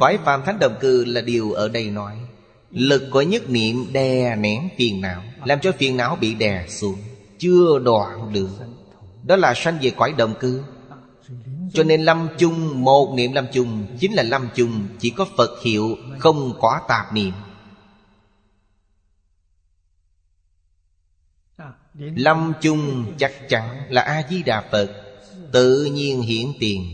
Cõi 0.00 0.18
phàm 0.24 0.42
thánh 0.44 0.58
đồng 0.58 0.76
cư 0.80 1.04
là 1.04 1.20
điều 1.20 1.52
ở 1.52 1.68
đây 1.68 1.90
nói 1.90 2.18
Lực 2.72 3.08
của 3.10 3.22
nhất 3.22 3.50
niệm 3.50 3.92
đè 3.92 4.36
nén 4.36 4.68
phiền 4.76 5.00
não, 5.00 5.22
Làm 5.44 5.60
cho 5.60 5.72
phiền 5.72 5.96
não 5.96 6.16
bị 6.16 6.34
đè 6.34 6.66
xuống, 6.68 6.98
Chưa 7.38 7.78
đoạn 7.78 8.32
được. 8.32 8.50
Đó 9.22 9.36
là 9.36 9.54
sanh 9.56 9.78
về 9.82 9.90
cõi 9.90 10.12
đồng 10.18 10.34
cư. 10.40 10.62
Cho 11.72 11.82
nên 11.82 12.02
lâm 12.02 12.28
chung, 12.38 12.84
Một 12.84 13.14
niệm 13.16 13.32
lâm 13.32 13.46
chung, 13.52 13.86
Chính 14.00 14.12
là 14.12 14.22
lâm 14.22 14.48
chung, 14.54 14.86
Chỉ 14.98 15.10
có 15.10 15.26
Phật 15.36 15.62
hiệu, 15.64 15.96
Không 16.18 16.58
có 16.60 16.80
tạp 16.88 17.12
niệm. 17.12 17.32
Lâm 21.94 22.52
chung 22.60 23.12
chắc 23.18 23.32
chắn 23.48 23.82
là 23.88 24.02
A-di-đà 24.02 24.60
Phật, 24.70 24.90
Tự 25.52 25.84
nhiên 25.84 26.22
hiển 26.22 26.46
tiền. 26.60 26.86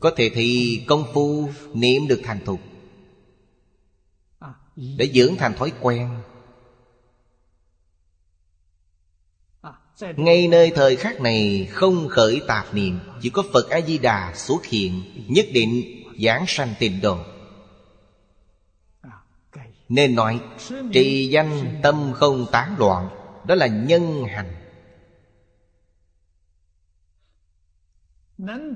Có 0.00 0.10
thể 0.16 0.30
thì 0.34 0.80
công 0.86 1.04
phu, 1.14 1.48
niệm 1.74 2.08
được 2.08 2.20
thành 2.24 2.44
thục. 2.44 2.60
Để 4.76 5.10
dưỡng 5.14 5.36
thành 5.36 5.54
thói 5.54 5.72
quen. 5.80 6.22
Ngay 10.00 10.48
nơi 10.48 10.72
thời 10.74 10.96
khắc 10.96 11.20
này, 11.20 11.68
không 11.72 12.08
khởi 12.08 12.40
tạp 12.48 12.74
niệm, 12.74 13.00
Chỉ 13.20 13.30
có 13.30 13.42
Phật 13.52 13.70
A-di-đà 13.70 14.32
xuất 14.34 14.64
hiện, 14.64 15.02
Nhất 15.28 15.46
định 15.52 15.82
giảng 16.24 16.44
sanh 16.48 16.74
tịnh 16.78 17.00
độ. 17.00 17.18
Nên 19.88 20.14
nói, 20.14 20.40
Trì 20.92 21.28
danh 21.28 21.80
tâm 21.82 22.12
không 22.14 22.46
tán 22.52 22.74
loạn, 22.78 23.08
Đó 23.46 23.54
là 23.54 23.66
nhân 23.66 24.24
hành. 24.24 24.56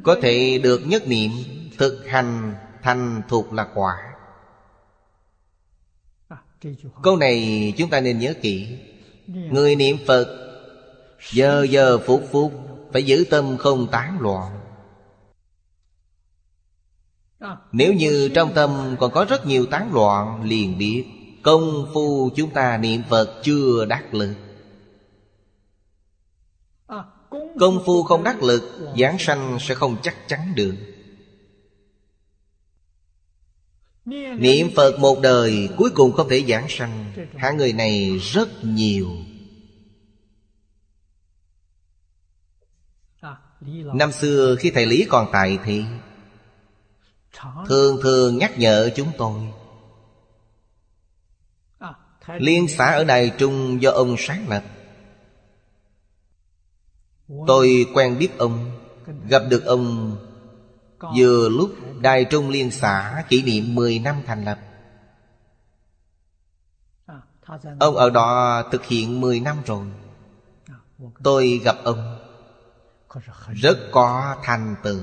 Có 0.02 0.16
thể 0.22 0.60
được 0.62 0.81
nhất 0.86 1.02
niệm, 1.06 1.31
Thực 1.78 2.06
hành 2.09 2.55
thành 2.82 3.22
thuộc 3.28 3.52
là 3.52 3.68
quả. 3.74 4.10
Câu 7.03 7.16
này 7.16 7.73
chúng 7.77 7.91
ta 7.91 8.01
nên 8.01 8.19
nhớ 8.19 8.35
kỹ. 8.43 8.78
Người 9.27 9.77
niệm 9.77 9.97
Phật 10.07 10.37
Giờ 11.32 11.66
giờ 11.70 11.99
phút 11.99 12.28
phút 12.31 12.53
Phải 12.93 13.03
giữ 13.03 13.24
tâm 13.31 13.57
không 13.59 13.87
tán 13.91 14.20
loạn. 14.20 14.61
Nếu 17.73 17.93
như 17.93 18.31
trong 18.35 18.53
tâm 18.55 18.97
còn 19.01 19.12
có 19.12 19.27
rất 19.28 19.47
nhiều 19.47 19.66
tán 19.66 19.95
loạn 19.95 20.45
Liền 20.45 20.78
biết 20.78 21.05
Công 21.43 21.91
phu 21.95 22.31
chúng 22.37 22.51
ta 22.51 22.78
niệm 22.78 23.03
Phật 23.09 23.41
chưa 23.43 23.85
đắc 23.85 24.15
lực. 24.15 24.35
Công 27.61 27.82
phu 27.87 28.03
không 28.03 28.24
đắc 28.24 28.43
lực 28.43 28.93
Giảng 28.99 29.19
sanh 29.19 29.59
sẽ 29.61 29.74
không 29.74 29.97
chắc 30.03 30.28
chắn 30.28 30.53
được 30.55 30.74
Niệm 34.05 34.70
Phật 34.77 34.98
một 34.98 35.20
đời 35.22 35.68
Cuối 35.77 35.90
cùng 35.94 36.12
không 36.12 36.28
thể 36.28 36.44
giảng 36.48 36.66
sanh. 36.68 37.12
Hạng 37.36 37.56
người 37.56 37.72
này 37.72 38.18
rất 38.18 38.48
nhiều. 38.62 39.10
Năm 43.94 44.12
xưa 44.12 44.56
khi 44.60 44.70
thầy 44.70 44.86
Lý 44.86 45.06
còn 45.09 45.28
tại 45.32 45.59
thì, 45.64 45.85
Thường 47.68 47.98
thường 48.02 48.39
nhắc 48.39 48.59
nhở 48.59 48.90
chúng 48.97 49.12
tôi. 49.18 49.40
Liên 52.39 52.68
xã 52.68 52.85
ở 52.85 53.05
Đài 53.05 53.32
Trung 53.39 53.82
do 53.82 53.90
ông 53.90 54.16
sáng 54.18 54.48
lập. 54.48 54.64
Tôi 57.47 57.86
quen 57.94 58.18
biết 58.18 58.39
ông, 58.39 58.70
Gặp 59.28 59.43
được 59.48 59.64
ông 59.64 60.16
Vừa 61.16 61.48
lúc 61.48 61.70
Đài 62.01 62.24
Trung 62.24 62.48
Liên 62.48 62.70
xã 62.70 63.24
kỷ 63.28 63.43
niệm 63.43 63.74
10 63.74 63.98
năm 63.98 64.16
thành 64.27 64.44
lập. 64.44 64.59
Ông 67.81 67.97
ở 67.97 68.10
đó 68.10 68.62
thực 68.72 68.85
hiện 68.85 69.20
10 69.20 69.40
năm 69.40 69.56
rồi. 69.66 69.86
Tôi 71.22 71.60
gặp 71.64 71.77
ông. 71.85 72.18
Rất 73.48 73.78
có 73.93 74.36
thành 74.43 74.77
tựu. 74.82 75.01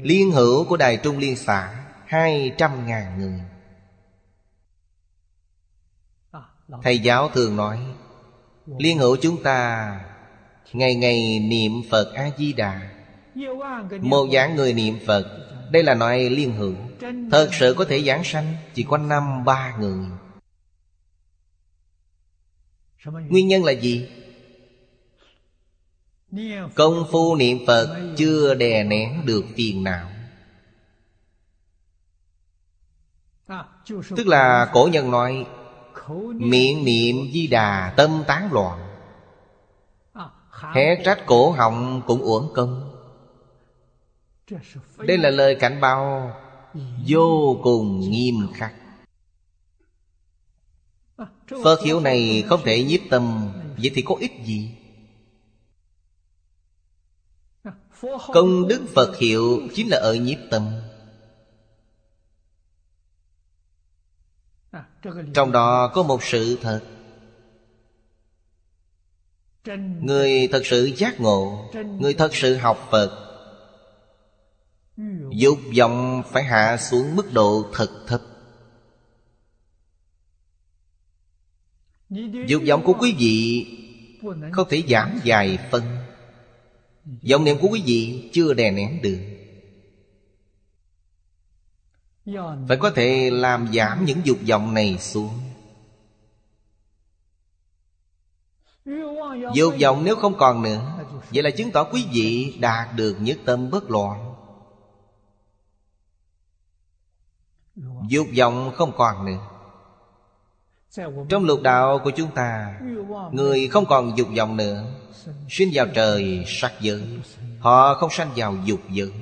Liên. 0.00 0.30
Hữu 0.32 0.64
của 0.64 0.76
Đài 0.76 0.96
Trung 0.96 1.18
Liên 1.18 1.36
xã 1.36 1.84
Hai 2.06 2.54
trăm 2.58 2.86
ngàn 2.86 3.18
người. 3.18 3.40
Thầy 6.82 6.98
giáo 6.98 7.28
thường 7.28 7.56
nói 7.56 7.80
Liên 8.66 8.98
hữu 8.98 9.16
chúng 9.22 9.42
ta 9.42 10.00
Ngày 10.72 10.94
ngày 10.94 11.38
niệm 11.38 11.72
Phật 11.90 12.12
A-di-đà 12.14 12.93
một 14.00 14.28
dạng 14.32 14.56
người 14.56 14.72
niệm 14.72 14.98
Phật, 15.06 15.40
Đây 15.70 15.82
là 15.82 15.94
nói 15.94 16.30
liên 16.30 16.56
hưởng. 16.56 16.76
Thật 17.30 17.48
sự 17.52 17.74
có 17.78 17.84
thể 17.84 18.02
giảng 18.02 18.24
sanh, 18.24 18.54
Chỉ 18.74 18.82
có 18.88 18.98
năm, 18.98 19.44
ba 19.44 19.76
người. 19.76 20.06
Nguyên 23.28 23.48
nhân 23.48 23.64
là 23.64 23.72
gì? 23.72 24.08
Công 26.74 27.06
phu 27.12 27.36
niệm 27.36 27.58
Phật 27.66 28.14
chưa 28.16 28.54
đè 28.54 28.84
nén 28.84 29.26
được 29.26 29.44
phiền 29.56 29.84
não. 29.84 30.10
Tức 34.16 34.26
là 34.26 34.70
cổ 34.72 34.88
nhân 34.92 35.10
nói, 35.10 35.46
Miệng 36.34 36.84
niệm 36.84 37.16
di 37.32 37.46
đà, 37.46 37.94
tâm 37.96 38.24
tán 38.26 38.52
loạn. 38.52 38.78
Hé 40.74 41.02
trách 41.04 41.26
cổ 41.26 41.50
họng 41.50 42.02
cũng 42.06 42.22
uổng 42.22 42.52
công. 42.54 42.93
Đây 44.98 45.18
là 45.18 45.30
lời 45.30 45.56
cảnh 45.60 45.80
báo 45.80 46.32
Vô 47.08 47.60
cùng 47.62 48.10
nghiêm 48.10 48.34
khắc. 48.54 48.74
Phật 51.64 51.82
hiểu 51.84 52.00
này 52.00 52.44
không 52.48 52.60
thể 52.64 52.84
nhiếp 52.84 53.00
tâm, 53.10 53.52
Vậy 53.76 53.90
thì 53.94 54.02
có 54.02 54.14
ích 54.20 54.32
gì? 54.44 54.70
Công 58.34 58.68
đức 58.68 58.86
Phật 58.94 59.16
hiệu 59.16 59.60
chính 59.74 59.88
là 59.88 59.98
ở 59.98 60.14
nhiếp 60.14 60.38
tâm. 60.50 60.80
Trong 65.34 65.52
đó 65.52 65.90
có 65.94 66.02
một 66.02 66.22
sự 66.22 66.58
thật. 66.62 66.80
Người 70.00 70.48
thật 70.52 70.62
sự 70.64 70.84
giác 70.96 71.20
ngộ, 71.20 71.70
Người 71.98 72.14
thật 72.14 72.34
sự 72.34 72.56
học 72.56 72.88
Phật 72.90 73.23
Dục 75.30 75.58
vọng 75.78 76.22
phải 76.32 76.42
hạ 76.42 76.76
xuống 76.76 77.16
mức 77.16 77.32
độ 77.32 77.70
thật 77.72 78.04
thấp. 78.06 78.20
Dục 82.46 82.62
vọng 82.68 82.82
của 82.84 82.94
quý 83.00 83.14
vị 83.18 83.66
Không 84.52 84.68
thể 84.70 84.82
giảm 84.88 85.20
dài 85.24 85.58
phân 85.70 85.82
vọng 87.30 87.44
niệm 87.44 87.56
của 87.60 87.68
quý 87.68 87.82
vị 87.86 88.30
chưa 88.32 88.54
đè 88.54 88.70
nén 88.70 89.02
được. 89.02 89.18
Phải 92.68 92.76
có 92.76 92.90
thể 92.90 93.30
làm 93.30 93.72
giảm 93.72 94.04
những 94.04 94.20
dục 94.24 94.38
vọng 94.48 94.74
này 94.74 94.98
xuống. 94.98 95.40
Dục 99.54 99.74
vọng 99.80 100.04
nếu 100.04 100.16
không 100.16 100.34
còn 100.38 100.62
nữa, 100.62 101.04
Vậy 101.30 101.42
là 101.42 101.50
chứng 101.50 101.70
tỏ 101.70 101.84
quý 101.84 102.06
vị 102.12 102.56
đạt 102.60 102.96
được 102.96 103.16
nhất 103.20 103.38
tâm 103.44 103.70
bất 103.70 103.90
loạn. 103.90 104.33
Dục 108.08 108.26
vọng 108.38 108.72
không 108.74 108.92
còn 108.96 109.26
nữa. 109.26 109.38
Trong 111.28 111.44
lục 111.44 111.62
đạo 111.62 112.00
của 112.04 112.10
chúng 112.10 112.30
ta, 112.34 112.80
Người 113.32 113.68
không 113.68 113.86
còn 113.86 114.16
dục 114.16 114.28
vọng 114.36 114.56
nữa. 114.56 114.84
Sinh 115.48 115.70
vào 115.72 115.86
trời, 115.94 116.44
sắc 116.46 116.72
giới, 116.80 117.02
Họ 117.60 117.94
không 117.94 118.10
sanh 118.10 118.28
vào 118.36 118.56
dục 118.64 118.80
giới. 118.90 119.12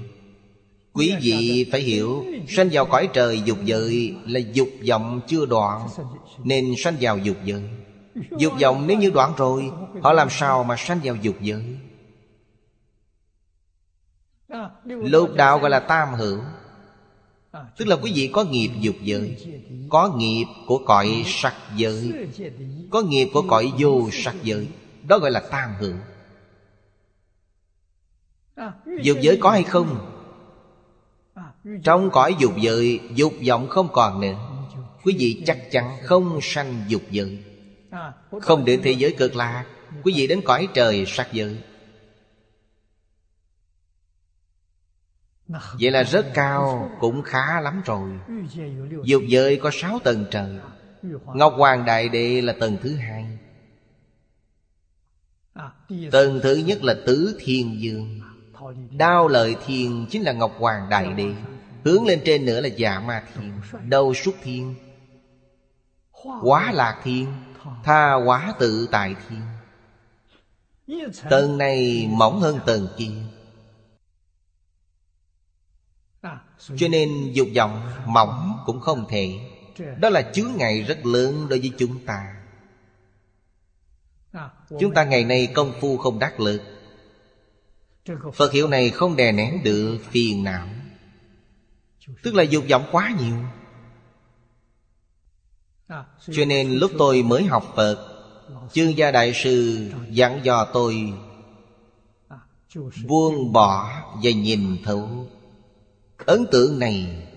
Quý 0.92 1.16
vị 1.20 1.68
phải 1.72 1.80
hiểu, 1.80 2.24
Sanh 2.48 2.68
vào 2.72 2.86
cõi 2.86 3.08
trời 3.12 3.42
dục 3.44 3.58
giới 3.64 4.14
Là 4.26 4.40
dục 4.52 4.68
vọng 4.88 5.20
chưa 5.26 5.46
đoạn, 5.46 5.88
Nên 6.44 6.74
sanh 6.78 6.96
vào 7.00 7.18
dục 7.18 7.36
giới. 7.44 7.62
Dục 8.38 8.52
vọng 8.60 8.84
nếu 8.86 8.98
như 8.98 9.10
đoạn 9.10 9.32
rồi, 9.36 9.70
Họ 10.02 10.12
làm 10.12 10.30
sao 10.30 10.64
mà 10.64 10.76
sanh 10.76 11.00
vào 11.04 11.16
dục 11.16 11.36
giới? 11.40 11.78
Lục 14.84 15.34
đạo 15.34 15.58
gọi 15.58 15.70
là 15.70 15.80
tam 15.80 16.14
hữu. 16.14 16.38
Tức 17.76 17.84
là 17.88 17.96
quý 17.96 18.12
vị 18.14 18.30
có 18.32 18.44
nghiệp 18.44 18.70
dục 18.80 18.96
giới, 19.02 19.36
Có 19.88 20.14
nghiệp 20.16 20.44
của 20.66 20.82
cõi 20.86 21.22
sắc 21.26 21.54
giới, 21.76 22.12
Có 22.90 23.02
nghiệp 23.02 23.28
của 23.32 23.42
cõi 23.48 23.72
vô 23.78 24.08
sắc 24.12 24.34
giới. 24.42 24.68
Đó 25.08 25.18
gọi 25.18 25.30
là 25.30 25.40
tam 25.40 25.70
hưởng. 25.80 25.98
Dục 29.02 29.18
giới 29.20 29.38
có 29.40 29.50
hay 29.50 29.62
không? 29.62 30.08
Trong 31.84 32.10
cõi 32.10 32.34
dục 32.38 32.52
giới, 32.60 33.00
Dục 33.14 33.32
vọng 33.48 33.68
không 33.68 33.88
còn 33.92 34.20
nữa. 34.20 34.34
Quý 35.04 35.14
vị 35.18 35.42
chắc 35.46 35.70
chắn 35.70 35.96
không 36.02 36.38
sanh 36.42 36.84
dục 36.88 37.02
giới. 37.10 37.38
Không 38.40 38.64
đến 38.64 38.80
thế 38.84 38.92
giới 38.92 39.12
cực 39.18 39.36
lạc, 39.36 39.64
Quý 40.02 40.12
vị 40.16 40.26
đến 40.26 40.40
cõi 40.44 40.68
trời 40.74 41.04
sắc 41.06 41.32
giới. 41.32 41.58
Vậy 45.48 45.90
là 45.90 46.02
rất 46.02 46.26
cao 46.34 46.90
Cũng 47.00 47.22
khá 47.22 47.60
lắm 47.60 47.82
rồi. 47.84 48.10
Dục 49.04 49.22
giới 49.28 49.56
có 49.56 49.70
sáu 49.72 49.98
tầng 50.04 50.24
trời. 50.30 50.58
Ngọc 51.34 51.54
Hoàng 51.56 51.84
Đại 51.84 52.08
Đệ 52.08 52.40
là 52.40 52.54
tầng 52.60 52.76
thứ 52.82 52.96
hai. 52.96 53.38
Tầng 56.10 56.40
thứ 56.42 56.54
nhất 56.54 56.84
là 56.84 56.94
Tứ 57.06 57.38
Thiên 57.40 57.80
Dương. 57.80 58.20
Đao 58.90 59.28
lợi 59.28 59.56
thiên 59.66 60.06
chính 60.10 60.22
là 60.22 60.32
Ngọc 60.32 60.52
Hoàng 60.58 60.88
Đại 60.90 61.12
Đệ. 61.12 61.34
Hướng 61.84 62.06
lên 62.06 62.20
trên 62.24 62.44
nữa 62.44 62.60
là 62.60 62.68
Dạ 62.68 63.00
Ma 63.00 63.22
Thiên 63.34 63.52
Đầu 63.88 64.14
Xuất 64.14 64.34
Thiên, 64.42 64.74
Quá 66.42 66.72
Lạc 66.72 67.00
Thiên, 67.04 67.26
Tha 67.84 68.14
Quá 68.14 68.54
Tự 68.58 68.88
Tại 68.90 69.14
Thiên. 69.28 69.40
Tầng 71.30 71.58
này 71.58 72.08
mỏng 72.10 72.40
hơn 72.40 72.58
tầng 72.66 72.88
kia. 72.96 73.10
Cho 76.76 76.88
nên 76.88 77.32
dục 77.32 77.48
vọng, 77.56 77.90
mỏng 78.06 78.58
cũng 78.66 78.80
không 78.80 79.04
thể. 79.08 79.40
Đó 80.00 80.10
là 80.10 80.22
chướng 80.34 80.52
ngại 80.56 80.82
rất 80.82 81.06
lớn 81.06 81.46
đối 81.48 81.58
với 81.58 81.72
chúng 81.78 81.98
ta. 82.06 82.36
Chúng 84.80 84.94
ta 84.94 85.04
ngày 85.04 85.24
nay 85.24 85.48
công 85.54 85.72
phu 85.80 85.96
không 85.96 86.18
đắc 86.18 86.40
lực. 86.40 86.62
Phật 88.34 88.52
hiệu 88.52 88.68
này 88.68 88.90
không 88.90 89.16
đè 89.16 89.32
nén 89.32 89.62
được 89.64 89.98
phiền 90.10 90.44
não. 90.44 90.68
Tức 92.22 92.34
là 92.34 92.42
dục 92.42 92.64
vọng 92.70 92.88
quá 92.92 93.14
nhiều. 93.20 93.36
Cho 96.30 96.44
nên 96.44 96.72
lúc 96.72 96.90
tôi 96.98 97.22
mới 97.22 97.44
học 97.44 97.72
Phật 97.76 98.12
Chương 98.72 98.96
gia 98.96 99.10
đại 99.10 99.32
sư 99.34 99.90
dặn 100.10 100.40
dò 100.42 100.64
tôi, 100.72 101.12
Buông 103.06 103.52
bỏ 103.52 104.02
và 104.22 104.30
nhìn 104.30 104.76
thấu. 104.84 105.26
Ấn 106.26 106.46
tượng 106.52 106.78
này. 106.78 107.28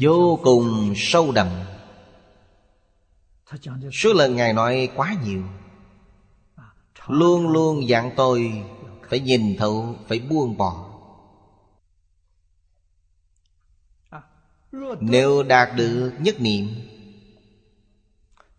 Vô 0.00 0.38
cùng 0.42 0.92
sâu 0.96 1.32
đậm. 1.32 1.48
Số 3.92 4.12
lần 4.12 4.36
Ngài 4.36 4.52
nói 4.52 4.88
quá 4.96 5.16
nhiều. 5.24 5.42
Luôn 7.06 7.48
luôn 7.48 7.88
dặn 7.88 8.10
tôi 8.16 8.64
Phải 9.08 9.20
nhìn 9.20 9.56
thấu, 9.56 9.96
Phải 10.08 10.18
buông 10.18 10.56
bỏ. 10.56 10.90
Nếu 15.00 15.42
đạt 15.42 15.68
được 15.76 16.12
nhất 16.18 16.40
niệm, 16.40 16.66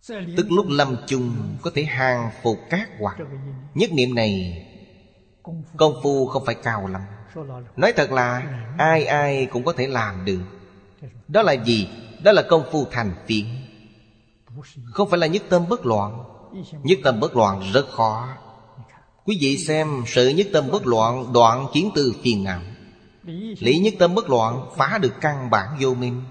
Tức 0.08 0.52
lúc 0.52 0.66
lâm 0.70 0.96
chung 1.08 1.58
Có 1.62 1.72
thể 1.76 1.84
hàng 1.84 2.32
phục 2.44 2.60
các 2.70 2.90
hoạt 3.00 3.18
Nhất 3.74 3.92
niệm 3.94 4.16
này 4.16 4.66
Công 5.78 5.94
phu. 6.04 6.28
Không 6.28 6.46
phải 6.46 6.56
cao 6.56 6.88
lắm. 6.88 7.02
Nói 7.76 7.94
thật 7.96 8.12
là 8.12 8.44
Ai 8.78 9.06
ai 9.06 9.46
cũng 9.46 9.64
có 9.64 9.74
thể 9.74 9.88
làm 9.88 10.26
được. 10.26 10.42
Đó 11.28 11.42
là 11.42 11.54
gì? 11.54 11.90
Đó 12.24 12.32
là 12.32 12.42
công 12.42 12.64
phu 12.72 12.86
thành 12.92 13.14
phiến 13.26 13.46
Không 14.86 15.10
phải 15.10 15.20
là 15.20 15.28
nhất 15.28 15.44
tâm 15.50 15.70
bất 15.70 15.86
loạn. 15.86 16.24
Nhất 16.84 17.00
tâm 17.04 17.20
bất 17.20 17.36
loạn 17.36 17.62
rất 17.74 17.90
khó. 17.92 18.28
Quý 19.26 19.38
vị 19.42 19.58
xem 19.58 20.04
sự 20.08 20.30
nhất 20.30 20.48
tâm 20.54 20.72
bất 20.72 20.88
loạn 20.88 21.34
Đoạn 21.34 21.68
kiến 21.74 21.92
từ 21.96 22.14
phiền 22.24 22.44
não. 22.44 22.62
Lý 23.60 23.78
nhất 23.78 23.94
tâm 24.00 24.16
bất 24.16 24.30
loạn 24.30 24.66
Phá 24.78 24.98
được 25.02 25.14
căn 25.22 25.50
bản 25.50 25.78
vô 25.82 25.94
minh. 25.94 26.22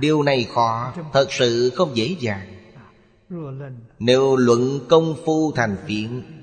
Điều 0.00 0.22
này 0.22 0.46
khó 0.54 0.92
Thật 1.12 1.32
sự 1.32 1.70
không 1.76 1.96
dễ 1.96 2.16
dàng. 2.20 2.56
Nếu 3.98 4.36
luận 4.36 4.80
công 4.88 5.14
phu 5.24 5.52
thành 5.52 5.76
phiện 5.86 6.35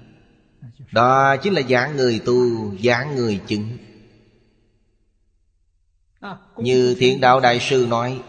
Đó 0.93 1.35
chính 1.37 1.53
là 1.53 1.61
dạng 1.69 1.95
người 1.95 2.21
tu 2.25 2.35
Dạng 2.83 3.15
người 3.15 3.41
chứng. 3.47 3.77
Như 6.57 6.95
thiện 6.99 7.21
đạo 7.21 7.39
đại 7.39 7.59
sư 7.59 7.85
nói 7.89 8.21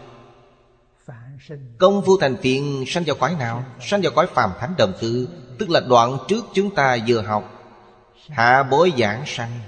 Công 1.77 2.01
phu 2.05 2.17
thành 2.17 2.37
phiện 2.41 2.83
sanh 2.87 3.03
vào 3.03 3.15
cõi 3.19 3.35
nào 3.39 3.65
Sanh 3.81 4.01
vào 4.01 4.11
cõi 4.15 4.27
phàm 4.27 4.51
thánh 4.59 4.73
đồng 4.77 4.93
cư 5.01 5.27
Tức 5.59 5.69
là 5.69 5.79
đoạn 5.79 6.17
trước 6.27 6.45
chúng 6.53 6.75
ta 6.75 6.97
vừa 7.07 7.21
học. 7.21 7.51
Hạ 8.29 8.63
bối 8.63 8.93
giảng 8.97 9.23
sanh. 9.25 9.59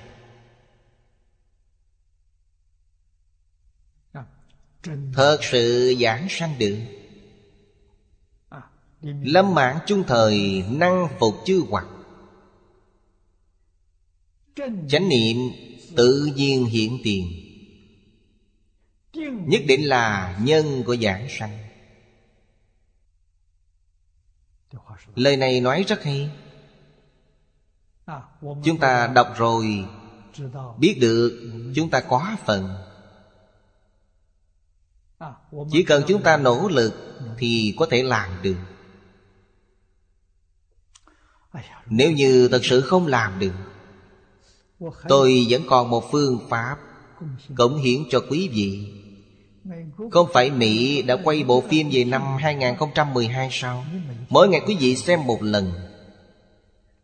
Thật 5.14 5.38
sự 5.42 5.96
giảng 6.02 6.28
sanh 6.30 6.56
được. 6.60 6.78
Lâm 9.02 9.56
mạng 9.56 9.80
chung 9.86 10.04
thời 10.08 10.64
năng 10.70 11.08
phục 11.20 11.36
chư 11.46 11.64
hoặc 11.70 11.86
Chánh 14.90 15.10
niệm 15.10 15.38
tự 15.96 16.32
nhiên 16.36 16.66
hiện 16.66 16.98
tiền. 17.04 17.32
Nhất 19.48 19.62
định 19.68 19.88
là 19.88 20.38
nhân 20.42 20.84
của 20.86 20.96
giảng 20.96 21.28
sanh. 21.30 21.58
Lời 25.16 25.38
này 25.38 25.62
nói 25.62 25.86
rất 25.88 26.04
hay. 26.04 26.30
Chúng 28.42 28.80
ta 28.80 29.08
đọc 29.08 29.28
rồi, 29.38 29.86
Biết 30.78 30.98
được 31.02 31.52
chúng 31.76 31.90
ta 31.90 32.02
có 32.02 32.36
phần 32.46 32.70
Chỉ 35.72 35.84
cần 35.84 36.04
chúng 36.08 36.24
ta 36.24 36.38
nỗ 36.38 36.70
lực 36.70 37.20
Thì 37.38 37.76
có 37.78 37.88
thể 37.92 38.04
làm 38.04 38.42
được. 38.42 38.58
Nếu 41.86 42.12
như 42.12 42.48
thật 42.52 42.60
sự 42.64 42.82
không 42.82 43.08
làm 43.08 43.40
được 43.40 43.54
Tôi 45.08 45.46
vẫn 45.50 45.62
còn 45.68 45.90
một 45.90 46.12
phương 46.12 46.40
pháp 46.50 46.78
Cống 47.56 47.78
hiến 47.78 48.04
cho 48.10 48.22
quý 48.30 48.50
vị. 48.54 48.94
Không 50.12 50.28
phải 50.34 50.52
Mỹ 50.52 51.02
đã 51.02 51.18
quay 51.24 51.44
bộ 51.44 51.62
phim 51.62 51.90
về 51.92 52.04
năm 52.04 52.22
2012 52.40 53.50
sao? 53.52 53.86
Mỗi 54.30 54.50
ngày 54.50 54.62
quý 54.68 54.78
vị 54.80 54.96
xem 54.96 55.26
một 55.26 55.44
lần. 55.44 55.72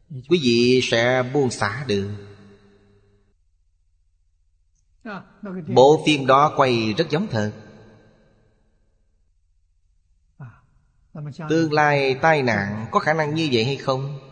Quý 0.10 0.40
vị 0.44 0.82
sẽ 0.84 1.24
buông 1.34 1.50
xả 1.50 1.86
được. 1.88 2.10
Bộ 5.68 6.04
phim 6.06 6.26
đó 6.26 6.54
quay 6.58 6.94
rất 6.94 7.10
giống 7.10 7.28
thật. 7.28 7.52
Tương 11.50 11.74
lai 11.74 12.16
tai 12.22 12.44
nạn 12.44 12.86
có 12.92 13.00
khả 13.00 13.14
năng 13.14 13.36
như 13.36 13.50
vậy 13.52 13.66
hay 13.66 13.76
không? 13.76 14.23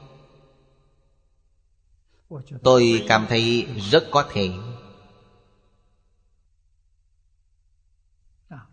Tôi 2.63 3.03
cảm 3.07 3.25
thấy 3.29 3.67
rất 3.91 4.03
có 4.11 4.29
thể. 4.33 4.49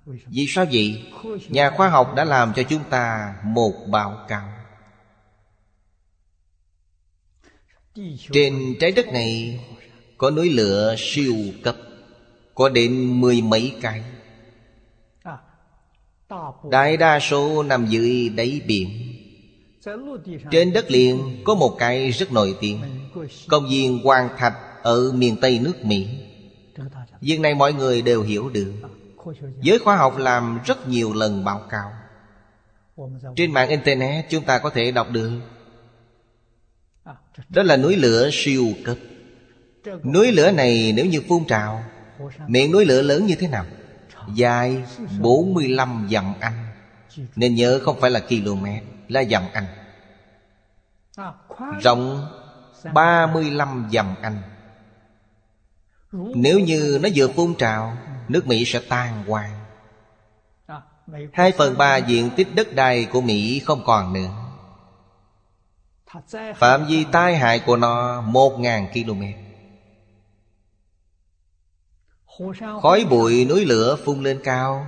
Vì 0.07 0.47
sao 0.49 0.67
vậy? 0.73 1.13
Nhà 1.49 1.71
khoa 1.77 1.89
học 1.89 2.15
đã 2.17 2.25
làm 2.25 2.53
cho 2.57 2.63
chúng 2.63 2.83
ta 2.91 3.35
một 3.45 3.73
báo 3.91 4.27
cáo. 4.29 4.49
Trên 8.33 8.77
trái 8.81 8.93
đất 8.93 9.07
này 9.07 9.61
Có 10.19 10.31
núi 10.31 10.51
lửa 10.51 10.95
siêu 10.99 11.35
cấp, 11.63 11.77
Có 12.55 12.69
đến 12.69 13.21
mười 13.21 13.43
mấy 13.43 13.77
cái. 13.83 14.05
Đại 16.71 16.97
đa 16.97 17.21
số 17.21 17.63
nằm 17.63 17.87
dưới 17.87 18.29
đáy 18.29 18.61
biển. 18.67 19.15
Trên 20.51 20.73
đất 20.73 20.91
liền 20.91 21.43
có 21.45 21.55
một 21.55 21.77
cái 21.79 22.11
rất 22.11 22.33
nổi 22.33 22.57
tiếng. 22.61 22.98
Công 23.49 23.69
viên 23.69 23.99
Hoàng 24.05 24.29
Thạch 24.37 24.55
ở 24.83 25.13
miền 25.13 25.37
Tây 25.41 25.59
nước 25.59 25.85
Mỹ. 25.85 26.09
Việc 27.21 27.41
này 27.41 27.55
mọi 27.55 27.73
người 27.73 28.03
đều 28.03 28.23
hiểu 28.23 28.49
được. 28.49 28.73
Giới 29.61 29.79
khoa 29.79 29.97
học 29.97 30.19
làm 30.19 30.61
rất 30.65 30.89
nhiều 30.89 31.13
lần 31.13 31.45
báo 31.45 31.61
cáo. 31.71 31.93
Trên 33.37 33.53
mạng 33.53 33.69
Internet 33.69 34.25
chúng 34.31 34.45
ta 34.45 34.59
có 34.59 34.71
thể 34.71 34.91
đọc 34.91 35.11
được. 35.11 35.31
Đó 37.49 37.63
là 37.63 37.77
núi 37.77 37.97
lửa 37.97 38.31
siêu 38.33 38.67
cấp. 38.85 38.97
Núi 40.05 40.33
lửa 40.33 40.51
này 40.51 40.93
nếu 40.97 41.07
như 41.07 41.23
phun 41.29 41.45
trào, 41.45 41.85
Miệng 42.47 42.73
núi 42.73 42.85
lửa 42.85 43.03
lớn 43.03 43.27
như 43.27 43.35
thế 43.35 43.49
nào? 43.49 43.65
Dài 44.35 44.83
45 45.21 46.09
dặm 46.11 46.35
Anh. 46.41 46.67
Nên 47.37 47.55
nhớ 47.55 47.81
không 47.83 48.01
phải 48.01 48.11
là 48.11 48.21
km 48.21 48.67
Là 49.09 49.25
dặm 49.25 49.43
Anh. 49.53 49.67
Rộng 51.81 52.27
35 52.93 53.89
dặm 53.93 54.15
Anh. 54.23 54.43
Nếu 56.13 56.59
như 56.59 56.99
nó 57.03 57.09
vừa 57.15 57.29
phun 57.29 57.55
trào, 57.55 57.97
Nước 58.29 58.47
Mỹ 58.47 58.65
sẽ 58.65 58.81
tan 58.89 59.25
hoang. 59.25 59.59
Hai 61.33 61.53
phần 61.53 61.79
ba 61.79 61.97
diện 61.97 62.31
tích 62.37 62.49
đất 62.55 62.75
đai 62.75 63.05
của 63.05 63.21
Mỹ 63.21 63.63
không 63.65 63.83
còn 63.87 64.13
nữa. 64.13 64.31
Phạm 66.57 66.87
vi 66.87 67.05
tai 67.13 67.37
hại 67.37 67.61
của 67.67 67.77
nó 67.77 68.21
một 68.21 68.59
ngàn 68.59 68.87
km 68.93 69.23
Khói 72.83 73.05
bụi 73.11 73.45
núi 73.45 73.65
lửa 73.65 73.97
phun 74.05 74.23
lên 74.23 74.41
cao 74.45 74.87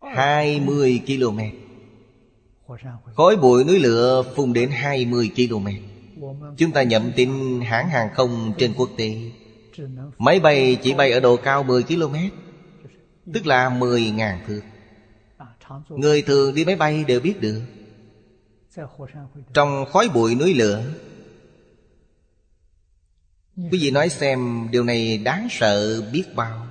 20 0.00 1.02
km 1.06 1.38
Khói 3.14 3.36
bụi 3.36 3.64
núi 3.64 3.78
lửa 3.78 4.22
phun 4.36 4.52
đến 4.52 4.70
20 4.70 5.30
km 5.36 5.66
Chúng 6.56 6.72
ta 6.72 6.82
nhậm 6.82 7.12
tin 7.16 7.60
hãng 7.60 7.88
hàng 7.88 8.08
không 8.14 8.52
trên 8.58 8.74
quốc 8.76 8.90
tế. 8.96 9.14
Máy 10.18 10.40
bay 10.40 10.78
chỉ 10.82 10.94
bay 10.94 11.12
ở 11.12 11.20
độ 11.20 11.36
cao 11.36 11.62
10 11.62 11.82
km 11.82 12.14
Tức 13.32 13.46
là 13.46 13.70
10.000 13.70 14.38
thước. 14.46 14.60
Người 15.88 16.22
thường 16.22 16.54
đi 16.54 16.64
máy 16.64 16.76
bay 16.76 17.04
đều 17.04 17.20
biết 17.20 17.40
được. 17.40 17.62
Trong 19.54 19.84
khói 19.92 20.08
bụi 20.14 20.34
núi 20.34 20.54
lửa 20.54 20.84
Quý 23.56 23.78
vị 23.80 23.90
nói 23.90 24.08
xem 24.08 24.68
điều 24.70 24.84
này 24.84 25.18
đáng 25.18 25.48
sợ 25.50 26.02
biết 26.12 26.24
bao. 26.34 26.66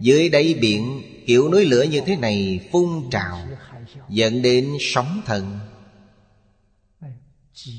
Dưới 0.00 0.28
đáy 0.28 0.54
biển 0.60 1.02
Kiểu 1.26 1.50
núi 1.50 1.64
lửa 1.64 1.82
như 1.82 2.00
thế 2.06 2.16
này 2.16 2.68
phun 2.72 2.88
trào 3.10 3.38
Dẫn 4.08 4.42
đến 4.42 4.76
sóng 4.80 5.22
thần. 5.26 5.58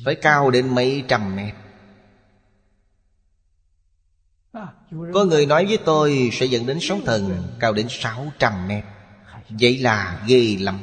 Phải 0.05 0.15
cao 0.15 0.51
đến 0.51 0.75
mấy 0.75 1.03
trăm 1.07 1.35
mét. 1.35 1.53
Có 5.13 5.25
người 5.25 5.45
nói 5.45 5.65
với 5.65 5.77
tôi 5.85 6.29
sẽ 6.33 6.45
dẫn 6.45 6.65
đến 6.65 6.77
sóng 6.81 7.01
thần, 7.05 7.47
Cao 7.59 7.73
đến 7.73 7.87
sáu 7.89 8.31
trăm 8.39 8.67
mét. 8.67 8.83
Vậy 9.49 9.77
là 9.77 10.23
ghê 10.27 10.57
lắm. 10.59 10.79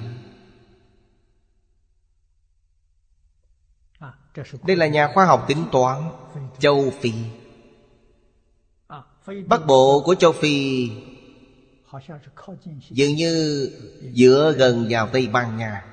Đây 4.62 4.76
là 4.76 4.86
nhà 4.86 5.10
khoa 5.14 5.24
học 5.24 5.44
tính 5.48 5.64
toán 5.72 6.02
Châu 6.58 6.92
Phi. 7.00 7.12
Bắc 9.46 9.66
bộ 9.66 10.02
của 10.04 10.14
châu 10.14 10.32
Phi 10.32 10.90
Dường 12.90 13.14
như 13.14 13.68
dựa 14.14 14.54
gần 14.58 14.86
vào 14.90 15.08
Tây 15.08 15.28
Ban 15.28 15.56
Nha, 15.56 15.84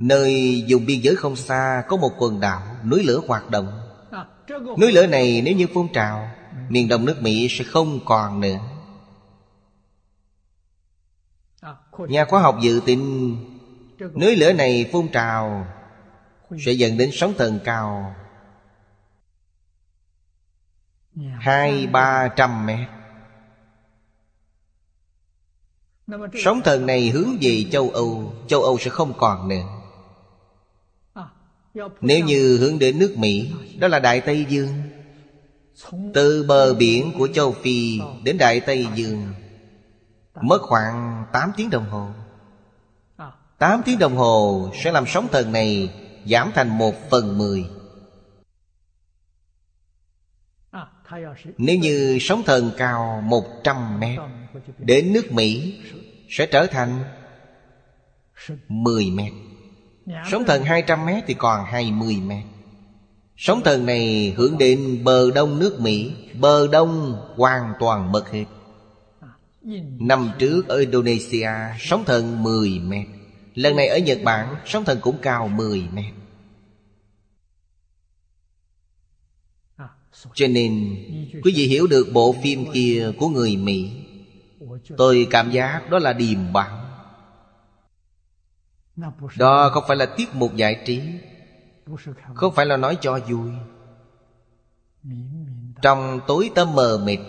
Nơi 0.00 0.64
dùng 0.66 0.86
biên 0.86 1.00
giới 1.00 1.16
không 1.16 1.36
xa, 1.36 1.82
Có 1.88 1.96
một 1.96 2.10
quần 2.18 2.40
đảo, 2.40 2.76
núi 2.84 3.02
lửa 3.04 3.20
hoạt 3.26 3.50
động. 3.50 3.80
Núi 4.78 4.92
lửa 4.92 5.06
này 5.06 5.42
nếu 5.44 5.54
như 5.54 5.66
phun 5.74 5.88
trào, 5.92 6.30
Miền 6.68 6.88
đông 6.88 7.04
nước 7.04 7.16
Mỹ 7.22 7.46
sẽ 7.50 7.64
không 7.64 8.00
còn 8.04 8.40
nữa. 8.40 8.58
Nhà 11.98 12.24
khoa 12.24 12.40
học 12.40 12.56
dự 12.62 12.80
tin, 12.86 13.00
Núi 13.98 14.36
lửa 14.36 14.52
này 14.52 14.88
phun 14.92 15.08
trào 15.08 15.66
Sẽ 16.58 16.72
dẫn 16.72 16.98
đến 16.98 17.10
sóng 17.12 17.34
thần 17.38 17.60
cao 17.64 18.14
Hai 21.40 21.86
ba 21.86 22.28
trăm 22.36 22.66
mét. 22.66 22.97
Sóng 26.44 26.62
thần 26.64 26.86
này 26.86 27.08
hướng 27.08 27.36
về 27.40 27.64
châu 27.72 27.90
Âu 27.90 28.32
Châu 28.46 28.62
Âu 28.62 28.78
sẽ 28.78 28.90
không 28.90 29.12
còn 29.18 29.48
nữa. 29.48 29.62
Nếu 32.00 32.24
như 32.24 32.58
hướng 32.60 32.78
đến 32.78 32.98
nước 32.98 33.14
Mỹ, 33.18 33.52
Đó 33.78 33.88
là 33.88 33.98
Đại 33.98 34.20
Tây 34.20 34.46
Dương. 34.48 34.68
Từ 36.14 36.44
bờ 36.48 36.74
biển 36.74 37.12
của 37.18 37.28
châu 37.28 37.52
Phi 37.52 38.00
Đến 38.24 38.38
Đại 38.38 38.60
Tây 38.60 38.86
Dương, 38.94 39.32
Mất 40.40 40.62
khoảng 40.62 41.26
8 41.32 41.52
tiếng 41.56 41.70
đồng 41.70 41.90
hồ. 41.90 42.08
8 43.58 43.82
tiếng 43.84 43.98
đồng 43.98 44.16
hồ 44.16 44.70
sẽ 44.82 44.92
làm 44.92 45.04
sóng 45.06 45.28
thần 45.32 45.52
này 45.52 45.94
Giảm 46.26 46.50
thành 46.54 46.78
một 46.78 46.94
phần 47.10 47.38
mười. 47.38 47.64
Nếu 51.58 51.78
như 51.78 52.18
sóng 52.20 52.42
thần 52.46 52.70
cao 52.78 53.20
100 53.24 54.00
mét 54.00 54.18
Đến 54.78 55.12
nước 55.12 55.32
Mỹ 55.32 55.80
Sẽ 56.28 56.46
trở 56.46 56.66
thành 56.66 57.04
10 58.68 59.10
mét. 59.10 59.32
Sóng 60.30 60.44
thần 60.46 60.64
200 60.64 61.06
mét 61.06 61.24
thì 61.26 61.34
còn 61.34 61.64
20 61.64 62.16
mét. 62.26 62.44
Sóng 63.36 63.60
thần 63.64 63.86
này 63.86 64.34
hướng 64.36 64.58
đến 64.58 65.04
bờ 65.04 65.30
đông 65.30 65.58
nước 65.58 65.80
Mỹ, 65.80 66.12
Bờ 66.40 66.68
đông 66.68 67.16
hoàn 67.36 67.72
toàn 67.80 68.12
mất 68.12 68.30
hết. 68.30 68.44
Năm 70.00 70.30
trước 70.38 70.68
ở 70.68 70.78
Indonesia, 70.78 71.50
Sóng 71.78 72.04
thần 72.04 72.42
10 72.42 72.78
mét. 72.78 73.06
Lần 73.54 73.76
này 73.76 73.88
ở 73.88 73.98
Nhật 73.98 74.18
Bản, 74.24 74.56
Sóng 74.66 74.84
thần 74.84 74.98
cũng 75.00 75.18
cao 75.22 75.48
10 75.48 75.82
mét. 75.92 76.14
Cho 80.34 80.46
nên, 80.46 80.96
Quý 81.42 81.52
vị 81.56 81.66
hiểu 81.66 81.86
được 81.86 82.06
bộ 82.12 82.34
phim 82.42 82.72
kia 82.72 83.12
của 83.18 83.28
người 83.28 83.56
Mỹ. 83.56 83.90
Tôi 84.96 85.26
cảm 85.30 85.50
giác 85.50 85.90
đó 85.90 85.98
là 85.98 86.12
điềm 86.12 86.52
bằng 86.52 86.90
Đó 89.36 89.70
không 89.74 89.84
phải 89.88 89.96
là 89.96 90.06
tiết 90.06 90.34
mục 90.34 90.56
giải 90.56 90.82
trí, 90.86 91.02
Không 92.34 92.54
phải 92.54 92.66
là 92.66 92.76
nói 92.76 92.98
cho 93.00 93.18
vui. 93.28 93.50
Trong 95.82 96.20
tối 96.26 96.50
tâm 96.54 96.74
mờ 96.74 97.00
mịt, 97.04 97.20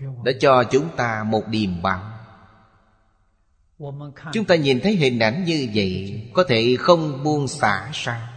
Đã 0.00 0.32
cho 0.40 0.64
chúng 0.64 0.88
ta 0.96 1.24
một 1.24 1.42
điềm 1.48 1.82
bằng 1.82 2.08
Chúng 4.32 4.44
ta 4.44 4.54
nhìn 4.54 4.80
thấy 4.80 4.96
hình 4.96 5.18
ảnh 5.18 5.44
như 5.44 5.68
vậy, 5.74 6.22
Có 6.34 6.44
thể 6.48 6.76
không 6.78 7.22
buông 7.22 7.48
xả 7.48 7.90
sao? 7.92 8.28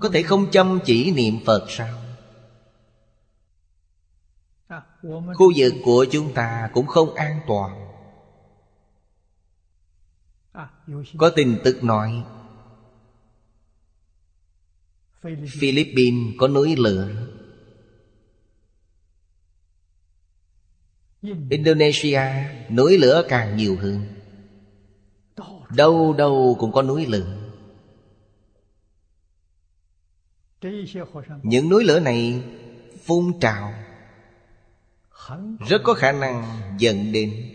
Có 0.00 0.08
thể 0.12 0.22
không 0.22 0.50
chăm 0.50 0.78
chỉ 0.84 1.10
niệm 1.10 1.38
phật 1.46 1.66
sao? 1.68 2.01
Khu 5.34 5.52
vực 5.56 5.72
của 5.84 6.06
chúng 6.10 6.34
ta 6.34 6.70
cũng 6.74 6.86
không 6.86 7.14
an 7.14 7.40
toàn. 7.46 7.88
Có 11.18 11.30
tin 11.36 11.60
tức 11.64 11.84
nói, 11.84 12.24
philippines 15.60 16.34
có 16.38 16.48
núi 16.48 16.76
lửa. 16.76 17.08
Indonesia, 21.50 22.20
núi 22.70 22.98
lửa 22.98 23.22
càng 23.28 23.56
nhiều 23.56 23.76
hơn. 23.76 24.06
Đâu 25.76 26.12
đâu 26.12 26.56
cũng 26.58 26.72
có 26.72 26.82
núi 26.82 27.06
lửa. 27.06 27.38
Những 31.42 31.68
núi 31.68 31.84
lửa 31.84 32.00
này 32.00 32.44
phun 33.04 33.32
trào 33.40 33.74
rất 35.68 35.82
có 35.84 35.94
khả 35.94 36.12
năng 36.12 36.60
dẫn 36.78 37.12
đến 37.12 37.52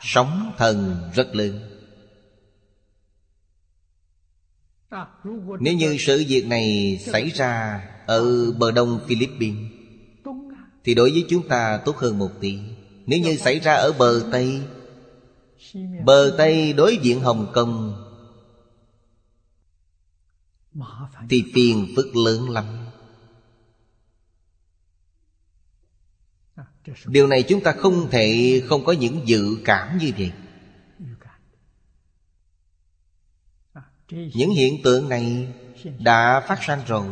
sóng 0.00 0.52
thần 0.58 1.10
rất 1.14 1.34
lớn. 1.34 1.66
Nếu 5.60 5.74
như 5.74 5.96
sự 5.98 6.24
việc 6.28 6.46
này 6.46 6.98
xảy 7.06 7.30
ra 7.30 7.82
ở 8.06 8.52
bờ 8.52 8.70
đông 8.70 9.00
philippines, 9.06 9.72
thì 10.84 10.94
đối 10.94 11.10
với 11.10 11.26
chúng 11.30 11.48
ta 11.48 11.80
tốt 11.84 11.96
hơn 11.96 12.18
một 12.18 12.30
tí. 12.40 12.58
Nếu 13.06 13.20
như 13.20 13.36
xảy 13.36 13.58
ra 13.58 13.74
ở 13.74 13.92
bờ 13.92 14.28
tây 14.32 14.62
bờ 16.04 16.34
tây 16.38 16.72
đối 16.72 16.96
diện 16.96 17.20
hồng 17.20 17.52
kông, 17.54 17.94
thì 21.30 21.44
phiền 21.54 21.86
phức 21.96 22.16
lớn 22.16 22.50
lắm. 22.50 22.79
Điều 27.06 27.26
này 27.26 27.42
chúng 27.42 27.60
ta 27.60 27.72
không 27.72 28.10
thể, 28.10 28.62
không 28.68 28.84
có 28.84 28.92
những 28.92 29.20
dự 29.24 29.56
cảm 29.64 29.98
như 29.98 30.12
vậy. 30.18 30.32
Những 34.10 34.50
hiện 34.50 34.82
tượng 34.82 35.08
này 35.08 35.48
đã 35.98 36.40
phát 36.48 36.58
sanh 36.62 36.80
rồi. 36.86 37.06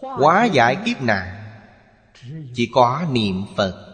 Quá 0.00 0.44
giải 0.44 0.76
kiếp 0.84 1.02
nạn, 1.02 1.44
chỉ 2.54 2.70
có 2.72 3.06
niệm 3.10 3.44
phật. 3.56 3.88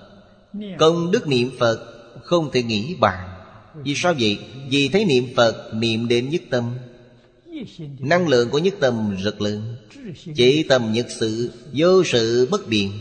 Công 0.78 1.10
đức 1.10 1.26
niệm 1.26 1.50
phật 1.58 1.78
không 2.22 2.50
thể 2.52 2.62
nghĩ 2.62 2.96
bàn. 3.00 3.28
Vì 3.74 3.94
sao 3.94 4.14
vậy? 4.18 4.38
Vì 4.68 4.88
thấy 4.88 5.04
niệm 5.04 5.24
Phật 5.36 5.70
niệm 5.74 6.08
đến 6.08 6.28
nhất 6.30 6.42
tâm. 6.50 6.76
Năng 7.98 8.28
lượng 8.28 8.50
của 8.50 8.58
nhất 8.58 8.74
tâm 8.80 9.16
rất 9.16 9.40
lớn. 9.40 9.76
Chỉ 10.34 10.62
tâm 10.68 10.92
nhất 10.92 11.06
sự, 11.20 11.52
Vô 11.72 12.04
sự 12.04 12.48
bất 12.50 12.68
biện. 12.68 12.92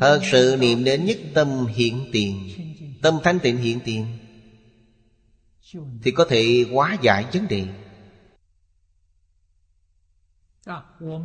Thật 0.00 0.20
sự 0.32 0.56
niệm 0.60 0.84
đến 0.84 1.04
nhất 1.04 1.18
tâm 1.34 1.66
hiện 1.66 2.08
tiền, 2.12 2.50
Tâm 3.02 3.18
thanh 3.24 3.40
tịnh 3.40 3.56
hiện 3.56 3.80
tiền, 3.84 4.06
Thì 6.02 6.10
có 6.10 6.26
thể 6.28 6.64
hóa 6.70 6.96
giải 7.02 7.24
vấn 7.32 7.48
đề. 7.48 7.64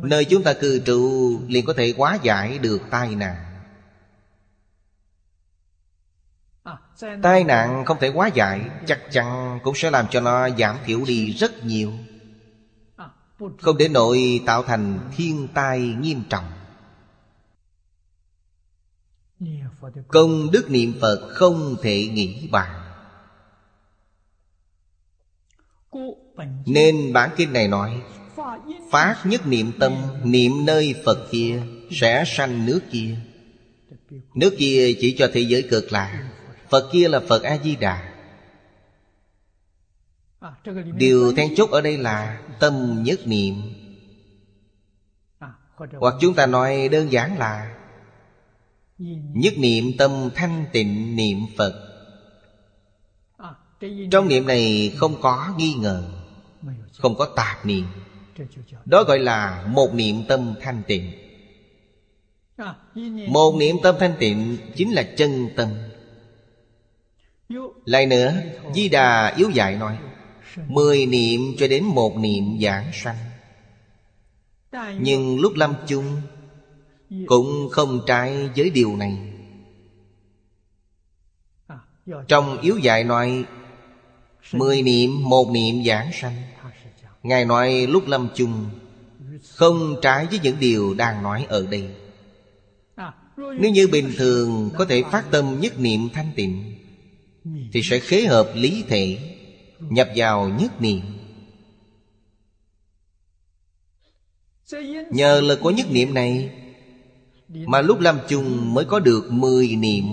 Nơi 0.02 0.24
chúng 0.24 0.42
ta 0.42 0.52
cư 0.52 0.82
trụ 0.84 1.40
liền 1.48 1.64
có 1.64 1.72
thể 1.72 1.94
hóa 1.96 2.18
giải 2.22 2.58
được 2.58 2.82
tai 2.90 3.14
nạn. 3.14 3.51
Tai 7.22 7.44
nạn 7.44 7.84
không 7.84 7.96
thể 8.00 8.08
quá 8.08 8.26
giải, 8.26 8.60
Chắc 8.86 9.00
chắn 9.10 9.58
cũng 9.62 9.74
sẽ 9.74 9.90
làm 9.90 10.06
cho 10.10 10.20
nó 10.20 10.50
giảm 10.50 10.76
thiểu 10.84 11.04
đi 11.06 11.32
rất 11.32 11.64
nhiều. 11.64 11.92
Không 13.60 13.78
để 13.78 13.88
nội 13.88 14.40
tạo 14.46 14.62
thành 14.62 15.10
thiên 15.16 15.48
tai 15.54 15.78
nghiêm 15.80 16.22
trọng. 16.28 16.44
Công 20.08 20.50
đức 20.50 20.70
niệm 20.70 20.94
Phật 21.00 21.28
không 21.34 21.76
thể 21.82 22.06
nghĩ 22.06 22.48
bàn. 22.52 22.70
Nên 26.66 27.12
bản 27.12 27.30
kinh 27.36 27.52
này 27.52 27.68
nói, 27.68 28.02
Phát 28.90 29.16
nhất 29.24 29.46
niệm 29.46 29.72
tâm, 29.80 29.92
Niệm 30.24 30.52
nơi 30.64 30.94
Phật 31.04 31.28
kia 31.30 31.62
Sẽ 31.90 32.24
sanh 32.26 32.66
nước 32.66 32.80
kia. 32.90 33.16
Nước 34.34 34.54
kia 34.58 34.92
chỉ 35.00 35.16
cho 35.18 35.30
thế 35.32 35.40
giới 35.40 35.62
cực 35.70 35.92
lạc. 35.92 36.31
Phật 36.72 36.88
kia 36.92 37.08
là 37.08 37.20
Phật 37.28 37.42
A-di-đà. 37.42 38.12
Điều 40.94 41.32
then 41.32 41.54
chốt 41.56 41.70
ở 41.70 41.80
đây 41.80 41.98
là 41.98 42.42
Tâm 42.60 43.02
nhất 43.02 43.20
niệm. 43.26 43.54
Hoặc 46.00 46.14
chúng 46.20 46.34
ta 46.34 46.46
nói 46.46 46.88
đơn 46.88 47.12
giản 47.12 47.38
là 47.38 47.76
Nhất 49.34 49.54
niệm 49.56 49.84
tâm 49.98 50.30
thanh 50.34 50.64
tịnh 50.72 51.16
niệm 51.16 51.38
Phật. 51.56 51.88
Trong 54.10 54.28
niệm 54.28 54.46
này 54.46 54.92
không 54.96 55.20
có 55.20 55.54
nghi 55.58 55.74
ngờ 55.74 56.04
Không 56.98 57.14
có 57.18 57.28
tạp 57.36 57.66
niệm. 57.66 57.86
Đó 58.84 59.04
gọi 59.04 59.18
là 59.18 59.66
một 59.68 59.94
niệm 59.94 60.24
tâm 60.28 60.54
thanh 60.60 60.82
tịnh. 60.86 61.12
Một 63.28 63.54
niệm 63.58 63.76
tâm 63.82 63.94
thanh 63.98 64.14
tịnh 64.18 64.56
Chính 64.76 64.92
là 64.92 65.02
chân 65.16 65.48
tâm 65.56 65.68
lại 67.84 68.06
nữa, 68.06 68.34
Di 68.74 68.88
Đà 68.88 69.34
yếu 69.36 69.50
dạy 69.50 69.76
nói, 69.76 69.98
Mười 70.66 71.06
niệm 71.06 71.40
cho 71.58 71.68
đến 71.68 71.84
một 71.84 72.16
niệm 72.16 72.44
giảng 72.62 72.90
sanh. 72.92 73.16
Nhưng 75.00 75.40
lúc 75.40 75.52
lâm 75.56 75.74
chung, 75.86 76.04
cũng 77.26 77.68
không 77.70 78.00
trái 78.06 78.48
với 78.56 78.70
điều 78.70 78.96
này. 78.96 79.18
Trong 82.28 82.60
yếu 82.60 82.78
dạy 82.78 83.04
nói, 83.04 83.44
Mười 84.52 84.82
niệm, 84.82 85.10
một 85.22 85.50
niệm 85.50 85.84
giảng 85.84 86.10
sanh. 86.12 86.42
Ngài 87.22 87.44
nói 87.44 87.86
lúc 87.86 88.06
lâm 88.06 88.28
chung, 88.34 88.64
Không 89.48 89.96
trái 90.02 90.26
với 90.26 90.40
những 90.42 90.56
điều 90.60 90.94
đang 90.94 91.22
nói 91.22 91.46
ở 91.48 91.66
đây. 91.70 91.88
Nếu 93.36 93.70
như 93.70 93.88
bình 93.92 94.10
thường 94.16 94.70
có 94.78 94.84
thể 94.84 95.02
phát 95.12 95.24
tâm 95.30 95.60
nhất 95.60 95.78
niệm 95.78 96.08
thanh 96.12 96.30
tịnh 96.36 96.81
thì 97.44 97.82
sẽ 97.82 97.98
khế 97.98 98.26
hợp 98.26 98.52
lý 98.54 98.84
thể, 98.88 99.18
Nhập 99.90 100.08
vào 100.16 100.48
nhất 100.48 100.80
niệm. 100.80 101.00
Nhờ 105.10 105.40
lực 105.40 105.58
của 105.62 105.70
nhất 105.70 105.86
niệm 105.90 106.14
này 106.14 106.50
mà 107.48 107.80
lúc 107.80 108.00
làm 108.00 108.18
chung 108.28 108.74
mới 108.74 108.84
có 108.84 108.98
được 108.98 109.32
mười 109.32 109.76
niệm 109.76 110.04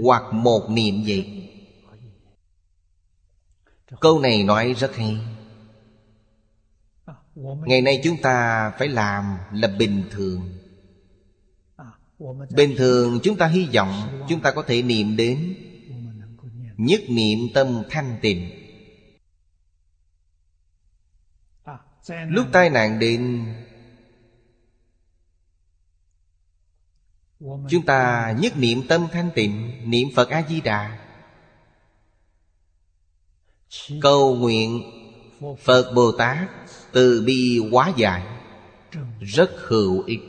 Hoặc 0.00 0.22
một 0.32 0.70
niệm 0.70 1.04
vậy. 1.06 1.50
Câu 4.00 4.20
này 4.20 4.42
nói 4.42 4.74
rất 4.78 4.96
hay. 4.96 5.18
Ngày 7.66 7.82
nay 7.82 8.00
chúng 8.04 8.16
ta 8.22 8.70
phải 8.78 8.88
làm 8.88 9.36
là 9.52 9.68
bình 9.68 10.02
thường. 10.10 10.40
Bình 12.56 12.74
thường 12.76 13.20
chúng 13.22 13.36
ta 13.36 13.46
hy 13.46 13.68
vọng 13.74 14.24
Chúng 14.28 14.40
ta 14.40 14.50
có 14.50 14.62
thể 14.62 14.82
niệm 14.82 15.16
đến 15.16 15.54
Nhất 16.76 17.00
niệm 17.08 17.38
tâm 17.54 17.82
thanh 17.90 18.18
tịnh. 18.22 18.50
Lúc 22.28 22.46
tai 22.52 22.70
nạn 22.70 22.98
đến, 22.98 23.46
Chúng 27.68 27.86
ta 27.86 28.34
nhất 28.38 28.52
niệm 28.56 28.82
tâm 28.88 29.06
thanh 29.12 29.30
tịnh, 29.34 29.72
Niệm 29.90 30.08
Phật 30.14 30.28
A-di-đà. 30.30 30.98
Cầu 34.00 34.36
nguyện 34.36 34.82
Phật 35.64 35.92
Bồ 35.94 36.12
Tát 36.12 36.48
Từ 36.92 37.22
bi 37.26 37.60
hóa 37.72 37.92
giải, 37.96 38.26
Rất 39.20 39.50
hữu 39.56 40.02
ích. 40.06 40.20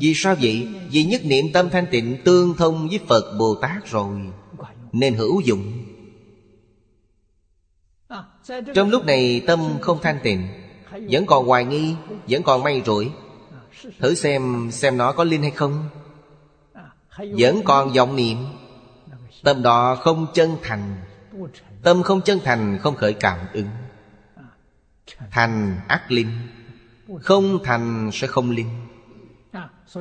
Vì 0.00 0.12
sao 0.14 0.36
vậy? 0.40 0.68
Vì 0.90 1.04
nhất 1.04 1.20
niệm 1.24 1.44
tâm 1.52 1.70
thanh 1.70 1.86
tịnh 1.90 2.18
Tương 2.24 2.56
thông 2.56 2.88
với 2.88 3.00
Phật 3.08 3.36
Bồ 3.38 3.54
Tát 3.54 3.86
rồi. 3.90 4.20
Nên 4.92 5.14
hữu 5.14 5.40
dụng. 5.40 5.84
Trong 8.74 8.90
lúc 8.90 9.04
này 9.04 9.42
tâm 9.46 9.60
không 9.80 9.98
thanh 10.02 10.18
tịnh 10.22 10.48
Vẫn 11.10 11.26
còn 11.26 11.46
hoài 11.46 11.64
nghi, 11.64 11.94
Vẫn 12.28 12.42
còn 12.42 12.62
may 12.62 12.82
rủi. 12.86 13.10
Thử 13.98 14.14
xem 14.14 14.70
xem 14.72 14.96
nó 14.96 15.12
có 15.12 15.24
linh 15.24 15.42
hay 15.42 15.50
không. 15.50 15.88
Vẫn 17.18 17.62
còn 17.64 17.92
vọng 17.92 18.16
niệm. 18.16 18.38
Tâm 19.42 19.62
đó 19.62 19.94
không 19.94 20.26
chân 20.34 20.56
thành. 20.62 20.96
Tâm 21.82 22.02
không 22.02 22.20
chân 22.20 22.40
thành, 22.44 22.78
không 22.78 22.96
khởi 22.96 23.12
cảm 23.12 23.38
ứng. 23.52 23.68
Thành 25.30 25.80
ác 25.88 26.12
linh. 26.12 26.30
Không 27.20 27.64
thành 27.64 28.10
sẽ 28.12 28.26
không 28.26 28.50
linh. 28.50 28.70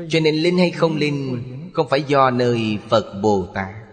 Cho 0.10 0.20
nên 0.20 0.36
linh 0.36 0.58
hay 0.58 0.72
không 0.72 0.96
linh 0.96 1.44
Không 1.74 1.90
phải 1.90 2.04
do 2.04 2.30
nơi 2.30 2.80
Phật 2.90 3.22
Bồ 3.22 3.48
Tát. 3.54 3.87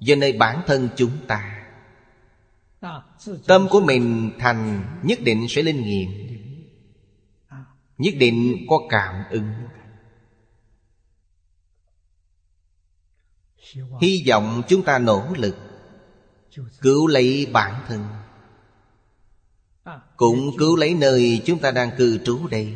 Giờ 0.00 0.16
nơi 0.16 0.32
bản 0.32 0.62
thân 0.66 0.88
chúng 0.96 1.26
ta. 1.26 1.66
Tâm 3.46 3.68
của 3.70 3.80
mình 3.80 4.32
thành 4.38 4.84
nhất 5.02 5.18
định 5.22 5.46
sẽ 5.48 5.62
linh 5.62 5.82
nghiệm. 5.82 6.10
Nhất 7.98 8.14
định 8.18 8.66
có 8.68 8.78
cảm 8.88 9.24
ứng. 9.30 9.52
Hy 14.00 14.24
vọng 14.28 14.62
chúng 14.68 14.82
ta 14.82 14.98
nỗ 14.98 15.22
lực 15.36 15.56
Cứu 16.80 17.06
lấy 17.06 17.46
bản 17.52 17.84
thân. 17.88 18.04
Cũng 20.16 20.56
cứu 20.58 20.76
lấy 20.76 20.94
nơi 20.94 21.42
chúng 21.46 21.58
ta 21.58 21.70
đang 21.70 21.90
cư 21.98 22.18
trú 22.24 22.46
đây. 22.46 22.74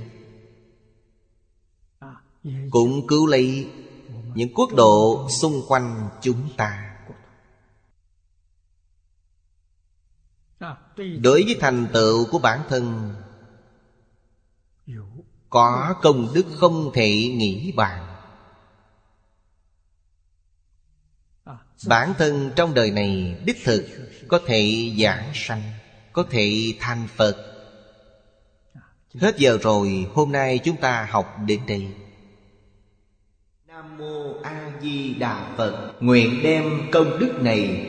Cũng 2.70 3.07
cứu 3.07 3.27
lấy 3.27 3.70
những 4.35 4.55
quốc 4.55 4.70
độ 4.77 5.29
xung 5.41 5.62
quanh 5.69 6.09
chúng 6.23 6.49
ta. 6.57 6.82
Đối 10.97 11.43
với 11.44 11.56
thành 11.60 11.86
tựu 11.93 12.27
của 12.31 12.39
bản 12.39 12.60
thân, 12.69 13.14
có 15.51 15.94
công 16.02 16.28
đức 16.35 16.44
không 16.56 16.90
thể 16.94 17.09
nghĩ 17.10 17.73
bàn. 17.77 18.09
Bản 21.86 22.14
thân 22.19 22.51
trong 22.56 22.74
đời 22.74 22.90
này, 22.90 23.36
đích 23.44 23.64
thực 23.64 23.86
Có 24.28 24.40
thể 24.47 24.93
giảng 24.98 25.31
sanh, 25.35 25.62
Có 26.12 26.24
thể 26.31 26.74
thành 26.81 27.09
Phật. 27.16 27.36
Hết 29.14 29.39
giờ 29.39 29.59
rồi, 29.62 30.06
Hôm 30.14 30.32
nay 30.32 30.59
chúng 30.64 30.77
ta 30.77 31.09
học 31.10 31.36
đến 31.47 31.60
đây. 31.66 31.89
Nam 33.66 33.98
Mô 33.98 34.40
A 34.43 34.70
Di 34.82 35.14
Đà 35.14 35.55
Phật. 35.56 35.93
Nguyện 36.01 36.40
đem 36.43 36.90
công 36.93 37.19
đức 37.19 37.32
này 37.40 37.89